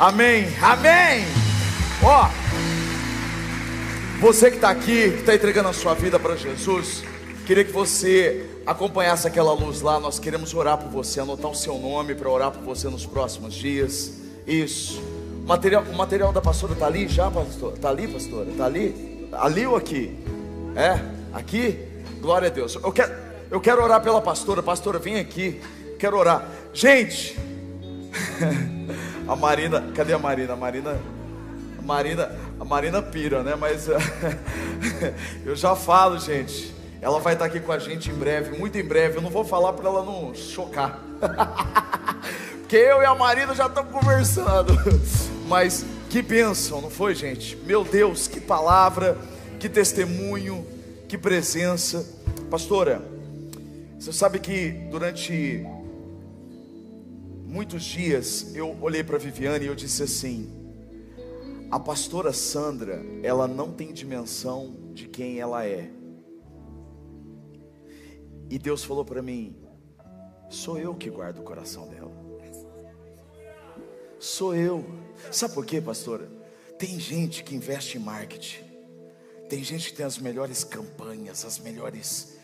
amém, 0.00 0.48
amém. 0.60 1.24
Ó, 2.02 2.28
você 4.20 4.50
que 4.50 4.56
está 4.56 4.70
aqui, 4.70 5.12
que 5.12 5.20
está 5.20 5.32
entregando 5.32 5.68
a 5.68 5.72
sua 5.72 5.94
vida 5.94 6.18
para 6.18 6.34
Jesus, 6.34 7.04
queria 7.46 7.64
que 7.64 7.70
você 7.70 8.50
acompanhasse 8.66 9.26
aquela 9.26 9.52
luz 9.52 9.80
lá. 9.80 9.98
Nós 10.00 10.18
queremos 10.18 10.54
orar 10.54 10.78
por 10.78 10.88
você, 10.88 11.20
anotar 11.20 11.50
o 11.50 11.54
seu 11.54 11.78
nome 11.78 12.14
para 12.14 12.28
orar 12.28 12.50
por 12.50 12.62
você 12.62 12.88
nos 12.88 13.06
próximos 13.06 13.54
dias. 13.54 14.12
Isso. 14.46 15.00
O 15.44 15.46
material, 15.46 15.82
o 15.82 15.94
material 15.94 16.32
da 16.32 16.40
pastora 16.40 16.72
está 16.72 16.86
ali 16.86 17.08
já, 17.08 17.30
pastor? 17.30 17.74
Está 17.74 17.90
ali, 17.90 18.08
pastora? 18.08 18.50
Está 18.50 18.64
ali? 18.64 19.28
Ali 19.32 19.66
ou 19.66 19.76
aqui? 19.76 20.18
É? 20.74 21.00
Aqui? 21.32 21.78
Glória 22.20 22.48
a 22.48 22.50
Deus. 22.50 22.74
Eu 22.76 22.92
quero, 22.92 23.12
eu 23.50 23.60
quero 23.60 23.82
orar 23.82 24.02
pela 24.02 24.20
pastora. 24.20 24.62
Pastora, 24.62 24.98
vem 24.98 25.16
aqui. 25.16 25.60
Quero 25.98 26.16
orar. 26.16 26.48
Gente, 26.72 27.38
a 29.28 29.36
Marina, 29.36 29.92
cadê 29.94 30.12
a 30.12 30.18
Marina? 30.18 30.54
A 30.54 30.56
Marina, 30.56 30.98
a 31.78 31.82
Marina, 31.82 32.32
a 32.58 32.64
Marina 32.64 33.02
pira, 33.02 33.42
né? 33.42 33.54
Mas 33.54 33.88
eu 35.44 35.54
já 35.54 35.76
falo, 35.76 36.18
gente. 36.18 36.73
Ela 37.04 37.20
vai 37.20 37.34
estar 37.34 37.44
aqui 37.44 37.60
com 37.60 37.70
a 37.70 37.78
gente 37.78 38.10
em 38.10 38.14
breve, 38.14 38.56
muito 38.56 38.78
em 38.78 38.82
breve. 38.82 39.18
Eu 39.18 39.20
não 39.20 39.28
vou 39.28 39.44
falar 39.44 39.74
para 39.74 39.86
ela 39.86 40.02
não 40.02 40.34
chocar. 40.34 41.04
Porque 42.60 42.76
eu 42.76 43.02
e 43.02 43.04
a 43.04 43.14
Marina 43.14 43.54
já 43.54 43.66
estamos 43.66 43.92
conversando. 43.92 44.72
Mas 45.46 45.84
que 46.08 46.22
bênção, 46.22 46.80
não 46.80 46.88
foi, 46.88 47.14
gente? 47.14 47.56
Meu 47.58 47.84
Deus, 47.84 48.26
que 48.26 48.40
palavra, 48.40 49.18
que 49.60 49.68
testemunho, 49.68 50.66
que 51.06 51.18
presença. 51.18 52.10
Pastora, 52.50 53.02
você 54.00 54.10
sabe 54.10 54.38
que 54.38 54.70
durante 54.90 55.62
muitos 57.44 57.84
dias 57.84 58.54
eu 58.54 58.78
olhei 58.80 59.04
para 59.04 59.18
Viviane 59.18 59.66
e 59.66 59.68
eu 59.68 59.74
disse 59.74 60.02
assim: 60.02 60.50
a 61.70 61.78
pastora 61.78 62.32
Sandra, 62.32 63.04
ela 63.22 63.46
não 63.46 63.70
tem 63.70 63.92
dimensão 63.92 64.74
de 64.94 65.06
quem 65.06 65.38
ela 65.38 65.66
é. 65.66 65.90
E 68.50 68.58
Deus 68.58 68.84
falou 68.84 69.04
para 69.04 69.22
mim: 69.22 69.56
sou 70.48 70.78
eu 70.78 70.94
que 70.94 71.10
guardo 71.10 71.38
o 71.38 71.42
coração 71.42 71.88
dela. 71.88 72.12
Sou 74.18 74.54
eu. 74.54 74.84
Sabe 75.30 75.52
por 75.52 75.66
quê, 75.66 75.80
pastora? 75.80 76.30
Tem 76.78 76.98
gente 76.98 77.44
que 77.44 77.54
investe 77.54 77.98
em 77.98 78.00
marketing. 78.00 78.64
Tem 79.48 79.62
gente 79.62 79.90
que 79.90 79.96
tem 79.96 80.06
as 80.06 80.18
melhores 80.18 80.64
campanhas, 80.64 81.44
as 81.44 81.58
melhores, 81.58 82.38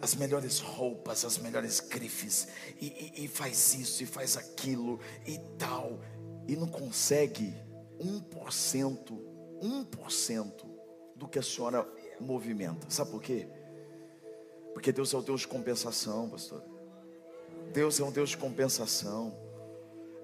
as 0.00 0.14
melhores 0.14 0.58
roupas, 0.58 1.24
as 1.24 1.38
melhores 1.38 1.80
grifes, 1.80 2.48
e, 2.80 3.12
e, 3.16 3.24
e 3.24 3.28
faz 3.28 3.74
isso 3.74 4.02
e 4.02 4.06
faz 4.06 4.36
aquilo 4.36 5.00
e 5.26 5.38
tal, 5.58 6.00
e 6.46 6.54
não 6.54 6.68
consegue 6.68 7.54
1%, 7.98 9.18
1% 9.62 10.52
do 11.16 11.26
que 11.26 11.38
a 11.38 11.42
senhora 11.42 11.88
movimenta. 12.20 12.90
Sabe 12.90 13.10
por 13.10 13.22
quê? 13.22 13.48
Porque 14.72 14.92
Deus 14.92 15.12
é 15.12 15.16
o 15.16 15.22
Deus 15.22 15.42
de 15.42 15.48
compensação, 15.48 16.28
pastor. 16.28 16.62
Deus 17.72 18.00
é 18.00 18.04
um 18.04 18.10
Deus 18.10 18.30
de 18.30 18.36
compensação. 18.36 19.34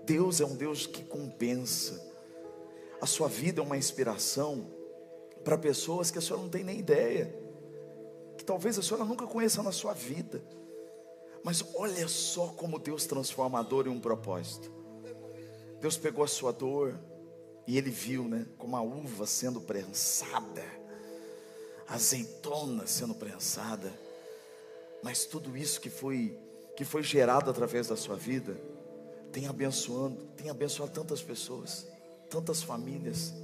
Deus 0.04 0.40
é 0.40 0.46
um 0.46 0.56
Deus 0.56 0.86
que 0.86 1.02
compensa. 1.02 2.06
A 3.00 3.06
sua 3.06 3.28
vida 3.28 3.60
é 3.60 3.64
uma 3.64 3.76
inspiração 3.76 4.66
para 5.44 5.56
pessoas 5.56 6.10
que 6.10 6.18
a 6.18 6.20
senhora 6.20 6.42
não 6.42 6.50
tem 6.50 6.64
nem 6.64 6.78
ideia, 6.78 7.34
que 8.36 8.44
talvez 8.44 8.78
a 8.78 8.82
senhora 8.82 9.04
nunca 9.04 9.26
conheça 9.26 9.62
na 9.62 9.72
sua 9.72 9.92
vida. 9.92 10.42
Mas 11.44 11.64
olha 11.74 12.08
só 12.08 12.48
como 12.48 12.78
Deus 12.78 13.06
transforma 13.06 13.60
a 13.60 13.62
dor 13.62 13.86
em 13.86 13.90
um 13.90 14.00
propósito. 14.00 14.72
Deus 15.80 15.96
pegou 15.96 16.24
a 16.24 16.28
sua 16.28 16.52
dor 16.52 16.98
e 17.66 17.78
ele 17.78 17.90
viu, 17.90 18.24
né, 18.24 18.46
como 18.58 18.76
a 18.76 18.82
uva 18.82 19.26
sendo 19.26 19.60
prensada, 19.60 20.64
a 21.86 21.94
azeitona 21.94 22.86
sendo 22.86 23.14
prensada 23.14 23.92
mas 25.02 25.24
tudo 25.24 25.56
isso 25.56 25.80
que 25.80 25.90
foi 25.90 26.38
que 26.76 26.84
foi 26.84 27.02
gerado 27.02 27.50
através 27.50 27.88
da 27.88 27.96
sua 27.96 28.14
vida 28.14 28.56
tem 29.32 29.48
abençoando, 29.48 30.24
tem 30.36 30.48
abençoado 30.48 30.92
tantas 30.92 31.20
pessoas, 31.20 31.86
tantas 32.30 32.62
famílias 32.62 33.34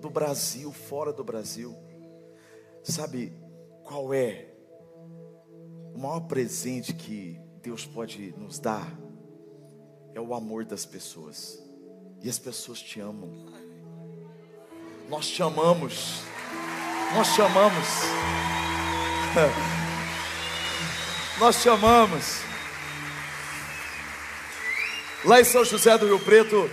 do 0.00 0.08
Brasil, 0.08 0.72
fora 0.72 1.12
do 1.12 1.24
Brasil. 1.24 1.74
Sabe 2.82 3.32
qual 3.82 4.14
é 4.14 4.48
o 5.94 5.98
maior 5.98 6.20
presente 6.20 6.94
que 6.94 7.40
Deus 7.60 7.84
pode 7.84 8.32
nos 8.38 8.58
dar? 8.58 8.96
É 10.14 10.20
o 10.20 10.32
amor 10.34 10.64
das 10.64 10.86
pessoas. 10.86 11.60
E 12.22 12.28
as 12.28 12.38
pessoas 12.38 12.80
te 12.80 13.00
amam. 13.00 13.46
Nós 15.08 15.26
te 15.26 15.42
amamos. 15.42 16.22
Nós 17.14 17.34
te 17.34 17.42
amamos. 17.42 17.86
Nós 21.38 21.60
te 21.62 21.68
amamos. 21.68 22.40
Lá 25.22 25.38
em 25.38 25.44
São 25.44 25.62
José 25.66 25.98
do 25.98 26.06
Rio 26.06 26.18
Preto, 26.18 26.70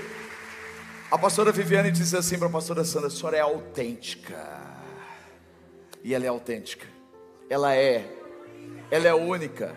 a 1.11 1.17
pastora 1.17 1.51
Viviane 1.51 1.91
disse 1.91 2.15
assim 2.15 2.39
para 2.39 2.47
a 2.47 2.51
pastora 2.51 2.85
Sandra: 2.85 3.07
a 3.07 3.11
senhora 3.11 3.35
é 3.35 3.41
autêntica. 3.41 4.63
E 6.01 6.13
ela 6.13 6.23
é 6.23 6.29
autêntica. 6.29 6.87
Ela 7.49 7.75
é. 7.75 8.09
Ela 8.89 9.07
é 9.09 9.13
única. 9.13 9.75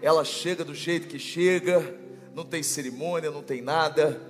Ela 0.00 0.24
chega 0.24 0.64
do 0.64 0.74
jeito 0.74 1.08
que 1.08 1.18
chega, 1.18 1.98
não 2.34 2.44
tem 2.44 2.62
cerimônia, 2.62 3.32
não 3.32 3.42
tem 3.42 3.60
nada. 3.60 4.20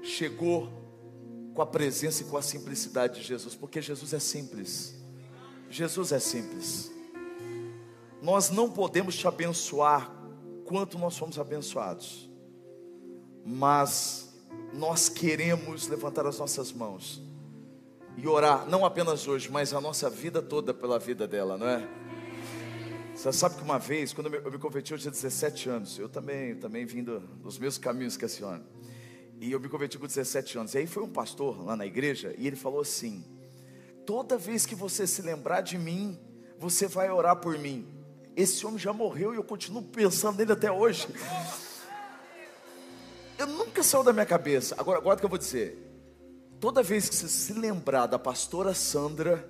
Chegou 0.00 0.72
com 1.54 1.60
a 1.60 1.66
presença 1.66 2.22
e 2.22 2.26
com 2.26 2.36
a 2.36 2.42
simplicidade 2.42 3.20
de 3.20 3.26
Jesus, 3.26 3.56
porque 3.56 3.82
Jesus 3.82 4.12
é 4.12 4.20
simples. 4.20 4.94
Jesus 5.68 6.12
é 6.12 6.20
simples. 6.20 6.93
Nós 8.24 8.48
não 8.48 8.70
podemos 8.70 9.14
te 9.16 9.28
abençoar 9.28 10.10
quanto 10.64 10.98
nós 10.98 11.12
somos 11.12 11.38
abençoados, 11.38 12.30
mas 13.44 14.34
nós 14.72 15.10
queremos 15.10 15.88
levantar 15.88 16.26
as 16.26 16.38
nossas 16.38 16.72
mãos 16.72 17.20
e 18.16 18.26
orar, 18.26 18.66
não 18.66 18.82
apenas 18.82 19.28
hoje, 19.28 19.50
mas 19.50 19.74
a 19.74 19.80
nossa 19.80 20.08
vida 20.08 20.40
toda 20.40 20.72
pela 20.72 20.98
vida 20.98 21.28
dela, 21.28 21.58
não 21.58 21.68
é? 21.68 21.86
Você 23.14 23.30
sabe 23.30 23.56
que 23.56 23.62
uma 23.62 23.78
vez, 23.78 24.14
quando 24.14 24.34
eu 24.34 24.50
me 24.50 24.58
converti, 24.58 24.92
eu 24.92 24.98
tinha 24.98 25.10
17 25.10 25.68
anos, 25.68 25.98
eu 25.98 26.08
também, 26.08 26.56
também 26.56 26.86
vindo 26.86 27.20
dos 27.42 27.58
meus 27.58 27.76
caminhos 27.76 28.16
que 28.16 28.24
a 28.24 28.28
senhora, 28.28 28.62
e 29.38 29.52
eu 29.52 29.60
me 29.60 29.68
converti 29.68 29.98
com 29.98 30.06
17 30.06 30.56
anos, 30.56 30.72
e 30.72 30.78
aí 30.78 30.86
foi 30.86 31.02
um 31.02 31.10
pastor 31.10 31.62
lá 31.62 31.76
na 31.76 31.84
igreja, 31.84 32.34
e 32.38 32.46
ele 32.46 32.56
falou 32.56 32.80
assim: 32.80 33.22
toda 34.06 34.38
vez 34.38 34.64
que 34.64 34.74
você 34.74 35.06
se 35.06 35.20
lembrar 35.20 35.60
de 35.60 35.76
mim, 35.76 36.18
você 36.58 36.86
vai 36.86 37.10
orar 37.10 37.36
por 37.36 37.58
mim. 37.58 37.93
Esse 38.36 38.66
homem 38.66 38.78
já 38.78 38.92
morreu 38.92 39.32
e 39.32 39.36
eu 39.36 39.44
continuo 39.44 39.82
pensando 39.82 40.38
nele 40.38 40.52
até 40.52 40.70
hoje. 40.70 41.06
Eu 43.38 43.46
nunca 43.46 43.82
saiu 43.82 44.02
da 44.02 44.12
minha 44.12 44.26
cabeça. 44.26 44.74
Agora, 44.78 44.98
agora 44.98 45.18
que 45.18 45.24
eu 45.24 45.28
vou 45.28 45.38
dizer. 45.38 45.80
Toda 46.60 46.82
vez 46.82 47.08
que 47.08 47.14
você 47.14 47.28
se 47.28 47.52
lembrar 47.52 48.06
da 48.06 48.18
pastora 48.18 48.74
Sandra, 48.74 49.48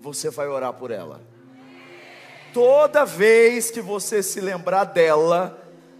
você 0.00 0.30
vai 0.30 0.46
orar 0.46 0.72
por 0.72 0.90
ela. 0.90 1.20
Toda 2.54 3.04
vez 3.04 3.70
que 3.70 3.80
você 3.80 4.22
se 4.22 4.40
lembrar 4.40 4.84
dela, 4.84 5.58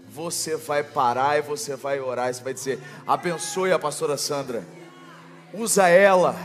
você 0.08 0.56
vai 0.56 0.82
parar 0.82 1.38
e 1.38 1.42
você 1.42 1.76
vai 1.76 2.00
orar. 2.00 2.30
E 2.30 2.34
você 2.34 2.42
vai 2.42 2.54
dizer: 2.54 2.78
abençoe 3.06 3.72
a 3.72 3.78
pastora 3.78 4.16
Sandra. 4.16 4.64
Usa 5.52 5.88
ela 5.88 6.36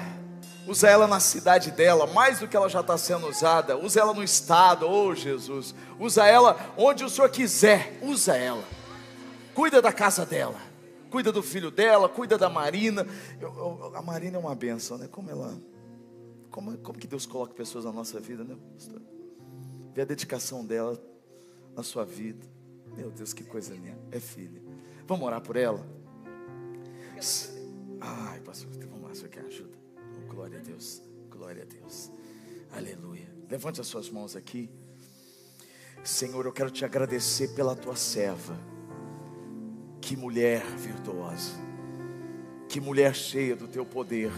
Usa 0.67 0.89
ela 0.89 1.07
na 1.07 1.19
cidade 1.19 1.71
dela, 1.71 2.07
mais 2.07 2.39
do 2.39 2.47
que 2.47 2.55
ela 2.55 2.69
já 2.69 2.79
está 2.79 2.97
sendo 2.97 3.27
usada. 3.27 3.77
Usa 3.77 3.99
ela 3.99 4.13
no 4.13 4.23
estado, 4.23 4.87
oh 4.89 5.13
Jesus. 5.13 5.75
Usa 5.99 6.25
ela 6.25 6.73
onde 6.77 7.03
o 7.03 7.09
Senhor 7.09 7.29
quiser. 7.29 7.97
Usa 8.01 8.37
ela. 8.37 8.63
Cuida 9.53 9.81
da 9.81 9.91
casa 9.91 10.25
dela. 10.25 10.59
Cuida 11.09 11.31
do 11.31 11.43
filho 11.43 11.69
dela. 11.69 12.07
Cuida 12.07 12.37
da 12.37 12.49
Marina. 12.49 13.05
Eu, 13.41 13.49
eu, 13.49 13.91
a 13.95 14.01
Marina 14.01 14.37
é 14.37 14.39
uma 14.39 14.55
benção, 14.55 14.97
né? 14.97 15.07
Como 15.11 15.29
ela. 15.29 15.53
Como, 16.49 16.77
como 16.77 16.97
que 16.97 17.07
Deus 17.07 17.25
coloca 17.25 17.53
pessoas 17.53 17.83
na 17.83 17.91
nossa 17.91 18.19
vida, 18.19 18.43
né, 18.43 18.55
pastor? 18.73 19.01
Vê 19.93 20.01
a 20.01 20.05
dedicação 20.05 20.63
dela 20.63 20.97
na 21.75 21.83
sua 21.83 22.05
vida. 22.05 22.45
Meu 22.95 23.11
Deus, 23.11 23.33
que 23.33 23.43
coisa 23.43 23.73
linda. 23.73 23.99
É 24.11 24.19
filha. 24.19 24.61
Vamos 25.07 25.25
orar 25.25 25.41
por 25.41 25.55
ela? 25.55 25.85
Ai, 27.99 28.39
pastor, 28.41 28.69
vamos 28.89 29.07
lá, 29.07 29.15
senhor 29.15 29.29
quer 29.29 29.45
ajuda. 29.45 29.72
Glória 30.33 30.57
a 30.57 30.61
Deus, 30.63 30.99
glória 31.29 31.61
a 31.61 31.65
Deus. 31.65 32.11
Aleluia. 32.75 33.27
Levante 33.47 33.79
as 33.79 33.85
suas 33.85 34.09
mãos 34.09 34.35
aqui. 34.35 34.67
Senhor, 36.03 36.43
eu 36.45 36.51
quero 36.51 36.71
te 36.71 36.83
agradecer 36.83 37.49
pela 37.49 37.75
tua 37.75 37.95
serva. 37.95 38.57
Que 40.01 40.17
mulher 40.17 40.65
virtuosa. 40.75 41.53
Que 42.67 42.81
mulher 42.81 43.13
cheia 43.13 43.55
do 43.55 43.67
teu 43.67 43.85
poder. 43.85 44.31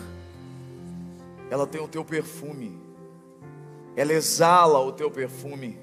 Ela 1.50 1.66
tem 1.66 1.82
o 1.82 1.88
teu 1.88 2.04
perfume. 2.04 2.78
Ela 3.96 4.12
exala 4.12 4.80
o 4.80 4.92
teu 4.92 5.10
perfume. 5.10 5.80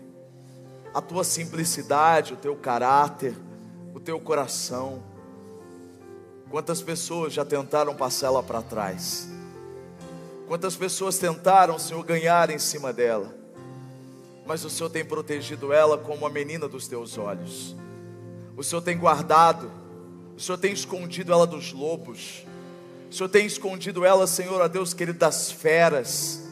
A 0.92 1.00
tua 1.00 1.24
simplicidade, 1.24 2.34
o 2.34 2.36
teu 2.36 2.54
caráter, 2.54 3.34
o 3.94 3.98
teu 3.98 4.20
coração. 4.20 5.02
Quantas 6.50 6.82
pessoas 6.82 7.32
já 7.32 7.46
tentaram 7.46 7.96
passar 7.96 8.26
ela 8.26 8.42
para 8.42 8.60
trás? 8.60 9.40
Quantas 10.52 10.76
pessoas 10.76 11.16
tentaram, 11.16 11.78
Senhor, 11.78 12.04
ganhar 12.04 12.50
em 12.50 12.58
cima 12.58 12.92
dela? 12.92 13.34
Mas 14.44 14.62
o 14.66 14.68
Senhor 14.68 14.90
tem 14.90 15.02
protegido 15.02 15.72
ela 15.72 15.96
como 15.96 16.26
a 16.26 16.28
menina 16.28 16.68
dos 16.68 16.86
teus 16.86 17.16
olhos. 17.16 17.74
O 18.54 18.62
Senhor 18.62 18.82
tem 18.82 18.98
guardado, 18.98 19.72
o 20.36 20.38
Senhor 20.38 20.58
tem 20.58 20.70
escondido 20.70 21.32
ela 21.32 21.46
dos 21.46 21.72
lobos. 21.72 22.44
O 23.10 23.14
Senhor 23.14 23.30
tem 23.30 23.46
escondido 23.46 24.04
ela, 24.04 24.26
Senhor, 24.26 24.60
a 24.60 24.68
Deus 24.68 24.92
querido, 24.92 25.18
das 25.18 25.50
feras. 25.50 26.42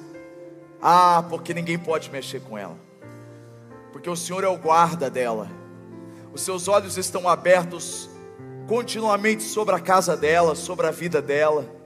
Ah, 0.80 1.22
porque 1.28 1.52
ninguém 1.52 1.78
pode 1.78 2.10
mexer 2.10 2.40
com 2.40 2.56
ela. 2.56 2.78
Porque 3.92 4.08
o 4.08 4.16
Senhor 4.16 4.42
é 4.42 4.48
o 4.48 4.56
guarda 4.56 5.10
dela. 5.10 5.46
Os 6.32 6.40
seus 6.40 6.68
olhos 6.68 6.96
estão 6.96 7.28
abertos 7.28 8.08
continuamente 8.66 9.42
sobre 9.42 9.74
a 9.74 9.78
casa 9.78 10.16
dela, 10.16 10.54
sobre 10.54 10.86
a 10.86 10.90
vida 10.90 11.20
dela. 11.20 11.79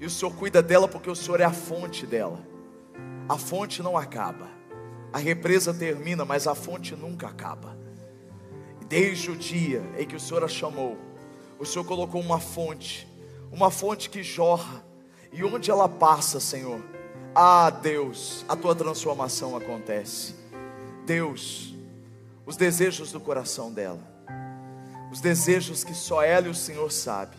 E 0.00 0.06
o 0.06 0.10
Senhor 0.10 0.34
cuida 0.34 0.62
dela 0.62 0.86
porque 0.86 1.10
o 1.10 1.16
Senhor 1.16 1.40
é 1.40 1.44
a 1.44 1.52
fonte 1.52 2.06
dela. 2.06 2.38
A 3.28 3.38
fonte 3.38 3.82
não 3.82 3.96
acaba. 3.96 4.48
A 5.12 5.18
represa 5.18 5.72
termina, 5.72 6.24
mas 6.24 6.46
a 6.46 6.54
fonte 6.54 6.94
nunca 6.94 7.28
acaba. 7.28 7.76
Desde 8.88 9.30
o 9.30 9.36
dia 9.36 9.82
em 9.98 10.06
que 10.06 10.16
o 10.16 10.20
Senhor 10.20 10.44
a 10.44 10.48
chamou, 10.48 10.96
o 11.58 11.64
Senhor 11.64 11.84
colocou 11.84 12.20
uma 12.20 12.38
fonte, 12.38 13.08
uma 13.50 13.70
fonte 13.70 14.10
que 14.10 14.22
jorra, 14.22 14.84
e 15.32 15.42
onde 15.42 15.70
ela 15.70 15.88
passa, 15.88 16.38
Senhor, 16.38 16.80
ah 17.34 17.70
Deus, 17.70 18.44
a 18.48 18.54
tua 18.54 18.74
transformação 18.74 19.56
acontece. 19.56 20.34
Deus, 21.04 21.74
os 22.44 22.56
desejos 22.56 23.10
do 23.10 23.20
coração 23.20 23.72
dela 23.72 24.16
os 25.10 25.20
desejos 25.20 25.84
que 25.84 25.94
só 25.94 26.22
ela 26.22 26.48
e 26.48 26.50
o 26.50 26.54
Senhor 26.54 26.90
sabe, 26.90 27.36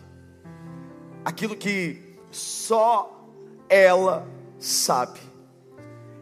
aquilo 1.24 1.56
que 1.56 2.07
só 2.32 3.26
ela 3.70 4.28
sabe, 4.60 5.20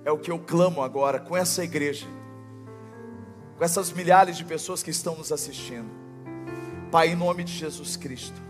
é 0.03 0.11
o 0.11 0.17
que 0.17 0.31
eu 0.31 0.39
clamo 0.39 0.81
agora 0.81 1.19
com 1.19 1.35
essa 1.35 1.63
igreja, 1.63 2.07
com 3.57 3.63
essas 3.63 3.91
milhares 3.91 4.37
de 4.37 4.45
pessoas 4.45 4.83
que 4.83 4.91
estão 4.91 5.15
nos 5.15 5.31
assistindo. 5.31 5.89
Pai, 6.91 7.09
em 7.09 7.15
nome 7.15 7.43
de 7.43 7.53
Jesus 7.53 7.95
Cristo, 7.95 8.41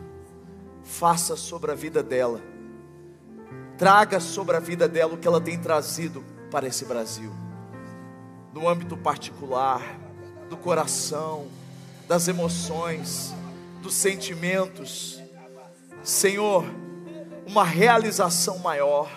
faça 0.83 1.35
sobre 1.35 1.71
a 1.71 1.75
vida 1.75 2.03
dela, 2.03 2.41
traga 3.77 4.19
sobre 4.19 4.55
a 4.55 4.59
vida 4.59 4.87
dela 4.87 5.13
o 5.13 5.17
que 5.17 5.27
ela 5.27 5.41
tem 5.41 5.57
trazido 5.59 6.23
para 6.51 6.67
esse 6.67 6.85
Brasil, 6.85 7.31
no 8.53 8.67
âmbito 8.67 8.95
particular, 8.95 9.81
do 10.49 10.57
coração, 10.57 11.47
das 12.07 12.27
emoções, 12.27 13.33
dos 13.81 13.93
sentimentos. 13.93 15.21
Senhor, 16.03 16.65
uma 17.45 17.63
realização 17.63 18.59
maior, 18.59 19.09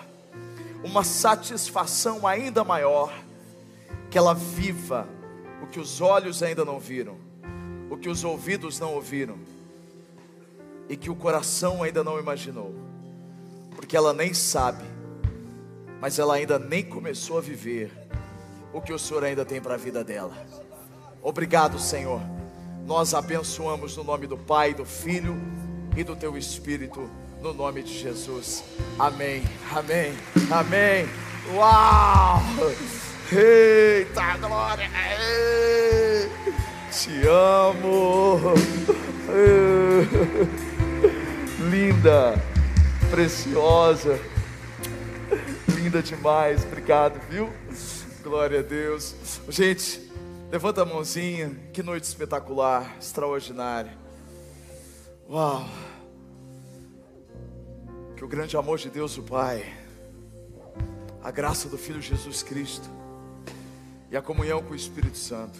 uma 0.83 1.03
satisfação 1.03 2.25
ainda 2.25 2.63
maior, 2.63 3.13
que 4.09 4.17
ela 4.17 4.33
viva 4.33 5.07
o 5.61 5.67
que 5.67 5.79
os 5.79 6.01
olhos 6.01 6.41
ainda 6.41 6.63
não 6.63 6.79
viram, 6.79 7.17
o 7.89 7.97
que 7.97 8.09
os 8.09 8.23
ouvidos 8.23 8.79
não 8.79 8.93
ouviram, 8.93 9.37
e 10.87 10.95
que 10.95 11.09
o 11.09 11.15
coração 11.15 11.83
ainda 11.83 12.03
não 12.03 12.19
imaginou, 12.19 12.73
porque 13.75 13.95
ela 13.95 14.13
nem 14.13 14.33
sabe, 14.33 14.83
mas 16.01 16.17
ela 16.17 16.35
ainda 16.35 16.57
nem 16.57 16.83
começou 16.83 17.37
a 17.37 17.41
viver 17.41 17.91
o 18.73 18.81
que 18.81 18.93
o 18.93 18.99
Senhor 18.99 19.23
ainda 19.23 19.43
tem 19.43 19.61
para 19.61 19.73
a 19.73 19.77
vida 19.77 20.03
dela. 20.03 20.33
Obrigado, 21.21 21.79
Senhor 21.79 22.21
nós 22.89 23.13
abençoamos 23.13 23.95
no 23.97 24.03
nome 24.03 24.25
do 24.25 24.35
Pai, 24.35 24.73
do 24.73 24.83
Filho 24.83 25.37
e 25.95 26.03
do 26.03 26.15
Teu 26.15 26.35
Espírito, 26.35 27.07
no 27.41 27.53
nome 27.53 27.83
de 27.83 27.97
Jesus. 27.97 28.63
Amém, 28.97 29.43
amém, 29.71 30.13
amém. 30.51 31.07
Uau! 31.53 32.41
Eita 33.31 34.37
glória! 34.37 34.89
Te 36.91 37.27
amo! 37.27 38.53
Linda, 41.69 42.41
preciosa, 43.09 44.19
linda 45.75 46.01
demais. 46.01 46.63
Obrigado, 46.63 47.19
viu? 47.29 47.49
Glória 48.23 48.59
a 48.59 48.63
Deus. 48.63 49.15
Gente, 49.47 50.09
Levanta 50.51 50.81
a 50.81 50.85
mãozinha, 50.85 51.55
que 51.71 51.83
noite 51.83 52.05
espetacular, 52.05 52.95
extraordinária. 52.99 53.95
Uau! 55.29 55.63
Que 58.19 58.25
o 58.25 58.27
grande 58.27 58.57
amor 58.57 58.77
de 58.77 58.89
Deus, 58.89 59.17
o 59.17 59.23
Pai, 59.23 59.65
a 61.23 61.31
graça 61.31 61.69
do 61.69 61.77
Filho 61.77 62.01
Jesus 62.01 62.43
Cristo 62.43 62.89
e 64.11 64.17
a 64.17 64.21
comunhão 64.21 64.61
com 64.61 64.73
o 64.73 64.75
Espírito 64.75 65.17
Santo 65.17 65.57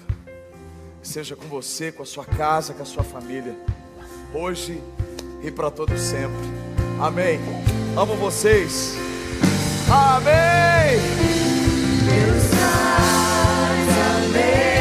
seja 1.02 1.38
com 1.38 1.48
você, 1.48 1.90
com 1.90 2.04
a 2.04 2.06
sua 2.06 2.26
casa, 2.26 2.74
com 2.74 2.84
a 2.84 2.86
sua 2.86 3.02
família, 3.02 3.56
hoje 4.34 4.84
e 5.42 5.50
para 5.50 5.72
todo 5.72 5.98
sempre. 5.98 6.36
Amém. 7.00 7.40
Amo 7.98 8.18
vocês. 8.18 8.94
Amém. 9.90 11.00
Deus 12.10 12.44
faz, 12.60 14.36
amém. 14.36 14.79